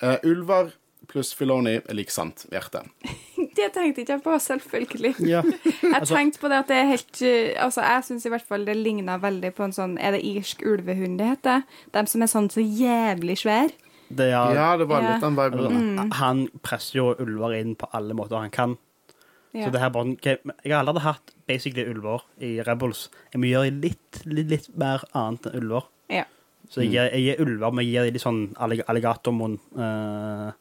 Uh, 0.02 0.18
ulver 0.24 0.72
pluss 1.12 1.34
Filoni 1.38 1.76
er 1.82 1.98
lik 1.98 2.10
sant 2.14 2.46
hjerte. 2.52 2.82
Det 3.58 3.68
tenkte 3.76 4.02
ikke 4.06 4.16
jeg 4.16 4.24
på, 4.24 4.36
selvfølgelig. 4.40 5.14
Ja. 5.34 5.42
Jeg 5.44 6.08
tenkte 6.08 6.40
på 6.42 6.50
det 6.52 6.60
at 6.64 6.70
det 6.72 6.78
er 6.80 6.90
helt 6.94 7.22
uh, 7.26 7.66
Altså, 7.66 7.82
jeg 7.84 8.06
syns 8.08 8.26
i 8.26 8.32
hvert 8.32 8.46
fall 8.48 8.64
det 8.68 8.76
ligna 8.80 9.18
veldig 9.22 9.50
på 9.58 9.66
en 9.66 9.74
sånn 9.76 9.98
Er 10.00 10.16
det 10.16 10.22
irsk 10.30 10.62
ulvehund 10.68 11.18
det 11.20 11.28
heter? 11.34 11.66
De 11.92 12.04
som 12.08 12.24
er 12.24 12.32
sånn 12.32 12.48
så 12.54 12.64
jævlig 12.64 13.36
svær. 13.44 13.74
Det 14.12 14.30
er, 14.32 14.56
Ja, 14.56 14.70
det 14.80 14.88
var 14.92 15.04
litt 15.06 15.24
den 15.24 15.36
viben. 15.40 15.76
Mm. 15.98 16.14
Han 16.20 16.46
presser 16.64 16.98
jo 17.02 17.10
ulver 17.24 17.54
inn 17.60 17.76
på 17.80 17.88
alle 17.96 18.16
måter 18.18 18.40
han 18.44 18.52
kan. 18.54 18.78
Ja. 19.52 19.66
Så 19.68 19.72
det 19.76 19.82
her 19.84 19.92
bare, 19.92 20.16
jeg 20.24 20.72
har 20.72 20.86
aldri 20.88 21.04
hatt 21.04 21.32
basically 21.48 21.84
ulver 21.92 22.24
i 22.44 22.54
Rebels. 22.64 23.06
Jeg 23.34 23.42
må 23.44 23.50
gjøre 23.52 23.72
litt, 23.84 24.22
litt, 24.28 24.48
litt 24.52 24.70
mer 24.80 25.04
annet 25.18 25.50
enn 25.52 25.60
ulver. 25.64 25.88
ja. 26.12 26.24
Så 26.72 26.86
jeg, 26.86 26.94
gir- 26.94 27.10
jeg 27.12 27.24
gir 27.26 27.42
ulver, 27.44 27.72
men 27.76 27.84
jeg 27.84 27.92
gir 27.98 28.14
litt 28.16 28.24
sånn 28.24 28.38
allig- 28.64 28.84
alligatormunn, 28.88 29.58
eh, 29.76 30.52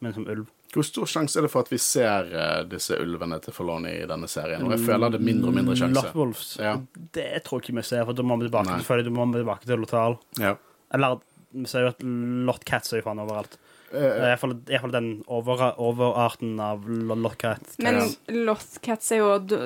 men 0.00 0.14
som 0.16 0.26
ulv. 0.32 0.48
Hvor 0.70 0.86
stor 0.86 1.08
sjanse 1.10 1.38
er 1.40 1.44
det 1.46 1.50
for 1.50 1.64
at 1.66 1.70
vi 1.72 1.78
ser 1.82 2.28
eh, 2.30 2.60
disse 2.70 2.94
ulvene 3.02 3.40
til 3.42 3.54
Forlone 3.54 3.90
i 3.90 4.04
denne 4.08 4.28
serien? 4.30 4.62
Og 4.64 4.76
jeg 4.76 4.84
føler 4.86 5.10
det 5.12 5.18
er 5.18 5.26
mindre 5.26 5.50
og 5.50 5.56
mindre 5.56 5.74
sjanse. 5.78 5.96
Lotwolves. 5.98 6.52
Ja. 6.62 6.76
det 7.16 7.26
tror 7.46 7.58
jeg 7.60 7.68
ikke 7.70 7.80
vi 7.80 7.86
ser, 7.88 8.04
for 8.06 8.16
da 8.16 8.26
må 8.26 8.38
vi 8.38 8.46
tilbake, 8.46 8.76
selvfølgelig, 8.78 9.10
da 9.10 9.16
må 9.18 9.26
vi 9.32 9.42
tilbake 9.42 9.66
til 9.66 9.82
Lothal. 9.82 10.16
Ja. 10.38 10.54
Eller 10.94 11.18
vi 11.50 11.66
ser 11.66 11.84
jo 11.86 11.90
at 11.92 12.06
Lothcats 12.50 12.94
er 12.94 13.02
jo 13.02 13.08
faen 13.08 13.22
overalt. 13.24 13.58
Uh, 13.90 14.22
iallfall 14.30 14.92
den 14.94 15.08
over, 15.26 15.64
overarten 15.82 16.60
av 16.62 16.84
lo- 16.86 17.16
Men 17.18 17.94
Ja. 17.98 18.06
Lothcats 18.46 19.10
er 19.12 19.24
jo 19.24 19.38
do 19.38 19.62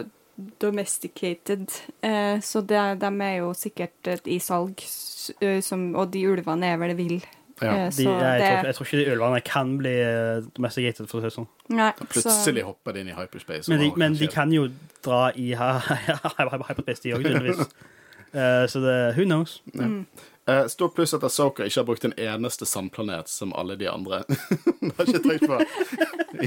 domesticated, 0.58 1.70
eh, 2.02 2.40
så 2.42 2.60
de, 2.66 2.80
de 2.98 3.10
er 3.22 3.36
jo 3.38 3.52
sikkert 3.54 4.26
i 4.26 4.40
salg, 4.42 4.80
som, 5.62 5.84
og 5.94 6.10
de 6.10 6.24
ulvene 6.26 6.72
er 6.72 6.80
vel 6.80 6.94
vill. 6.98 7.20
Ja. 7.62 7.72
Eh, 7.86 7.90
De, 7.94 8.02
jeg, 8.02 8.40
jeg, 8.40 8.58
tror, 8.58 8.66
jeg 8.66 8.74
tror 8.78 8.88
ikke 8.88 9.00
de 9.00 9.06
ulvene 9.14 9.40
kan 9.46 9.72
bli 9.78 9.94
eh, 10.02 10.46
domesticated, 10.56 11.08
for 11.10 11.18
å 11.18 11.22
si 11.22 11.28
det 11.30 11.34
sånn. 11.36 11.48
Nei, 11.74 11.90
så 12.00 12.08
Plutselig 12.16 12.66
hopper 12.66 12.96
de 12.96 13.04
inn 13.04 13.12
i 13.12 13.16
hyperspace. 13.16 13.70
Men 13.70 13.82
de, 13.84 13.90
men 14.00 14.18
de 14.18 14.28
kan 14.32 14.52
jo 14.54 14.68
dra 15.04 15.28
i 15.38 15.52
hyperspace, 15.58 17.02
de 17.06 17.16
òg, 17.18 17.26
tydeligvis. 17.26 17.66
Eh, 18.34 18.64
så 18.66 18.80
det 18.82 18.94
Who 19.14 19.22
knows? 19.28 19.60
Eh, 20.46 20.66
Stort 20.66 20.94
pluss 20.94 21.14
at 21.14 21.22
Asoka 21.24 21.64
ikke 21.64 21.80
har 21.80 21.86
brukt 21.88 22.04
en 22.04 22.14
eneste 22.20 22.66
sandplanet 22.68 23.30
som 23.32 23.54
alle 23.56 23.76
de 23.80 23.86
andre. 23.88 24.24
det 24.80 24.90
har 24.98 25.08
ikke 25.08 25.22
tenkt 25.24 25.46
på. 25.48 25.60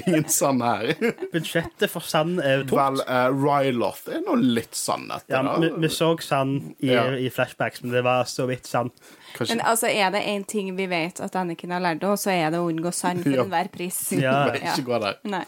Ingen 0.04 0.28
sand 0.30 0.62
her. 0.62 0.92
Budsjettet 1.32 1.90
for 1.90 2.06
sand 2.06 2.42
er 2.44 2.60
jo 2.60 2.78
Vel, 2.78 3.00
uh, 3.08 3.32
Ryloth 3.34 4.12
er 4.12 4.22
nå 4.26 4.36
litt 4.38 4.76
sand 4.78 5.16
Ja, 5.32 5.42
vi, 5.62 5.72
vi 5.80 5.90
så 5.90 6.12
sand 6.22 6.76
i, 6.78 6.92
Ja. 6.92 7.08
i 7.16 7.32
flashbacks, 7.34 7.82
men 7.86 7.96
det 7.96 8.04
var 8.06 8.28
så 8.30 8.46
vidt 8.52 8.68
sand. 8.70 8.92
Kanskje 9.38 9.56
Men 9.56 9.66
altså, 9.70 9.88
er 9.92 10.12
det 10.16 10.24
én 10.34 10.46
ting 10.50 10.72
vi 10.78 10.88
vet 10.92 11.22
at 11.24 11.36
Anniken 11.40 11.72
har 11.76 11.84
lært 11.84 12.04
oss, 12.10 12.26
så 12.26 12.34
er 12.34 12.52
det 12.54 12.60
å 12.62 12.68
unngå 12.72 12.92
sand 12.94 13.24
for 13.24 13.36
Ja. 13.36 13.44
enhver 13.46 13.70
pris. 13.74 14.00
Ja. 14.18 14.38
Ikke 14.58 14.86
gå 14.88 15.00
der. 15.04 15.20
Nei. 15.30 15.44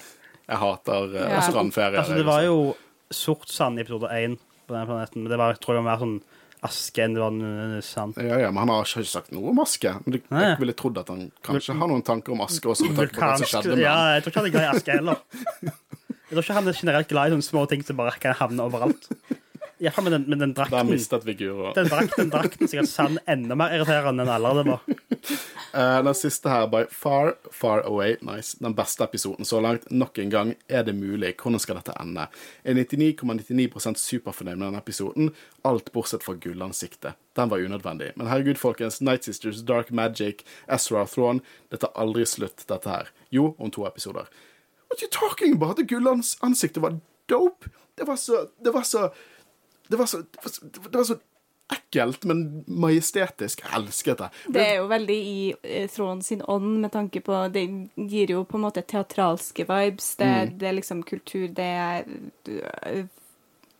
Jeg 0.49 0.57
hater 0.63 1.09
uh, 1.15 1.23
Ja. 1.29 1.41
strandferie. 1.45 1.97
Altså, 2.01 2.17
det 2.17 2.25
var 2.27 2.43
jo 2.45 2.75
sort 3.11 3.49
sand 3.49 3.79
i 3.79 3.83
episode 3.85 4.09
én 4.13 4.37
på 4.69 4.75
denne 4.75 4.85
planeten, 4.89 5.23
men 5.23 5.31
det 5.33 5.37
var, 5.41 5.57
tror 5.57 5.75
jeg 5.77 5.83
var 5.83 5.89
mer 5.91 6.03
sånn 6.03 6.19
aske 6.61 7.03
enn 7.05 7.13
det 7.15 7.21
var 7.23 7.81
sand. 7.87 8.17
Ja, 8.19 8.37
ja, 8.43 8.49
men 8.51 8.57
han 8.65 8.71
har 8.73 8.83
ikke 8.83 9.05
sagt 9.07 9.31
noe 9.31 9.53
om 9.53 9.61
aske. 9.63 9.93
Men 10.05 10.17
det, 10.17 10.23
jeg 10.29 10.57
ville 10.59 10.75
trodd 10.75 10.97
at 10.99 11.07
han 11.07 11.29
kanskje 11.47 11.77
har 11.79 11.87
noen 11.87 12.03
tanker 12.03 12.35
om 12.35 12.41
aske 12.43 12.67
også, 12.67 12.89
med 12.89 12.97
tanke 12.99 13.15
på 13.15 13.23
hva 13.23 13.37
som 13.39 13.47
skjedde 13.47 13.77
med 13.77 13.85
Ja, 13.85 13.93
jeg 14.17 14.25
tror 14.25 14.33
ikke 14.33 14.41
han 14.43 14.49
er 14.49 14.55
glad 14.57 14.65
i 14.65 14.73
aske 14.75 14.97
heller. 14.99 15.21
Jeg 16.29 16.35
tror 16.37 16.43
ikke 16.45 16.53
han 16.59 16.67
er 16.69 16.75
generelt 16.77 17.07
glad 17.09 17.25
i 17.25 17.31
sånne 17.33 17.45
små 17.47 17.61
ting 17.71 17.81
som 17.81 17.97
bare 17.97 18.11
kan 18.21 18.35
havne 18.37 18.61
overalt. 18.61 19.07
Med, 19.79 20.11
den- 20.11 20.25
med 20.27 20.39
den 20.39 20.53
drakten. 20.53 20.89
mistet 20.89 21.23
vi 21.25 21.33
Guro. 21.33 21.73
Den 21.73 21.87
drakten, 21.87 22.29
drakten 22.29 22.67
sikkert 22.67 22.89
sann 22.89 23.19
enda 23.27 23.55
mer 23.55 23.71
irriterende 23.77 24.25
enn 24.25 24.31
alle 24.33 24.51
det 24.57 24.65
var. 24.67 24.81
Uh, 25.71 26.03
den 26.07 26.15
siste 26.19 26.51
her, 26.51 26.65
by 26.67 26.81
far, 26.91 27.35
far 27.51 27.85
away, 27.87 28.17
nice. 28.21 28.57
Den 28.59 28.75
beste 28.75 29.03
episoden 29.07 29.45
så 29.47 29.61
langt. 29.63 29.87
Nok 29.91 30.19
en 30.19 30.29
gang, 30.33 30.51
er 30.67 30.83
det 30.83 30.95
mulig? 30.97 31.31
Hvordan 31.39 31.59
skal 31.63 31.79
dette 31.79 31.95
ende? 32.01 32.27
Jeg 32.65 32.75
er 32.75 32.99
99,99 33.23 33.95
superfornøyd 34.03 34.57
med 34.59 34.67
denne 34.67 34.83
episoden. 34.83 35.31
Alt 35.63 35.93
bortsett 35.95 36.23
fra 36.27 36.35
gullansiktet. 36.35 37.15
Den 37.39 37.49
var 37.49 37.63
unødvendig. 37.63 38.11
Men 38.19 38.27
herregud, 38.27 38.59
folkens. 38.59 38.99
Night 39.01 39.23
Sisters, 39.23 39.63
Dark 39.63 39.91
Magic, 39.95 40.43
Ezra 40.67 41.05
Thrawn. 41.07 41.39
Det 41.71 41.79
tar 41.85 41.95
aldri 41.95 42.25
slutt, 42.27 42.65
dette 42.67 42.89
her. 42.91 43.11
Jo, 43.31 43.53
om 43.59 43.71
to 43.71 43.87
episoder. 43.87 44.27
What 44.89 45.01
you 45.01 45.07
talking 45.11 45.55
about? 45.55 45.77
Det 45.77 45.87
gullansiktet 45.87 46.81
var 46.83 46.99
dope. 47.29 47.69
Det 47.95 48.07
var 48.07 48.15
så 48.15 48.47
Det 48.63 48.71
var 48.73 48.83
så 48.83 49.09
Det 49.89 49.97
var 49.97 50.05
så, 50.11 50.21
det 50.21 50.43
var 50.45 50.51
så, 50.53 50.69
det 50.69 50.95
var 50.99 51.03
så 51.09 51.19
ekkelt, 51.69 52.23
men 52.25 52.39
majestetisk. 52.67 53.61
Jeg 53.65 53.73
elsket 53.77 54.17
det. 54.23 54.27
Det 54.55 54.61
er 54.65 54.75
jo 54.79 54.87
veldig 54.89 55.15
i 55.29 55.53
eh, 55.61 55.85
Thrawn 55.93 56.21
sin 56.25 56.41
ånd, 56.49 56.79
med 56.81 56.91
tanke 56.95 57.21
på 57.21 57.43
Det 57.53 57.63
gir 58.09 58.31
jo 58.33 58.43
på 58.49 58.57
en 58.57 58.63
måte 58.67 58.81
teatralske 58.85 59.65
vibes. 59.69 60.15
Det, 60.17 60.25
Mm. 60.29 60.57
det 60.59 60.67
er 60.71 60.77
liksom 60.79 61.03
kultur. 61.05 61.47
Det 61.53 61.67
er 61.69 62.09
eh, 62.49 63.05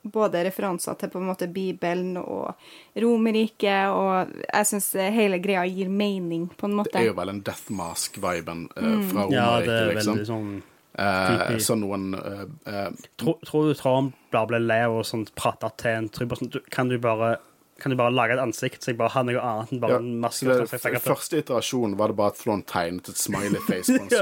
både 0.02 0.44
referanser 0.48 0.94
til 1.02 1.10
på 1.11 1.19
en 1.19 1.27
måte 1.27 1.48
Bibelen 1.52 2.18
og 2.22 2.53
Romerriket, 2.95 3.90
og 3.91 4.31
jeg 4.48 4.65
syns 4.69 4.91
hele 5.14 5.40
greia 5.44 5.65
gir 5.68 5.90
mening, 5.91 6.48
på 6.57 6.69
en 6.69 6.77
måte. 6.80 6.94
Det 6.94 7.02
er 7.07 7.10
jo 7.11 7.18
vel 7.18 7.34
en 7.34 7.41
Death 7.45 7.72
Mask-viben 7.76 8.68
eh, 8.76 8.99
fra 9.11 9.26
Ja, 9.34 9.48
det 9.60 9.68
Romerriket, 9.68 9.73
er 9.73 9.95
liksom. 9.95 10.14
veldig 10.14 10.30
sånn 10.30 10.52
Eh, 10.99 11.38
creepy. 11.38 11.59
så 11.63 11.76
noen 11.80 12.09
uh, 12.15 12.41
eh, 12.67 12.89
Tror, 13.15 13.38
tror 13.47 13.69
du 13.69 13.77
Trump 13.77 14.15
bare 14.34 14.49
ble 14.51 14.59
lei 14.59 14.81
av 14.84 14.97
å 14.99 15.03
sånn, 15.07 15.23
prate 15.38 15.69
til 15.80 15.95
en 15.95 16.09
tror 16.11 16.34
sånn, 16.35 16.51
Kan 16.73 16.91
du 16.91 16.97
bare 17.01 17.38
kan 17.80 17.93
du 17.93 17.95
bare 17.95 18.11
lage 18.11 18.35
et 18.35 18.41
ansikt 18.43 18.84
så 18.84 18.91
jeg 18.91 18.97
bare 18.99 19.13
har 19.13 19.23
noe 19.23 19.39
annet 19.39 19.69
enn 19.71 19.80
bare 19.80 19.93
ja, 19.95 19.99
en 20.03 20.17
maske? 20.19 20.49
det, 20.49 20.55
som 20.67 20.76
jeg 20.76 20.81
tenker 20.84 20.99
på? 20.99 21.13
Første 21.13 21.38
iterasjon 21.39 21.93
var 21.95 22.11
det 22.11 22.17
bare 22.19 22.34
at 22.34 22.39
Flon 22.41 22.63
tegnet 22.67 23.07
et 23.07 23.21
smiley 23.21 23.61
face 23.63 23.95
på 23.95 24.01
en 24.03 24.09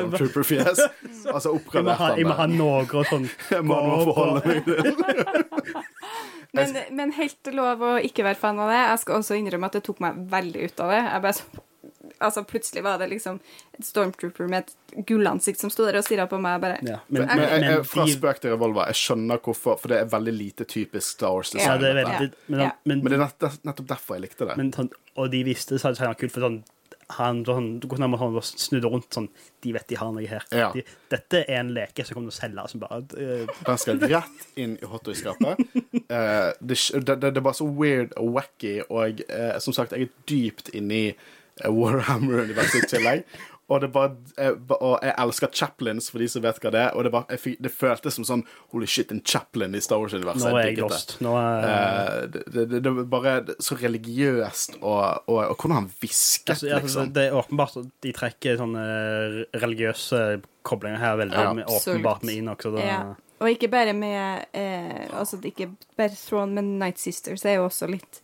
Ja, 0.59 0.75
sånn. 0.77 1.07
Altså 1.33 1.55
oppgradert 1.57 1.97
ha, 1.97 2.11
jeg 2.19 2.29
må 2.29 2.35
ha 2.37 2.45
noe 2.51 2.83
og 2.85 3.09
sånn 3.09 3.25
Jeg 3.25 3.65
må 3.65 3.79
forholde 4.11 4.43
meg 4.45 4.69
til 4.69 5.81
Men, 6.53 6.77
men 6.99 7.15
helt 7.17 7.49
lov 7.57 7.81
å 7.81 7.95
ikke 8.05 8.27
være 8.29 8.39
fan 8.39 8.61
av 8.61 8.69
det. 8.71 8.77
Jeg 8.77 9.01
skal 9.01 9.23
også 9.23 9.35
innrømme 9.41 9.67
at 9.71 9.79
det 9.79 9.83
tok 9.89 10.05
meg 10.05 10.21
veldig 10.31 10.69
ut 10.69 10.85
av 10.85 10.93
det. 10.93 11.01
Jeg 11.07 11.25
bare 11.25 11.39
så 11.41 11.65
Altså, 12.23 12.43
plutselig 12.47 12.83
var 12.85 13.01
det 13.01 13.09
liksom 13.11 13.39
et 13.77 13.85
stormtrooper 13.85 14.49
med 14.49 14.65
et 14.67 15.05
gullansikt 15.07 15.61
som 15.61 15.71
sto 15.73 15.85
der 15.85 15.99
og 15.99 16.05
stirra 16.07 16.27
på 16.29 16.39
meg. 16.41 16.61
Bare 16.63 16.79
Ja, 16.85 17.01
men, 17.07 17.27
Men 17.27 17.43
jeg, 17.43 17.65
jeg, 17.67 17.83
fra 17.89 18.07
spøk 18.11 18.41
til 18.43 18.55
revolver, 18.55 18.89
jeg 18.91 19.01
skjønner 19.01 19.43
hvorfor, 19.43 19.77
for 19.81 19.93
det 19.93 19.99
er 20.01 20.09
veldig 20.13 20.33
lite 20.33 20.67
typisk 20.69 21.17
Star 21.17 21.35
Wars. 21.35 21.53
Ja, 21.57 21.77
det 21.81 21.91
er 21.91 22.01
veldig 22.01 22.31
Men, 22.47 22.59
Ja. 22.59 22.71
men, 22.83 23.03
Men 23.03 23.13
det 23.13 23.19
er 23.19 23.25
nett, 23.27 23.61
nettopp 23.67 23.91
derfor 23.93 24.17
jeg 24.17 24.29
likte 24.29 24.49
det. 24.49 24.57
men 24.57 24.73
Og 25.15 25.31
de 25.31 25.43
visste 25.43 25.79
så 25.79 25.93
det 25.93 26.01
var 26.01 26.17
kult, 26.19 26.33
for 26.33 26.45
sånn 26.45 26.63
han, 27.09 27.45
han, 27.45 27.81
han, 27.97 28.13
han 28.13 28.41
snudde 28.43 28.89
rundt 28.91 29.13
sånn 29.15 29.29
De 29.63 29.71
vet 29.75 29.87
de 29.87 29.95
har 29.99 30.11
noe 30.11 30.27
her. 30.27 30.43
Ja. 30.51 30.71
De, 30.75 30.83
dette 31.11 31.43
er 31.45 31.61
en 31.61 31.71
leke 31.75 32.03
som 32.03 32.17
kommer 32.17 32.33
til 32.33 32.35
å 32.35 32.41
selge. 32.41 32.65
Som 32.73 32.83
bare, 32.83 32.99
uh. 33.15 33.53
Den 33.69 33.79
skal 33.81 34.01
rett 34.03 34.59
inn 34.59 34.75
i 34.75 34.89
hotdog-skapet. 34.91 35.63
uh, 35.63 36.51
det, 36.59 36.75
det, 36.75 37.01
det, 37.07 37.17
det 37.23 37.31
er 37.31 37.45
bare 37.45 37.59
så 37.59 37.67
weird 37.69 38.15
og 38.19 38.33
wacky, 38.35 38.75
og 38.89 39.23
uh, 39.31 39.55
som 39.63 39.75
sagt, 39.75 39.95
jeg 39.95 40.09
er 40.09 40.13
dypt 40.27 40.73
inni 40.75 41.03
eh, 41.13 41.27
Warhammer-universet 41.65 42.83
i 42.83 42.89
tillegg. 42.95 43.23
Og 43.67 43.81
det 43.83 43.89
bare, 43.91 44.13
jeg, 44.39 44.53
og 44.79 44.93
jeg 45.03 45.11
elsker 45.19 45.49
chaplains, 45.51 46.05
for 46.07 46.23
de 46.23 46.27
som 46.31 46.39
vet 46.45 46.55
hva 46.63 46.69
det 46.71 46.79
er. 46.85 46.93
Og 46.95 47.03
det, 47.03 47.09
bare, 47.11 47.35
jeg, 47.35 47.57
det 47.59 47.71
føltes 47.75 48.15
som 48.15 48.23
sånn 48.23 48.43
Holy 48.71 48.87
shit, 48.87 49.11
en 49.11 49.19
chaplain 49.27 49.75
i 49.75 49.81
Star 49.83 49.99
Wars-universet. 49.99 50.45
nå 50.47 50.55
er 50.61 50.69
jeg 50.69 50.77
lost. 50.85 51.17
Nå 51.25 51.33
er, 51.35 51.67
Uh, 51.67 52.21
det, 52.31 52.43
det, 52.53 52.63
det, 52.71 52.79
det 52.85 52.93
var 52.95 53.09
bare 53.11 53.33
så 53.59 53.75
religiøst, 53.75 54.77
og, 54.79 55.27
og, 55.27 55.41
og 55.49 55.55
hvordan 55.57 55.75
han 55.81 55.89
hvisket, 55.99 56.53
altså, 56.55 56.69
altså, 56.69 56.85
liksom. 56.85 57.11
det 57.17 57.25
er 57.27 57.35
åpenbart 57.41 57.75
at 57.81 57.89
de 58.07 58.13
trekker 58.15 58.61
sånne 58.61 58.85
religiøse 59.59 60.21
koblinger 60.67 61.03
her 61.03 61.17
veldig 61.19 61.37
Ja. 61.43 61.53
med, 61.53 61.65
åpenbart 61.67 62.23
med 62.23 62.39
Inok. 62.39 62.61
Så 62.63 62.71
det, 62.75 62.85
Ja. 62.87 63.01
Og 63.37 63.51
ikke 63.51 63.67
bare 63.69 63.91
med 63.93 64.45
eh, 64.57 65.03
Altså 65.13 65.37
ikke 65.45 65.67
bare 65.97 66.09
Throne, 66.17 66.55
men 66.57 66.79
Night 66.79 66.97
Sisters 66.97 67.43
er 67.45 67.59
jo 67.59 67.67
også 67.67 67.85
litt 67.91 68.21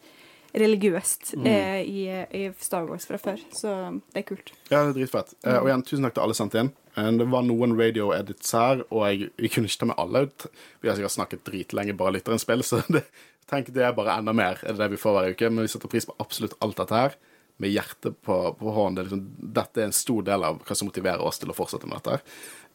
religiøst 0.54 1.34
Mm. 1.38 1.46
eh, 1.48 1.82
i, 1.82 2.04
i 2.38 2.54
Star 2.62 2.86
Wars 2.90 3.06
fra 3.10 3.18
før, 3.18 3.40
så 3.52 3.74
det 4.14 4.22
er 4.24 4.28
kult. 4.28 4.52
Ja, 4.70 4.84
det 4.86 4.94
er 4.94 4.98
dritfett. 5.00 5.34
Eh, 5.44 5.58
og 5.58 5.68
igjen, 5.70 5.84
tusen 5.88 6.06
takk 6.06 6.14
til 6.18 6.24
alle 6.28 6.38
sendte 6.38 6.60
inn. 6.62 6.72
Eh, 6.96 7.10
det 7.18 7.28
var 7.32 7.42
noen 7.48 7.74
radio-edits 7.80 8.52
her, 8.54 8.84
og 8.94 9.06
jeg, 9.10 9.32
vi 9.42 9.50
kunne 9.50 9.66
ikke 9.72 9.82
ta 9.84 9.90
med 9.90 9.98
alle 10.04 10.26
ut. 10.28 10.46
Vi 10.82 10.90
har 10.92 10.98
sikkert 11.00 11.16
snakket 11.18 11.44
dritlenge, 11.50 11.96
bare 11.98 12.14
lytterens 12.20 12.46
spill, 12.46 12.62
så 12.64 12.84
det, 12.94 13.04
tenk 13.50 13.74
det 13.74 13.84
er 13.88 13.94
bare 13.98 14.18
enda 14.20 14.34
mer 14.34 14.62
enn 14.64 14.78
det 14.78 14.92
vi 14.94 15.02
får 15.02 15.18
hver 15.18 15.34
uke. 15.34 15.50
Men 15.50 15.66
vi 15.66 15.74
setter 15.74 15.90
pris 15.92 16.06
på 16.10 16.16
absolutt 16.22 16.54
alt 16.62 16.78
dette 16.78 16.96
her, 17.02 17.18
med 17.62 17.70
hjertet 17.74 18.16
på, 18.26 18.38
på 18.60 18.72
hånden. 18.78 18.96
Det 18.96 19.02
er 19.02 19.10
liksom, 19.10 19.54
dette 19.58 19.82
er 19.82 19.90
en 19.90 19.94
stor 19.94 20.22
del 20.26 20.44
av 20.48 20.62
hva 20.66 20.76
som 20.78 20.88
motiverer 20.90 21.22
oss 21.22 21.38
til 21.42 21.50
å 21.54 21.58
fortsette 21.58 21.86
med 21.90 21.98
dette. 22.02 22.18
her. 22.18 22.24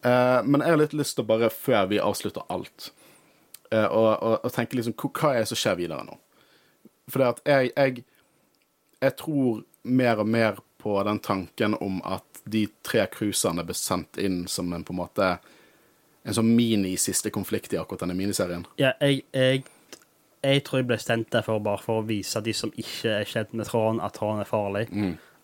Eh, 0.06 0.42
men 0.46 0.62
jeg 0.62 0.70
har 0.74 0.82
litt 0.82 0.98
lyst 0.98 1.16
til 1.18 1.24
å 1.26 1.30
bare, 1.30 1.48
før 1.50 1.88
vi 1.90 1.98
avslutter 2.02 2.42
alt, 2.54 2.90
eh, 3.72 3.86
og, 3.86 4.10
og, 4.22 4.36
og 4.46 4.52
tenke 4.54 4.78
liksom, 4.78 4.94
hva 4.98 5.32
er 5.34 5.42
det 5.44 5.48
som 5.50 5.58
skjer 5.58 5.78
videre 5.80 6.04
nå? 6.06 6.18
For 7.08 7.22
det 7.22 7.28
at 7.32 7.42
jeg, 7.48 7.72
jeg 7.76 8.04
jeg 9.00 9.14
tror 9.18 9.62
mer 9.82 10.18
og 10.22 10.28
mer 10.28 10.58
på 10.78 10.96
den 11.06 11.20
tanken 11.22 11.74
om 11.74 12.00
at 12.06 12.42
de 12.44 12.66
tre 12.86 13.06
cruiserne 13.12 13.64
ble 13.66 13.76
sendt 13.76 14.18
inn 14.22 14.44
som 14.50 14.72
en 14.72 14.84
på 14.86 14.94
en 14.94 15.00
måte 15.02 15.28
en 16.28 16.36
sånn 16.36 16.50
mini-siste 16.54 17.30
konflikt 17.34 17.72
i 17.72 17.78
akkurat 17.80 18.04
denne 18.04 18.16
miniserien. 18.18 18.66
Ja, 18.80 18.92
jeg, 19.00 19.22
jeg, 19.32 19.62
jeg 20.44 20.64
tror 20.66 20.82
jeg 20.82 20.88
ble 20.90 20.98
sendt 21.00 21.30
der 21.32 21.46
for 21.46 21.62
bare 21.62 21.82
for 21.82 22.02
å 22.02 22.08
vise 22.08 22.42
de 22.44 22.54
som 22.56 22.72
ikke 22.76 23.20
er 23.20 23.28
kjent 23.28 23.54
med 23.56 23.70
tråden, 23.70 24.02
at 24.04 24.18
tråden 24.18 24.42
er 24.42 24.50
farlig. 24.50 24.84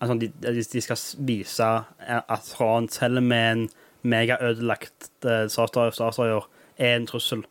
Altså, 0.03 0.17
de, 0.19 0.29
de 0.43 0.65
de 0.75 0.83
skal 0.83 1.01
vise 1.25 1.71
at 2.19 2.51
tråden, 2.51 2.91
selv 2.91 3.23
med 3.23 3.51
en 3.53 3.65
megaødelagt 4.05 5.09
uh, 5.25 5.47
Star 5.49 5.71
Destroyer, 5.73 6.45
er 6.77 6.99
en 6.99 7.07
trussel. 7.09 7.45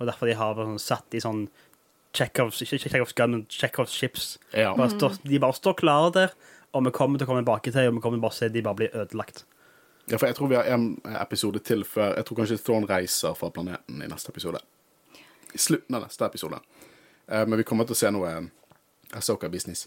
Og 0.00 0.08
derfor 0.08 0.28
de 0.28 0.36
har 0.36 0.58
sånn, 0.58 0.80
satt 0.82 1.14
i 1.14 1.22
sånn 1.22 1.46
Chekhovs, 2.16 2.62
ikke 2.64 2.78
Chekhovs 2.82 3.12
gun, 3.18 3.34
men 3.36 3.44
Chekhovs 3.52 3.92
ships. 3.94 4.30
Ja. 4.56 4.72
Bare 4.76 4.90
står, 4.94 5.18
de 5.26 5.40
bare 5.42 5.56
står 5.56 5.76
klare 5.78 6.12
der, 6.16 6.34
og 6.72 6.86
vi 6.86 6.92
kommer 6.96 7.20
til 7.20 7.28
å 7.28 7.30
komme 7.30 7.44
tilbake 7.44 7.72
til 7.74 7.90
og 7.90 7.98
vi 7.98 8.02
kommer 8.04 8.22
bare 8.22 8.34
til 8.36 8.46
å 8.46 8.48
se 8.48 8.54
de 8.54 8.62
bare 8.64 8.80
blir 8.80 8.96
ødelagt. 8.96 9.44
ja, 10.10 10.16
for 10.16 10.26
jeg 10.30 10.36
tror 10.38 10.48
vi 10.52 10.56
har 10.58 10.68
en 10.70 11.00
episode 11.20 11.58
til 11.66 11.84
før 11.84 12.14
Jeg 12.16 12.24
tror 12.28 12.36
kanskje 12.38 12.58
Thrawn 12.62 12.84
reiser 12.88 13.34
fra 13.34 13.50
planeten 13.50 14.02
i 14.02 14.08
neste 14.08 14.30
episode. 14.30 14.60
I 15.54 15.58
slutten 15.58 15.94
av 15.96 16.02
neste 16.06 16.24
episode. 16.24 16.60
Eh, 17.28 17.46
men 17.46 17.58
vi 17.58 17.64
kommer 17.64 17.84
til 17.88 17.96
å 17.96 17.98
se 17.98 18.10
noe 18.14 18.32
Asoka-business. 19.16 19.86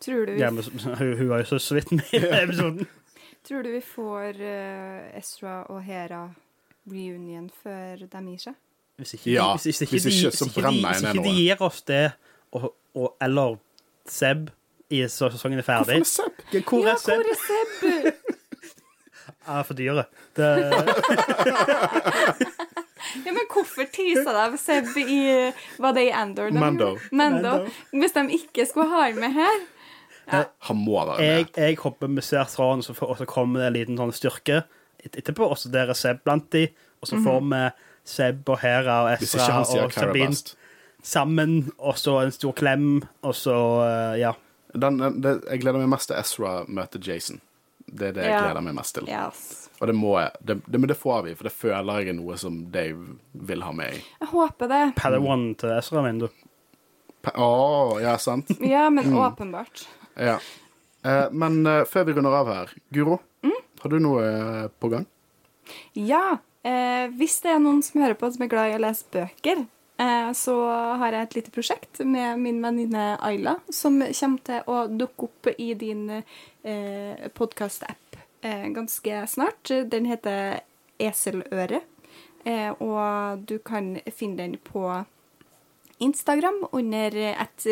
Tror 0.00 0.26
du 0.26 0.32
vi, 0.34 0.40
Ja, 0.40 0.50
men, 0.50 0.64
hun, 0.98 1.16
hun 1.18 1.28
var 1.28 1.42
jo 1.44 1.52
så, 1.52 1.58
så 1.58 1.74
vidt 1.78 1.92
med 1.92 2.12
i 2.12 2.22
episoden. 2.42 2.88
tror 3.44 3.62
du 3.62 3.70
vi 3.74 3.80
får 3.84 4.40
uh, 4.40 5.18
Ezra 5.18 5.62
og 5.68 5.82
Hera 5.82 6.28
reunion 6.86 7.50
før 7.62 8.06
de 8.06 8.22
gir 8.30 8.42
seg? 8.48 8.54
Hvis 9.00 9.14
ikke, 9.14 9.30
Ja, 9.32 9.42
de, 9.42 9.58
hvis, 9.58 9.62
hvis 9.62 9.80
ikke, 9.82 9.90
hvis 9.90 10.06
ikke, 10.06 10.28
hvis 10.30 10.38
så 10.38 10.48
brenner 10.54 10.70
de, 10.70 10.82
brenner 10.82 10.88
jeg 10.88 11.00
hvis 11.00 11.14
ikke 11.14 11.28
de 11.28 11.34
gir 11.42 11.62
oss 11.64 11.82
det, 11.88 12.12
og, 12.52 12.74
og, 12.94 13.16
eller 13.22 13.56
Seb, 14.08 14.50
i 14.92 15.00
så 15.08 15.30
sesongen 15.32 15.58
er 15.58 15.66
ferdig 15.66 16.02
Hvorfor 16.02 16.02
er 16.02 16.04
Seb? 16.04 16.32
Hvor 16.68 16.86
er 16.86 16.96
Seb? 17.00 17.24
hvor 17.24 17.32
er 17.32 17.36
Seb? 17.46 18.14
Ja, 19.42 19.62
for 19.66 19.74
dyre. 19.74 20.04
Det, 20.36 20.46
Ja, 23.26 23.32
men 23.34 23.44
hvorfor 23.50 23.88
tisa 23.92 24.32
de 24.50 24.58
Seb 24.60 24.96
i 25.02 25.20
Var 25.82 25.92
det 25.96 26.04
i 26.06 26.12
Andor? 26.16 26.50
de 26.50 26.60
Mando. 26.60 26.98
Mando. 27.12 27.54
Hvis 27.90 28.14
de 28.16 28.26
ikke 28.38 28.66
skulle 28.68 28.88
ha 28.88 29.08
ham 29.08 29.18
med 29.20 29.34
her? 29.36 29.62
Han 30.68 30.76
må 30.84 31.04
være 31.04 31.18
jeg, 31.22 31.44
med. 31.44 31.56
jeg 31.56 31.70
jeg 31.72 31.78
håper 31.82 32.06
vi 32.06 32.22
ser 32.22 32.44
så, 32.44 32.62
og 32.62 33.18
så 33.18 33.24
kommer 33.28 33.60
det 33.60 33.66
en 33.66 33.76
liten 33.76 33.98
sånn 34.00 34.14
styrke 34.14 34.62
etterpå, 35.02 35.48
og 35.50 35.58
så 35.58 35.68
der 35.72 35.90
er 35.90 35.98
Seb 35.98 36.22
blant 36.24 36.46
de, 36.54 36.68
og 37.02 37.10
så 37.10 37.18
får 37.24 37.40
vi 37.50 37.62
Seb 38.04 38.48
og 38.50 38.58
Hera 38.62 39.00
og 39.04 39.12
Ezra 39.22 39.60
og 39.62 39.92
Sabine 39.94 40.34
sammen, 41.02 41.72
og 41.78 41.96
så 41.98 42.20
en 42.24 42.30
stor 42.34 42.52
klem, 42.54 43.02
og 43.26 43.34
så, 43.34 43.54
eh, 43.86 44.18
ja. 44.22 44.32
Den, 44.74 44.98
den, 44.98 45.20
det, 45.22 45.32
jeg 45.50 45.60
gleder 45.64 45.82
meg 45.82 45.90
mest 45.92 46.08
til 46.10 46.16
Ezra 46.16 46.52
møter 46.68 47.02
Jason. 47.02 47.40
Det 47.86 48.08
er 48.08 48.12
det 48.16 48.22
jeg 48.24 48.32
Ja. 48.32 48.40
gleder 48.46 48.62
meg 48.64 48.74
mest 48.78 48.94
til. 48.96 49.08
Yes. 49.10 49.68
Og 49.80 49.86
det 49.90 49.94
må 49.98 50.12
jeg. 50.20 50.30
Det, 50.40 50.56
det, 50.70 50.80
men 50.80 50.88
det 50.88 50.96
får 50.96 51.24
vi, 51.26 51.34
for 51.34 51.44
det 51.48 51.52
føler 51.52 51.98
jeg 52.00 52.08
er 52.12 52.16
noe 52.16 52.36
som 52.38 52.60
Dave 52.72 53.16
vil 53.34 53.62
ha 53.66 53.72
med 53.74 53.98
i. 53.98 54.02
Jeg 54.22 54.28
håper 54.30 54.70
det. 54.70 54.82
Padawan 54.96 55.48
til 55.58 55.74
Ezra, 55.74 56.02
mener 56.06 56.30
du? 56.30 56.46
Å, 57.34 57.48
Å, 57.48 58.00
ja, 58.02 58.14
sant? 58.18 58.48
Ja, 58.74 58.88
men 58.90 59.10
Mm. 59.10 59.18
åpenbart. 59.26 59.84
Ja. 60.16 60.38
Eh, 61.04 61.26
men 61.34 61.66
eh, 61.66 61.82
før 61.90 62.06
vi 62.06 62.12
runder 62.16 62.34
av 62.38 62.46
her, 62.54 62.72
Guro, 62.94 63.18
har 63.82 63.90
du 63.90 63.98
noe 63.98 64.22
eh, 64.22 64.68
på 64.80 64.88
gang? 64.92 65.04
Ja. 65.98 66.38
Eh, 66.62 67.10
hvis 67.18 67.40
det 67.42 67.50
er 67.50 67.62
noen 67.62 67.80
som 67.82 68.02
hører 68.04 68.18
på 68.18 68.28
som 68.30 68.44
er 68.44 68.50
glad 68.50 68.70
i 68.70 68.76
å 68.76 68.82
lese 68.82 69.08
bøker, 69.10 69.64
eh, 69.98 70.28
så 70.38 70.54
har 71.00 71.16
jeg 71.16 71.26
et 71.26 71.36
lite 71.40 71.54
prosjekt 71.54 72.02
med 72.06 72.38
min 72.38 72.60
venninne 72.62 73.16
Ayla, 73.18 73.56
som 73.68 73.98
kommer 73.98 74.44
til 74.46 74.70
å 74.70 74.84
dukke 74.86 75.26
opp 75.26 75.50
i 75.56 75.72
din 75.78 76.04
eh, 76.20 77.26
podkast-app 77.34 78.20
eh, 78.46 78.68
ganske 78.76 79.24
snart. 79.34 79.74
Den 79.90 80.06
heter 80.06 80.62
Eseløre, 81.02 81.82
eh, 82.46 82.70
og 82.78 83.42
du 83.48 83.58
kan 83.58 83.96
finne 84.14 84.44
den 84.44 84.56
på 84.62 84.86
Instagram 85.98 86.68
under 86.70 87.18
et 87.32 87.66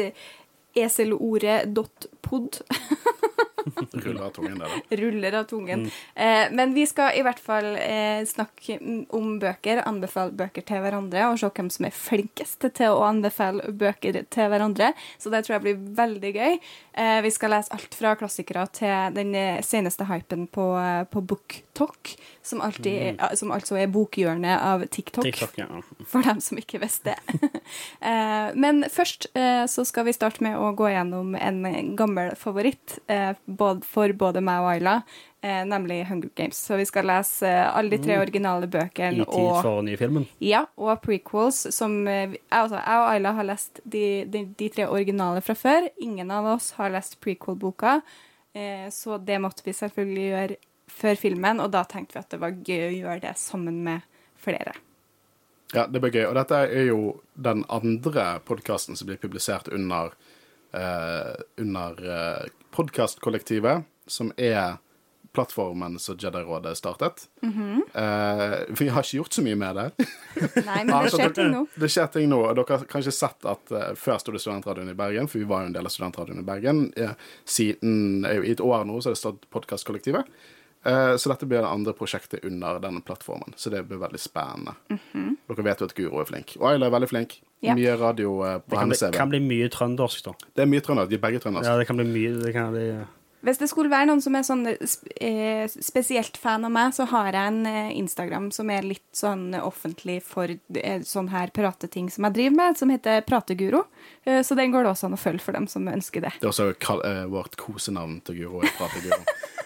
eselordet.pod. 0.74 2.62
Ruller 4.04 4.22
av 4.26 4.30
tungen 4.36 4.58
der, 4.58 4.68
da. 4.68 4.96
ruller 5.00 5.36
av 5.40 5.44
tungen. 5.50 5.86
Eh, 6.14 6.46
men 6.52 6.74
vi 6.74 6.86
skal 6.88 7.16
i 7.18 7.24
hvert 7.26 7.40
fall 7.42 7.72
eh, 7.76 8.22
snakke 8.28 8.78
om 9.16 9.38
bøker, 9.42 9.82
anbefale 9.88 10.34
bøker 10.36 10.64
til 10.66 10.82
hverandre, 10.84 11.26
og 11.30 11.40
se 11.40 11.50
hvem 11.50 11.70
som 11.72 11.88
er 11.88 11.96
flinkest 11.96 12.68
til 12.76 12.94
å 12.94 13.04
anbefale 13.08 13.72
bøker 13.72 14.22
til 14.32 14.50
hverandre. 14.52 14.92
Så 15.18 15.32
det 15.32 15.44
tror 15.46 15.58
jeg 15.58 15.66
blir 15.66 15.82
veldig 15.98 16.32
gøy. 16.36 16.58
Eh, 16.92 17.20
vi 17.24 17.32
skal 17.34 17.54
lese 17.54 17.72
alt 17.76 17.94
fra 17.96 18.14
klassikere 18.18 18.66
til 18.76 19.14
den 19.16 19.34
eh, 19.38 19.60
seneste 19.66 20.06
hypen 20.10 20.46
på, 20.52 20.66
eh, 20.80 21.04
på 21.10 21.22
BookTok, 21.22 22.14
som, 22.42 22.60
alltid, 22.64 23.16
mm. 23.16 23.36
som 23.38 23.54
altså 23.54 23.78
er 23.80 23.92
bokhjørnet 23.92 24.56
av 24.56 24.84
TikTok 24.88 25.24
TikTok, 25.28 25.58
ja. 25.60 25.68
for 26.08 26.26
dem 26.26 26.40
som 26.44 26.60
ikke 26.60 26.82
visste 26.82 27.14
det. 27.14 27.18
Eh, 28.00 28.50
Men 28.56 28.82
først 28.90 29.26
så 29.70 29.82
skal 29.86 30.06
vi 30.06 30.14
starte 30.14 30.42
med 30.42 30.56
å 30.58 30.70
gå 30.74 30.88
gjennom 30.90 31.34
en 31.38 31.60
gammel 31.96 32.32
favoritt 32.38 32.98
eh, 33.10 33.32
for 33.86 34.12
både 34.18 34.42
meg 34.44 34.62
og 34.62 34.70
Ayla, 34.72 34.94
eh, 35.42 35.62
nemlig 35.68 36.04
Hunger 36.08 36.30
Games. 36.36 36.58
Så 36.58 36.78
vi 36.80 36.86
skal 36.88 37.08
lese 37.10 37.48
eh, 37.48 37.66
alle 37.66 37.96
de 37.96 38.00
tre 38.04 38.18
originale 38.20 38.68
I 38.68 38.72
bøkene 38.76 39.26
tid 39.26 39.36
og, 39.44 39.60
for 39.62 39.84
nye 39.86 40.00
filmen. 40.00 40.26
ja, 40.44 40.64
og 40.76 41.02
prequels, 41.04 41.62
som 41.74 42.00
eh, 42.08 42.36
altså, 42.48 42.80
jeg 42.80 43.04
og 43.04 43.08
Ayla 43.12 43.34
har 43.38 43.48
lest 43.52 43.82
de, 43.84 44.04
de, 44.26 44.44
de 44.58 44.72
tre 44.74 44.88
originale 44.88 45.44
fra 45.44 45.56
før. 45.58 45.88
Ingen 46.02 46.30
av 46.34 46.52
oss 46.56 46.72
har 46.78 46.92
lest 46.94 47.20
prequel-boka, 47.24 48.00
eh, 48.54 48.86
så 48.94 49.18
det 49.18 49.40
måtte 49.42 49.66
vi 49.66 49.76
selvfølgelig 49.76 50.28
gjøre 50.28 50.60
før 50.90 51.18
filmen, 51.18 51.60
og 51.62 51.72
da 51.72 51.84
tenkte 51.88 52.16
vi 52.16 52.24
at 52.24 52.30
det 52.32 52.40
var 52.42 52.62
gøy 52.66 52.86
å 52.88 52.94
gjøre 52.98 53.20
det 53.28 53.34
sammen 53.38 53.82
med 53.86 54.06
flere. 54.40 54.74
Ja, 55.72 55.86
det 55.86 56.00
blir 56.02 56.14
gøy. 56.14 56.24
Og 56.26 56.34
dette 56.34 56.64
er 56.66 56.88
jo 56.88 57.02
den 57.38 57.62
andre 57.70 58.40
podkasten 58.46 58.98
som 58.98 59.06
blir 59.10 59.20
publisert 59.22 59.70
under, 59.70 60.14
eh, 60.74 61.36
under 61.62 62.00
eh, 62.16 62.48
podkastkollektivet, 62.74 63.86
som 64.06 64.32
er 64.36 64.78
plattformen 65.32 65.98
som 65.98 66.16
Jedi-rådet 66.18 66.76
startet. 66.78 67.28
Eh, 67.94 68.58
vi 68.68 68.88
har 68.88 69.04
ikke 69.04 69.20
gjort 69.20 69.36
så 69.36 69.44
mye 69.46 69.58
med 69.58 69.76
det. 69.78 70.06
Nei, 70.66 70.82
men 70.84 70.94
det 71.04 71.12
skjer 71.14 71.34
ting 71.36 71.52
nå. 71.54 71.64
Det 71.78 71.90
skjer 71.92 72.08
ting 72.14 72.30
nå, 72.32 72.40
og 72.48 72.58
dere 72.58 72.78
har 72.80 72.86
kanskje 72.90 73.14
sett 73.14 73.46
at 73.48 73.74
uh, 73.74 73.90
før 73.98 74.18
sto 74.22 74.34
det 74.34 74.42
Studentradioen 74.42 74.90
i 74.90 74.96
Bergen, 74.98 75.30
for 75.30 75.42
vi 75.42 75.48
var 75.50 75.64
jo 75.64 75.70
en 75.70 75.76
del 75.76 75.86
av 75.86 75.94
Studentradioen 75.94 76.42
i 76.42 76.46
Bergen. 76.46 76.82
Eh, 76.98 77.14
siden 77.46 78.26
i 78.26 78.54
et 78.54 78.64
år 78.64 78.86
nå 78.88 78.98
så 78.98 79.10
har 79.10 79.18
det 79.18 79.22
stått 79.22 79.46
Podkastkollektivet. 79.54 80.26
Eh, 80.84 81.16
så 81.16 81.28
dette 81.28 81.46
blir 81.46 81.60
det 81.60 81.68
andre 81.68 81.92
prosjektet 81.92 82.44
under 82.44 82.80
denne 82.80 83.02
plattformen, 83.04 83.52
så 83.56 83.70
det 83.70 83.82
blir 83.88 84.00
veldig 84.00 84.20
spennende. 84.20 84.76
Dere 84.88 85.66
vet 85.66 85.82
jo 85.82 85.88
at 85.90 85.94
Guro 85.96 86.22
er 86.22 86.28
flink. 86.30 86.56
Og 86.60 86.70
Ayla 86.72 86.88
er 86.88 86.94
veldig 86.96 87.10
flink. 87.10 87.40
Ja. 87.60 87.74
Mye 87.76 87.96
radio 88.00 88.38
eh, 88.46 88.58
på 88.64 88.70
Det 88.72 88.78
kan 88.78 88.88
bli, 88.88 88.96
hennes 88.96 89.02
CV. 89.04 89.16
kan 89.18 89.32
bli 89.34 89.40
mye 89.44 89.70
trøndersk, 89.72 90.24
da. 90.30 90.36
Det 90.56 90.64
er 90.64 90.70
mye 90.70 90.84
trøndersk. 90.84 91.10
De 91.12 91.18
er 91.18 91.24
begge 91.26 91.40
trøndersk. 91.44 91.68
Ja, 91.68 91.76
det 91.76 91.88
kan 91.90 92.00
bli 92.00 92.06
mye 92.08 92.38
det 92.40 92.54
kan 92.56 92.72
bli, 92.72 92.86
Hvis 93.44 93.60
det 93.60 93.68
skulle 93.68 93.92
være 93.92 94.08
noen 94.08 94.24
som 94.24 94.34
er 94.36 94.46
sånn 94.48 94.64
eh, 94.70 95.68
spesielt 95.68 96.40
fan 96.40 96.64
av 96.64 96.72
meg, 96.72 96.96
så 96.96 97.04
har 97.12 97.28
jeg 97.28 97.52
en 97.52 97.68
Instagram 98.00 98.48
som 98.52 98.72
er 98.72 98.88
litt 98.88 99.04
sånn 99.12 99.52
offentlig 99.60 100.22
for 100.24 100.48
sånn 101.04 101.28
her 101.28 101.52
prateting 101.52 102.08
som 102.08 102.24
jeg 102.24 102.38
driver 102.40 102.56
med, 102.56 102.80
som 102.80 102.88
heter 102.92 103.20
Prateguro. 103.28 103.84
Eh, 104.24 104.40
så 104.40 104.56
den 104.56 104.72
går 104.72 104.88
det 104.88 104.94
også 104.94 105.12
an 105.12 105.20
å 105.20 105.20
følge 105.20 105.44
for 105.44 105.52
dem 105.52 105.68
som 105.68 105.84
ønsker 105.92 106.24
det. 106.24 106.38
Det 106.40 106.48
er 106.48 106.54
også 106.54 107.28
vårt 107.28 107.60
kosenavn 107.60 108.22
til 108.24 108.40
Guro. 108.40 108.64
Prateguro. 108.80 109.20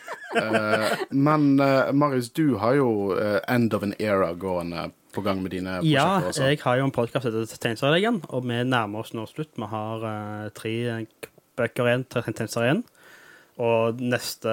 men 1.10 1.60
eh, 1.60 1.92
Marius, 1.92 2.30
du 2.36 2.56
har 2.60 2.74
jo 2.78 2.88
eh, 3.18 3.40
End 3.50 3.74
of 3.74 3.82
an 3.86 3.94
Era 3.98 4.32
gående 4.34 4.88
på 5.14 5.22
gang 5.22 5.42
med 5.44 5.52
dine 5.54 5.76
Ja, 5.86 6.18
prosjekter 6.18 6.28
også. 6.32 6.48
jeg 6.50 6.60
har 6.64 6.78
jo 6.80 6.86
en 6.88 6.94
podkast 6.94 7.28
etter 7.30 7.46
Tegneserieleggen, 7.54 8.22
og 8.34 8.46
vi 8.48 8.56
nærmer 8.66 9.04
oss 9.04 9.14
nå 9.14 9.26
slutt. 9.30 9.52
Vi 9.56 9.68
har 9.70 10.06
eh, 10.10 10.48
tre 10.56 10.74
bøker 11.58 11.90
igjen 11.90 12.06
til 12.10 12.26
tegneserier 12.26 12.70
igjen. 12.72 12.84
Og 13.62 14.00
neste 14.02 14.50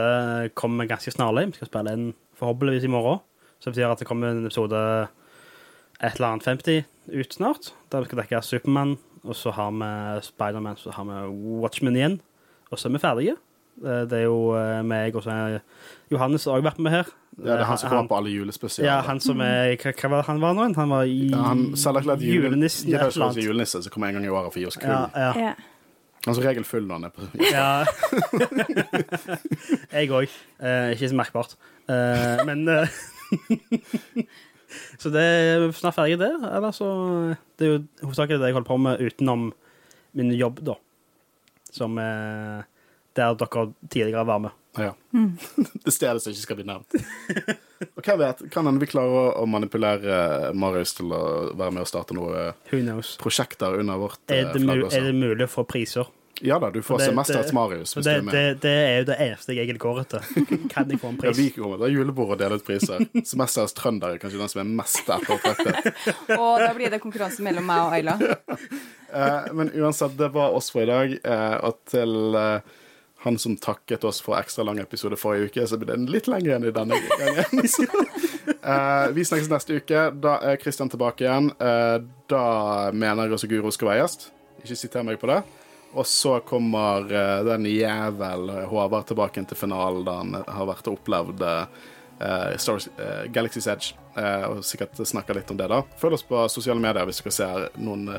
kommer 0.53 0.85
ganske 0.89 1.09
snarlig. 1.15 1.47
Vi 1.49 1.57
skal 1.61 1.71
spille 1.71 1.95
inn 1.97 2.09
forhåpentligvis 2.37 2.85
i 2.85 2.91
morgen. 2.93 3.23
Så 3.57 3.69
det 3.69 3.75
betyr 3.75 3.93
at 3.93 4.01
det 4.01 4.07
kommer 4.09 4.29
en 4.33 4.45
episode 4.45 4.77
et 6.01 6.15
eller 6.17 6.27
annet 6.35 6.45
50 6.45 6.83
ut 7.13 7.33
snart, 7.33 7.71
der 7.93 8.01
vi 8.03 8.09
skal 8.09 8.21
dekke 8.21 8.41
Supermann. 8.45 8.95
Og 9.25 9.35
så 9.37 9.53
har 9.53 9.73
vi 9.73 9.89
Spiderman, 10.25 10.77
så 10.81 10.93
har 10.93 11.05
vi 11.09 11.17
Watchmen 11.61 11.97
igjen. 11.97 12.19
Og 12.71 12.77
så 12.81 12.89
er 12.89 12.95
vi 12.95 13.01
ferdige. 13.03 13.35
Eh, 13.81 14.03
Det 14.11 14.19
er 14.19 14.25
jo 14.27 14.51
eh, 14.57 14.81
meg 14.83 15.15
og 15.15 15.23
så 15.25 15.31
er 15.31 15.59
Johannes 16.11 16.43
har 16.45 16.57
også 16.59 16.67
vært 16.67 16.79
med 16.83 16.91
her. 16.91 17.11
Ja, 17.39 17.55
det 17.55 17.61
er 17.63 17.69
han 17.69 17.77
som 17.79 17.89
kommer 17.89 18.09
på 18.11 18.17
alle 18.19 18.29
julespesialer. 18.33 18.89
Ja, 18.89 18.97
han 19.07 19.19
som 19.23 19.39
er 19.41 19.77
Hva, 19.79 19.93
hva 19.95 20.09
var 20.17 20.25
han 20.27 20.41
var 20.43 20.53
nå? 20.57 20.65
Han 20.75 20.89
var 20.91 21.03
i 21.07 21.29
Ja, 21.31 21.45
han 21.47 21.61
selverklært 21.79 22.19
jule, 22.25 22.49
julenissen. 22.49 22.89
ja, 22.91 23.05
et 23.07 23.15
eller 23.15 23.39
julenisse 23.45 23.79
som 23.85 23.91
kommer 23.93 24.11
en 24.11 24.19
gang 24.19 24.25
i 24.27 24.33
året 24.33 24.51
for 24.51 24.59
å 24.59 24.63
gi 24.65 24.67
oss 24.67 24.77
kull. 24.81 24.91
Ja, 24.91 25.31
ja. 25.39 25.53
Han 26.21 26.33
er 26.33 26.37
som 26.37 26.43
regel 26.45 26.65
full 26.67 26.83
når 26.85 26.99
han 26.99 27.05
er 27.07 27.13
på 27.15 27.21
ja. 27.55 27.69
jeg 29.95 30.11
òg. 30.13 30.29
Eh, 30.61 30.91
ikke 30.95 31.09
så 31.09 31.17
merkbart. 31.17 31.55
Eh, 31.89 32.43
men 32.45 32.67
eh, 32.69 32.99
Så 35.01 35.09
det 35.11 35.21
er 35.23 35.65
snart 35.75 35.97
ferdig, 35.97 36.19
det. 36.21 36.29
Eller 36.47 36.71
så 36.75 36.87
Det 37.59 37.65
er 37.67 37.71
jo 37.73 37.79
hovedsakelig 38.05 38.39
det 38.39 38.51
jeg 38.51 38.55
holder 38.55 38.69
på 38.69 38.77
med 38.79 39.01
utenom 39.03 39.49
min 40.15 40.31
jobb, 40.35 40.61
da. 40.67 40.75
Som 41.71 41.97
eh, 41.99 42.61
der 43.17 43.35
dere 43.39 43.65
tidligere 43.89 44.25
var 44.27 44.39
med. 44.47 44.57
Ja. 44.79 44.93
Det 45.83 45.91
stedet 45.91 46.23
som 46.23 46.31
ikke 46.31 46.45
skal 46.45 46.59
bli 46.61 46.67
nevnt. 46.69 46.95
Og 47.97 48.05
hvem 48.05 48.19
vet, 48.21 48.43
kan 48.53 48.67
hende 48.69 48.81
vi 48.83 48.87
klarer 48.91 49.33
å, 49.41 49.45
manipulere 49.49 50.51
Marius 50.53 50.93
til 50.99 51.11
å 51.11 51.21
være 51.57 51.73
med 51.73 51.81
og 51.81 51.89
starte 51.89 52.13
noen 52.13 53.01
prosjekter 53.19 53.79
under 53.81 53.97
vårt 53.97 54.21
eh, 54.29 54.43
Er 54.43 54.51
det, 54.53 54.61
mu 54.61 54.75
flagg 54.75 54.93
er 54.99 55.07
det 55.09 55.15
mulig 55.17 55.47
å 55.47 55.49
få 55.49 55.65
priser? 55.65 56.11
Ja 56.41 56.59
da, 56.61 56.69
du 56.73 56.79
får 56.81 57.01
det- 57.01 57.07
semesterets 57.09 57.53
Marius 57.53 57.95
hvis 57.95 58.05
det, 58.05 58.13
du 58.13 58.19
er 58.19 58.23
med. 58.25 58.33
det, 58.33 58.61
det 58.61 58.75
er 58.85 58.95
jo 58.99 59.07
det 59.09 59.17
eneste 59.25 59.53
jeg 59.53 59.65
egentlig 59.65 59.81
går 59.81 59.99
etter. 60.03 60.29
Kan 60.73 60.93
jeg 60.93 61.01
få 61.01 61.11
en 61.11 61.19
pris? 61.21 61.29
Ja, 61.29 61.37
vi 61.37 61.49
kommer 61.57 61.77
til 61.77 61.85
å 61.85 61.89
ha 61.89 61.91
julebord 61.91 62.33
og 62.35 62.41
dele 62.41 62.57
ut 62.61 62.65
priser. 62.65 63.03
Semesterets 63.17 63.75
trønder 63.77 64.15
er 64.15 64.21
kanskje 64.21 64.41
den 64.41 64.53
som 64.53 64.63
er 64.63 64.71
mest 64.81 65.11
ettertraktet. 65.17 65.91
Og 66.37 66.61
da 66.61 66.71
blir 66.77 66.93
det 66.93 67.01
konkurranse 67.03 67.45
mellom 67.45 67.65
meg 67.69 67.83
og 67.85 67.97
Ayla. 67.97 68.17
Eh, 69.11 69.53
men 69.57 69.73
uansett, 69.75 70.17
det 70.17 70.31
var 70.33 70.53
oss 70.57 70.71
for 70.73 70.85
i 70.85 70.89
dag. 70.89 71.17
Eh, 71.19 71.57
og 71.67 71.81
til 71.91 72.37
eh, 72.39 72.77
han 73.23 73.37
som 73.37 73.57
takket 73.57 74.03
oss 74.03 74.21
for 74.21 74.33
ekstra 74.39 74.63
lang 74.65 74.79
episode 74.81 75.17
forrige 75.19 75.51
uke, 75.51 75.65
så 75.67 75.77
blir 75.77 75.93
den 75.93 76.07
litt 76.09 76.25
lengre 76.31 76.55
enn 76.57 76.65
i 76.65 76.73
denne 76.73 76.97
gangen. 76.97 77.67
Eh, 78.61 79.07
vi 79.13 79.23
snakkes 79.25 79.47
neste 79.49 79.77
uke. 79.77 79.99
Da 80.21 80.35
er 80.45 80.57
Kristian 80.61 80.89
tilbake 80.89 81.23
igjen. 81.23 81.47
Uh, 81.61 82.01
da 82.29 82.43
mener 82.93 83.25
jeg 83.25 83.35
også 83.35 83.49
Guro 83.49 83.71
skal 83.73 83.89
være 83.89 84.01
gjest. 84.03 84.25
Ikke 84.61 84.77
siter 84.77 85.05
meg 85.05 85.17
på 85.21 85.29
det. 85.29 85.39
Og 85.93 86.05
så 86.09 86.35
kommer 86.45 87.05
uh, 87.09 87.41
den 87.45 87.65
jævel 87.69 88.51
Håvard 88.69 89.07
tilbake 89.09 89.43
til 89.49 89.57
finalen 89.57 90.05
da 90.05 90.17
han 90.19 90.37
har 90.41 90.69
vært 90.69 90.89
og 90.89 90.99
opplevd 90.99 91.45
Star 92.61 92.83
Galaxy's 93.33 93.65
Edge, 93.71 93.95
og 94.45 94.59
sikkert 94.65 94.99
snakker 95.09 95.39
litt 95.39 95.49
om 95.49 95.57
det 95.57 95.71
da. 95.71 95.79
Følg 95.97 96.19
oss 96.19 96.27
på 96.27 96.43
sosiale 96.53 96.81
medier 96.83 97.07
hvis 97.09 97.23
dere 97.23 97.33
ser 97.33 97.81
noen 97.81 98.11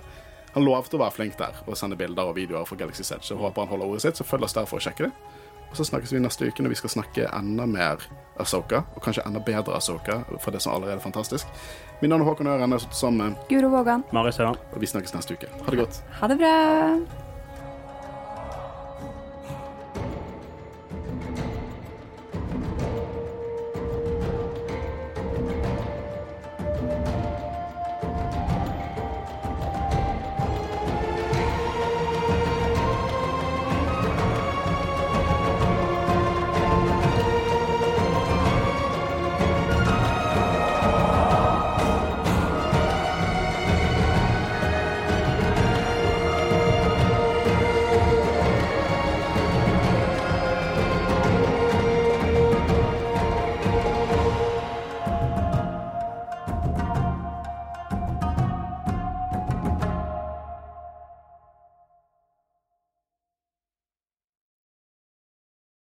Han 0.55 0.67
lovte 0.67 0.99
å 0.99 1.01
være 1.01 1.17
flink 1.17 1.39
der 1.41 1.63
og 1.67 1.77
sende 1.79 1.97
bilder 1.97 2.33
og 2.33 2.37
videoer 2.37 2.67
fra 2.69 2.77
Galaxy 2.77 3.05
Edge, 3.07 3.25
så 3.25 3.35
jeg 3.35 3.41
håper 3.41 3.65
han 3.65 3.73
holder 3.73 3.87
ordet 3.95 4.05
sitt, 4.05 4.21
så 4.21 4.27
følg 4.29 4.45
oss 4.45 4.57
der 4.57 4.69
for 4.69 4.81
å 4.81 4.85
sjekke 4.85 5.09
det. 5.09 5.13
Og 5.73 5.79
så 5.79 5.87
snakkes 5.89 6.13
vi 6.13 6.21
neste 6.21 6.51
uke 6.51 6.65
når 6.65 6.75
vi 6.75 6.81
skal 6.83 6.93
snakke 6.99 7.31
enda 7.33 7.65
mer 7.65 8.05
Asoka, 8.43 8.83
og 8.93 9.01
kanskje 9.05 9.25
enda 9.25 9.41
bedre 9.41 9.79
Asoka, 9.79 10.19
for 10.37 10.53
det 10.53 10.61
som 10.61 10.75
allerede 10.75 11.01
er 11.01 11.05
fantastisk. 11.05 11.49
Mitt 12.03 12.13
navn 12.13 12.27
er 12.27 12.29
Håkon 12.29 12.53
Øren, 12.53 12.67
jeg 12.69 12.77
har 12.77 12.85
sittet 12.85 13.01
sammen 13.01 13.33
med 13.33 13.49
Guro 13.49 13.73
Vågan, 13.73 14.05
Marius 14.13 14.41
Høvan. 14.43 14.61
og 14.73 14.81
vi 14.81 14.93
snakkes 14.93 15.17
neste 15.17 15.41
uke. 15.41 15.49
Ha 15.65 15.71
det 15.73 15.85
godt. 15.87 16.03
ha 16.21 16.29
det 16.29 16.41
bra! 16.45 17.22